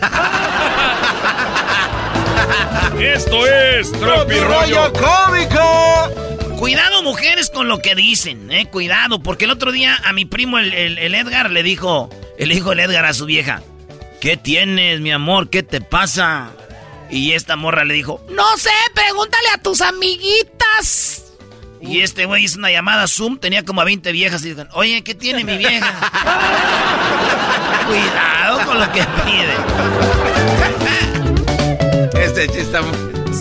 Esto 3.01 3.47
es 3.47 3.93
Tropi 3.93 4.39
Rollo 4.41 4.93
cómico. 4.93 6.57
Cuidado, 6.59 7.03
mujeres, 7.03 7.51
con 7.51 7.69
lo 7.69 7.79
que 7.81 7.95
dicen, 7.95 8.51
eh. 8.51 8.67
Cuidado, 8.71 9.23
porque 9.23 9.45
el 9.45 9.51
otro 9.51 9.73
día 9.73 10.01
a 10.05 10.13
mi 10.13 10.25
primo, 10.25 10.59
el, 10.59 10.73
el- 10.73 10.99
el 10.99 11.15
Edgar, 11.15 11.51
le 11.51 11.63
dijo, 11.63 12.09
le 12.39 12.47
dijo 12.55 12.73
el 12.73 12.81
Edgar 12.81 13.05
a 13.05 13.13
su 13.13 13.27
vieja, 13.27 13.63
¿qué 14.21 14.37
tienes, 14.37 15.01
mi 15.01 15.13
amor? 15.13 15.51
¿Qué 15.51 15.63
te 15.63 15.81
pasa? 15.81 16.51
Y 17.11 17.33
esta 17.33 17.57
morra 17.57 17.85
le 17.85 17.95
dijo, 17.95 18.25
no 18.31 18.57
sé, 18.57 18.71
pregúntale 18.95 19.49
a 19.55 19.59
tus 19.59 19.81
amiguitas. 19.83 21.21
Y 21.83 22.01
este 22.01 22.25
güey 22.25 22.45
hizo 22.45 22.59
una 22.59 22.71
llamada 22.71 23.07
Zoom, 23.07 23.39
tenía 23.39 23.63
como 23.63 23.83
a 23.83 23.85
20 23.85 24.11
viejas 24.13 24.43
y 24.43 24.49
dijeron, 24.51 24.71
oye, 24.73 25.05
¿qué 25.05 25.15
tiene 25.15 25.45
mi 25.45 25.59
vieja? 25.59 25.93
Cuidado 27.87 28.65
con 28.67 28.79
lo 28.81 28.91
que 28.91 29.03
pide. 29.27 29.55
Este 32.37 32.49
chiste 32.49 32.79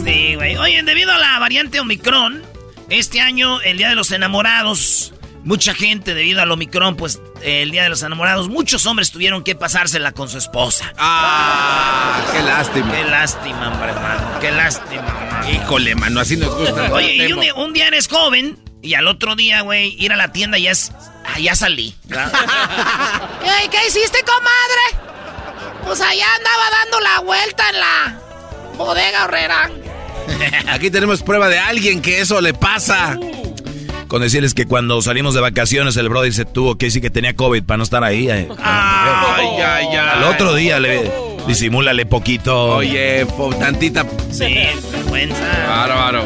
Sí, 0.06 0.36
güey. 0.36 0.56
Oye, 0.58 0.84
debido 0.84 1.12
a 1.12 1.18
la 1.18 1.40
variante 1.40 1.80
Omicron, 1.80 2.44
este 2.90 3.22
año, 3.22 3.60
el 3.62 3.80
Día 3.80 3.90
de 3.90 3.96
los 3.96 4.12
Enamorados, 4.12 5.16
mucha 5.44 5.74
gente, 5.74 6.14
debido 6.14 6.44
al 6.44 6.52
Omicron, 6.52 6.96
pues 6.96 7.20
el 7.42 7.72
Día 7.72 7.82
de 7.82 7.90
los 7.90 8.04
Enamorados, 8.04 8.50
muchos 8.50 8.86
hombres 8.86 9.10
tuvieron 9.10 9.44
que 9.44 9.56
pasársela 9.56 10.12
con 10.12 10.30
su 10.30 10.38
esposa. 10.38 10.94
¡Ah! 11.00 12.22
¡Qué 12.32 12.44
lástima! 12.44 12.92
¡Qué 12.92 13.04
lástima, 13.04 13.70
hombre, 13.72 13.90
hermano! 13.90 14.40
¡Qué 14.40 14.52
lástima, 14.52 15.42
Híjole, 15.52 15.96
mano, 15.96 16.20
así 16.20 16.38
nos 16.38 16.56
gusta. 16.56 16.94
Oye, 16.94 17.16
y 17.16 17.34
un 17.34 17.40
día, 17.40 17.56
un 17.56 17.74
día 17.74 17.88
eres 17.88 18.08
joven 18.08 18.60
y 18.84 18.94
al 18.94 19.08
otro 19.08 19.36
día, 19.36 19.62
güey, 19.62 19.96
ir 19.98 20.14
a 20.14 20.18
la 20.18 20.32
tienda 20.32 20.60
y 20.60 20.68
es... 20.68 20.92
Ah, 21.26 21.40
ya 21.40 21.56
salí. 21.56 21.96
¿Qué, 22.10 23.70
¿Qué 23.72 23.88
hiciste, 23.88 24.20
comadre? 24.24 25.10
Pues 25.84 26.00
allá 26.00 26.28
andaba 26.36 26.70
dando 26.70 27.00
la 27.00 27.20
vuelta 27.22 27.64
en 27.72 27.80
la 27.80 28.23
bodega 28.78 29.26
horrera. 29.26 29.70
Aquí 30.70 30.90
tenemos 30.90 31.22
prueba 31.24 31.50
de 31.50 31.60
alguien 31.60 32.02
que 32.02 32.22
eso 32.22 32.42
le 32.42 32.54
pasa. 32.54 33.18
Con 34.08 34.22
decirles 34.22 34.54
que 34.54 34.66
cuando 34.68 35.02
salimos 35.02 35.34
de 35.34 35.42
vacaciones 35.42 35.98
el 35.98 36.08
brother 36.10 36.34
se 36.34 36.46
tuvo 36.46 36.78
que 36.78 36.86
decir 36.88 37.02
que 37.02 37.10
tenía 37.10 37.36
COVID 37.36 37.64
para 37.64 37.78
no 37.78 37.84
estar 37.84 38.04
ahí. 38.04 38.30
eh. 38.30 38.48
Ay, 38.62 39.48
ay, 39.60 39.88
ay. 39.88 39.96
Al 39.96 40.24
otro 40.26 40.54
día 40.54 40.80
le 40.80 41.12
disimúlale 41.48 42.06
poquito. 42.06 42.76
Oye, 42.76 43.26
po- 43.26 43.54
tantita. 43.56 44.06
Sí, 44.32 44.56
vergüenza. 44.92 45.44
Bárbaro. 45.68 46.24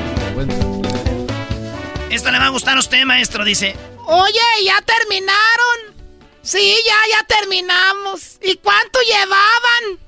Esta 2.09 2.31
le 2.31 2.39
va 2.39 2.47
a 2.47 2.49
gustar 2.49 2.75
a 2.77 2.79
usted, 2.79 3.03
maestro, 3.05 3.45
dice. 3.45 3.75
Oye, 4.05 4.39
¿ya 4.65 4.81
terminaron? 4.81 5.95
Sí, 6.41 6.75
ya, 6.85 6.95
ya 7.17 7.23
terminamos. 7.25 8.37
¿Y 8.41 8.55
cuánto 8.57 8.99
llevaban? 9.01 9.99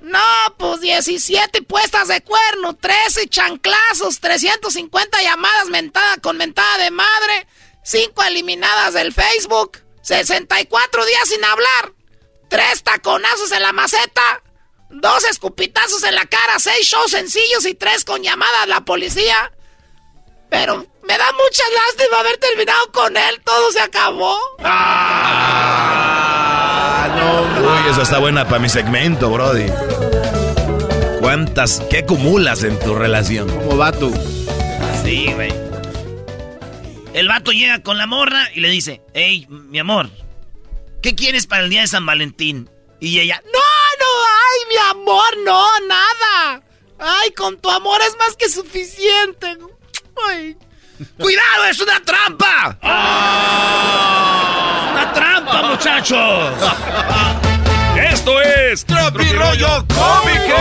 No, 0.00 0.54
pues 0.58 0.80
17 0.80 1.62
puestas 1.62 2.08
de 2.08 2.22
cuerno, 2.22 2.76
13 2.76 3.28
chanclazos, 3.28 4.20
350 4.20 5.22
llamadas 5.22 5.68
mentada 5.68 6.18
con 6.18 6.36
mentada 6.36 6.78
de 6.78 6.90
madre, 6.90 7.46
5 7.82 8.22
eliminadas 8.24 8.94
del 8.94 9.12
Facebook, 9.12 9.78
64 10.02 11.04
días 11.04 11.28
sin 11.28 11.44
hablar, 11.44 11.92
3 12.48 12.82
taconazos 12.84 13.50
en 13.52 13.62
la 13.62 13.72
maceta, 13.72 14.42
2 14.90 15.24
escupitazos 15.24 16.04
en 16.04 16.14
la 16.14 16.26
cara, 16.26 16.58
6 16.58 16.86
shows 16.86 17.10
sencillos 17.10 17.66
y 17.66 17.74
3 17.74 18.04
con 18.04 18.22
llamada 18.22 18.62
a 18.62 18.66
la 18.66 18.84
policía. 18.84 19.52
Pero 20.48 20.86
me 21.02 21.18
da 21.18 21.32
mucha 21.32 21.64
lástima 21.70 22.20
haber 22.20 22.38
terminado 22.38 22.92
con 22.92 23.16
él, 23.16 23.40
todo 23.44 23.72
se 23.72 23.80
acabó. 23.80 24.38
Uy, 27.60 27.90
esa 27.90 28.02
está 28.02 28.18
buena 28.18 28.44
para 28.46 28.60
mi 28.60 28.68
segmento, 28.68 29.30
Brody. 29.30 29.66
¿Cuántas, 31.20 31.80
qué 31.90 31.98
acumulas 31.98 32.62
en 32.62 32.78
tu 32.78 32.94
relación? 32.94 33.48
¿Cómo 33.48 33.76
va 33.76 33.92
tú? 33.92 34.12
Sí, 35.04 35.32
güey. 35.34 35.52
El 37.14 37.28
vato 37.28 37.50
llega 37.50 37.82
con 37.82 37.98
la 37.98 38.06
morra 38.06 38.48
y 38.54 38.60
le 38.60 38.68
dice, 38.68 39.02
hey, 39.14 39.46
mi 39.48 39.78
amor, 39.78 40.08
¿qué 41.02 41.14
quieres 41.14 41.46
para 41.46 41.64
el 41.64 41.70
día 41.70 41.80
de 41.80 41.88
San 41.88 42.06
Valentín? 42.06 42.70
Y 43.00 43.18
ella, 43.18 43.42
No, 43.44 43.50
no, 43.50 44.06
ay, 44.24 44.58
mi 44.68 45.00
amor, 45.00 45.36
no, 45.44 45.66
nada. 45.88 46.62
Ay, 46.98 47.30
con 47.32 47.58
tu 47.58 47.70
amor 47.70 48.00
es 48.06 48.16
más 48.18 48.36
que 48.36 48.48
suficiente. 48.48 49.56
Ay. 50.28 50.56
¡Cuidado, 51.16 51.64
es 51.70 51.80
una 51.80 52.00
trampa! 52.00 52.76
¡Una 54.92 55.12
trampa, 55.12 55.62
muchachos! 55.62 56.54
Esto 57.96 58.40
es 58.42 58.84
Tropirollo 58.84 59.86
Cómico. 59.86 60.56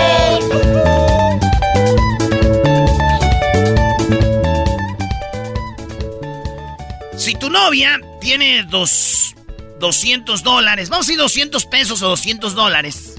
Si 7.17 7.33
tu 7.35 7.49
novia 7.49 7.99
tiene 8.21 8.63
dos, 8.63 9.33
200 9.79 10.43
dólares, 10.43 10.89
vamos 10.89 11.07
a 11.07 11.07
decir 11.07 11.19
200 11.19 11.65
pesos 11.65 12.03
o 12.03 12.09
200 12.09 12.53
dólares 12.53 13.15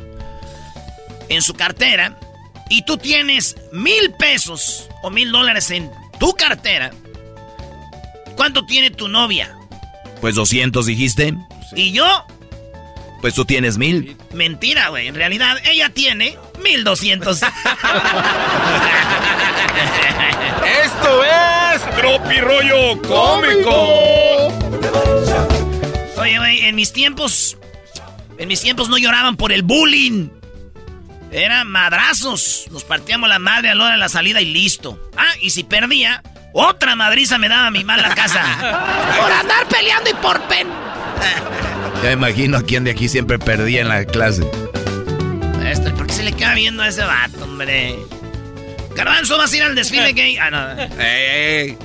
en 1.28 1.43
su 1.43 1.55
cartera, 1.55 2.16
y 2.70 2.82
tú 2.85 2.97
tienes 2.97 3.57
mil 3.73 4.12
pesos 4.19 4.89
o 5.03 5.11
mil 5.11 5.32
dólares 5.32 5.70
en 5.73 5.90
tu 6.19 6.32
cartera, 6.35 6.93
¿cuánto 8.39 8.65
tiene 8.65 8.90
tu 8.90 9.09
novia? 9.09 9.55
Pues 10.23 10.35
200 10.36 10.86
dijiste. 10.86 11.35
Y 11.77 11.93
yo, 11.93 12.24
Pues 13.20 13.35
tú 13.35 13.44
tienes 13.44 13.77
mil. 13.77 14.16
mentira, 14.32 14.89
güey. 14.89 15.09
En 15.09 15.15
realidad, 15.15 15.59
ella 15.70 15.90
tiene 15.90 16.39
1200. 16.62 17.40
Esto 20.85 21.24
es 21.24 21.97
Tropirollo 21.97 23.01
Cómico. 23.02 24.48
Oye, 26.16 26.39
güey, 26.39 26.60
en 26.66 26.74
mis 26.74 26.93
tiempos. 26.93 27.56
En 28.39 28.48
mis 28.48 28.60
tiempos 28.60 28.89
no 28.89 28.98
lloraban 28.98 29.36
por 29.36 29.52
el 29.52 29.62
bullying. 29.62 30.28
Eran 31.32 31.69
madrazos. 31.69 32.66
Nos 32.70 32.85
partíamos 32.85 33.28
la 33.28 33.39
madre 33.39 33.70
a 33.70 33.74
la 33.74 33.85
hora 33.85 33.93
de 33.94 33.98
la 33.98 34.09
salida 34.09 34.40
y 34.40 34.47
listo. 34.47 34.98
Ah, 35.16 35.32
y 35.40 35.51
si 35.51 35.65
perdía, 35.65 36.23
otra 36.53 36.97
madriza 36.97 37.39
me 37.39 37.49
daba 37.49 37.70
mi 37.70 37.85
mal 37.85 38.03
la 38.03 38.15
casa. 38.15 38.43
Por 39.20 39.33
andar 39.33 39.66
peleando 39.69 40.11
y 40.11 40.15
por 40.15 40.41
pen. 40.43 40.69
Ya 42.03 42.12
imagino 42.12 42.59
a 42.59 42.62
quién 42.62 42.85
de 42.85 42.93
aquí 42.93 43.09
siempre 43.09 43.41
perdía 43.41 43.81
en 43.81 43.89
la 43.89 44.05
clase. 44.05 44.49
Maestro, 45.57 45.93
¿por 45.97 46.07
qué 46.07 46.12
se 46.12 46.23
le 46.23 46.33
queda 46.33 46.55
viendo 46.55 46.85
a 46.85 46.89
ese 46.89 47.03
vato, 47.03 47.43
hombre? 47.43 47.99
Garbanzo, 48.95 49.37
¿vas 49.37 49.53
a 49.53 49.57
ir 49.57 49.62
al 49.65 49.75
desfile 49.75 50.12
gay? 50.12 50.37
Ah, 50.39 50.51
no. 50.51 50.81
Ey, 51.03 51.70
ey. 51.70 51.79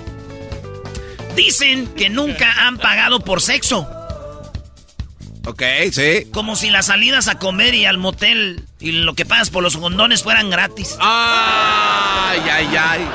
Dicen 1.36 1.88
que 1.96 2.12
nunca 2.12 2.68
han 2.68 2.78
pagado 2.78 3.22
por 3.22 3.42
sexo. 3.42 3.90
Ok, 5.46 5.64
sí. 5.92 6.28
Como 6.32 6.56
si 6.56 6.70
las 6.70 6.86
salidas 6.86 7.28
a 7.28 7.40
comer 7.40 7.74
y 7.74 7.86
al 7.86 7.98
motel 7.98 8.64
y 8.80 8.92
lo 8.92 9.14
que 9.16 9.26
pagas 9.26 9.50
por 9.50 9.64
los 9.64 9.78
condones 9.78 10.24
fueran 10.24 10.50
gratis. 10.50 10.96
Ay, 11.02 12.40
ay, 12.52 12.70
ay. 12.80 13.08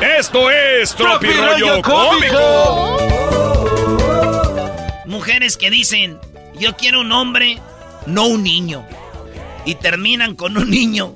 Esto 0.00 0.50
es 0.50 0.94
Tropirollo 0.94 1.80
Cómico. 1.82 2.98
Mujeres 5.06 5.56
que 5.56 5.70
dicen, 5.70 6.18
yo 6.58 6.76
quiero 6.76 7.00
un 7.00 7.12
hombre, 7.12 7.58
no 8.06 8.26
un 8.26 8.42
niño. 8.42 8.86
Y 9.64 9.76
terminan 9.76 10.34
con 10.34 10.56
un 10.56 10.68
niño. 10.70 11.12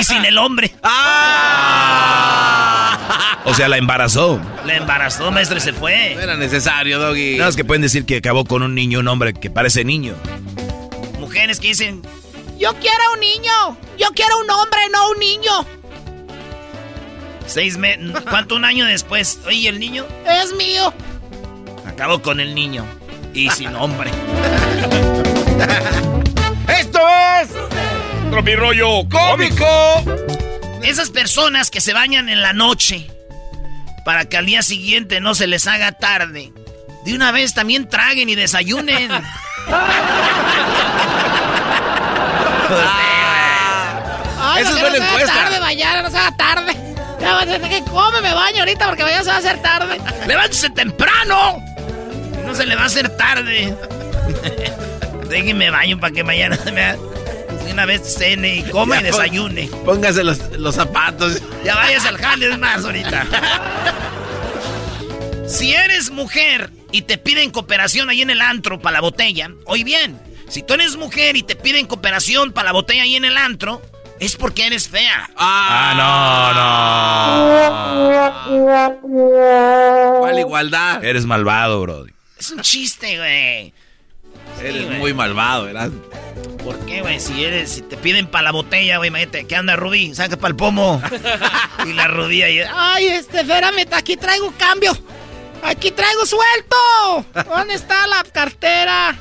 y 0.00 0.04
sin 0.04 0.24
el 0.24 0.38
hombre. 0.38 0.74
O 3.46 3.52
sea, 3.52 3.68
la 3.68 3.76
embarazó. 3.76 4.40
La 4.64 4.76
embarazó, 4.76 5.30
maestro, 5.30 5.58
y 5.58 5.60
se 5.60 5.74
fue. 5.74 6.14
No 6.14 6.22
era 6.22 6.34
necesario, 6.34 6.98
Doggy. 6.98 7.36
No, 7.36 7.46
es 7.46 7.54
que 7.56 7.64
pueden 7.64 7.82
decir 7.82 8.06
que 8.06 8.16
acabó 8.16 8.46
con 8.46 8.62
un 8.62 8.74
niño, 8.74 9.00
un 9.00 9.08
hombre 9.08 9.34
que 9.34 9.50
parece 9.50 9.84
niño. 9.84 10.14
Mujeres 11.20 11.60
que 11.60 11.68
dicen, 11.68 12.00
Yo 12.58 12.72
quiero 12.80 13.12
un 13.12 13.20
niño. 13.20 13.76
Yo 13.98 14.08
quiero 14.14 14.38
un 14.38 14.48
hombre, 14.50 14.80
no 14.90 15.10
un 15.10 15.18
niño. 15.18 15.66
Seis 17.46 17.76
meses, 17.76 18.12
¿cuánto 18.28 18.56
un 18.56 18.64
año 18.64 18.86
después? 18.86 19.38
Oye, 19.46 19.68
¿el 19.68 19.78
niño? 19.78 20.04
Es 20.26 20.52
mío. 20.54 20.92
Acabó 21.86 22.20
con 22.22 22.40
el 22.40 22.54
niño. 22.54 22.84
Y 23.32 23.50
sin 23.50 23.74
hombre. 23.74 24.10
Esto 26.68 27.00
es 27.40 27.48
Tropirollo 28.30 29.08
Cómico. 29.08 29.66
Esas 30.82 31.10
personas 31.10 31.70
que 31.70 31.80
se 31.80 31.92
bañan 31.92 32.28
en 32.28 32.42
la 32.42 32.52
noche 32.52 33.08
para 34.04 34.26
que 34.26 34.36
al 34.36 34.46
día 34.46 34.62
siguiente 34.62 35.20
no 35.20 35.34
se 35.34 35.46
les 35.46 35.66
haga 35.66 35.92
tarde. 35.92 36.52
De 37.04 37.14
una 37.14 37.32
vez 37.32 37.54
también 37.54 37.88
traguen 37.88 38.28
y 38.28 38.34
desayunen. 38.34 39.10
Ay, 44.40 44.62
Esa 44.62 44.70
no, 44.70 44.76
es 44.76 44.82
buena 44.82 44.96
encuesta. 45.08 45.34
tarde, 45.34 45.60
mañana 45.60 46.02
no 46.02 46.10
se 46.10 46.18
haga 46.18 46.36
tarde. 46.36 46.93
Que 47.24 47.82
come, 47.90 48.20
me 48.20 48.34
baño 48.34 48.58
ahorita 48.60 48.86
porque 48.86 49.02
mañana 49.02 49.22
se 49.24 49.30
va 49.30 49.36
a 49.36 49.38
hacer 49.38 49.62
tarde. 49.62 49.98
¡Levántese 50.26 50.70
temprano! 50.70 51.64
No 52.44 52.54
se 52.54 52.66
le 52.66 52.76
va 52.76 52.82
a 52.82 52.86
hacer 52.86 53.08
tarde. 53.16 53.74
Déjenme 55.28 55.70
baño 55.70 55.98
para 55.98 56.12
que 56.12 56.22
mañana 56.22 56.58
me 56.72 56.96
una 57.72 57.86
vez 57.86 58.02
cene 58.02 58.56
y 58.56 58.62
come 58.64 58.96
y 58.96 59.00
Ya, 59.00 59.06
desayune. 59.06 59.68
Póngase 59.84 60.22
los, 60.22 60.38
los 60.58 60.74
zapatos. 60.74 61.40
Ya 61.64 61.74
vayas 61.74 62.04
al 62.06 62.18
jale 62.18 62.56
más 62.58 62.84
ahorita. 62.84 63.26
Si 65.46 65.74
eres 65.74 66.10
mujer 66.10 66.70
y 66.90 67.02
te 67.02 67.18
piden 67.18 67.50
cooperación 67.50 68.08
ahí 68.08 68.22
en 68.22 68.30
el 68.30 68.40
antro 68.40 68.80
para 68.80 68.94
la 68.94 69.00
botella, 69.02 69.50
oye 69.66 69.84
bien, 69.84 70.18
si 70.48 70.62
tú 70.62 70.72
eres 70.72 70.96
mujer 70.96 71.36
y 71.36 71.42
te 71.42 71.54
piden 71.54 71.86
cooperación 71.86 72.52
para 72.52 72.66
la 72.66 72.72
botella 72.72 73.02
ahí 73.02 73.14
en 73.14 73.26
el 73.26 73.36
antro, 73.36 73.82
es 74.20 74.36
porque 74.36 74.66
eres 74.66 74.88
fea. 74.88 75.30
Ah, 75.36 75.94
no, 78.48 79.00
no. 79.00 80.20
¿Cuál 80.20 80.38
igualdad? 80.38 81.04
Eres 81.04 81.26
malvado, 81.26 81.80
bro. 81.82 82.06
Es 82.38 82.50
un 82.50 82.60
chiste, 82.60 83.16
güey. 83.18 83.72
Eres 84.62 84.88
muy 84.98 85.12
malvado, 85.12 85.64
¿verdad? 85.64 85.90
¿Por 86.62 86.78
qué, 86.86 87.02
güey? 87.02 87.20
Si 87.20 87.44
eres, 87.44 87.72
si 87.72 87.82
te 87.82 87.96
piden 87.96 88.26
para 88.26 88.44
la 88.44 88.52
botella, 88.52 88.96
güey, 88.98 89.08
imagínate, 89.08 89.46
¿qué 89.46 89.56
anda 89.56 89.76
Rubí? 89.76 90.14
Saca 90.14 90.36
para 90.36 90.48
el 90.48 90.56
pomo. 90.56 91.02
y 91.86 91.92
la 91.92 92.08
rodilla 92.08 92.48
y... 92.48 92.60
Ay, 92.60 93.06
este, 93.08 93.40
espérame, 93.40 93.86
aquí 93.92 94.16
traigo 94.16 94.52
cambio. 94.56 94.96
Aquí 95.62 95.90
traigo 95.90 96.24
suelto. 96.24 96.76
¿Dónde 97.48 97.74
está 97.74 98.06
la 98.06 98.22
cartera? 98.24 99.16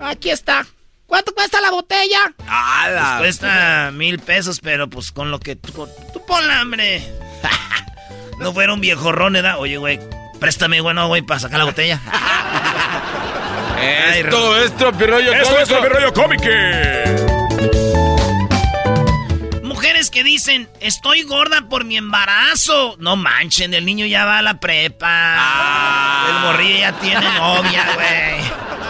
Aquí 0.00 0.30
está. 0.30 0.66
¿Cuánto 1.12 1.34
cuesta 1.34 1.60
la 1.60 1.70
botella? 1.70 2.32
Ah, 2.48 3.16
pues 3.18 3.18
cuesta 3.18 3.90
mil 3.92 4.18
pesos, 4.18 4.60
pero 4.60 4.88
pues 4.88 5.12
con 5.12 5.30
lo 5.30 5.40
que 5.40 5.56
tú, 5.56 5.86
tú 6.10 6.24
ponla, 6.24 6.60
hambre. 6.60 7.06
no 8.38 8.54
fuera 8.54 8.72
un 8.72 8.80
viejo 8.80 9.12
ron, 9.12 9.34
¿verdad? 9.34 9.58
Oye, 9.58 9.76
güey, 9.76 10.00
préstame, 10.40 10.80
bueno, 10.80 11.08
güey, 11.08 11.20
para 11.20 11.38
sacar 11.38 11.58
la 11.58 11.66
botella. 11.66 12.00
Esto 14.16 14.56
es 14.56 14.74
tropirollo 14.74 15.34
Esto 15.34 15.58
es 15.58 15.68
tropirollo 15.68 16.14
cómico. 16.14 16.44
Mujeres 19.62 20.08
que 20.08 20.24
dicen, 20.24 20.70
estoy 20.80 21.24
gorda 21.24 21.68
por 21.68 21.84
mi 21.84 21.98
embarazo. 21.98 22.96
No 22.98 23.16
manchen, 23.16 23.74
el 23.74 23.84
niño 23.84 24.06
ya 24.06 24.24
va 24.24 24.38
a 24.38 24.42
la 24.42 24.58
prepa. 24.58 25.08
Ah. 25.10 26.26
El 26.30 26.46
morrillo 26.46 26.78
ya 26.78 26.92
tiene 26.92 27.26
novia, 27.36 27.86
güey. 27.96 28.40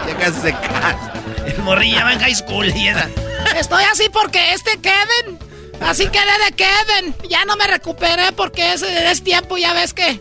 Ya 0.07 0.17
casi 0.17 0.39
se 0.39 0.53
casa. 0.53 1.22
El 1.63 1.67
morrillo 1.67 1.95
ya 1.95 2.03
va 2.03 2.11
en 2.11 2.19
high 2.19 2.35
school 2.35 2.67
y 2.75 2.89
esa. 2.89 3.09
Estoy 3.57 3.85
así 3.85 4.09
porque 4.11 4.51
este 4.51 4.71
Kevin. 4.81 5.39
Así 5.79 6.07
quedé 6.07 6.25
de 6.45 6.51
Kevin. 6.57 7.15
Ya 7.29 7.45
no 7.45 7.55
me 7.55 7.65
recuperé 7.67 8.33
porque 8.33 8.73
ese 8.73 9.09
es 9.09 9.23
tiempo, 9.23 9.57
ya 9.57 9.71
ves 9.71 9.93
que. 9.93 10.19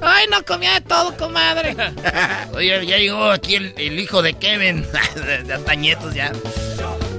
Ay, 0.00 0.26
no 0.30 0.44
comía 0.44 0.74
de 0.74 0.82
todo, 0.82 1.16
comadre. 1.16 1.74
Oye, 2.54 2.86
ya 2.86 2.98
llegó 2.98 3.32
aquí 3.32 3.56
el, 3.56 3.98
hijo 3.98 4.22
de 4.22 4.34
Kevin. 4.34 4.86
de 5.44 5.52
Atañetos 5.52 6.14
ya. 6.14 6.30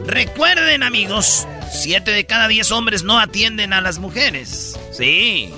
Recuerden, 0.05 0.81
amigos, 0.81 1.45
siete 1.73 2.11
de 2.11 2.25
cada 2.25 2.47
diez 2.47 2.71
hombres 2.71 3.03
no 3.03 3.19
atienden 3.19 3.73
a 3.73 3.81
las 3.81 3.99
mujeres. 3.99 4.79
Sí. 4.93 5.53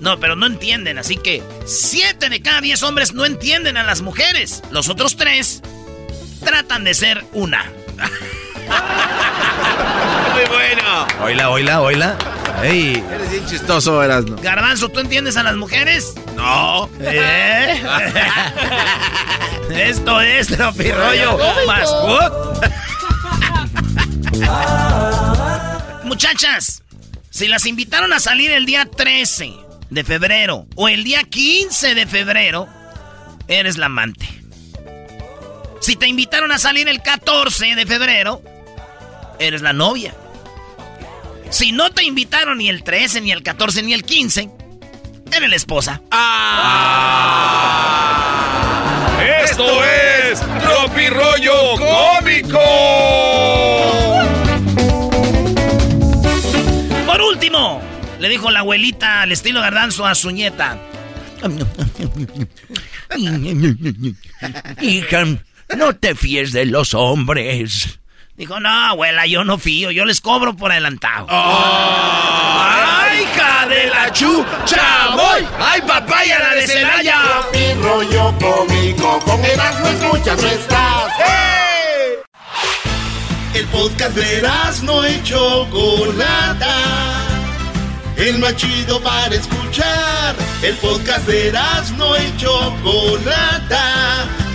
No, 0.00 0.20
pero 0.20 0.36
no 0.36 0.44
entienden, 0.44 0.98
así 0.98 1.16
que 1.16 1.42
siete 1.64 2.28
de 2.28 2.42
cada 2.42 2.60
diez 2.60 2.82
hombres 2.82 3.14
no 3.14 3.24
entienden 3.24 3.78
a 3.78 3.82
las 3.82 4.02
mujeres. 4.02 4.62
Los 4.70 4.90
otros 4.90 5.16
tres 5.16 5.62
tratan 6.40 6.84
de 6.84 6.94
ser 6.94 7.24
una. 7.32 7.64
Muy 10.32 10.44
bueno. 10.48 11.06
Oila, 11.22 11.50
oila, 11.50 11.80
oila. 11.80 12.16
Ey. 12.62 13.04
Eres 13.12 13.30
bien 13.30 13.46
chistoso, 13.46 14.02
Erasno. 14.02 14.36
Garbanzo, 14.40 14.88
¿tú 14.88 15.00
entiendes 15.00 15.36
a 15.36 15.42
las 15.42 15.56
mujeres? 15.56 16.14
No. 16.34 16.88
¿Eh? 17.00 17.82
Esto 19.70 20.20
es 20.20 20.48
tropirollo 20.48 21.38
más. 21.66 21.90
Muchachas, 26.04 26.82
si 27.30 27.48
las 27.48 27.66
invitaron 27.66 28.12
a 28.12 28.20
salir 28.20 28.50
el 28.50 28.66
día 28.66 28.86
13 28.86 29.54
de 29.90 30.04
febrero 30.04 30.66
o 30.76 30.88
el 30.88 31.04
día 31.04 31.24
15 31.24 31.94
de 31.94 32.06
febrero, 32.06 32.68
eres 33.48 33.76
la 33.78 33.86
amante. 33.86 34.43
Si 35.84 35.96
te 35.96 36.06
invitaron 36.08 36.50
a 36.50 36.58
salir 36.58 36.88
el 36.88 37.02
14 37.02 37.74
de 37.74 37.84
febrero, 37.84 38.40
eres 39.38 39.60
la 39.60 39.74
novia. 39.74 40.14
Si 41.50 41.72
no 41.72 41.90
te 41.90 42.04
invitaron 42.04 42.56
ni 42.56 42.70
el 42.70 42.82
13, 42.82 43.20
ni 43.20 43.32
el 43.32 43.42
14, 43.42 43.82
ni 43.82 43.92
el 43.92 44.02
15, 44.02 44.48
eres 45.30 45.50
la 45.50 45.56
esposa. 45.56 46.00
Ah. 46.10 47.74
Esto 49.44 49.84
es 49.84 50.40
Rollo 51.10 51.74
Cómico. 51.76 52.58
Por 57.04 57.20
último, 57.20 57.82
le 58.20 58.30
dijo 58.30 58.50
la 58.50 58.60
abuelita 58.60 59.20
al 59.20 59.32
estilo 59.32 59.60
gardanzo 59.60 60.06
a 60.06 60.14
su 60.14 60.30
nieta. 60.30 60.78
Hija, 64.80 65.26
no 65.76 65.94
te 65.96 66.14
fíes 66.14 66.52
de 66.52 66.66
los 66.66 66.94
hombres. 66.94 67.98
Dijo, 68.36 68.58
no, 68.58 68.68
abuela, 68.68 69.26
yo 69.26 69.44
no 69.44 69.58
fío, 69.58 69.92
yo 69.92 70.04
les 70.04 70.20
cobro 70.20 70.56
por 70.56 70.72
adelantado. 70.72 71.28
¡Ay, 71.30 73.22
hija 73.22 73.66
de 73.68 73.86
la 73.86 74.12
chucha! 74.12 75.08
¡Voy! 75.14 75.46
¡Ay, 75.60 75.80
papaya 75.82 76.40
la 76.40 76.54
de 76.54 76.66
Celaya! 76.66 77.22
Mi 77.52 77.74
rollo 77.74 78.34
cómico, 78.40 79.20
con 79.20 79.44
Erasmo 79.44 79.86
escuchas 79.86 80.42
no 80.42 80.48
estás. 80.48 81.12
¡Hey! 81.18 82.14
El 83.54 83.66
podcast 83.68 84.16
de 84.16 84.38
Erasmo 84.38 85.06
y 85.06 85.22
Chocolata. 85.22 86.74
El 88.16 88.38
más 88.40 88.56
chido 88.56 89.00
para 89.00 89.32
escuchar. 89.32 90.34
El 90.60 90.74
podcast 90.78 91.26
de 91.28 91.48
Erasmo 91.50 92.16
y 92.16 92.36
Chocolata. 92.36 94.26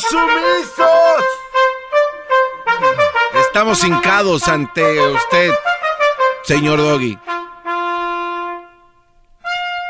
¡Todos 0.00 0.10
sumisos! 0.10 1.24
Estamos 3.46 3.84
hincados 3.84 4.48
ante 4.48 4.82
usted, 5.00 5.52
señor 6.44 6.78
Doggy. 6.78 7.18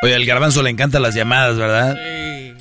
Oye, 0.03 0.15
al 0.15 0.25
garbanzo 0.25 0.63
le 0.63 0.71
encantan 0.71 1.03
las 1.03 1.15
llamadas, 1.15 1.57
¿verdad? 1.57 1.97
Sí. 1.97 2.55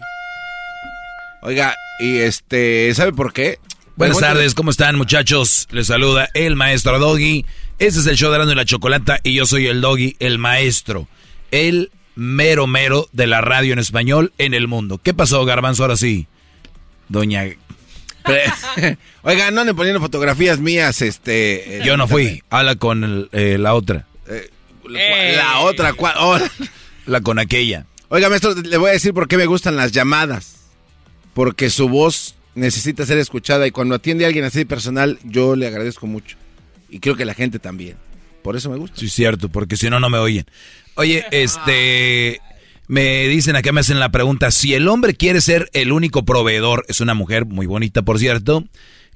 Oiga, 1.42 1.76
y 2.00 2.18
este, 2.18 2.94
¿sabe 2.94 3.14
por 3.14 3.32
qué? 3.32 3.60
Buenas 3.96 4.20
tardes, 4.20 4.54
¿cómo 4.54 4.72
están 4.72 4.96
muchachos? 4.98 5.68
Les 5.72 5.88
saluda 5.88 6.30
el 6.34 6.56
maestro 6.56 7.00
Doggy. 7.00 7.46
Este 7.80 8.00
es 8.00 8.08
el 8.08 8.18
show 8.18 8.32
de 8.32 8.52
y 8.52 8.56
la 8.56 8.66
Chocolata 8.66 9.20
y 9.24 9.34
yo 9.36 9.46
soy 9.46 9.68
el 9.68 9.82
Doggy, 9.82 10.16
el 10.20 10.38
maestro. 10.38 11.08
El 11.52 11.92
mero 12.16 12.68
mero 12.68 13.08
de 13.14 13.28
la 13.28 13.42
radio 13.42 13.74
en 13.74 13.80
español 13.80 14.34
en 14.38 14.54
el 14.54 14.68
mundo. 14.68 15.00
¿Qué 15.02 15.14
pasó, 15.14 15.46
garbanzo, 15.46 15.84
ahora 15.84 15.96
sí? 15.96 16.28
Doña... 17.10 17.46
Oiga, 19.24 19.52
no 19.52 19.64
le 19.64 19.74
poniendo 19.74 20.00
fotografías 20.00 20.60
mías, 20.60 21.02
este... 21.02 21.82
Yo 21.84 21.98
no 21.98 22.08
fui, 22.08 22.44
habla 22.50 22.76
con 22.76 23.28
eh, 23.32 23.58
la 23.58 23.74
otra. 23.74 24.06
Eh, 24.28 24.50
la 25.36 25.60
otra, 25.60 25.94
¿cuál? 25.94 26.14
Oh. 26.20 26.38
La 27.06 27.22
con 27.22 27.40
aquella. 27.40 27.86
Oiga, 28.10 28.30
maestro, 28.30 28.54
le 28.56 28.78
voy 28.78 28.90
a 28.90 28.94
decir 28.94 29.14
por 29.14 29.28
qué 29.28 29.38
me 29.38 29.46
gustan 29.46 29.76
las 29.76 29.92
llamadas. 29.92 30.58
Porque 31.34 31.70
su 31.70 31.90
voz 31.90 32.36
necesita 32.56 33.06
ser 33.06 33.18
escuchada 33.18 33.66
y 33.68 33.72
cuando 33.72 33.96
atiende 33.96 34.26
a 34.26 34.28
alguien 34.28 34.46
así 34.46 34.66
personal, 34.66 35.20
yo 35.24 35.56
le 35.56 35.68
agradezco 35.68 36.08
mucho. 36.08 36.38
Y 36.90 37.00
creo 37.00 37.16
que 37.16 37.26
la 37.26 37.34
gente 37.34 37.60
también. 37.60 37.98
Por 38.44 38.56
eso 38.56 38.70
me 38.70 38.78
gusta. 38.78 39.00
Sí, 39.00 39.10
cierto, 39.10 39.50
porque 39.50 39.78
si 39.78 39.90
no, 39.90 40.00
no 40.00 40.10
me 40.10 40.18
oyen. 40.18 40.46
Oye, 40.96 41.26
este... 41.32 42.42
Me 42.90 43.28
dicen 43.28 43.56
acá, 43.56 43.72
me 43.72 43.82
hacen 43.82 44.00
la 44.00 44.10
pregunta, 44.10 44.50
si 44.50 44.74
el 44.74 44.88
hombre 44.88 45.14
quiere 45.14 45.42
ser 45.42 45.70
el 45.74 45.92
único 45.92 46.26
proveedor, 46.26 46.86
es 46.88 47.02
una 47.02 47.14
mujer 47.14 47.46
muy 47.46 47.68
bonita, 47.68 48.02
por 48.02 48.18
cierto, 48.18 48.64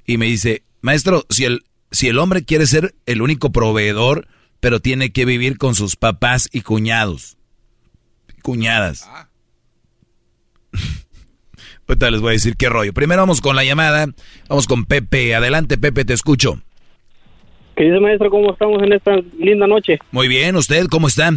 y 0.05 0.17
me 0.17 0.27
dice, 0.27 0.61
maestro, 0.81 1.25
si 1.31 1.45
el, 1.45 1.63
si 1.89 2.07
el 2.07 2.19
hombre 2.19 2.45
quiere 2.45 2.67
ser 2.67 2.93
el 3.07 3.23
único 3.23 3.51
proveedor, 3.51 4.27
pero 4.59 4.79
tiene 4.79 5.11
que 5.11 5.25
vivir 5.25 5.57
con 5.57 5.73
sus 5.73 5.95
papás 5.95 6.49
y 6.53 6.61
cuñados, 6.61 7.35
cuñadas. 8.43 9.09
Ah. 9.09 9.27
Ahorita 11.87 12.11
les 12.11 12.21
voy 12.21 12.29
a 12.29 12.33
decir 12.33 12.55
qué 12.55 12.69
rollo. 12.69 12.93
Primero 12.93 13.23
vamos 13.23 13.41
con 13.41 13.55
la 13.55 13.63
llamada, 13.63 14.05
vamos 14.49 14.67
con 14.67 14.85
Pepe. 14.85 15.33
Adelante, 15.33 15.79
Pepe, 15.79 16.05
te 16.05 16.13
escucho. 16.13 16.61
¿Qué 17.75 17.85
dice, 17.85 17.99
maestro? 17.99 18.29
¿Cómo 18.29 18.53
estamos 18.53 18.83
en 18.83 18.93
esta 18.93 19.15
linda 19.39 19.65
noche? 19.65 19.97
Muy 20.11 20.27
bien, 20.27 20.57
¿usted 20.57 20.85
cómo 20.91 21.07
está? 21.07 21.33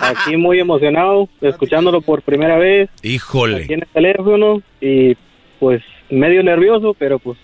Aquí 0.00 0.36
muy 0.36 0.58
emocionado, 0.60 1.28
escuchándolo 1.40 2.00
por 2.00 2.22
primera 2.22 2.56
vez. 2.58 2.88
Híjole. 3.02 3.64
Aquí 3.64 3.72
en 3.74 3.80
el 3.82 3.88
teléfono 3.92 4.62
y 4.80 5.16
pues 5.60 5.82
medio 6.10 6.42
nervioso, 6.42 6.94
pero 6.98 7.18
pues 7.18 7.38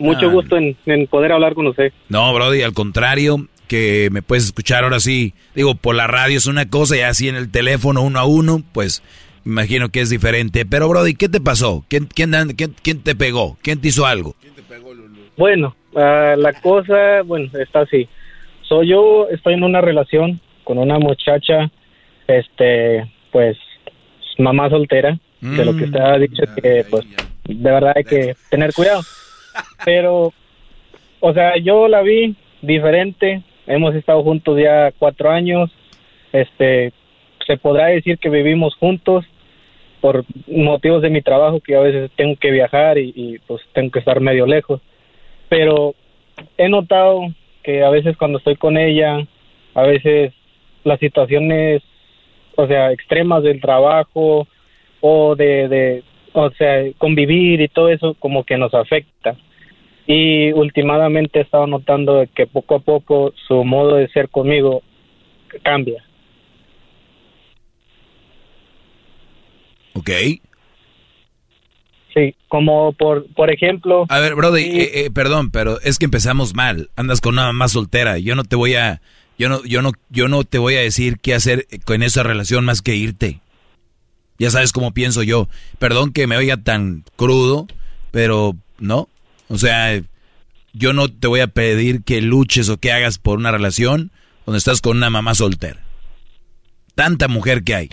Mucho 0.00 0.28
Ah. 0.28 0.32
gusto 0.32 0.56
en, 0.56 0.76
en 0.86 1.06
poder 1.08 1.32
hablar 1.32 1.54
con 1.54 1.66
usted. 1.66 1.92
No, 2.08 2.32
Brody, 2.32 2.62
al 2.62 2.72
contrario, 2.72 3.48
que 3.66 4.08
me 4.12 4.22
puedes 4.22 4.44
escuchar 4.44 4.84
ahora 4.84 5.00
sí. 5.00 5.34
Digo, 5.56 5.74
por 5.74 5.96
la 5.96 6.06
radio 6.06 6.36
es 6.38 6.46
una 6.46 6.68
cosa 6.70 6.96
y 6.96 7.00
así 7.00 7.28
en 7.28 7.34
el 7.34 7.50
teléfono 7.50 8.02
uno 8.02 8.18
a 8.20 8.24
uno, 8.24 8.62
pues 8.72 9.02
imagino 9.44 9.88
que 9.88 10.00
es 10.00 10.08
diferente. 10.08 10.64
Pero, 10.64 10.88
Brody, 10.88 11.14
¿qué 11.14 11.28
te 11.28 11.40
pasó? 11.40 11.84
¿Quién, 11.88 12.06
quién, 12.06 12.30
quién, 12.56 12.76
quién 12.80 13.02
te 13.02 13.16
pegó? 13.16 13.58
¿Quién 13.60 13.80
te 13.80 13.88
hizo 13.88 14.06
algo? 14.06 14.36
Bueno, 15.36 15.74
ah, 15.96 16.34
la 16.36 16.52
cosa, 16.60 17.22
bueno, 17.24 17.48
está 17.60 17.80
así. 17.80 18.08
Soy 18.62 18.88
yo, 18.90 19.26
estoy 19.30 19.54
en 19.54 19.64
una 19.64 19.80
relación 19.80 20.40
con 20.68 20.76
una 20.76 20.98
muchacha, 20.98 21.70
este, 22.26 23.10
pues, 23.32 23.56
mamá 24.36 24.68
soltera, 24.68 25.18
de 25.40 25.64
lo 25.64 25.74
que 25.74 25.84
usted 25.84 25.98
ha 25.98 26.18
dicho 26.18 26.42
que, 26.60 26.84
pues, 26.90 27.06
de 27.46 27.70
verdad 27.70 27.94
hay 27.96 28.04
que 28.04 28.36
tener 28.50 28.74
cuidado. 28.74 29.00
Pero, 29.86 30.34
o 31.20 31.32
sea, 31.32 31.56
yo 31.56 31.88
la 31.88 32.02
vi 32.02 32.36
diferente, 32.60 33.40
hemos 33.66 33.94
estado 33.94 34.22
juntos 34.22 34.60
ya 34.60 34.92
cuatro 34.98 35.30
años, 35.30 35.70
este, 36.34 36.92
se 37.46 37.56
podrá 37.56 37.86
decir 37.86 38.18
que 38.18 38.28
vivimos 38.28 38.74
juntos 38.74 39.24
por 40.02 40.26
motivos 40.46 41.00
de 41.00 41.08
mi 41.08 41.22
trabajo, 41.22 41.60
que 41.60 41.76
a 41.76 41.80
veces 41.80 42.10
tengo 42.14 42.36
que 42.36 42.50
viajar 42.50 42.98
y, 42.98 43.10
y, 43.16 43.38
pues 43.46 43.62
tengo 43.72 43.90
que 43.90 44.00
estar 44.00 44.20
medio 44.20 44.44
lejos. 44.44 44.82
Pero 45.48 45.94
he 46.58 46.68
notado 46.68 47.22
que 47.62 47.82
a 47.82 47.88
veces 47.88 48.18
cuando 48.18 48.36
estoy 48.36 48.56
con 48.56 48.76
ella, 48.76 49.26
a 49.72 49.82
veces 49.84 50.34
las 50.88 50.98
situaciones, 51.00 51.82
o 52.56 52.66
sea, 52.66 52.92
extremas 52.92 53.42
del 53.42 53.60
trabajo 53.60 54.48
o 55.00 55.36
de, 55.36 55.68
de, 55.68 56.04
o 56.32 56.50
sea, 56.50 56.82
convivir 56.98 57.60
y 57.60 57.68
todo 57.68 57.90
eso 57.90 58.14
como 58.14 58.44
que 58.44 58.56
nos 58.56 58.74
afecta. 58.74 59.36
Y 60.06 60.52
últimamente 60.52 61.38
he 61.38 61.42
estado 61.42 61.66
notando 61.66 62.24
que 62.34 62.46
poco 62.46 62.76
a 62.76 62.80
poco 62.80 63.32
su 63.46 63.62
modo 63.64 63.96
de 63.96 64.08
ser 64.08 64.30
conmigo 64.30 64.82
cambia. 65.62 66.02
¿Ok? 69.94 70.10
Sí, 72.14 72.34
como 72.48 72.92
por, 72.94 73.26
por 73.34 73.52
ejemplo... 73.52 74.06
A 74.08 74.18
ver, 74.18 74.34
Brody, 74.34 74.62
eh, 74.62 74.90
eh, 75.04 75.10
perdón, 75.10 75.50
pero 75.50 75.78
es 75.82 75.98
que 75.98 76.06
empezamos 76.06 76.54
mal. 76.54 76.88
Andas 76.96 77.20
con 77.20 77.34
una 77.34 77.46
mamá 77.46 77.68
soltera. 77.68 78.18
Yo 78.18 78.34
no 78.34 78.44
te 78.44 78.56
voy 78.56 78.74
a, 78.74 79.02
yo 79.38 79.48
no, 79.48 79.64
yo 79.64 79.82
no, 79.82 79.92
yo 80.10 80.28
no 80.28 80.44
te 80.44 80.58
voy 80.58 80.74
a 80.74 80.80
decir 80.80 81.18
qué 81.20 81.34
hacer 81.34 81.66
con 81.84 82.02
esa 82.02 82.22
relación 82.22 82.64
más 82.64 82.82
que 82.82 82.96
irte. 82.96 83.40
Ya 84.38 84.50
sabes 84.50 84.72
cómo 84.72 84.92
pienso 84.92 85.22
yo. 85.22 85.48
Perdón 85.78 86.12
que 86.12 86.26
me 86.26 86.36
oiga 86.36 86.56
tan 86.56 87.04
crudo, 87.16 87.66
pero 88.10 88.56
no. 88.78 89.08
O 89.48 89.58
sea, 89.58 90.00
yo 90.72 90.92
no 90.92 91.08
te 91.08 91.26
voy 91.26 91.40
a 91.40 91.46
pedir 91.46 92.02
que 92.02 92.20
luches 92.20 92.68
o 92.68 92.78
que 92.78 92.92
hagas 92.92 93.18
por 93.18 93.38
una 93.38 93.50
relación 93.50 94.10
donde 94.44 94.58
estás 94.58 94.80
con 94.80 94.96
una 94.96 95.10
mamá 95.10 95.34
soltera. 95.34 95.80
Tanta 96.94 97.28
mujer 97.28 97.62
que 97.62 97.74
hay. 97.74 97.90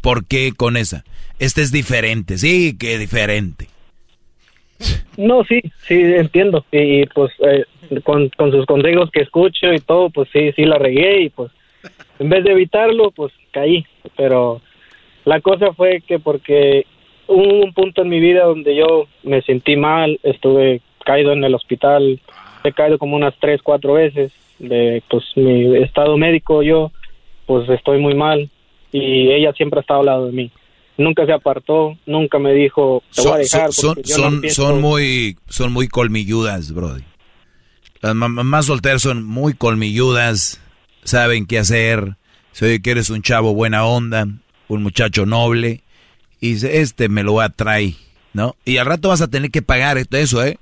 ¿Por 0.00 0.24
qué 0.26 0.52
con 0.56 0.76
esa? 0.76 1.04
Este 1.38 1.62
es 1.62 1.72
diferente, 1.72 2.38
sí, 2.38 2.76
que 2.78 2.98
diferente. 2.98 3.68
No, 5.16 5.44
sí, 5.44 5.60
sí, 5.86 6.00
entiendo. 6.00 6.64
Y, 6.72 7.04
pues 7.06 7.32
eh, 7.40 7.64
con, 8.02 8.28
con 8.30 8.50
sus 8.50 8.66
consejos 8.66 9.10
que 9.10 9.22
escucho 9.22 9.72
y 9.72 9.80
todo, 9.80 10.10
pues 10.10 10.28
sí, 10.32 10.52
sí 10.52 10.64
la 10.64 10.78
regué 10.78 11.22
y 11.22 11.28
pues 11.30 11.50
en 12.18 12.28
vez 12.28 12.44
de 12.44 12.52
evitarlo, 12.52 13.10
pues 13.10 13.32
caí. 13.50 13.84
Pero 14.16 14.60
la 15.24 15.40
cosa 15.40 15.72
fue 15.72 16.00
que 16.00 16.18
porque 16.18 16.86
hubo 17.26 17.64
un 17.64 17.72
punto 17.72 18.02
en 18.02 18.08
mi 18.08 18.20
vida 18.20 18.44
donde 18.44 18.74
yo 18.74 19.06
me 19.22 19.42
sentí 19.42 19.76
mal, 19.76 20.18
estuve 20.22 20.80
caído 21.04 21.32
en 21.32 21.44
el 21.44 21.54
hospital, 21.54 22.20
he 22.64 22.72
caído 22.72 22.98
como 22.98 23.16
unas 23.16 23.34
tres, 23.40 23.62
cuatro 23.62 23.94
veces 23.94 24.32
de 24.58 25.02
pues 25.08 25.24
mi 25.36 25.76
estado 25.78 26.16
médico, 26.16 26.62
yo 26.62 26.92
pues 27.46 27.68
estoy 27.70 27.98
muy 27.98 28.14
mal 28.14 28.50
y 28.92 29.30
ella 29.30 29.52
siempre 29.52 29.78
ha 29.78 29.82
estado 29.82 30.00
al 30.00 30.06
lado 30.06 30.26
de 30.26 30.32
mí. 30.32 30.50
Nunca 31.02 31.24
se 31.24 31.32
apartó, 31.32 31.96
nunca 32.04 32.38
me 32.38 32.52
dijo, 32.52 33.02
te 33.14 33.22
voy 33.22 33.30
a 33.30 33.32
Son, 33.32 33.40
dejar. 33.42 33.72
son, 33.72 33.94
porque 33.94 34.08
yo 34.10 34.16
no 34.18 34.22
son, 34.22 34.40
pienso- 34.42 34.62
son 34.66 34.80
muy, 34.82 35.38
son 35.48 35.72
muy 35.72 35.88
colmilludas, 35.88 36.72
Brody. 36.72 37.02
Las 38.02 38.14
mam- 38.14 38.34
mamás 38.34 38.66
solteras 38.66 39.00
son 39.00 39.24
muy 39.24 39.54
colmilludas, 39.54 40.60
saben 41.02 41.46
qué 41.46 41.58
hacer. 41.58 42.16
Se 42.52 42.66
oye 42.66 42.82
que 42.82 42.90
eres 42.90 43.08
un 43.08 43.22
chavo 43.22 43.54
buena 43.54 43.84
onda, 43.86 44.26
un 44.68 44.82
muchacho 44.82 45.24
noble, 45.24 45.82
y 46.38 46.52
dice, 46.52 46.80
este 46.82 47.08
me 47.08 47.22
lo 47.22 47.40
atrae, 47.40 47.94
¿no? 48.34 48.56
Y 48.66 48.76
al 48.76 48.84
rato 48.86 49.08
vas 49.08 49.22
a 49.22 49.28
tener 49.28 49.50
que 49.50 49.62
pagar 49.62 49.96
esto- 49.96 50.18
eso, 50.18 50.44
¿eh? 50.44 50.58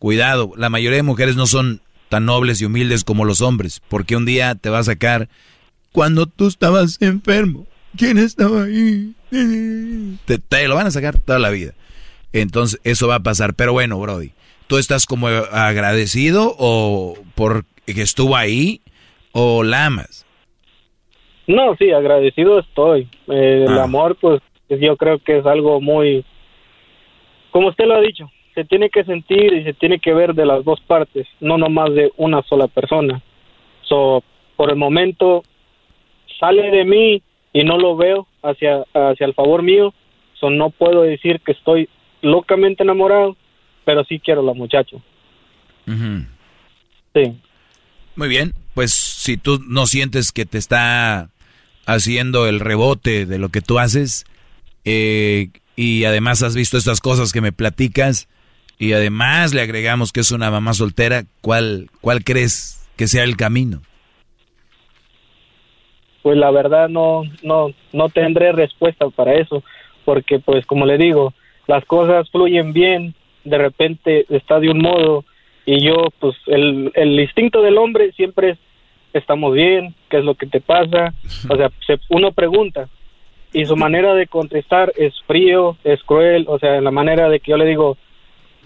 Cuidado, 0.00 0.52
la 0.56 0.68
mayoría 0.68 0.96
de 0.96 1.02
mujeres 1.04 1.36
no 1.36 1.46
son 1.46 1.80
tan 2.08 2.26
nobles 2.26 2.60
y 2.60 2.64
humildes 2.64 3.04
como 3.04 3.24
los 3.24 3.40
hombres, 3.40 3.80
porque 3.88 4.16
un 4.16 4.24
día 4.24 4.54
te 4.56 4.68
va 4.70 4.80
a 4.80 4.84
sacar 4.84 5.28
cuando 5.92 6.26
tú 6.26 6.48
estabas 6.48 7.00
enfermo. 7.00 7.66
¿Quién 7.96 8.18
estaba 8.18 8.64
ahí? 8.64 9.12
Te, 10.24 10.38
te 10.38 10.68
lo 10.68 10.74
van 10.74 10.86
a 10.86 10.90
sacar 10.90 11.18
toda 11.18 11.38
la 11.38 11.50
vida. 11.50 11.72
Entonces, 12.32 12.80
eso 12.84 13.06
va 13.08 13.16
a 13.16 13.20
pasar. 13.22 13.54
Pero 13.54 13.72
bueno, 13.72 13.98
Brody, 13.98 14.32
¿tú 14.66 14.78
estás 14.78 15.06
como 15.06 15.28
agradecido 15.28 16.54
o 16.58 17.16
por 17.34 17.64
que 17.86 18.02
estuvo 18.02 18.36
ahí 18.36 18.80
o 19.32 19.62
la 19.62 19.86
amas? 19.86 20.26
No, 21.46 21.76
sí, 21.76 21.90
agradecido 21.92 22.58
estoy. 22.60 23.02
Eh, 23.28 23.64
El 23.68 23.78
Ah. 23.78 23.84
amor, 23.84 24.16
pues 24.20 24.40
yo 24.68 24.96
creo 24.96 25.18
que 25.18 25.38
es 25.38 25.46
algo 25.46 25.80
muy, 25.80 26.24
como 27.50 27.68
usted 27.68 27.84
lo 27.84 27.94
ha 27.96 28.00
dicho, 28.00 28.30
se 28.54 28.64
tiene 28.64 28.88
que 28.88 29.04
sentir 29.04 29.52
y 29.52 29.62
se 29.64 29.74
tiene 29.74 29.98
que 29.98 30.14
ver 30.14 30.34
de 30.34 30.46
las 30.46 30.64
dos 30.64 30.80
partes, 30.80 31.26
no 31.40 31.58
nomás 31.58 31.92
de 31.94 32.10
una 32.16 32.42
sola 32.42 32.66
persona. 32.66 33.22
So, 33.82 34.22
por 34.56 34.70
el 34.70 34.76
momento 34.76 35.44
sale 36.40 36.70
de 36.70 36.84
mí 36.84 37.22
y 37.54 37.64
no 37.64 37.78
lo 37.78 37.96
veo 37.96 38.26
hacia 38.42 38.84
hacia 38.92 39.24
el 39.24 39.32
favor 39.32 39.62
mío. 39.62 39.94
So, 40.38 40.50
no 40.50 40.68
puedo 40.68 41.02
decir 41.02 41.40
que 41.40 41.52
estoy 41.52 41.88
locamente 42.20 42.82
enamorado, 42.82 43.36
pero 43.86 44.04
sí 44.04 44.18
quiero 44.18 44.42
a 44.42 44.44
la 44.44 44.52
muchacha. 44.52 44.96
Sí. 45.86 47.38
Muy 48.16 48.28
bien, 48.28 48.54
pues 48.74 48.92
si 48.92 49.36
tú 49.36 49.60
no 49.66 49.86
sientes 49.86 50.32
que 50.32 50.44
te 50.44 50.58
está 50.58 51.30
haciendo 51.86 52.46
el 52.46 52.60
rebote 52.60 53.24
de 53.24 53.38
lo 53.38 53.50
que 53.50 53.60
tú 53.60 53.78
haces 53.78 54.24
eh, 54.84 55.50
y 55.76 56.04
además 56.04 56.42
has 56.42 56.54
visto 56.54 56.76
estas 56.76 57.00
cosas 57.00 57.32
que 57.32 57.40
me 57.40 57.52
platicas 57.52 58.28
y 58.78 58.92
además 58.92 59.54
le 59.54 59.62
agregamos 59.62 60.12
que 60.12 60.20
es 60.20 60.32
una 60.32 60.50
mamá 60.50 60.74
soltera, 60.74 61.24
¿cuál, 61.40 61.90
cuál 62.00 62.24
crees 62.24 62.86
que 62.96 63.06
sea 63.06 63.24
el 63.24 63.36
camino? 63.36 63.82
Pues 66.24 66.36
la 66.38 66.50
verdad 66.50 66.88
no 66.88 67.22
no 67.44 67.68
no 67.92 68.08
tendré 68.08 68.50
respuesta 68.52 69.08
para 69.10 69.34
eso 69.34 69.62
porque 70.04 70.40
pues 70.40 70.66
como 70.66 70.86
le 70.86 70.98
digo 70.98 71.32
las 71.68 71.84
cosas 71.84 72.28
fluyen 72.30 72.72
bien 72.72 73.14
de 73.44 73.58
repente 73.58 74.24
está 74.30 74.58
de 74.58 74.70
un 74.70 74.78
modo 74.78 75.24
y 75.66 75.80
yo 75.84 76.06
pues 76.18 76.34
el, 76.46 76.90
el 76.94 77.20
instinto 77.20 77.62
del 77.62 77.78
hombre 77.78 78.10
siempre 78.12 78.50
es 78.50 78.58
estamos 79.12 79.52
bien 79.54 79.94
qué 80.08 80.16
es 80.18 80.24
lo 80.24 80.34
que 80.34 80.46
te 80.46 80.60
pasa 80.60 81.14
o 81.48 81.56
sea 81.56 81.70
se- 81.86 82.00
uno 82.08 82.32
pregunta 82.32 82.88
y 83.52 83.66
su 83.66 83.76
manera 83.76 84.14
de 84.14 84.26
contestar 84.26 84.92
es 84.96 85.12
frío 85.26 85.76
es 85.84 86.02
cruel 86.04 86.46
o 86.48 86.58
sea 86.58 86.80
la 86.80 86.90
manera 86.90 87.28
de 87.28 87.38
que 87.38 87.50
yo 87.52 87.56
le 87.58 87.66
digo 87.66 87.96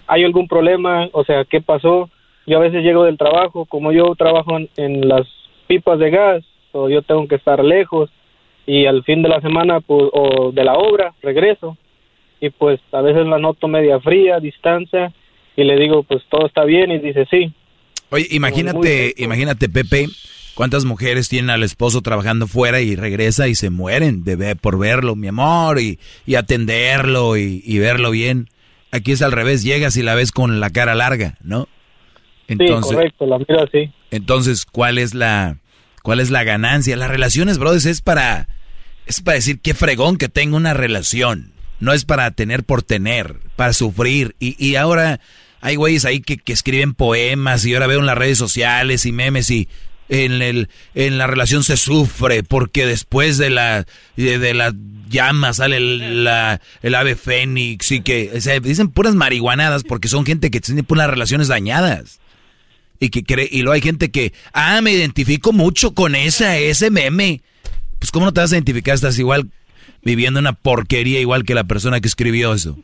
hay 0.07 0.23
algún 0.23 0.47
problema 0.47 1.07
o 1.11 1.23
sea 1.25 1.43
qué 1.45 1.61
pasó 1.61 2.09
yo 2.47 2.57
a 2.57 2.61
veces 2.61 2.83
llego 2.83 3.03
del 3.03 3.17
trabajo 3.17 3.65
como 3.65 3.91
yo 3.91 4.15
trabajo 4.15 4.57
en, 4.57 4.69
en 4.77 5.07
las 5.09 5.27
pipas 5.67 5.99
de 5.99 6.09
gas 6.09 6.43
o 6.71 6.89
yo 6.89 7.01
tengo 7.01 7.27
que 7.27 7.35
estar 7.35 7.63
lejos 7.63 8.09
y 8.65 8.85
al 8.85 9.03
fin 9.03 9.21
de 9.21 9.29
la 9.29 9.41
semana 9.41 9.79
pues, 9.79 10.09
o 10.13 10.51
de 10.51 10.63
la 10.63 10.73
obra 10.73 11.13
regreso 11.21 11.77
y 12.39 12.49
pues 12.49 12.79
a 12.91 13.01
veces 13.01 13.25
la 13.25 13.39
noto 13.39 13.67
media 13.67 13.99
fría, 13.99 14.39
distancia 14.39 15.11
y 15.55 15.63
le 15.63 15.75
digo 15.77 16.03
pues 16.03 16.23
todo 16.29 16.45
está 16.45 16.63
bien 16.63 16.91
y 16.91 16.99
dice 16.99 17.25
sí. 17.29 17.51
Oye, 18.11 18.27
imagínate, 18.31 19.13
imagínate 19.17 19.69
Pepe, 19.69 20.07
cuántas 20.55 20.85
mujeres 20.85 21.29
tienen 21.29 21.51
al 21.51 21.63
esposo 21.63 22.01
trabajando 22.01 22.47
fuera 22.47 22.81
y 22.81 22.95
regresa 22.95 23.47
y 23.47 23.55
se 23.55 23.69
mueren 23.69 24.23
de 24.23 24.35
ver, 24.35 24.57
por 24.57 24.79
verlo, 24.79 25.15
mi 25.15 25.27
amor, 25.27 25.79
y, 25.79 25.99
y 26.25 26.35
atenderlo 26.35 27.37
y, 27.37 27.61
y 27.63 27.77
verlo 27.77 28.09
bien. 28.09 28.47
Aquí 28.91 29.11
es 29.11 29.21
al 29.21 29.31
revés, 29.31 29.63
llegas 29.63 29.95
y 29.95 30.01
la 30.01 30.15
ves 30.15 30.31
con 30.31 30.59
la 30.59 30.71
cara 30.71 30.95
larga, 30.95 31.37
¿no? 31.43 31.67
sí, 32.47 32.57
correcto, 32.57 33.25
la 33.25 33.37
miro 33.37 33.61
así. 33.61 33.91
Entonces, 34.11 34.65
¿cuál 34.65 34.97
es 34.97 35.13
la 35.13 35.57
cuál 36.01 36.19
es 36.19 36.29
la 36.29 36.43
ganancia? 36.43 36.95
Las 36.95 37.09
relaciones, 37.09 37.57
brothers, 37.57 37.85
es 37.85 38.01
para 38.01 38.47
es 39.05 39.21
para 39.21 39.35
decir 39.35 39.59
qué 39.59 39.73
fregón 39.73 40.17
que 40.17 40.29
tengo 40.29 40.55
una 40.55 40.73
relación. 40.73 41.51
No 41.79 41.93
es 41.93 42.05
para 42.05 42.29
tener 42.31 42.63
por 42.63 42.83
tener, 42.83 43.37
para 43.55 43.73
sufrir. 43.73 44.35
Y, 44.39 44.55
y 44.63 44.75
ahora 44.75 45.19
hay 45.61 45.75
güeyes 45.75 46.05
ahí 46.05 46.19
que, 46.19 46.37
que 46.37 46.53
escriben 46.53 46.93
poemas 46.93 47.65
y 47.65 47.73
ahora 47.73 47.87
veo 47.87 47.99
en 47.99 48.05
las 48.05 48.17
redes 48.17 48.37
sociales 48.37 49.05
y 49.05 49.11
memes 49.11 49.49
y 49.49 49.67
en, 50.09 50.41
el, 50.41 50.69
en 50.95 51.17
la 51.17 51.27
relación 51.27 51.63
se 51.63 51.77
sufre 51.77 52.43
porque 52.43 52.85
después 52.85 53.37
de 53.37 53.49
la, 53.49 53.85
de, 54.15 54.53
la 54.53 54.73
llama 55.09 55.53
sale 55.53 55.77
el, 55.77 56.23
la, 56.23 56.61
el 56.81 56.95
ave 56.95 57.15
fénix 57.15 57.91
y 57.91 58.01
que 58.01 58.31
dicen 58.61 58.89
puras 58.89 59.15
marihuanadas 59.15 59.83
porque 59.83 60.07
son 60.07 60.25
gente 60.25 60.51
que 60.51 60.61
tiene 60.61 60.83
unas 60.87 61.09
relaciones 61.09 61.47
dañadas. 61.47 62.19
Y 62.99 63.09
que 63.09 63.23
cree, 63.23 63.47
y 63.49 63.61
luego 63.61 63.73
hay 63.73 63.81
gente 63.81 64.11
que, 64.11 64.33
ah, 64.53 64.81
me 64.81 64.91
identifico 64.91 65.53
mucho 65.53 65.93
con 65.93 66.15
esa, 66.15 66.57
ese 66.57 66.89
meme. 66.89 67.41
Pues 67.97 68.11
cómo 68.11 68.25
no 68.25 68.33
te 68.33 68.41
vas 68.41 68.51
a 68.51 68.55
identificar, 68.55 68.95
estás 68.95 69.17
igual 69.19 69.49
viviendo 70.03 70.39
una 70.39 70.53
porquería 70.53 71.19
igual 71.19 71.43
que 71.43 71.55
la 71.55 71.65
persona 71.65 71.99
que 72.01 72.07
escribió 72.07 72.53
eso. 72.53 72.77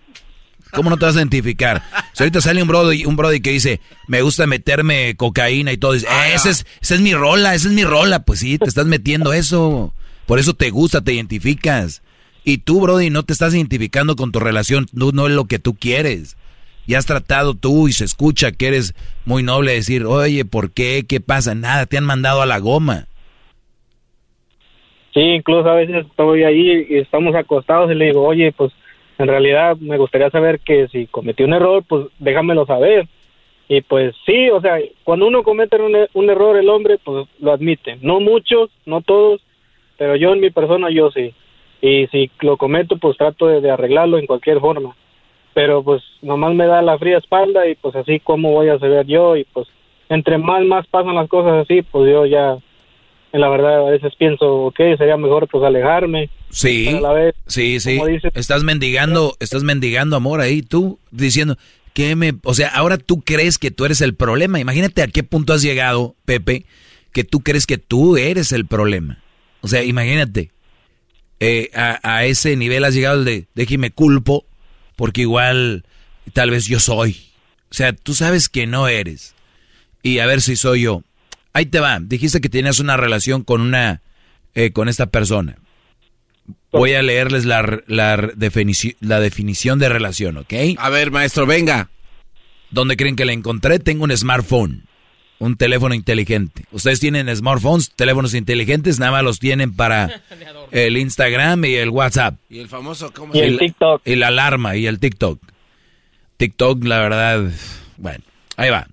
¿Cómo 0.72 0.90
no 0.90 0.98
te 0.98 1.06
vas 1.06 1.16
a 1.16 1.20
identificar? 1.20 1.84
Si 2.14 2.24
ahorita 2.24 2.42
sale 2.42 2.62
un 2.62 2.68
brody, 2.68 3.06
un 3.06 3.16
brody 3.16 3.40
que 3.40 3.52
dice, 3.52 3.80
me 4.08 4.22
gusta 4.22 4.46
meterme 4.46 5.16
cocaína 5.16 5.72
y 5.72 5.78
todo, 5.78 5.94
dice, 5.94 6.08
eh, 6.08 6.34
esa, 6.34 6.50
es, 6.50 6.66
esa 6.82 6.96
es 6.96 7.02
mi 7.02 7.14
rola, 7.14 7.56
esa 7.56 7.70
es 7.70 7.74
mi 7.74 7.86
rola. 7.86 8.24
Pues 8.24 8.40
sí, 8.40 8.58
te 8.58 8.66
estás 8.66 8.86
metiendo 8.86 9.32
eso. 9.32 9.94
Por 10.26 10.40
eso 10.40 10.54
te 10.54 10.70
gusta, 10.72 11.02
te 11.02 11.14
identificas. 11.14 12.02
Y 12.44 12.60
tú, 12.60 12.82
brody, 12.82 13.10
no 13.10 13.24
te 13.24 13.34
estás 13.34 13.54
identificando 13.54 14.16
con 14.16 14.32
tu 14.32 14.40
relación, 14.40 14.88
no, 14.92 15.12
no 15.12 15.28
es 15.28 15.34
lo 15.34 15.46
que 15.46 15.60
tú 15.60 15.76
quieres. 15.76 16.36
Ya 16.88 16.98
has 16.98 17.06
tratado 17.06 17.54
tú 17.56 17.88
y 17.88 17.92
se 17.92 18.06
escucha 18.06 18.52
que 18.52 18.68
eres 18.68 18.94
muy 19.26 19.44
noble 19.44 19.74
decir, 19.74 20.06
oye, 20.06 20.46
¿por 20.46 20.72
qué? 20.72 21.04
¿Qué 21.08 21.20
pasa? 21.20 21.56
Nada, 21.56 21.86
te 21.86 21.98
han 21.98 22.06
mandado 22.06 22.42
a 22.42 22.46
la 22.46 22.60
goma. 22.60 23.08
Sí, 25.14 25.22
incluso 25.22 25.70
a 25.70 25.76
veces 25.76 26.06
estoy 26.06 26.44
ahí 26.44 26.88
y 26.90 26.98
estamos 26.98 27.36
acostados 27.36 27.92
y 27.92 27.96
le 27.96 28.06
digo, 28.06 28.24
oye, 28.24 28.52
pues 28.52 28.72
en 29.18 29.28
realidad 29.28 29.78
me 29.78 29.98
gustaría 29.98 30.30
saber 30.30 30.60
que 30.60 30.88
si 30.90 31.08
cometí 31.08 31.44
un 31.44 31.54
error, 31.54 31.84
pues 31.88 32.08
déjamelo 32.20 32.66
saber. 32.66 33.08
Y 33.68 33.82
pues 33.82 34.14
sí, 34.26 34.50
o 34.50 34.62
sea, 34.62 34.78
cuando 35.04 35.28
uno 35.28 35.44
comete 35.44 35.78
un, 35.78 35.96
un 36.14 36.30
error 36.30 36.58
el 36.58 36.70
hombre, 36.70 36.98
pues 37.04 37.28
lo 37.40 37.52
admite. 37.52 37.98
No 38.02 38.20
muchos, 38.20 38.70
no 38.86 39.02
todos, 39.02 39.42
pero 39.98 40.16
yo 40.16 40.34
en 40.34 40.42
mi 40.42 40.52
persona 40.52 40.90
yo 40.92 41.10
sí. 41.12 41.34
Y 41.82 42.08
si 42.08 42.30
lo 42.42 42.58
cometo, 42.58 42.98
pues 42.98 43.18
trato 43.18 43.48
de, 43.48 43.70
arreglarlo 43.70 44.18
en 44.18 44.26
cualquier 44.26 44.60
forma. 44.60 44.96
Pero 45.56 45.84
pues 45.84 46.04
nomás 46.22 46.54
me 46.54 46.68
da 46.68 46.84
la 46.84 47.00
fría 47.00 47.18
espalda 47.18 47.68
y 47.68 47.74
pues 47.74 47.96
así 47.96 48.20
como 48.20 48.52
voy 48.52 48.70
a 48.70 48.78
saber 48.78 49.08
yo 49.08 49.36
y 49.36 49.46
pues 49.46 49.68
entre 50.10 50.38
más 50.38 50.64
más 50.64 50.86
pasan 50.86 51.16
las 51.16 51.28
cosas 51.28 51.64
así, 51.64 51.82
pues 51.82 52.12
yo 52.12 52.28
ya 52.28 52.60
en 53.34 53.42
la 53.42 53.50
verdad 53.50 53.88
a 53.88 53.90
veces 53.90 54.14
pienso, 54.18 54.66
ok, 54.66 54.78
sería 54.98 55.18
mejor 55.18 55.48
pues 55.48 55.64
alejarme 55.64 56.30
Sí, 56.56 56.88
sí, 57.48 57.80
sí. 57.82 58.00
estás 58.34 58.64
mendigando, 58.64 59.36
estás 59.42 59.64
mendigando 59.64 60.16
amor 60.16 60.40
ahí 60.40 60.62
tú, 60.62 61.00
diciendo 61.12 61.58
que 61.94 62.16
me, 62.16 62.36
o 62.44 62.54
sea, 62.54 62.70
ahora 62.70 62.98
tú 62.98 63.22
crees 63.22 63.58
que 63.58 63.72
tú 63.72 63.84
eres 63.84 64.00
el 64.00 64.16
problema. 64.16 64.60
Imagínate 64.60 65.02
a 65.02 65.08
qué 65.08 65.24
punto 65.24 65.52
has 65.52 65.62
llegado, 65.62 66.16
Pepe, 66.24 66.66
que 67.12 67.26
tú 67.26 67.42
crees 67.42 67.66
que 67.66 67.78
tú 67.78 68.16
eres 68.16 68.54
el 68.54 68.66
problema. 68.68 69.22
O 69.60 69.68
sea, 69.68 69.84
imagínate, 69.84 70.52
eh, 71.42 71.72
a, 71.74 72.24
ese 72.24 72.56
nivel 72.56 72.86
has 72.86 72.94
llegado 72.94 73.26
de, 73.26 73.48
de 73.54 73.66
que 73.66 73.78
me 73.78 73.92
culpo, 73.92 74.46
porque 74.96 75.22
igual 75.22 75.86
tal 76.34 76.52
vez 76.52 76.66
yo 76.66 76.80
soy. 76.80 77.18
O 77.70 77.74
sea, 77.74 77.94
tú 77.94 78.14
sabes 78.14 78.50
que 78.50 78.68
no 78.68 78.88
eres. 78.88 79.36
Y 80.02 80.20
a 80.20 80.26
ver 80.26 80.42
si 80.42 80.56
soy 80.56 80.82
yo. 80.82 81.04
Ahí 81.54 81.66
te 81.66 81.80
va. 81.80 82.00
Dijiste 82.00 82.42
que 82.42 82.50
tenías 82.50 82.80
una 82.80 82.98
relación 82.98 83.44
con 83.44 83.62
una, 83.62 84.02
eh, 84.54 84.72
con 84.72 84.90
esta 84.90 85.08
persona. 85.08 85.58
Voy 86.72 86.94
a 86.94 87.02
leerles 87.02 87.46
la, 87.46 87.82
la, 87.88 88.18
definición 88.36 89.80
de 89.80 89.90
relación, 89.90 90.38
¿ok? 90.38 90.54
A 90.78 90.90
ver, 90.90 91.10
maestro, 91.10 91.46
venga. 91.46 91.90
¿Dónde 92.70 92.98
creen 92.98 93.16
que 93.16 93.26
la 93.26 93.32
encontré? 93.32 93.80
Tengo 93.80 94.04
un 94.04 94.16
smartphone, 94.16 94.85
un 95.40 95.58
teléfono 95.58 95.94
inteligente. 95.94 96.66
Ustedes 96.72 97.00
tienen 97.00 97.34
smartphones, 97.36 97.92
teléfonos 97.96 98.34
inteligentes, 98.34 99.00
nada 99.00 99.12
más 99.12 99.24
los 99.24 99.40
tienen 99.40 99.74
para 99.74 100.22
el 100.72 100.98
Instagram 100.98 101.66
y 101.66 101.76
el 101.76 101.90
WhatsApp. 101.90 102.36
Y 102.50 102.60
el 102.60 102.70
famoso, 102.70 103.12
¿cómo 103.14 103.36
Y 103.36 103.40
el 103.40 103.58
TikTok. 103.58 104.02
Y 104.06 104.16
la 104.16 104.28
alarma 104.28 104.76
y 104.76 104.88
el 104.88 105.00
TikTok. 105.00 105.40
TikTok, 106.38 106.84
la 106.84 107.00
verdad, 107.00 107.52
bueno, 107.98 108.24
ahí 108.58 108.70
va. 108.70 108.88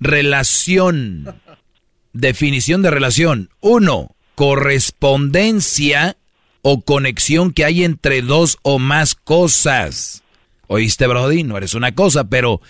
Relación. 0.00 1.40
Definición 2.12 2.82
de 2.82 2.90
relación. 2.90 3.48
Uno, 3.60 4.14
correspondencia 4.34 6.16
o 6.60 6.82
conexión 6.82 7.52
que 7.52 7.64
hay 7.64 7.84
entre 7.84 8.22
dos 8.22 8.58
o 8.62 8.78
más 8.78 9.14
cosas. 9.14 10.22
¿Oíste, 10.66 11.06
Brody? 11.06 11.42
No 11.42 11.56
eres 11.56 11.74
una 11.74 11.94
cosa, 11.94 12.24
pero 12.24 12.60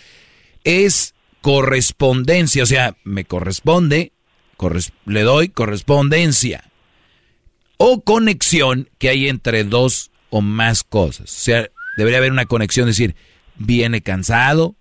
es 0.65 1.15
correspondencia, 1.43 2.63
o 2.63 2.67
sea, 2.67 2.97
me 3.05 3.27
corresponde, 3.27 4.13
le 5.05 5.23
doy 5.23 5.49
correspondencia. 5.49 6.65
O 7.77 8.03
conexión 8.03 8.89
que 8.99 9.09
hay 9.09 9.29
entre 9.29 9.65
dos 9.65 10.11
o 10.31 10.41
más 10.41 10.85
cosas. 10.85 11.25
O 11.25 11.41
sea, 11.41 11.69
debería 11.97 12.19
haber 12.19 12.33
una 12.33 12.47
conexión, 12.47 12.87
decir, 12.87 13.17
viene 13.57 14.03
cansado, 14.03 14.77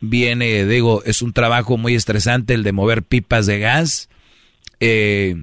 viene, 0.00 0.66
digo, 0.66 1.02
es 1.04 1.22
un 1.22 1.32
trabajo 1.32 1.78
muy 1.78 1.94
estresante 1.94 2.54
el 2.54 2.62
de 2.62 2.72
mover 2.72 3.02
pipas 3.02 3.46
de 3.46 3.58
gas. 3.58 4.08
Eh, 4.80 5.34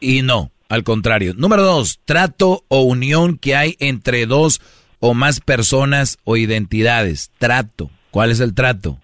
y 0.00 0.22
no, 0.22 0.52
al 0.68 0.84
contrario. 0.84 1.34
Número 1.36 1.62
dos, 1.62 2.00
trato 2.04 2.64
o 2.68 2.80
unión 2.80 3.36
que 3.36 3.54
hay 3.56 3.76
entre 3.78 4.24
dos 4.24 4.60
o 5.00 5.12
más 5.12 5.40
personas 5.40 6.18
o 6.24 6.36
identidades. 6.36 7.30
Trato. 7.38 7.90
¿Cuál 8.10 8.30
es 8.30 8.40
el 8.40 8.54
trato? 8.54 8.98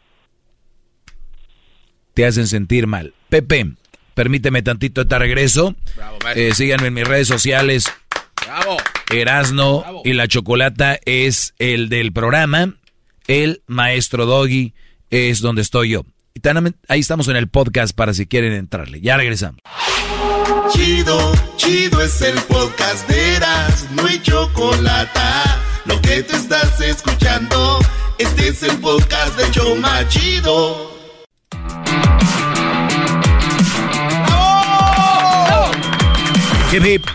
Te 2.14 2.26
hacen 2.26 2.46
sentir 2.46 2.86
mal. 2.86 3.12
Pepe, 3.28 3.72
permíteme 4.14 4.62
tantito 4.62 5.06
te 5.06 5.18
regreso. 5.18 5.74
eh, 6.34 6.52
síganme 6.54 6.88
en 6.88 6.94
mis 6.94 7.06
redes 7.06 7.28
sociales. 7.28 7.84
Bravo. 8.46 8.76
Erasno 9.12 9.84
y 10.04 10.12
la 10.12 10.28
chocolata 10.28 10.98
es 11.04 11.54
el 11.58 11.88
del 11.88 12.12
programa. 12.12 12.74
El 13.26 13.62
maestro 13.66 14.26
Doggy 14.26 14.74
es 15.10 15.40
donde 15.40 15.62
estoy 15.62 15.90
yo. 15.90 16.04
Y 16.34 16.40
ahí 16.88 17.00
estamos 17.00 17.28
en 17.28 17.36
el 17.36 17.48
podcast 17.48 17.94
para 17.94 18.12
si 18.12 18.26
quieren 18.26 18.52
entrarle. 18.52 19.00
Ya 19.00 19.16
regresamos. 19.16 19.60
Chido, 20.72 21.32
chido 21.56 22.02
es 22.02 22.20
el 22.22 22.34
podcast 22.42 23.08
de 23.08 23.36
Eras, 23.36 23.86
no 23.92 24.06
hay 24.06 24.20
chocolate. 24.20 25.20
Lo 25.84 26.00
que 26.00 26.22
te 26.22 26.36
estás 26.36 26.80
escuchando, 26.80 27.78
este 28.18 28.48
es 28.48 28.62
el 28.62 28.76
podcast 28.78 29.38
de 29.38 29.50
Choma 29.50 30.06
Chido. 30.08 30.93
Hip, 36.72 36.84
hip. 36.84 37.06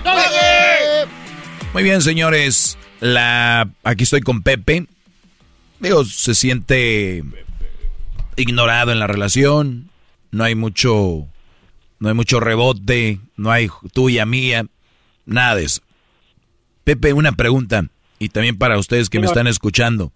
Muy 1.74 1.84
bien, 1.84 2.02
señores. 2.02 2.78
La, 3.00 3.70
aquí 3.84 4.04
estoy 4.04 4.22
con 4.22 4.42
Pepe. 4.42 4.88
Digo, 5.80 6.04
se 6.06 6.36
siente 6.36 7.24
ignorado 8.36 8.92
en 8.92 9.00
la 9.00 9.08
relación. 9.08 9.90
No 10.32 10.44
hay 10.44 10.56
mucho 10.56 11.28
no 12.00 12.08
hay 12.08 12.16
mucho 12.16 12.40
rebote, 12.40 13.20
no 13.36 13.52
hay 13.52 13.70
tuya, 13.94 14.26
mía, 14.26 14.66
nada 15.26 15.56
de 15.56 15.66
eso. 15.66 15.82
Pepe, 16.86 17.14
una 17.14 17.34
pregunta, 17.34 17.86
y 18.18 18.30
también 18.30 18.58
para 18.58 18.80
ustedes 18.80 19.10
que 19.10 19.20
me 19.20 19.28
están 19.28 19.48
escuchando. 19.48 20.12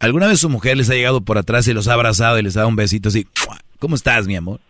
¿Alguna 0.00 0.26
vez 0.26 0.40
su 0.40 0.48
mujer 0.48 0.76
les 0.76 0.90
ha 0.90 0.94
llegado 0.94 1.20
por 1.20 1.38
atrás 1.38 1.68
y 1.68 1.72
los 1.72 1.86
ha 1.86 1.92
abrazado 1.92 2.38
y 2.38 2.42
les 2.42 2.56
ha 2.56 2.60
dado 2.60 2.68
un 2.68 2.76
besito 2.76 3.08
así? 3.08 3.26
¿Cómo 3.78 3.94
estás, 3.94 4.26
mi 4.26 4.34
amor? 4.34 4.60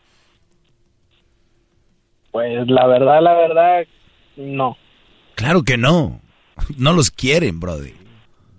Pues 2.32 2.66
la 2.66 2.86
verdad, 2.86 3.22
la 3.22 3.34
verdad, 3.34 3.84
no. 4.36 4.76
Claro 5.34 5.62
que 5.62 5.76
no. 5.76 6.20
No 6.76 6.92
los 6.92 7.10
quieren, 7.10 7.60
brother. 7.60 7.94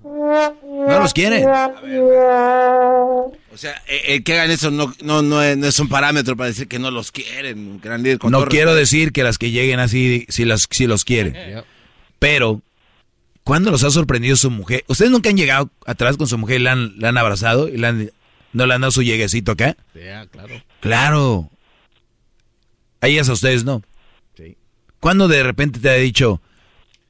No 0.04 1.00
los 1.00 1.14
quieren. 1.14 1.48
O 3.54 3.58
sea, 3.58 3.82
el 3.88 4.24
que 4.24 4.34
hagan 4.34 4.52
eso 4.52 4.70
no, 4.70 4.94
no, 5.02 5.22
no, 5.22 5.42
es, 5.42 5.80
un 5.80 5.90
parámetro 5.90 6.36
para 6.36 6.50
decir 6.50 6.68
que 6.68 6.80
no 6.80 6.92
los 6.92 7.12
quieren. 7.12 7.82
no 8.30 8.46
quiero 8.46 8.76
decir 8.76 9.12
que 9.12 9.24
las 9.24 9.38
que 9.38 9.52
lleguen 9.52 9.80
así, 9.80 10.26
si, 10.30 10.46
las, 10.46 10.68
si 10.70 10.88
los 10.88 11.04
quieren. 11.06 11.64
Pero, 12.20 12.62
¿cuándo 13.44 13.72
los 13.72 13.84
ha 13.84 13.92
sorprendido 13.92 14.36
su 14.36 14.52
mujer? 14.52 14.84
¿Ustedes 14.88 15.12
nunca 15.12 15.30
han 15.30 15.38
llegado 15.38 15.70
atrás 15.86 16.18
con 16.18 16.28
su 16.28 16.38
mujer 16.38 16.62
y 16.62 16.64
la 16.64 16.72
han, 16.72 17.18
abrazado 17.18 17.70
y 17.70 17.78
no 17.78 18.66
le 18.66 18.74
han 18.74 18.82
dado 18.82 18.92
su 18.92 19.04
lleguecito 19.04 19.54
acá? 19.54 19.76
claro. 20.32 20.62
Claro. 20.80 21.50
A 23.04 23.10
ellas 23.10 23.28
a 23.28 23.34
ustedes 23.34 23.66
no. 23.66 23.82
Sí. 24.38 24.56
¿Cuándo 25.02 25.28
de 25.28 25.44
repente 25.44 25.82
te 25.82 25.90
ha 25.90 25.96
dicho, 25.96 26.42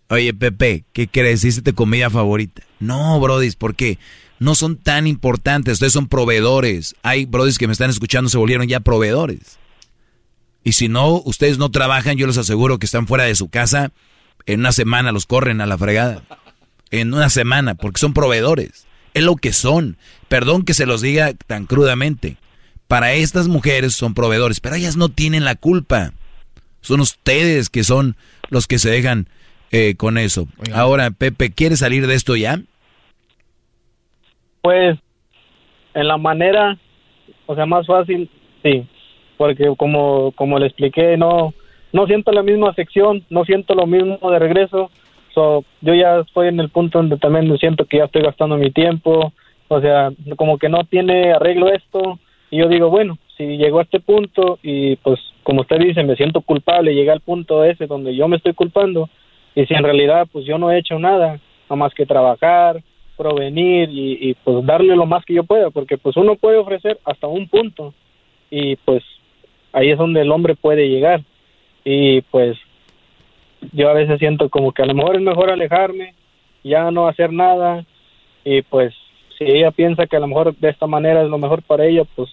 oye 0.10 0.34
Pepe, 0.34 0.86
¿qué 0.92 1.08
crees? 1.08 1.44
¿Hiciste 1.44 1.72
tu 1.72 1.76
comida 1.76 2.10
favorita? 2.10 2.64
No, 2.80 3.20
brodis, 3.20 3.56
porque 3.56 4.00
no 4.40 4.56
son 4.56 4.78
tan 4.78 5.06
importantes. 5.06 5.74
Ustedes 5.74 5.94
son 5.94 6.08
proveedores. 6.08 6.96
Hay 7.04 7.26
brodis 7.26 7.60
que 7.60 7.68
me 7.68 7.74
están 7.74 7.92
escuchando, 7.92 8.32
se 8.32 8.40
volvieron 8.40 8.68
ya 8.68 8.80
proveedores. 8.80 9.60
Y 10.64 10.72
si 10.72 10.88
no, 10.88 11.22
ustedes 11.26 11.60
no 11.60 11.70
trabajan, 11.70 12.18
yo 12.18 12.26
les 12.26 12.40
aseguro 12.40 12.80
que 12.80 12.88
están 12.88 13.06
fuera 13.06 13.26
de 13.26 13.36
su 13.36 13.50
casa. 13.50 13.92
En 14.48 14.62
una 14.62 14.72
semana 14.72 15.12
los 15.12 15.28
corren 15.28 15.62
a 15.62 15.68
la 15.68 15.78
fregada. 15.78 16.24
En 16.90 17.14
una 17.14 17.30
semana, 17.30 17.76
porque 17.76 18.00
son 18.00 18.16
proveedores. 18.16 18.88
Es 19.14 19.24
lo 19.24 19.36
que 19.36 19.54
son. 19.54 19.98
Perdón 20.28 20.64
que 20.64 20.74
se 20.74 20.88
los 20.88 21.02
diga 21.02 21.36
tan 21.46 21.68
crudamente. 21.68 22.38
Para 22.94 23.14
estas 23.14 23.48
mujeres 23.48 23.96
son 23.96 24.14
proveedores, 24.14 24.60
pero 24.60 24.76
ellas 24.76 24.98
no 24.98 25.10
tienen 25.10 25.46
la 25.46 25.56
culpa. 25.56 26.12
Son 26.82 27.00
ustedes 27.00 27.72
que 27.72 27.84
son 27.84 28.16
los 28.52 28.68
que 28.68 28.78
se 28.78 28.92
dejan 28.92 29.26
eh, 29.72 29.96
con 29.98 30.20
eso. 30.20 30.46
Ahora, 30.76 31.10
Pepe, 31.10 31.50
¿quieres 31.52 31.80
salir 31.80 32.06
de 32.06 32.14
esto 32.14 32.36
ya? 32.36 32.60
Pues, 34.62 35.00
en 35.96 36.08
la 36.08 36.18
manera, 36.18 36.78
o 37.48 37.56
sea, 37.56 37.66
más 37.66 37.88
fácil, 37.88 38.30
sí. 38.62 38.88
Porque 39.38 39.74
como, 39.76 40.32
como 40.34 40.60
le 40.60 40.68
expliqué, 40.68 41.18
no, 41.18 41.56
no 41.94 42.06
siento 42.06 42.32
la 42.32 42.44
misma 42.44 42.70
afección, 42.70 43.26
no 43.32 43.44
siento 43.44 43.74
lo 43.74 43.88
mismo 43.88 44.20
de 44.30 44.38
regreso. 44.38 44.92
So, 45.34 45.66
yo 45.82 45.96
ya 45.96 46.20
estoy 46.20 46.50
en 46.50 46.60
el 46.60 46.70
punto 46.70 47.00
donde 47.00 47.18
también 47.18 47.58
siento 47.58 47.86
que 47.86 47.98
ya 47.98 48.04
estoy 48.04 48.22
gastando 48.22 48.56
mi 48.56 48.70
tiempo. 48.70 49.34
O 49.68 49.82
sea, 49.82 50.12
como 50.36 50.60
que 50.60 50.70
no 50.70 50.84
tiene 50.84 51.34
arreglo 51.34 51.74
esto. 51.74 52.20
Y 52.54 52.58
yo 52.58 52.68
digo, 52.68 52.92
bueno, 52.92 53.18
si 53.36 53.58
llegó 53.58 53.80
a 53.80 53.82
este 53.82 54.00
punto 54.00 54.60
y 54.62 54.96
pues 54.98 55.20
como 55.42 55.62
usted 55.62 55.80
dice, 55.80 56.04
me 56.04 56.16
siento 56.16 56.42
culpable, 56.42 56.94
llegué 56.94 57.10
al 57.10 57.20
punto 57.20 57.64
ese 57.64 57.88
donde 57.88 58.16
yo 58.16 58.28
me 58.28 58.38
estoy 58.38 58.54
culpando 58.54 59.10
y 59.56 59.66
si 59.66 59.74
en 59.74 59.84
realidad 59.84 60.28
pues 60.32 60.46
yo 60.46 60.60
no 60.60 60.70
he 60.70 60.78
hecho 60.78 61.00
nada, 61.00 61.40
nada 61.64 61.76
más 61.76 61.96
que 61.96 62.06
trabajar, 62.06 62.84
provenir 63.18 63.90
y, 63.90 64.20
y 64.30 64.36
pues 64.36 64.64
darle 64.68 64.96
lo 64.96 65.08
más 65.08 65.26
que 65.26 65.34
yo 65.34 65.44
pueda, 65.46 65.72
porque 65.72 65.98
pues 65.98 66.16
uno 66.16 66.36
puede 66.36 66.58
ofrecer 66.58 67.00
hasta 67.06 67.26
un 67.26 67.48
punto 67.48 67.92
y 68.52 68.76
pues 68.76 69.04
ahí 69.72 69.90
es 69.90 69.98
donde 69.98 70.22
el 70.22 70.32
hombre 70.32 70.54
puede 70.54 70.88
llegar. 70.88 71.24
Y 71.84 72.22
pues 72.22 72.56
yo 73.72 73.90
a 73.90 73.94
veces 73.94 74.20
siento 74.20 74.50
como 74.50 74.74
que 74.74 74.84
a 74.84 74.86
lo 74.86 74.94
mejor 74.94 75.16
es 75.16 75.24
mejor 75.24 75.50
alejarme, 75.50 76.14
ya 76.64 76.92
no 76.92 77.08
hacer 77.08 77.34
nada 77.34 77.84
y 78.46 78.62
pues 78.62 78.94
si 79.40 79.46
ella 79.46 79.72
piensa 79.72 80.06
que 80.06 80.18
a 80.18 80.20
lo 80.20 80.28
mejor 80.28 80.56
de 80.56 80.70
esta 80.70 80.86
manera 80.86 81.24
es 81.24 81.30
lo 81.30 81.40
mejor 81.40 81.64
para 81.64 81.88
ella, 81.88 82.04
pues 82.16 82.30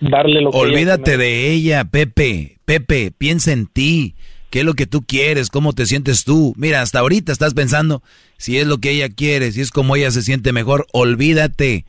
darle 0.00 0.40
lo 0.40 0.50
Olvídate 0.50 1.16
de 1.16 1.52
ella, 1.52 1.84
Pepe. 1.84 2.58
Pepe, 2.64 3.12
piensa 3.16 3.52
en 3.52 3.66
ti. 3.66 4.14
¿Qué 4.50 4.60
es 4.60 4.64
lo 4.64 4.74
que 4.74 4.86
tú 4.86 5.02
quieres? 5.02 5.50
¿Cómo 5.50 5.72
te 5.72 5.86
sientes 5.86 6.24
tú? 6.24 6.54
Mira, 6.56 6.80
hasta 6.80 7.00
ahorita 7.00 7.32
estás 7.32 7.54
pensando 7.54 8.02
si 8.36 8.58
es 8.58 8.66
lo 8.66 8.78
que 8.78 8.90
ella 8.90 9.08
quiere, 9.08 9.50
si 9.50 9.60
es 9.60 9.70
como 9.70 9.96
ella 9.96 10.10
se 10.10 10.22
siente 10.22 10.52
mejor. 10.52 10.86
Olvídate 10.92 11.84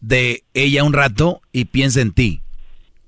de 0.00 0.44
ella 0.54 0.82
un 0.84 0.94
rato 0.94 1.42
y 1.52 1.66
piensa 1.66 2.00
en 2.00 2.12
ti. 2.12 2.40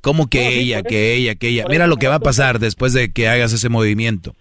¿Cómo 0.03 0.29
que 0.29 0.59
ella, 0.59 0.83
que 0.83 1.15
ella, 1.15 1.37
que 1.37 1.49
ella? 1.49 1.65
Mira 1.69 1.87
lo 1.87 1.97
que 1.97 2.09
va 2.09 2.17
a 2.17 2.21
pasar 2.21 2.59
después 2.59 2.93
de 2.93 3.12
que 3.12 3.29
hagas 3.29 3.53
ese 3.53 3.69
movimiento. 3.69 4.35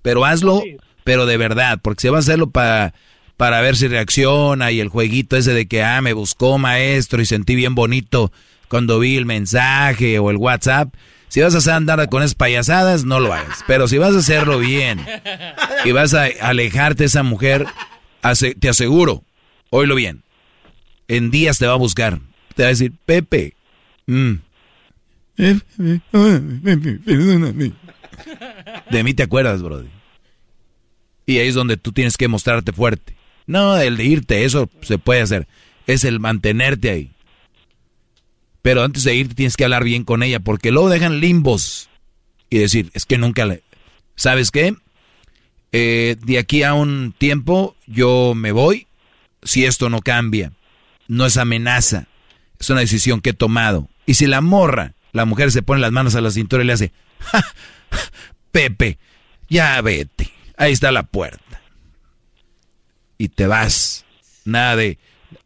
Pero 0.00 0.24
hazlo, 0.24 0.62
pero 1.04 1.26
de 1.26 1.36
verdad, 1.36 1.78
porque 1.80 2.00
si 2.02 2.08
va 2.08 2.16
a 2.16 2.20
hacerlo 2.20 2.50
para 2.50 2.94
para 3.36 3.60
ver 3.60 3.76
si 3.76 3.88
reacciona 3.88 4.70
y 4.70 4.80
el 4.80 4.88
jueguito 4.88 5.36
ese 5.36 5.52
de 5.52 5.66
que, 5.66 5.82
ah, 5.82 6.00
me 6.00 6.12
buscó 6.12 6.58
maestro 6.58 7.20
y 7.20 7.26
sentí 7.26 7.56
bien 7.56 7.74
bonito 7.74 8.30
cuando 8.72 8.98
vi 8.98 9.18
el 9.18 9.26
mensaje 9.26 10.18
o 10.18 10.30
el 10.30 10.38
WhatsApp. 10.38 10.94
Si 11.28 11.42
vas 11.42 11.68
a 11.68 11.76
andar 11.76 12.08
con 12.08 12.22
esas 12.22 12.34
payasadas, 12.34 13.04
no 13.04 13.20
lo 13.20 13.34
hagas. 13.34 13.62
Pero 13.66 13.86
si 13.86 13.98
vas 13.98 14.14
a 14.14 14.20
hacerlo 14.20 14.58
bien 14.58 14.98
y 15.84 15.92
vas 15.92 16.14
a 16.14 16.24
alejarte 16.40 17.02
de 17.02 17.08
esa 17.08 17.22
mujer, 17.22 17.66
te 18.58 18.68
aseguro, 18.70 19.24
oílo 19.68 19.94
bien, 19.94 20.22
en 21.06 21.30
días 21.30 21.58
te 21.58 21.66
va 21.66 21.74
a 21.74 21.76
buscar. 21.76 22.20
Te 22.54 22.62
va 22.62 22.68
a 22.68 22.70
decir, 22.70 22.94
Pepe, 23.04 23.56
mm, 24.06 24.36
de 28.90 29.04
mí 29.04 29.12
te 29.12 29.22
acuerdas, 29.22 29.60
brother. 29.62 29.90
Y 31.26 31.36
ahí 31.36 31.48
es 31.48 31.54
donde 31.54 31.76
tú 31.76 31.92
tienes 31.92 32.16
que 32.16 32.26
mostrarte 32.26 32.72
fuerte. 32.72 33.16
No, 33.46 33.76
el 33.76 33.98
de 33.98 34.04
irte, 34.06 34.44
eso 34.46 34.70
se 34.80 34.96
puede 34.96 35.20
hacer. 35.20 35.46
Es 35.86 36.04
el 36.04 36.20
mantenerte 36.20 36.88
ahí. 36.88 37.12
Pero 38.62 38.84
antes 38.84 39.04
de 39.04 39.14
irte 39.14 39.34
tienes 39.34 39.56
que 39.56 39.64
hablar 39.64 39.84
bien 39.84 40.04
con 40.04 40.22
ella, 40.22 40.40
porque 40.40 40.70
luego 40.70 40.88
dejan 40.88 41.20
limbos 41.20 41.90
y 42.48 42.58
decir, 42.58 42.90
es 42.94 43.04
que 43.04 43.18
nunca 43.18 43.44
le... 43.44 43.62
¿Sabes 44.14 44.50
qué? 44.50 44.74
Eh, 45.72 46.16
de 46.22 46.38
aquí 46.38 46.62
a 46.62 46.74
un 46.74 47.14
tiempo 47.16 47.76
yo 47.86 48.34
me 48.36 48.52
voy 48.52 48.86
si 49.42 49.64
esto 49.64 49.90
no 49.90 50.00
cambia. 50.00 50.52
No 51.08 51.26
es 51.26 51.36
amenaza, 51.36 52.06
es 52.58 52.70
una 52.70 52.80
decisión 52.80 53.20
que 53.20 53.30
he 53.30 53.34
tomado. 53.34 53.88
Y 54.06 54.14
si 54.14 54.26
la 54.26 54.40
morra, 54.40 54.94
la 55.12 55.24
mujer 55.24 55.50
se 55.50 55.62
pone 55.62 55.80
las 55.80 55.92
manos 55.92 56.14
a 56.14 56.20
la 56.20 56.30
cintura 56.30 56.62
y 56.62 56.66
le 56.66 56.72
hace, 56.72 56.92
Pepe, 58.52 58.98
ya 59.48 59.80
vete, 59.80 60.30
ahí 60.56 60.72
está 60.72 60.92
la 60.92 61.02
puerta. 61.02 61.60
Y 63.18 63.28
te 63.28 63.46
vas. 63.46 64.04
Nada 64.44 64.76
de, 64.76 64.98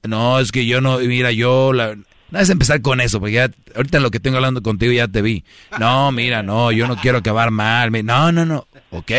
no, 0.03 0.39
es 0.41 0.53
que 0.53 0.67
yo 0.67 0.81
no, 0.81 0.99
mira, 0.99 1.33
yo, 1.33 1.73
la, 1.73 1.97
no 2.37 2.43
es 2.43 2.51
empezar 2.51 2.83
con 2.83 3.01
eso, 3.01 3.19
porque 3.19 3.35
ya, 3.35 3.51
ahorita 3.75 3.99
lo 4.01 4.11
que 4.11 4.21
tengo 4.21 4.37
hablando 4.37 4.63
contigo 4.63 4.93
ya 4.93 5.09
te 5.09 5.23
vi. 5.23 5.45
No, 5.81 6.13
mira, 6.13 6.43
no, 6.43 6.71
yo 6.71 6.87
no 6.87 6.97
quiero 6.97 7.19
acabar 7.19 7.51
mal. 7.51 7.91
No, 8.05 8.31
no, 8.33 8.45
no. 8.45 8.67
¿Ok? 8.91 9.13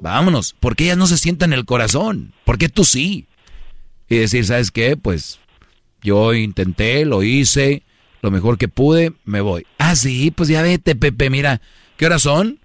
Vámonos. 0.00 0.54
Porque 0.60 0.84
ellas 0.84 0.96
no 0.96 1.06
se 1.06 1.18
sientan 1.18 1.52
en 1.52 1.58
el 1.58 1.64
corazón. 1.64 2.32
¿Por 2.44 2.58
qué 2.58 2.68
tú 2.68 2.84
sí? 2.84 3.26
Y 4.08 4.16
decir, 4.16 4.46
¿sabes 4.46 4.70
qué? 4.70 4.96
Pues 4.96 5.40
yo 6.02 6.34
intenté, 6.34 7.04
lo 7.04 7.22
hice, 7.22 7.82
lo 8.22 8.30
mejor 8.30 8.58
que 8.58 8.68
pude, 8.68 9.12
me 9.24 9.40
voy. 9.40 9.66
Ah, 9.78 9.96
sí, 9.96 10.30
pues 10.30 10.48
ya 10.48 10.62
vete, 10.62 10.94
Pepe, 10.94 11.30
mira. 11.30 11.60
¿Qué 11.96 12.06
horas 12.06 12.22
son? 12.22 12.60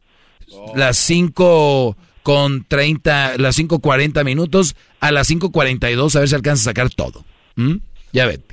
Las 0.76 0.98
5 0.98 1.98
con 2.22 2.66
30, 2.68 3.38
las 3.38 3.58
5.40 3.58 4.24
minutos. 4.24 4.76
A 5.00 5.12
las 5.12 5.30
5.42 5.30 6.16
a 6.16 6.20
ver 6.20 6.30
si 6.30 6.36
alcanza 6.36 6.62
a 6.62 6.72
sacar 6.72 6.90
todo. 6.92 7.26
Ya 8.14 8.28
vete. 8.28 8.51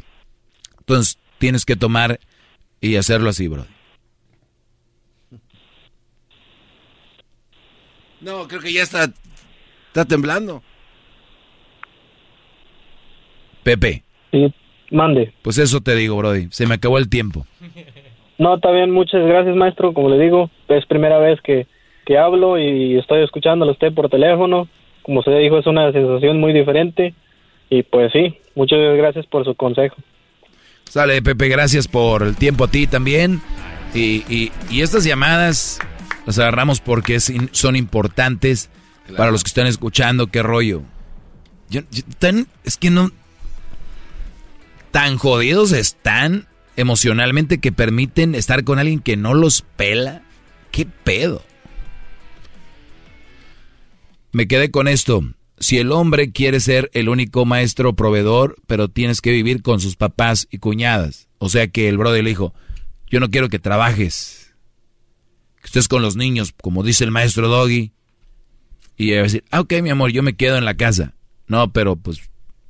Entonces 0.88 1.18
tienes 1.36 1.66
que 1.66 1.76
tomar 1.76 2.18
y 2.80 2.96
hacerlo 2.96 3.28
así, 3.28 3.46
bro. 3.46 3.66
No, 8.22 8.48
creo 8.48 8.62
que 8.62 8.72
ya 8.72 8.84
está, 8.84 9.12
está 9.88 10.06
temblando. 10.06 10.62
Pepe. 13.62 14.02
Sí, 14.32 14.50
mande. 14.90 15.34
Pues 15.42 15.58
eso 15.58 15.82
te 15.82 15.94
digo, 15.94 16.16
Brody. 16.16 16.48
Se 16.52 16.66
me 16.66 16.76
acabó 16.76 16.96
el 16.96 17.10
tiempo. 17.10 17.46
No, 18.38 18.54
está 18.54 18.70
bien. 18.70 18.90
Muchas 18.90 19.26
gracias, 19.26 19.54
maestro. 19.56 19.92
Como 19.92 20.08
le 20.08 20.18
digo, 20.18 20.50
es 20.68 20.86
primera 20.86 21.18
vez 21.18 21.38
que, 21.42 21.66
que 22.06 22.16
hablo 22.16 22.58
y 22.58 22.96
estoy 22.96 23.22
escuchándolo 23.24 23.72
a 23.72 23.74
usted 23.74 23.92
por 23.92 24.08
teléfono. 24.08 24.68
Como 25.02 25.22
se 25.22 25.32
dijo, 25.32 25.58
es 25.58 25.66
una 25.66 25.92
sensación 25.92 26.40
muy 26.40 26.54
diferente. 26.54 27.12
Y 27.68 27.82
pues 27.82 28.10
sí, 28.10 28.38
muchas 28.54 28.78
gracias 28.96 29.26
por 29.26 29.44
su 29.44 29.54
consejo. 29.54 29.96
Sale, 30.88 31.20
Pepe, 31.20 31.48
gracias 31.48 31.86
por 31.86 32.22
el 32.22 32.36
tiempo 32.36 32.64
a 32.64 32.68
ti 32.68 32.86
también. 32.86 33.42
Y, 33.94 34.50
estas 34.70 35.04
llamadas 35.04 35.78
las 36.26 36.38
agarramos 36.38 36.80
porque 36.80 37.20
son 37.20 37.76
importantes 37.76 38.70
para 39.16 39.30
los 39.30 39.44
que 39.44 39.48
están 39.48 39.66
escuchando. 39.66 40.28
¿Qué 40.28 40.42
rollo? 40.42 40.82
es 42.64 42.76
que 42.78 42.90
no... 42.90 43.10
Tan 44.90 45.18
jodidos 45.18 45.72
están 45.72 46.48
emocionalmente 46.76 47.58
que 47.58 47.72
permiten 47.72 48.34
estar 48.34 48.64
con 48.64 48.78
alguien 48.78 49.00
que 49.00 49.16
no 49.16 49.34
los 49.34 49.62
pela. 49.76 50.22
¿Qué 50.70 50.86
pedo? 50.86 51.44
Me 54.32 54.48
quedé 54.48 54.70
con 54.70 54.88
esto 54.88 55.22
si 55.60 55.78
el 55.78 55.92
hombre 55.92 56.32
quiere 56.32 56.60
ser 56.60 56.90
el 56.94 57.08
único 57.08 57.44
maestro 57.44 57.94
proveedor, 57.94 58.56
pero 58.66 58.88
tienes 58.88 59.20
que 59.20 59.32
vivir 59.32 59.62
con 59.62 59.80
sus 59.80 59.96
papás 59.96 60.46
y 60.50 60.58
cuñadas. 60.58 61.28
O 61.38 61.48
sea 61.48 61.68
que 61.68 61.88
el 61.88 61.98
brother 61.98 62.24
le 62.24 62.30
dijo, 62.30 62.54
yo 63.10 63.20
no 63.20 63.30
quiero 63.30 63.48
que 63.48 63.58
trabajes, 63.58 64.54
que 65.60 65.66
estés 65.66 65.88
con 65.88 66.02
los 66.02 66.16
niños, 66.16 66.54
como 66.60 66.82
dice 66.82 67.04
el 67.04 67.10
maestro 67.10 67.48
Doggy. 67.48 67.92
Y 68.96 69.10
ella 69.10 69.16
va 69.16 69.20
a 69.20 69.24
decir, 69.24 69.44
ah, 69.50 69.60
ok, 69.60 69.74
mi 69.82 69.90
amor, 69.90 70.10
yo 70.10 70.22
me 70.22 70.34
quedo 70.34 70.58
en 70.58 70.64
la 70.64 70.76
casa. 70.76 71.14
No, 71.46 71.72
pero 71.72 71.96
pues 71.96 72.20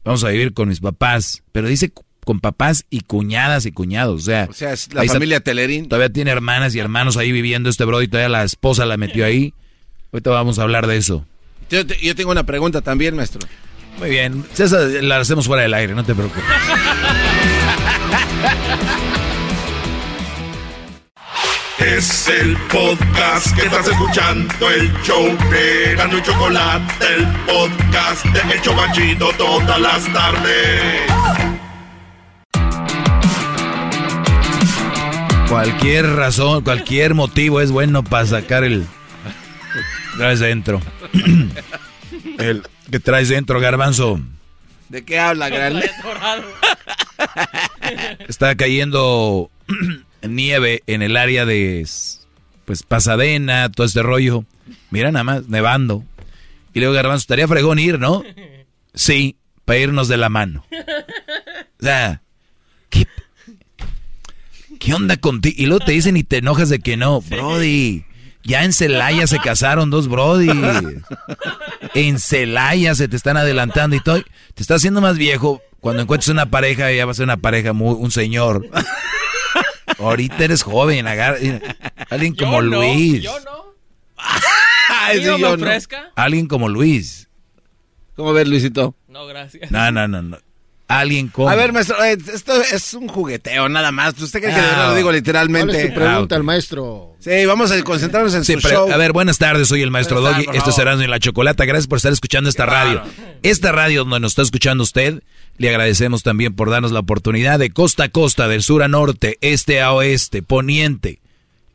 vamos 0.05 0.25
a 0.25 0.29
vivir 0.29 0.53
con 0.53 0.69
mis 0.69 0.81
papás. 0.81 1.43
Pero 1.53 1.69
dice 1.69 1.93
con 2.25 2.41
papás 2.41 2.85
y 2.91 3.01
cuñadas 3.01 3.65
y 3.65 3.73
cuñados. 3.73 4.21
O 4.21 4.25
sea, 4.25 4.47
o 4.51 4.53
sea 4.53 4.75
es 4.75 4.93
la 4.93 5.05
familia 5.05 5.41
Telerín. 5.41 5.89
Todavía 5.89 6.13
tiene 6.13 6.31
hermanas 6.31 6.75
y 6.75 6.79
hermanos 6.79 7.17
ahí 7.17 7.33
viviendo 7.33 7.71
este 7.71 7.87
brother 7.87 8.05
y 8.05 8.11
todavía 8.11 8.29
la 8.29 8.45
esposa 8.45 8.85
la 8.85 8.99
metió 8.99 9.25
ahí. 9.25 9.55
Ahorita 10.13 10.31
vamos 10.31 10.59
a 10.59 10.63
hablar 10.63 10.87
de 10.87 10.99
eso. 10.99 11.27
Yo, 11.71 11.87
tengo 11.87 12.31
una 12.31 12.45
pregunta 12.45 12.81
también, 12.81 13.15
maestro. 13.15 13.47
Muy 13.99 14.11
bien, 14.11 14.45
esa 14.57 14.79
la 14.79 15.19
hacemos 15.19 15.47
fuera 15.47 15.63
del 15.63 15.75
aire, 15.75 15.95
no 15.95 16.05
te 16.05 16.15
preocupes. 16.15 16.45
Es 21.79 22.29
el 22.29 22.57
podcast 22.69 23.55
que 23.57 23.63
estás 23.67 23.87
escuchando, 23.87 24.71
el 24.71 24.93
show 25.03 25.25
de 25.51 25.95
Gano 25.97 26.19
y 26.19 26.23
Chocolate, 26.23 27.07
el 27.15 27.27
podcast 27.47 28.25
de 28.27 28.55
El 28.55 28.63
Chocachito 28.63 29.31
todas 29.39 29.81
las 29.81 30.13
tardes. 30.13 30.83
Cualquier 35.49 36.07
razón, 36.15 36.63
cualquier 36.63 37.15
motivo 37.15 37.61
es 37.61 37.71
bueno 37.71 38.03
para 38.03 38.27
sacar 38.27 38.65
el 38.65 38.87
traes 40.17 40.41
dentro. 40.41 40.81
El 42.39 42.63
que 42.91 43.01
traes 43.01 43.29
dentro, 43.29 43.61
garbanzo. 43.61 44.21
¿De 44.89 45.05
qué 45.05 45.19
habla, 45.19 45.49
gran? 45.49 45.83
Está 48.29 48.57
cayendo 48.57 49.51
nieve 50.23 50.83
en 50.87 51.03
el 51.03 51.17
área 51.17 51.45
de 51.45 51.87
pues 52.65 52.83
Pasadena, 52.83 53.71
todo 53.71 53.87
este 53.87 54.03
rollo. 54.03 54.45
Mira 54.91 55.11
nada 55.11 55.25
más, 55.25 55.49
nevando. 55.49 56.05
Y 56.75 56.81
luego 56.81 56.95
Garbanzo, 56.95 57.23
estaría 57.23 57.49
fregón 57.49 57.79
ir, 57.79 57.99
¿no? 57.99 58.23
Sí, 58.95 59.37
para 59.65 59.79
irnos 59.79 60.09
de 60.09 60.17
la 60.17 60.29
mano. 60.29 60.65
O 61.81 61.83
sea, 61.83 62.23
¿qué, 62.91 63.07
¿qué 64.79 64.95
onda 64.95 65.17
contigo? 65.17 65.55
Y 65.59 65.67
luego 65.67 65.85
te 65.85 65.93
dicen 65.93 66.17
y 66.17 66.25
te 66.25 66.39
enojas 66.39 66.69
de 66.69 66.81
que 66.81 66.97
no, 66.97 67.21
Brody. 67.23 68.05
Ya 68.45 68.65
en 68.65 68.73
Celaya 68.73 69.27
se 69.27 69.39
casaron 69.39 69.91
dos 69.91 70.09
Brody. 70.09 70.49
En 71.95 72.19
Celaya 72.19 72.95
se 72.95 73.09
te 73.09 73.17
están 73.17 73.37
adelantando 73.37 73.97
y 73.97 74.01
todo. 74.01 74.23
Te 74.55 74.63
estás 74.63 74.77
haciendo 74.77 75.01
más 75.01 75.19
viejo. 75.19 75.61
Cuando 75.81 76.03
encuentres 76.03 76.29
una 76.29 76.51
pareja, 76.51 76.91
ya 76.93 77.05
va 77.07 77.13
a 77.13 77.15
ser 77.15 77.25
una 77.25 77.37
pareja, 77.37 77.73
muy, 77.73 77.95
un 77.95 78.11
señor. 78.11 78.67
Ahorita 79.99 80.45
eres 80.45 80.63
joven, 80.63 81.07
alguien 81.07 82.35
como 82.35 82.61
Luis. 82.61 83.23
Yo 83.23 83.39
no. 83.41 83.69
Alguien 86.17 86.49
como 86.49 86.69
Luis. 86.69 87.29
¿Cómo 88.17 88.33
ves, 88.33 88.49
Luisito? 88.49 88.97
No, 89.07 89.27
gracias. 89.27 89.71
No, 89.71 89.93
no, 89.93 90.09
no, 90.09 90.23
no. 90.23 90.39
Alguien 90.89 91.29
como. 91.29 91.51
A 91.51 91.55
ver, 91.55 91.75
maestro, 91.75 92.03
eh, 92.03 92.17
esto 92.33 92.63
es 92.63 92.95
un 92.95 93.09
jugueteo 93.09 93.69
nada 93.69 93.93
más. 93.93 94.19
¿Usted 94.19 94.41
cree 94.41 94.55
que 94.55 94.61
lo 94.61 94.95
digo 94.95 95.13
literalmente? 95.13 95.73
¿Cuál 95.75 95.85
es 95.85 95.93
pregunta 95.93 96.35
al 96.35 96.45
maestro? 96.45 97.15
Sí, 97.21 97.45
vamos 97.45 97.71
a 97.71 97.83
concentrarnos 97.83 98.35
en 98.35 98.43
su 98.43 98.59
show. 98.59 98.91
A 98.91 98.97
ver, 98.97 99.13
buenas 99.13 99.37
tardes, 99.37 99.69
soy 99.69 99.83
el 99.83 99.91
maestro 99.91 100.23
Doggy. 100.23 100.47
Esto 100.55 100.71
es 100.71 100.79
Erasmo 100.79 101.03
en 101.03 101.11
la 101.11 101.21
Chocolata. 101.21 101.67
Gracias 101.67 101.89
por 101.89 101.99
estar 101.99 102.11
escuchando 102.11 102.49
esta 102.49 102.65
radio. 102.65 103.03
Esta 103.43 103.71
radio 103.71 104.05
donde 104.05 104.21
nos 104.21 104.33
está 104.33 104.43
escuchando 104.43 104.83
usted, 104.83 105.23
le 105.59 105.69
agradecemos 105.69 106.23
también 106.23 106.57
por 106.57 106.71
darnos 106.71 106.91
la 106.91 107.01
oportunidad 107.01 107.59
de 107.59 107.69
costa 107.69 108.05
a 108.05 108.09
costa, 108.09 108.49
del 108.49 108.63
sur 108.63 108.83
a 108.83 108.89
norte, 108.89 109.37
este 109.43 109.83
a 109.83 109.93
oeste, 109.93 110.43
poniente 110.43 111.21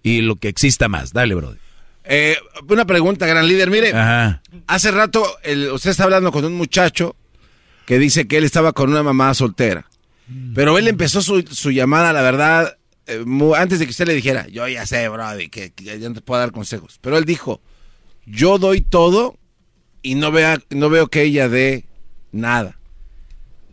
y 0.02 0.22
lo 0.22 0.38
que 0.38 0.48
exista 0.48 0.88
más. 0.88 1.14
Dale, 1.14 1.36
brother. 1.36 1.60
Eh, 2.06 2.38
una 2.68 2.86
pregunta, 2.86 3.28
gran 3.28 3.48
líder. 3.48 3.70
Mire, 3.70 3.94
hace 4.66 4.90
rato 4.90 5.24
usted 5.72 5.92
está 5.92 6.04
hablando 6.06 6.32
con 6.32 6.44
un 6.46 6.56
muchacho 6.56 7.16
que 7.86 8.00
dice 8.00 8.28
que 8.28 8.38
él 8.38 8.44
estaba 8.44 8.74
con 8.74 8.90
una 8.90 9.04
mamá 9.04 9.34
soltera. 9.34 9.88
Pero 10.56 10.78
él 10.78 10.88
empezó 10.88 11.22
su, 11.22 11.72
llamada, 11.72 12.14
la 12.14 12.22
verdad, 12.22 12.78
eh, 13.08 13.24
antes 13.56 13.80
de 13.80 13.86
que 13.86 13.92
usted 13.92 14.08
le 14.08 14.14
dijera, 14.14 14.48
yo 14.48 14.68
ya 14.68 14.86
sé, 14.86 15.08
bro, 15.10 15.26
que, 15.52 15.72
que 15.72 16.00
ya 16.00 16.10
no 16.10 16.16
te 16.16 16.22
puedo 16.22 16.40
dar 16.40 16.52
consejos. 16.52 16.98
Pero 17.02 17.18
él 17.18 17.26
dijo, 17.26 17.62
yo 18.26 18.58
doy 18.58 18.82
todo 18.82 19.38
y 20.02 20.16
no, 20.16 20.32
vea, 20.32 20.62
no 20.70 20.90
veo 20.90 21.08
que 21.08 21.24
ella 21.24 21.50
dé 21.50 21.86
nada. 22.32 22.80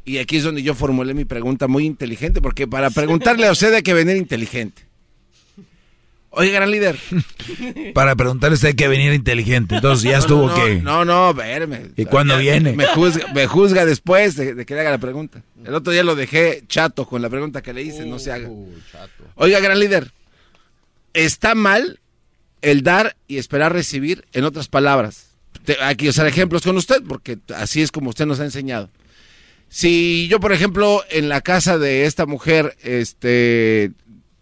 Y 0.05 0.19
aquí 0.19 0.39
es 0.39 0.45
donde 0.45 0.63
yo 0.63 0.75
formulé 0.75 1.15
mi 1.15 1.25
pregunta 1.25 1.69
muy 1.69 1.87
inteligente, 1.87 2.41
porque 2.41 2.67
para 2.67 2.91
preguntarle 2.91 3.47
a 3.47 3.53
usted 3.53 3.73
hay 3.75 3.83
que 3.83 3.95
venir 3.95 4.17
inteligente. 4.17 4.90
Oye, 6.33 6.53
gran 6.53 6.71
líder. 6.71 6.97
Para 7.95 8.15
preguntarle 8.15 8.55
usted 8.55 8.77
que 8.77 8.87
venir 8.87 9.13
inteligente. 9.13 9.77
Entonces 9.77 10.09
ya 10.09 10.19
estuvo 10.19 10.53
que. 10.55 10.77
No, 10.77 11.05
no, 11.05 11.35
verme. 11.35 11.91
¿Y 11.97 12.05
cuándo 12.05 12.39
viene? 12.39 12.73
Me 12.73 12.87
juzga, 12.87 13.33
me 13.35 13.47
juzga 13.49 13.85
después 13.85 14.37
de, 14.37 14.65
que 14.65 14.75
le 14.75 14.81
haga 14.81 14.93
la 14.93 14.99
pregunta. 14.99 15.43
El 15.65 15.75
otro 15.75 15.93
día 15.93 16.05
lo 16.05 16.15
dejé 16.15 16.63
chato 16.69 17.07
con 17.07 17.21
la 17.21 17.29
pregunta 17.29 17.63
que 17.63 17.73
le 17.73 17.83
hice, 17.83 18.07
no 18.07 18.21
se 18.21 18.33
haga. 18.33 18.49
Uh, 18.49 18.73
Oiga, 19.35 19.59
gran 19.59 19.81
líder. 19.81 20.13
Está 21.15 21.57
mal 21.57 21.99
el 22.63 22.83
dar 22.85 23.17
y 23.27 23.39
esperar 23.39 23.73
recibir, 23.73 24.25
en 24.33 24.45
otras 24.45 24.69
palabras. 24.69 25.31
aquí 25.83 26.09
usar 26.09 26.29
ejemplos 26.29 26.63
con 26.63 26.77
usted, 26.77 27.03
porque 27.09 27.39
así 27.57 27.83
es 27.83 27.91
como 27.91 28.11
usted 28.11 28.27
nos 28.27 28.39
ha 28.39 28.45
enseñado. 28.45 28.89
Si 29.69 30.29
yo, 30.29 30.39
por 30.39 30.53
ejemplo, 30.53 31.03
en 31.11 31.29
la 31.29 31.41
casa 31.41 31.79
de 31.79 32.05
esta 32.05 32.27
mujer, 32.27 32.77
este, 32.83 33.93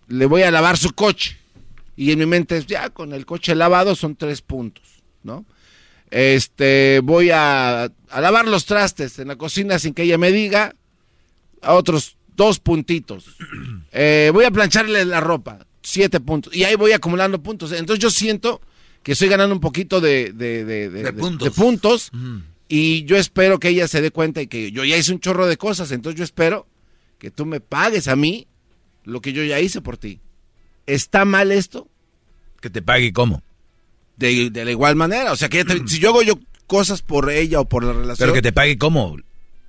le 0.08 0.26
voy 0.26 0.42
a 0.42 0.50
lavar 0.50 0.76
su 0.76 0.92
coche 0.92 1.38
y 1.99 2.12
en 2.12 2.20
mi 2.20 2.27
mente 2.27 2.57
es, 2.57 2.67
ya, 2.67 2.91
con 2.91 3.12
el 3.12 3.27
coche 3.27 3.57
lavado 3.57 3.97
son 3.97 4.15
tres 4.15 4.41
puntos, 4.41 4.85
¿no? 5.25 5.44
Este, 6.12 7.01
voy 7.02 7.31
a, 7.31 7.91
lavar 8.17 8.47
los 8.47 8.67
trastes 8.67 9.18
en 9.18 9.27
la 9.27 9.35
cocina 9.35 9.81
sin 9.81 9.94
que 9.94 10.05
ella 10.05 10.17
me 10.17 10.31
diga, 10.31 10.77
a 11.60 11.75
otros 11.75 12.17
dos 12.36 12.60
puntitos. 12.60 13.27
Eh, 13.91 14.31
voy 14.35 14.44
a 14.44 14.51
plancharle 14.51 15.05
la 15.07 15.18
ropa, 15.20 15.67
siete 15.83 16.20
puntos. 16.20 16.55
Y 16.55 16.62
ahí 16.62 16.77
voy 16.77 16.93
acumulando 16.93 17.43
puntos. 17.43 17.73
Entonces 17.73 18.01
yo 18.01 18.10
siento 18.10 18.60
que 19.02 19.12
estoy 19.12 19.28
ganando 19.28 19.55
un 19.55 19.60
poquito 19.60 20.01
de, 20.01 20.33
de, 20.33 20.65
de, 20.65 21.51
puntos. 21.52 22.12
Y 22.68 23.05
yo 23.05 23.17
espero 23.17 23.59
que 23.59 23.70
ella 23.70 23.89
se 23.89 24.02
dé 24.02 24.10
cuenta 24.10 24.43
y 24.43 24.47
que 24.47 24.70
yo 24.70 24.85
ya 24.85 24.97
hice 24.97 25.10
un 25.10 25.20
chorro 25.20 25.47
de 25.47 25.57
cosas. 25.57 25.91
Entonces 25.91 26.18
yo 26.18 26.23
espero 26.23 26.68
que 27.18 27.31
tú 27.31 27.47
me 27.47 27.60
pagues 27.60 28.07
a 28.07 28.15
mí 28.15 28.47
lo 29.05 29.20
que 29.20 29.33
yo 29.33 29.43
ya 29.43 29.59
hice 29.59 29.81
por 29.81 29.97
ti. 29.97 30.20
¿Está 30.89 31.26
mal 31.26 31.52
esto? 31.52 31.86
Que 32.60 32.70
te 32.70 32.81
pague 32.81 33.12
cómo. 33.12 33.42
De, 34.17 34.50
la 34.52 34.70
igual 34.70 34.97
manera. 34.97 35.33
O 35.33 35.36
sea, 35.36 35.50
que 35.50 35.65
si 35.86 35.99
yo 35.99 36.08
hago 36.08 36.23
yo 36.23 36.39
cosas 36.67 37.02
por 37.02 37.31
ella 37.31 37.60
o 37.60 37.68
por 37.68 37.84
la 37.84 37.92
relación. 37.92 38.17
Pero 38.18 38.33
que 38.33 38.42
te 38.42 38.52
pague 38.52 38.78
cómo. 38.78 39.17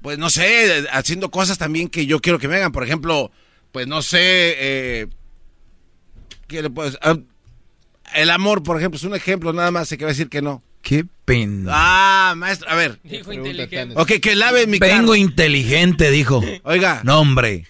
Pues 0.01 0.17
no 0.17 0.29
sé, 0.29 0.87
haciendo 0.91 1.29
cosas 1.29 1.57
también 1.57 1.89
que 1.89 2.05
yo 2.05 2.21
quiero 2.21 2.39
que 2.39 2.47
me 2.47 2.55
hagan. 2.55 2.71
Por 2.71 2.85
ejemplo, 2.85 3.31
pues 3.73 3.85
no 3.85 4.01
sé. 4.01 4.19
Eh, 4.21 5.07
¿Qué 6.47 6.61
le 6.61 6.69
puedes.? 6.69 6.97
Ah, 7.01 7.17
el 8.15 8.29
amor, 8.29 8.63
por 8.63 8.77
ejemplo, 8.77 8.97
es 8.97 9.03
un 9.03 9.13
ejemplo 9.13 9.51
nada 9.51 9.71
más. 9.71 9.89
Se 9.89 9.97
que 9.97 10.05
va 10.05 10.11
a 10.11 10.13
decir 10.13 10.29
que 10.29 10.41
no. 10.41 10.63
Qué 10.81 11.05
pena. 11.25 11.69
Ah, 11.73 12.33
maestro, 12.37 12.69
a 12.69 12.75
ver. 12.75 12.97
Dijo 13.03 13.33
inteligente. 13.33 13.93
Ok, 13.97 14.13
que 14.21 14.35
lave 14.35 14.67
mi 14.67 14.79
Vengo 14.79 15.15
inteligente, 15.15 16.11
dijo. 16.11 16.41
Oiga. 16.63 17.01
No, 17.03 17.19
hombre. 17.19 17.67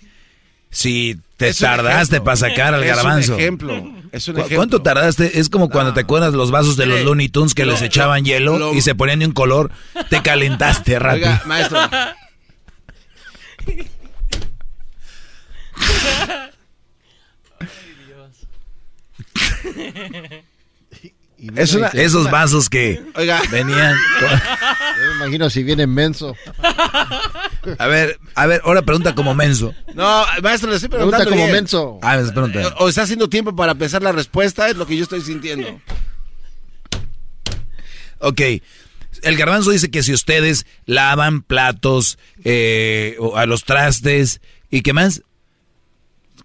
Si 0.69 1.17
te 1.39 1.53
tardaste 1.53 2.19
para 2.19 2.35
sacar 2.35 2.73
al 2.73 2.83
garbanzo. 2.83 3.19
Es 3.19 3.29
un 3.29 3.39
ejemplo. 3.39 3.73
Es 4.11 4.27
un 4.27 4.35
ejemplo. 4.35 4.57
¿Cuánto 4.57 4.81
tardaste? 4.81 5.39
Es 5.39 5.47
como 5.49 5.69
cuando 5.69 5.93
te 5.93 6.01
acuerdas 6.01 6.33
los 6.33 6.51
vasos 6.51 6.75
de 6.75 6.85
los 6.85 7.01
Looney 7.05 7.29
Tunes 7.29 7.53
que 7.53 7.65
les 7.65 7.81
echaban 7.81 8.25
hielo 8.25 8.73
y 8.73 8.81
se 8.81 8.93
ponían 8.93 9.19
de 9.19 9.27
un 9.27 9.31
color. 9.31 9.71
Te 10.09 10.21
calentaste 10.21 10.99
rápido. 10.99 11.29
Oiga, 11.29 11.41
maestro. 11.45 11.79
Ay, 17.61 17.67
Dios. 18.05 18.47
Esos 21.55 22.29
vasos 22.29 22.69
que 22.69 23.01
venían. 23.51 23.95
Yo 24.21 25.05
me 25.11 25.15
imagino 25.17 25.49
si 25.49 25.63
viene 25.63 25.87
menso. 25.87 26.35
A 27.77 27.87
ver, 27.87 28.19
a 28.35 28.45
ver, 28.45 28.61
ahora 28.65 28.81
pregunta 28.81 29.15
como 29.15 29.33
menso. 29.33 29.73
No, 29.93 30.25
maestro, 30.41 30.69
le 30.69 30.75
estoy 30.75 30.89
preguntando. 30.89 31.25
Pregunta 31.25 31.43
como 31.45 31.53
menso. 31.53 31.99
Ah, 32.01 32.21
pregunta. 32.33 32.75
O 32.79 32.89
está 32.89 33.03
haciendo 33.03 33.29
tiempo 33.29 33.55
para 33.55 33.75
pensar 33.75 34.01
la 34.01 34.11
respuesta, 34.11 34.69
es 34.69 34.75
lo 34.75 34.85
que 34.85 34.97
yo 34.97 35.03
estoy 35.03 35.21
sintiendo. 35.21 35.79
Ok. 38.19 38.41
El 39.21 39.37
garbanzo 39.37 39.71
dice 39.71 39.89
que 39.89 40.03
si 40.03 40.13
ustedes 40.13 40.65
lavan 40.85 41.41
platos, 41.41 42.19
eh, 42.43 43.15
o 43.19 43.37
a 43.37 43.45
los 43.45 43.63
trastes, 43.63 44.41
¿y 44.69 44.81
qué 44.81 44.93
más? 44.93 45.23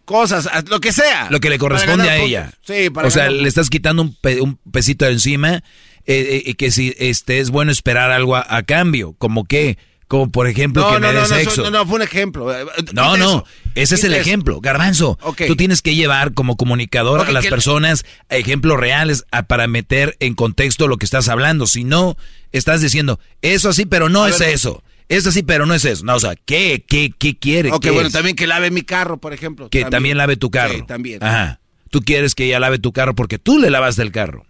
Cosas, 0.05 0.49
lo 0.69 0.81
que 0.81 0.93
sea. 0.93 1.29
Lo 1.31 1.41
que 1.41 1.51
le 1.51 1.59
corresponde 1.59 2.09
a 2.09 2.17
ella. 2.17 2.53
Sí, 2.63 2.91
para 2.91 3.09
O 3.09 3.11
sea, 3.11 3.31
le 3.31 3.49
estás 3.49 3.71
quitando 3.71 4.03
un, 4.03 4.17
un 4.41 4.59
pesito 4.71 5.05
de 5.05 5.13
encima 5.13 5.63
eh, 6.07 6.43
eh, 6.47 6.55
que 6.55 6.71
si 6.71 6.95
este 6.99 7.39
es 7.39 7.51
bueno 7.51 7.73
esperar 7.73 8.11
algo 8.11 8.37
a, 8.37 8.63
cambio, 8.65 9.15
como 9.17 9.45
que 9.45 9.79
como 10.07 10.31
por 10.31 10.47
ejemplo 10.47 10.87
que 10.93 11.01
me 11.01 11.13
dé 11.15 11.25
sexo. 11.25 11.63
No, 11.63 11.71
no, 11.71 11.87
fue 11.87 11.97
un 11.97 12.03
ejemplo. 12.03 12.55
Eh, 12.55 12.67
no, 12.93 13.17
no, 13.17 13.45
ese 13.75 13.95
es 13.95 14.05
el 14.05 14.13
ejemplo. 14.13 14.61
Garbanzo, 14.61 15.19
tú 15.47 15.57
tienes 15.57 15.81
que 15.81 15.95
llevar 15.95 16.35
como 16.35 16.59
comunicador 16.59 17.23
a 17.23 17.33
las 17.33 17.47
personas 17.47 18.05
ejemplos 18.29 18.79
reales 18.79 19.25
para 19.47 19.67
meter 19.67 20.15
en 20.21 20.35
contexto 20.35 20.89
lo 20.89 20.99
que 20.99 21.07
estás 21.07 21.31
hablando. 21.31 21.67
Si 21.67 21.85
no, 21.85 22.19
estás 22.53 22.83
diciendo, 22.83 23.19
eso 23.41 23.73
sí, 23.73 23.87
pero 23.87 24.11
no 24.11 24.27
es 24.27 24.43
eso. 24.43 24.84
Es 25.09 25.27
así, 25.27 25.43
pero 25.43 25.67
no 25.67 25.75
es 25.75 25.85
eso. 25.85 26.05
No, 26.05 26.15
o 26.17 26.21
sea, 26.21 26.35
¿qué, 26.35 26.85
qué, 26.89 27.13
qué 27.17 27.37
quiere? 27.37 27.71
Ok, 27.73 27.89
bueno, 27.93 28.11
también 28.11 28.37
que 28.37 28.47
lave 28.47 28.71
mi 28.71 28.83
carro, 28.83 29.19
por 29.19 29.33
ejemplo. 29.33 29.69
Que 29.69 29.85
también, 29.85 30.17
lave 30.17 30.37
tu 30.37 30.51
carro. 30.51 30.75
Sí, 30.75 30.83
también. 30.87 31.23
Ajá. 31.23 31.61
Tú 31.91 32.01
quieres 32.01 32.35
que 32.35 32.47
ella 32.47 32.59
lave 32.59 32.79
tu 32.79 32.93
carro 32.93 33.15
porque 33.15 33.39
tú 33.39 33.59
le 33.59 33.71
lavas 33.71 33.97
del 33.97 34.11
carro. 34.13 34.47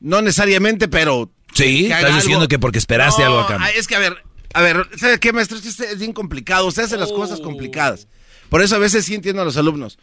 No 0.00 0.20
necesariamente, 0.22 0.88
pero... 0.88 1.30
Sí, 1.54 1.86
estás 1.86 2.14
diciendo 2.16 2.48
que 2.48 2.58
porque 2.58 2.78
esperaste 2.78 3.22
algo 3.22 3.40
acá. 3.40 3.58
Ah, 3.60 3.70
es 3.70 3.86
que, 3.86 3.94
a 3.96 3.98
ver, 3.98 4.16
a 4.52 4.60
ver, 4.60 4.88
¿sabes 4.98 5.20
qué, 5.20 5.32
maestro? 5.32 5.56
Es 5.56 5.80
es 5.80 5.98
bien 5.98 6.12
complicado. 6.12 6.66
Usted 6.66 6.82
hace 6.82 6.98
las 6.98 7.12
cosas 7.12 7.40
complicadas. 7.40 8.08
Por 8.50 8.60
eso 8.60 8.76
a 8.76 8.78
veces 8.78 9.06
sí 9.06 9.14
entiendo 9.14 9.40
a 9.40 9.44
los 9.44 9.56
alumnos. 9.56 9.98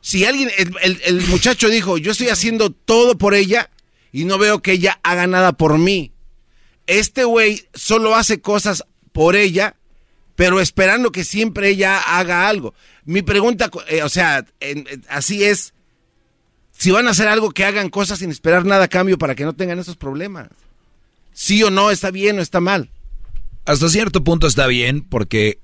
Si 0.00 0.24
alguien, 0.24 0.50
el, 0.56 1.00
el 1.04 1.26
muchacho 1.26 1.68
dijo, 1.68 1.98
yo 1.98 2.12
estoy 2.12 2.28
haciendo 2.28 2.70
todo 2.70 3.18
por 3.18 3.34
ella 3.34 3.70
y 4.12 4.24
no 4.24 4.38
veo 4.38 4.62
que 4.62 4.72
ella 4.72 5.00
haga 5.02 5.26
nada 5.26 5.52
por 5.52 5.76
mí. 5.76 6.12
Este 6.86 7.24
güey 7.24 7.66
solo 7.74 8.14
hace 8.14 8.40
cosas 8.40 8.84
por 9.16 9.34
ella, 9.34 9.76
pero 10.34 10.60
esperando 10.60 11.10
que 11.10 11.24
siempre 11.24 11.70
ella 11.70 11.98
haga 11.98 12.46
algo. 12.48 12.74
Mi 13.06 13.22
pregunta, 13.22 13.70
eh, 13.88 14.02
o 14.02 14.10
sea, 14.10 14.44
así 15.08 15.42
es, 15.42 15.72
si 16.72 16.90
van 16.90 17.08
a 17.08 17.12
hacer 17.12 17.26
algo 17.26 17.50
que 17.50 17.64
hagan 17.64 17.88
cosas 17.88 18.18
sin 18.18 18.30
esperar 18.30 18.66
nada 18.66 18.84
a 18.84 18.88
cambio 18.88 19.16
para 19.16 19.34
que 19.34 19.46
no 19.46 19.54
tengan 19.54 19.78
esos 19.78 19.96
problemas. 19.96 20.48
Sí 21.32 21.62
o 21.62 21.70
no, 21.70 21.90
está 21.90 22.10
bien 22.10 22.38
o 22.38 22.42
está 22.42 22.60
mal. 22.60 22.90
Hasta 23.64 23.88
cierto 23.88 24.22
punto 24.22 24.46
está 24.46 24.66
bien 24.66 25.00
porque 25.00 25.60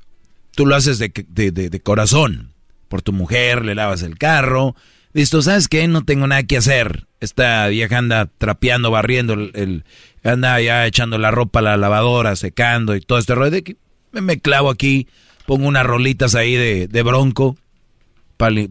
tú 0.55 0.65
lo 0.65 0.75
haces 0.75 0.99
de, 0.99 1.11
de 1.11 1.81
corazón. 1.83 2.55
por 2.89 3.03
tu 3.03 3.13
mujer, 3.13 3.67
le 3.67 3.75
lavas 3.75 4.01
el 4.01 4.17
carro. 4.17 4.75
Listo, 5.15 5.43
¿sabes 5.43 5.69
qué? 5.69 5.87
No 5.89 6.05
tengo 6.05 6.27
nada 6.27 6.43
que 6.45 6.57
hacer. 6.57 7.07
Esta 7.21 7.69
vieja 7.69 7.99
anda 7.99 8.27
trapeando, 8.39 8.91
barriendo, 8.91 9.35
el, 9.35 9.85
anda 10.25 10.61
ya 10.61 10.87
echando 10.87 11.19
la 11.19 11.31
ropa 11.31 11.59
a 11.59 11.63
la 11.63 11.77
lavadora, 11.77 12.35
secando 12.37 12.97
y 12.97 13.01
todo 13.01 13.19
este 13.19 13.35
rollo. 13.35 13.51
De 13.51 13.63
que 13.63 13.77
me, 14.13 14.41
clavo 14.41 14.71
aquí, 14.71 15.09
pongo 15.47 15.69
unas 15.69 15.87
rolitas 15.87 16.35
ahí 16.35 16.55
de, 16.55 16.89
de 16.89 17.03
bronco 17.03 17.57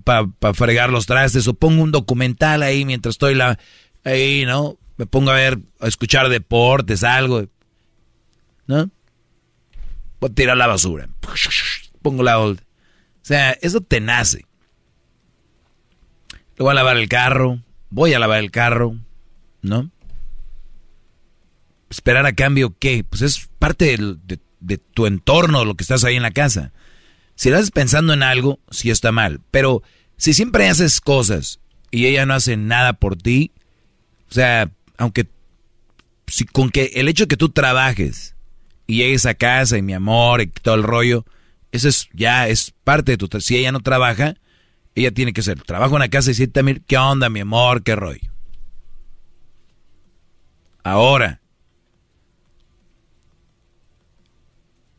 para 0.03 0.53
fregar 0.53 0.89
los 0.89 1.05
trastes 1.05 1.47
o 1.47 1.53
pongo 1.53 1.83
un 1.83 1.91
documental 1.91 2.61
ahí 2.63 2.83
mientras 2.83 3.13
estoy 3.13 3.35
la, 3.35 3.57
ahí, 4.03 4.45
¿no? 4.45 4.77
Me 4.97 5.05
pongo 5.05 5.31
a 5.31 5.35
ver, 5.35 5.59
a 5.79 5.87
escuchar 5.87 6.29
deportes, 6.29 7.03
algo. 7.03 7.45
¿No? 8.67 8.89
Voy 10.19 10.29
a 10.29 10.33
tirar 10.33 10.57
la 10.57 10.67
basura. 10.67 11.07
Pongo 12.01 12.23
la 12.23 12.39
old. 12.39 12.59
O 12.59 13.25
sea, 13.25 13.51
eso 13.61 13.81
te 13.81 13.99
nace. 13.99 14.45
Voy 16.61 16.71
a 16.71 16.75
lavar 16.75 16.97
el 16.97 17.09
carro. 17.09 17.59
Voy 17.89 18.13
a 18.13 18.19
lavar 18.19 18.39
el 18.39 18.51
carro. 18.51 18.95
¿No? 19.61 19.89
Esperar 21.89 22.25
a 22.25 22.33
cambio, 22.33 22.75
¿qué? 22.79 23.03
Pues 23.03 23.21
es 23.21 23.49
parte 23.59 23.97
de, 23.97 24.77
tu 24.77 25.07
entorno, 25.07 25.65
lo 25.65 25.75
que 25.75 25.83
estás 25.83 26.03
ahí 26.03 26.15
en 26.15 26.23
la 26.23 26.31
casa. 26.31 26.71
Si 27.35 27.51
haces 27.51 27.71
pensando 27.71 28.13
en 28.13 28.23
algo, 28.23 28.59
sí 28.69 28.89
está 28.91 29.11
mal. 29.11 29.41
Pero 29.51 29.83
si 30.17 30.33
siempre 30.33 30.69
haces 30.69 31.01
cosas 31.01 31.59
y 31.89 32.05
ella 32.05 32.25
no 32.25 32.33
hace 32.33 32.55
nada 32.57 32.93
por 32.93 33.15
ti, 33.15 33.51
o 34.29 34.33
sea, 34.33 34.71
aunque 34.97 35.27
si 36.27 36.45
con 36.45 36.69
que 36.69 36.91
el 36.95 37.09
hecho 37.09 37.23
de 37.23 37.27
que 37.27 37.37
tú 37.37 37.49
trabajes 37.49 38.35
y 38.87 38.97
llegues 38.97 39.25
a 39.25 39.33
casa 39.33 39.77
y 39.77 39.81
mi 39.81 39.93
amor 39.93 40.41
y 40.41 40.47
todo 40.47 40.75
el 40.75 40.83
rollo, 40.83 41.25
eso 41.71 41.89
es 41.89 42.07
ya 42.13 42.47
es 42.47 42.73
parte 42.83 43.17
de 43.17 43.17
tu 43.17 43.41
si 43.41 43.57
ella 43.57 43.71
no 43.71 43.81
trabaja, 43.81 44.35
ella 44.95 45.11
tiene 45.11 45.33
que 45.33 45.41
ser 45.41 45.61
trabajo 45.61 45.95
en 45.95 46.01
la 46.01 46.09
casa 46.09 46.29
y 46.29 46.33
decir 46.33 46.51
también 46.51 46.83
qué 46.85 46.97
onda, 46.97 47.29
mi 47.29 47.39
amor, 47.41 47.83
qué 47.83 47.95
rollo. 47.95 48.31
Ahora, 50.83 51.41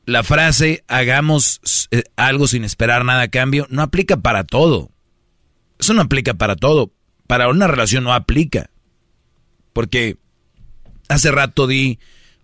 la 0.07 0.23
frase 0.23 0.85
hagamos 0.89 1.89
eh, 1.91 2.05
algo 2.17 2.49
sin 2.49 2.65
esperar 2.65 3.05
nada 3.05 3.23
a 3.23 3.29
cambio 3.29 3.67
no 3.71 3.83
aplica 3.83 4.17
para 4.17 4.45
todo. 4.45 4.91
Eso 5.79 5.95
no 5.95 6.03
aplica 6.03 6.35
para 6.35 6.57
todo. 6.57 6.93
Para 7.27 7.49
una 7.49 7.67
relación 7.67 8.05
no 8.05 8.13
aplica. 8.13 8.71
Porque 9.73 10.17
hace 11.09 11.31
rato 11.31 11.67
di 11.67 11.99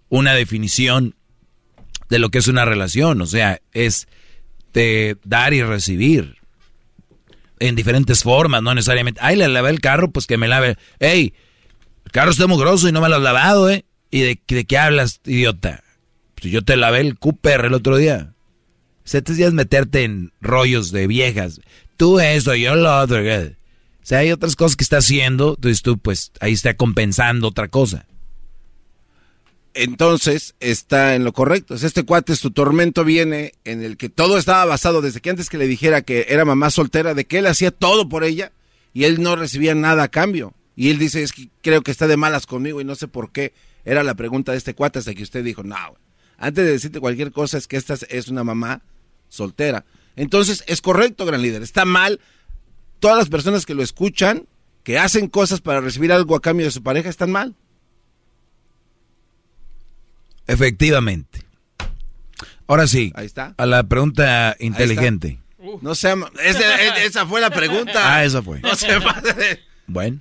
una 0.09 0.35
definición 0.35 1.15
de 2.09 2.18
lo 2.18 2.31
que 2.31 2.39
es 2.39 2.49
una 2.49 2.65
relación. 2.65 3.20
O 3.20 3.27
sea, 3.27 3.60
es 3.73 4.09
de 4.73 5.17
dar 5.25 5.52
y 5.55 5.62
recibir. 5.62 6.38
En 7.61 7.75
diferentes 7.77 8.23
formas, 8.23 8.62
no 8.62 8.75
necesariamente. 8.75 9.20
Ay, 9.23 9.37
le 9.37 9.49
lavé 9.49 9.70
el 9.70 9.81
carro, 9.81 10.11
pues 10.11 10.27
que 10.27 10.37
me 10.37 10.49
lave. 10.49 10.77
Ey, 10.99 11.35
el 12.05 12.12
carro 12.12 12.31
está 12.31 12.47
mugroso 12.47 12.89
y 12.89 12.93
no 12.93 13.01
me 13.01 13.09
lo 13.09 13.17
has 13.17 13.23
lavado, 13.23 13.70
¿eh? 13.70 13.85
¿Y 14.11 14.20
de, 14.20 14.37
qué 14.65 14.78
hablas, 14.78 15.20
idiota? 15.25 15.83
Pues 16.35 16.53
yo 16.53 16.62
te 16.62 16.77
lavé 16.77 17.01
el 17.01 17.19
Cooper 17.19 17.67
el 17.67 17.75
otro 17.75 17.97
día. 17.97 18.33
Ya 19.05 19.47
es 19.47 19.53
meterte 19.53 20.05
en 20.05 20.33
rollos 20.41 20.93
de 20.93 21.07
viejas. 21.07 21.61
Tú 21.97 22.20
eso, 22.20 22.55
yo 22.55 22.75
lo 22.77 23.01
otro. 23.01 23.20
O 23.20 23.55
sea, 24.03 24.19
hay 24.19 24.33
otras 24.33 24.57
cosas 24.57 24.77
que 24.77 24.85
está 24.85 24.99
haciendo, 24.99 25.55
entonces 25.57 25.83
tú 25.83 25.99
pues 25.99 26.33
ahí 26.41 26.53
está 26.53 26.75
compensando 26.75 27.49
otra 27.49 27.69
cosa. 27.69 28.07
Entonces 29.81 30.57
está 30.58 31.15
en 31.15 31.23
lo 31.23 31.32
correcto. 31.32 31.76
Este 31.76 32.02
cuate, 32.02 32.34
su 32.34 32.50
tormento 32.50 33.05
viene 33.05 33.52
en 33.65 33.84
el 33.84 33.97
que 33.97 34.08
todo 34.08 34.36
estaba 34.36 34.65
basado 34.65 35.00
desde 35.00 35.20
que 35.20 35.31
antes 35.31 35.48
que 35.48 35.57
le 35.57 35.68
dijera 35.68 36.02
que 36.02 36.26
era 36.31 36.44
mamá 36.44 36.70
soltera, 36.70 37.15
de 37.15 37.26
que 37.26 37.39
él 37.39 37.47
hacía 37.47 37.70
todo 37.70 38.08
por 38.08 38.24
ella 38.24 38.50
y 38.92 39.05
él 39.05 39.23
no 39.23 39.36
recibía 39.36 39.76
nada 39.76 40.02
a 40.02 40.08
cambio. 40.08 40.52
Y 40.74 40.90
él 40.90 40.98
dice, 40.98 41.23
es 41.23 41.32
que 41.32 41.48
creo 41.62 41.82
que 41.82 41.92
está 41.92 42.08
de 42.08 42.16
malas 42.16 42.44
conmigo 42.44 42.81
y 42.81 42.84
no 42.84 42.97
sé 42.97 43.07
por 43.07 43.31
qué. 43.31 43.52
Era 43.84 44.02
la 44.02 44.16
pregunta 44.16 44.50
de 44.50 44.58
este 44.58 44.74
cuate 44.74 44.98
hasta 44.98 45.15
que 45.15 45.23
usted 45.23 45.44
dijo, 45.44 45.62
no, 45.62 45.76
antes 46.39 46.65
de 46.65 46.73
decirte 46.73 46.98
cualquier 46.98 47.31
cosa, 47.31 47.57
es 47.57 47.68
que 47.68 47.76
esta 47.76 47.94
es 48.08 48.26
una 48.26 48.42
mamá 48.42 48.82
soltera. 49.28 49.84
Entonces, 50.16 50.65
es 50.66 50.81
correcto, 50.81 51.24
gran 51.24 51.40
líder. 51.40 51.62
Está 51.62 51.84
mal. 51.84 52.18
Todas 52.98 53.16
las 53.16 53.28
personas 53.28 53.65
que 53.65 53.74
lo 53.74 53.84
escuchan, 53.84 54.48
que 54.82 54.98
hacen 54.98 55.28
cosas 55.28 55.60
para 55.60 55.81
recibir 55.81 56.10
algo 56.10 56.34
a 56.34 56.40
cambio 56.40 56.66
de 56.66 56.73
su 56.73 56.82
pareja, 56.82 57.08
están 57.08 57.31
mal. 57.31 57.55
Efectivamente. 60.49 61.44
Ahora 62.67 62.89
sí. 62.89 63.12
Ahí 63.15 63.27
está. 63.27 63.55
A 63.57 63.67
la 63.67 63.85
pregunta 63.85 64.57
inteligente. 64.59 65.39
No 65.81 65.94
sé, 65.94 66.15
esa 67.05 67.27
fue 67.27 67.41
la 67.41 67.51
pregunta. 67.51 68.17
Ah, 68.17 68.25
esa 68.25 68.43
fue. 68.43 68.60
No 68.60 68.75
se 68.75 68.89
Bueno. 69.86 70.18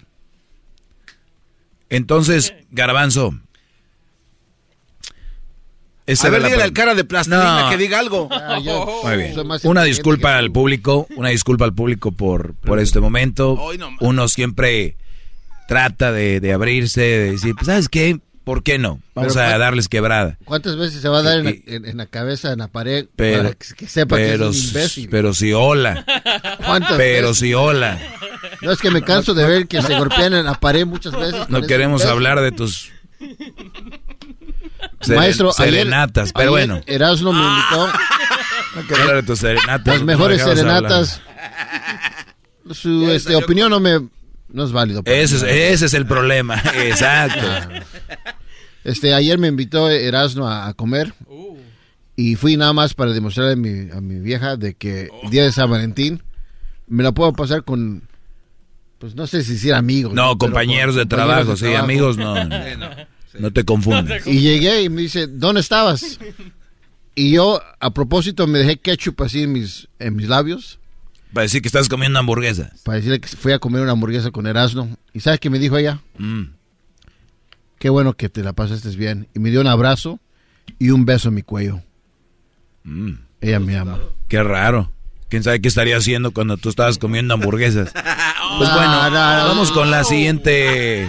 Entonces, 1.89 2.53
Garbanzo, 2.69 3.33
a 6.07 6.29
ver, 6.29 6.41
dígale 6.41 6.63
al 6.63 6.71
cara 6.71 6.95
de 6.95 7.03
plastilina 7.03 7.67
que 7.69 7.77
diga 7.77 7.99
algo. 7.99 8.29
Ah, 8.31 8.59
Muy 9.03 9.17
bien. 9.17 9.35
Una 9.63 9.83
disculpa 9.83 10.37
al 10.37 10.51
público, 10.51 11.05
una 11.17 11.29
disculpa 11.29 11.65
al 11.65 11.73
público 11.73 12.13
por, 12.13 12.55
por 12.55 12.79
este 12.79 13.01
momento. 13.01 13.59
Uno 13.99 14.27
siempre 14.29 14.95
trata 15.67 16.13
de, 16.13 16.53
abrirse, 16.53 17.01
de 17.01 17.31
decir, 17.31 17.55
pues, 17.55 17.67
¿sabes 17.67 17.89
qué? 17.89 18.19
¿Por 18.47 18.63
qué 18.63 18.79
no? 18.79 19.01
Vamos 19.13 19.35
a 19.35 19.57
darles 19.57 19.89
quebrada. 19.89 20.37
¿Cuántas 20.45 20.77
veces 20.77 21.01
se 21.01 21.09
va 21.09 21.19
a 21.19 21.21
dar 21.21 21.45
en, 21.45 21.97
la, 21.97 22.05
cabeza, 22.05 22.53
en 22.53 22.59
la 22.59 22.69
pared, 22.69 23.05
para 23.17 23.51
que, 23.55 23.87
sepa 23.89 24.15
que 24.15 24.35
es 24.35 24.39
un 24.39 24.55
imbécil? 24.55 25.09
Pero 25.09 25.33
si 25.33 25.51
hola. 25.51 26.05
¿Cuántas 26.65 26.95
Pero 26.95 27.33
si 27.33 27.53
hola. 27.53 27.99
No, 28.61 28.71
es 28.71 28.79
que 28.79 28.89
me 28.89 29.01
canso 29.01 29.33
de 29.33 29.45
ver 29.45 29.67
que 29.67 29.81
se 29.81 29.93
golpean 29.95 30.33
en 30.33 30.45
la 30.45 30.53
pared 30.53 30.85
muchas 30.85 31.11
veces. 31.11 31.49
No 31.49 31.61
queremos 31.63 32.05
hablar 32.05 32.39
de 32.39 32.53
tus 32.53 32.89
Maestro, 35.09 35.51
serenatas, 35.51 36.31
pero 36.31 36.51
bueno. 36.51 36.79
Erasmo 36.85 37.33
me 37.33 37.41
invitó. 37.41 37.91
No 39.07 39.13
de 39.13 39.23
tus 39.23 39.39
serenatas. 39.39 39.93
Las 39.93 40.03
mejores 40.03 40.41
serenatas. 40.41 41.21
Su 42.71 43.11
este, 43.11 43.35
opinión 43.35 43.69
no 43.71 43.81
me 43.81 43.99
no 44.49 44.63
es 44.63 44.71
válido. 44.71 45.01
Ese 45.05 45.35
es, 45.37 45.43
ese 45.43 45.85
es 45.87 45.93
el 45.93 46.05
problema, 46.05 46.61
exacto. 46.75 47.45
Este, 48.87 49.13
ayer 49.13 49.37
me 49.37 49.49
invitó 49.49 49.89
Erasmo 49.89 50.47
a, 50.47 50.73
comer 50.73 51.13
y 52.15 52.35
fui 52.35 52.55
nada 52.55 52.71
más 52.71 52.93
para 52.93 53.11
demostrarle 53.11 53.51
a 53.51 53.55
mi, 53.57 53.91
a 53.91 53.99
mi 53.99 54.17
vieja 54.21 54.55
de 54.55 54.75
que 54.75 55.09
el 55.23 55.29
día 55.29 55.43
de 55.43 55.51
San 55.51 55.69
Valentín 55.69 56.23
me 56.87 57.03
la 57.03 57.11
puedo 57.11 57.33
pasar 57.33 57.65
con, 57.65 58.03
pues 58.97 59.13
no 59.13 59.27
sé 59.27 59.43
si 59.43 59.57
ser 59.57 59.73
amigos. 59.73 60.13
No, 60.13 60.37
compañeros, 60.37 60.95
de, 60.95 61.05
trabajo, 61.05 61.57
sí, 61.57 61.73
amigos 61.73 62.17
no. 62.17 62.33
No 63.37 63.51
te 63.51 63.65
confundas. 63.65 64.25
Y 64.25 64.39
llegué 64.39 64.83
y 64.83 64.89
me 64.89 65.01
dice, 65.01 65.27
¿dónde 65.27 65.59
estabas? 65.59 66.17
Y 67.13 67.31
yo, 67.31 67.61
a 67.81 67.89
propósito, 67.93 68.47
me 68.47 68.59
dejé 68.59 68.77
ketchup 68.77 69.21
así 69.21 69.43
en 69.43 69.51
mis, 69.51 69.89
en 69.99 70.15
mis 70.15 70.29
labios. 70.29 70.79
Para 71.33 71.43
decir 71.43 71.61
que 71.61 71.67
estás 71.67 71.89
comiendo 71.89 72.19
hamburguesas. 72.19 72.83
Para 72.83 72.95
decirle 72.95 73.19
que 73.19 73.27
fui 73.27 73.51
a 73.51 73.59
comer 73.59 73.81
una 73.81 73.91
hamburguesa 73.91 74.31
con 74.31 74.47
Erasmo. 74.47 74.95
¿Y 75.11 75.19
sabes 75.19 75.41
qué 75.41 75.49
me 75.49 75.59
dijo 75.59 75.77
ella? 75.77 75.99
Mm. 76.17 76.56
Qué 77.79 77.89
bueno 77.89 78.13
que 78.13 78.29
te 78.29 78.43
la 78.43 78.53
pasaste 78.53 78.89
bien. 78.89 79.27
Y 79.33 79.39
me 79.39 79.49
dio 79.49 79.61
un 79.61 79.67
abrazo 79.67 80.19
y 80.79 80.89
un 80.89 81.05
beso 81.05 81.29
en 81.29 81.35
mi 81.35 81.41
cuello. 81.43 81.81
Mm. 82.83 83.13
Ella 83.41 83.59
me 83.59 83.77
ama. 83.77 83.99
Qué 84.27 84.41
raro. 84.41 84.91
¿Quién 85.29 85.43
sabe 85.43 85.61
qué 85.61 85.67
estaría 85.67 85.97
haciendo 85.97 86.31
cuando 86.31 86.57
tú 86.57 86.69
estabas 86.69 86.97
comiendo 86.97 87.33
hamburguesas? 87.33 87.93
Pues 88.57 88.73
bueno, 88.73 89.11
vamos 89.11 89.71
con 89.71 89.91
la 89.91 90.03
siguiente 90.03 91.07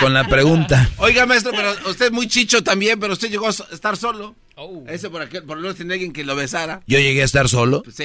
con 0.00 0.14
la 0.14 0.26
pregunta. 0.26 0.88
Oiga, 0.98 1.26
maestro, 1.26 1.52
pero 1.52 1.72
usted 1.90 2.06
es 2.06 2.12
muy 2.12 2.28
chicho 2.28 2.62
también, 2.62 2.98
pero 2.98 3.12
usted 3.12 3.30
llegó 3.30 3.46
a 3.46 3.50
estar 3.50 3.96
solo. 3.96 4.34
Oh. 4.58 4.84
Ese 4.88 5.10
por 5.10 5.20
aquel, 5.20 5.42
por 5.42 5.58
no 5.58 5.74
tiene 5.74 5.94
alguien 5.94 6.12
que 6.12 6.24
lo 6.24 6.34
besara. 6.34 6.80
¿Yo 6.86 6.98
llegué 6.98 7.20
a 7.20 7.24
estar 7.26 7.48
solo? 7.48 7.82
Sí, 7.92 8.04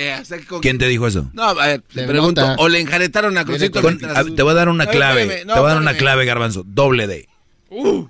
¿Quién 0.61 0.77
te 0.77 0.87
dijo 0.87 1.07
eso? 1.07 1.29
No, 1.33 1.43
a 1.43 1.53
ver, 1.53 1.83
le 1.93 2.03
pregunto. 2.05 2.55
¿O 2.57 2.67
le 2.67 2.79
enjaretaron 2.81 3.37
a 3.37 3.45
Crucito? 3.45 3.81
te 3.81 4.43
voy 4.43 4.51
a 4.51 4.55
dar 4.55 4.67
una 4.67 4.87
clave. 4.87 5.27
te 5.27 5.45
voy 5.45 5.57
a 5.57 5.73
dar 5.73 5.77
una 5.77 5.95
clave, 5.95 6.25
Garbanzo. 6.25 6.63
Doble 6.65 7.07
D. 7.07 7.29
Uh. 7.69 8.05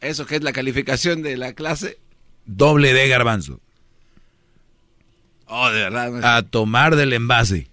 ¿Eso 0.00 0.26
qué 0.26 0.36
es 0.36 0.42
la 0.42 0.52
calificación 0.52 1.22
de 1.22 1.38
la 1.38 1.54
clase? 1.54 1.98
Doble 2.44 2.92
D, 2.92 3.08
Garbanzo. 3.08 3.60
Oh, 5.46 5.70
de 5.70 5.80
verdad. 5.80 6.36
A 6.36 6.42
tomar 6.42 6.96
del 6.96 7.12
envase. 7.12 7.68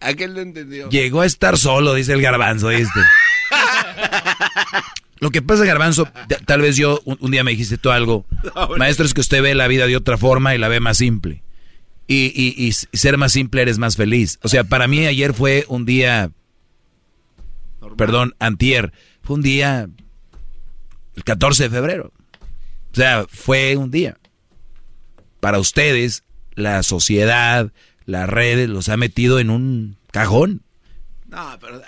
Aquel 0.00 0.34
lo 0.34 0.40
entendió. 0.40 0.88
Llegó 0.90 1.22
a 1.22 1.26
estar 1.26 1.58
solo, 1.58 1.94
dice 1.94 2.12
el 2.12 2.22
garbanzo, 2.22 2.68
¿viste? 2.68 3.00
Lo 5.20 5.30
que 5.30 5.42
pasa, 5.42 5.64
garbanzo, 5.64 6.08
tal 6.46 6.60
vez 6.60 6.76
yo 6.76 7.00
un, 7.04 7.30
día 7.30 7.42
me 7.42 7.50
dijiste 7.50 7.76
tú 7.76 7.90
algo. 7.90 8.24
Maestro, 8.76 9.04
es 9.04 9.14
que 9.14 9.20
usted 9.20 9.42
ve 9.42 9.54
la 9.54 9.66
vida 9.66 9.86
de 9.86 9.96
otra 9.96 10.16
forma 10.16 10.54
y 10.54 10.58
la 10.58 10.68
ve 10.68 10.78
más 10.78 10.98
simple. 10.98 11.42
Y, 12.06 12.32
y, 12.56 12.72
ser 12.72 13.18
más 13.18 13.32
simple 13.32 13.62
eres 13.62 13.78
más 13.78 13.96
feliz. 13.96 14.38
O 14.42 14.48
sea, 14.48 14.64
para 14.64 14.86
mí 14.86 15.06
ayer 15.06 15.34
fue 15.34 15.64
un 15.68 15.84
día... 15.84 16.30
Perdón, 17.96 18.34
antier. 18.38 18.92
Fue 19.22 19.36
un 19.36 19.42
día... 19.42 19.88
El 21.16 21.24
14 21.24 21.64
de 21.64 21.70
febrero. 21.70 22.12
sea, 22.92 23.26
fue 23.28 23.76
un 23.76 23.90
día. 23.90 24.18
Para 25.40 25.58
ustedes, 25.58 26.22
la 26.54 26.82
sociedad, 26.84 27.72
las 28.08 28.26
redes 28.26 28.70
los 28.70 28.88
ha 28.88 28.96
metido 28.96 29.38
en 29.38 29.50
un 29.50 29.98
cajón. 30.10 30.62
No, 31.28 31.58
pero... 31.60 31.82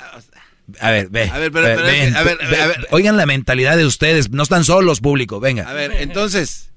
A 0.78 0.90
ver, 0.90 1.08
ve. 1.08 1.30
A 1.30 1.38
ver, 1.38 1.50
pero, 1.50 1.66
pero, 1.66 1.82
ven, 1.82 2.14
a, 2.14 2.22
ver, 2.22 2.38
a 2.42 2.66
ver, 2.66 2.86
Oigan 2.90 3.16
la 3.16 3.24
mentalidad 3.24 3.76
de 3.76 3.86
ustedes. 3.86 4.30
No 4.30 4.42
están 4.42 4.64
solos, 4.64 5.00
público. 5.00 5.40
Venga. 5.40 5.68
A 5.68 5.72
ver, 5.72 5.92
entonces, 5.92 6.72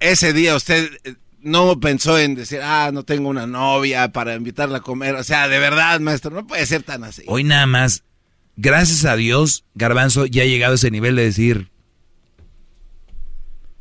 ese 0.00 0.32
día 0.32 0.56
usted 0.56 0.90
eh, 1.04 1.14
no 1.42 1.78
pensó 1.78 2.18
en 2.18 2.34
decir, 2.34 2.60
ah, 2.62 2.90
no 2.92 3.04
tengo 3.04 3.28
una 3.28 3.46
novia 3.46 4.10
para 4.10 4.34
invitarla 4.34 4.78
a 4.78 4.80
comer. 4.80 5.16
O 5.16 5.22
sea, 5.22 5.48
de 5.48 5.58
verdad, 5.58 6.00
maestro, 6.00 6.30
no 6.30 6.46
puede 6.46 6.64
ser 6.64 6.82
tan 6.82 7.04
así. 7.04 7.22
Hoy 7.26 7.44
nada 7.44 7.66
más, 7.66 8.04
gracias 8.56 9.04
a 9.04 9.16
Dios, 9.16 9.66
Garbanzo 9.74 10.24
ya 10.24 10.44
ha 10.44 10.46
llegado 10.46 10.72
a 10.72 10.76
ese 10.76 10.90
nivel 10.90 11.14
de 11.14 11.24
decir. 11.24 11.70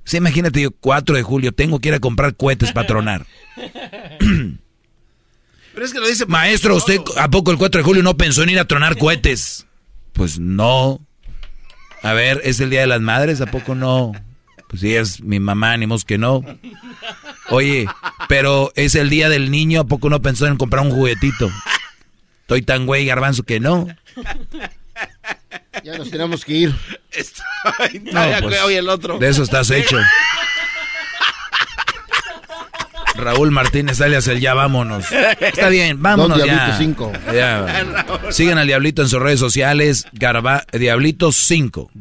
Sí, 0.04 0.18
imagínate 0.18 0.62
yo, 0.62 0.72
4 0.72 1.16
de 1.16 1.24
julio, 1.24 1.54
tengo 1.54 1.80
que 1.80 1.88
ir 1.88 1.96
a 1.96 2.00
comprar 2.00 2.36
cohetes 2.36 2.74
para 2.74 2.88
tronar. 2.88 3.26
Pero 5.78 5.86
es 5.86 5.94
que 5.94 6.00
lo 6.00 6.08
dice... 6.08 6.26
Maestro, 6.26 6.76
¿usted 6.76 7.00
a 7.18 7.30
poco 7.30 7.52
el 7.52 7.60
4 7.60 7.82
de 7.82 7.86
julio 7.86 8.02
no 8.02 8.18
pensó 8.18 8.42
en 8.42 8.50
ir 8.50 8.58
a 8.58 8.66
tronar 8.66 8.98
cohetes? 8.98 9.68
Pues 10.12 10.40
no. 10.40 11.00
A 12.02 12.14
ver, 12.14 12.42
¿es 12.44 12.60
el 12.60 12.72
Día 12.72 12.82
de 12.82 12.88
las 12.88 13.00
Madres? 13.00 13.42
¿A 13.42 13.46
poco 13.46 13.76
no? 13.76 14.12
Pues 14.70 14.82
sí, 14.82 14.96
es 14.96 15.22
mi 15.22 15.40
mamá, 15.40 15.74
ánimos 15.74 16.04
que 16.04 16.18
no. 16.18 16.44
Oye, 17.50 17.86
pero 18.28 18.72
es 18.74 18.96
el 18.96 19.12
Día 19.12 19.30
del 19.30 19.52
Niño, 19.52 19.82
¿a 19.82 19.84
poco 19.84 20.10
no 20.10 20.20
pensó 20.20 20.48
en 20.48 20.58
comprar 20.58 20.84
un 20.84 20.90
juguetito? 20.90 21.48
Estoy 22.42 22.64
tan 22.64 22.88
güey, 22.88 23.06
garbanzo, 23.06 23.44
que 23.44 23.60
no. 23.60 23.86
Ya 25.84 25.96
nos 25.96 26.10
tenemos 26.10 26.44
que 26.44 26.54
ir. 26.54 26.76
Estoy... 27.12 28.00
No, 28.12 28.26
pues, 28.42 28.60
el 28.72 28.90
otro. 28.90 29.20
De 29.20 29.30
eso 29.30 29.44
estás 29.44 29.70
hecho. 29.70 30.00
Raúl 33.18 33.52
Martínez 33.52 34.00
alias 34.02 34.28
el 34.28 34.40
ya 34.40 34.54
vámonos. 34.54 35.06
Está 35.40 35.70
bien, 35.70 36.00
vámonos 36.02 36.38
Don 36.38 36.48
Diablito 36.48 36.78
5. 36.78 37.12
Sigan 38.32 38.58
al 38.58 38.68
Diablito 38.68 39.02
en 39.02 39.10
sus 39.10 39.22
redes 39.22 39.40
sociales, 39.40 40.06
Garba, 40.14 40.64
Diablito 40.72 41.32
5. 41.32 41.92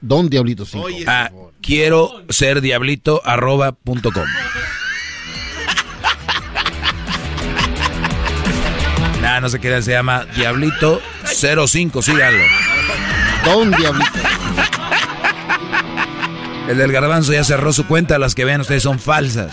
Don 0.00 0.28
Diablito 0.28 0.66
5. 0.66 0.86
Ah, 1.06 1.30
quiero 1.62 2.24
ser 2.28 2.60
diablito 2.60 3.22
arroba 3.24 3.72
punto 3.72 4.12
com. 4.12 4.24
nah, 9.22 9.40
no 9.40 9.48
sé 9.48 9.58
qué 9.60 9.82
se 9.82 9.92
llama 9.92 10.26
Diablito 10.36 11.00
05, 11.24 12.02
síganlo. 12.02 12.44
Don 13.44 13.70
Diablito. 13.70 14.18
El 16.68 16.76
del 16.78 16.92
garbanzo 16.92 17.32
ya 17.32 17.44
cerró 17.44 17.72
su 17.74 17.86
cuenta, 17.86 18.18
las 18.18 18.34
que 18.34 18.46
vean 18.46 18.62
ustedes 18.62 18.82
son 18.82 18.98
falsas. 18.98 19.52